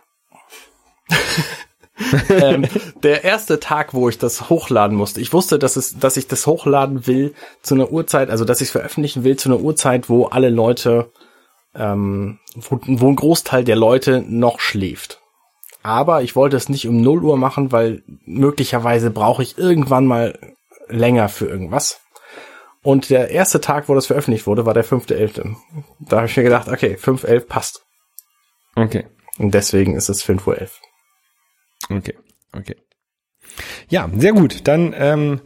ähm, 2.31 2.67
der 3.03 3.25
erste 3.25 3.61
Tag, 3.61 3.95
wo 3.95 4.09
ich 4.09 4.19
das 4.19 4.49
hochladen 4.49 4.97
musste, 4.97 5.21
ich 5.21 5.33
wusste, 5.33 5.59
dass 5.59 5.77
es, 5.77 5.99
dass 5.99 6.17
ich 6.17 6.27
das 6.29 6.47
hochladen 6.47 7.07
will 7.07 7.35
zu 7.63 7.75
einer 7.75 7.91
Uhrzeit, 7.91 8.31
also 8.31 8.45
dass 8.45 8.61
ich 8.61 8.69
es 8.69 8.73
veröffentlichen 8.73 9.25
will 9.25 9.37
zu 9.37 9.49
einer 9.49 9.61
Uhrzeit, 9.61 10.09
wo 10.09 10.27
alle 10.27 10.51
Leute, 10.51 11.11
ähm, 11.75 12.39
wo, 12.55 12.79
wo 12.87 13.09
ein 13.09 13.17
Großteil 13.17 13.65
der 13.65 13.77
Leute 13.77 14.25
noch 14.27 14.61
schläft. 14.61 15.21
Aber 15.83 16.23
ich 16.23 16.37
wollte 16.37 16.57
es 16.57 16.69
nicht 16.69 16.87
um 16.87 17.01
0 17.01 17.25
Uhr 17.25 17.37
machen, 17.37 17.73
weil 17.73 18.03
möglicherweise 18.25 19.11
brauche 19.11 19.43
ich 19.43 19.59
irgendwann 19.59 20.07
mal 20.07 20.39
länger 20.93 21.29
für 21.29 21.47
irgendwas. 21.47 22.01
Und 22.83 23.11
der 23.11 23.31
erste 23.31 23.61
Tag, 23.61 23.89
wo 23.89 23.95
das 23.95 24.07
veröffentlicht 24.07 24.47
wurde, 24.47 24.67
war 24.67 24.75
der 24.75 24.85
5.11. 24.85 25.57
Da 26.01 26.17
habe 26.17 26.27
ich 26.27 26.37
mir 26.37 26.43
gedacht, 26.43 26.69
okay, 26.69 26.97
5.11 27.01 27.47
passt. 27.47 27.87
Okay. 28.75 29.07
Und 29.39 29.55
deswegen 29.55 29.95
ist 29.95 30.09
es 30.09 30.25
5.11 30.25 30.47
Uhr. 31.91 31.97
Okay, 31.99 32.15
okay. 32.57 32.77
Ja, 33.89 34.11
sehr 34.17 34.33
gut. 34.33 34.67
Dann 34.67 34.95
ähm, 34.97 35.41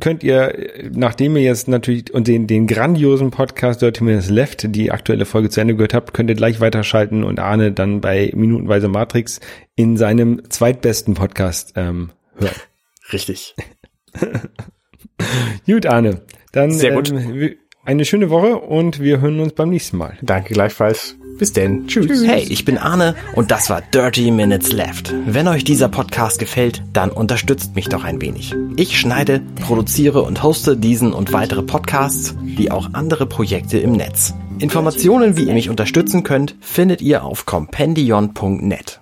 könnt 0.00 0.22
ihr, 0.22 0.90
nachdem 0.92 1.36
ihr 1.36 1.42
jetzt 1.42 1.68
natürlich 1.68 2.12
und 2.12 2.26
den, 2.26 2.46
den 2.46 2.66
grandiosen 2.66 3.30
Podcast 3.30 3.80
Dirty 3.80 4.04
Minutes 4.04 4.28
Left, 4.28 4.74
die 4.74 4.90
aktuelle 4.90 5.24
Folge 5.24 5.50
zu 5.50 5.60
Ende 5.60 5.76
gehört 5.76 5.94
habt, 5.94 6.14
könnt 6.14 6.30
ihr 6.30 6.36
gleich 6.36 6.60
weiterschalten 6.60 7.24
und 7.24 7.38
Arne 7.38 7.72
dann 7.72 8.00
bei 8.00 8.30
Minutenweise 8.34 8.88
Matrix 8.88 9.40
in 9.76 9.96
seinem 9.96 10.50
zweitbesten 10.50 11.14
Podcast 11.14 11.74
ähm, 11.76 12.12
hören. 12.36 12.54
Richtig. 13.12 13.54
Gut, 15.66 15.86
Arne. 15.86 16.22
Dann 16.52 16.72
Sehr 16.72 16.92
gut. 16.92 17.10
Ähm, 17.10 17.56
eine 17.84 18.04
schöne 18.06 18.30
Woche 18.30 18.56
und 18.56 19.00
wir 19.00 19.20
hören 19.20 19.40
uns 19.40 19.52
beim 19.52 19.68
nächsten 19.68 19.98
Mal. 19.98 20.16
Danke 20.22 20.54
gleichfalls. 20.54 21.16
Bis 21.38 21.52
denn. 21.52 21.86
Tschüss. 21.86 22.24
Hey, 22.24 22.46
ich 22.48 22.64
bin 22.64 22.78
Arne 22.78 23.16
und 23.34 23.50
das 23.50 23.68
war 23.68 23.82
Dirty 23.82 24.30
Minutes 24.30 24.72
Left. 24.72 25.12
Wenn 25.26 25.48
euch 25.48 25.64
dieser 25.64 25.88
Podcast 25.88 26.38
gefällt, 26.38 26.82
dann 26.92 27.10
unterstützt 27.10 27.74
mich 27.74 27.88
doch 27.88 28.04
ein 28.04 28.20
wenig. 28.20 28.54
Ich 28.76 28.98
schneide, 28.98 29.40
produziere 29.60 30.22
und 30.22 30.42
hoste 30.42 30.76
diesen 30.76 31.12
und 31.12 31.32
weitere 31.32 31.62
Podcasts, 31.62 32.36
wie 32.42 32.70
auch 32.70 32.90
andere 32.92 33.26
Projekte 33.26 33.78
im 33.78 33.92
Netz. 33.92 34.32
Informationen, 34.60 35.36
wie 35.36 35.44
ihr 35.44 35.54
mich 35.54 35.68
unterstützen 35.68 36.22
könnt, 36.22 36.54
findet 36.60 37.02
ihr 37.02 37.24
auf 37.24 37.44
compendion.net. 37.44 39.00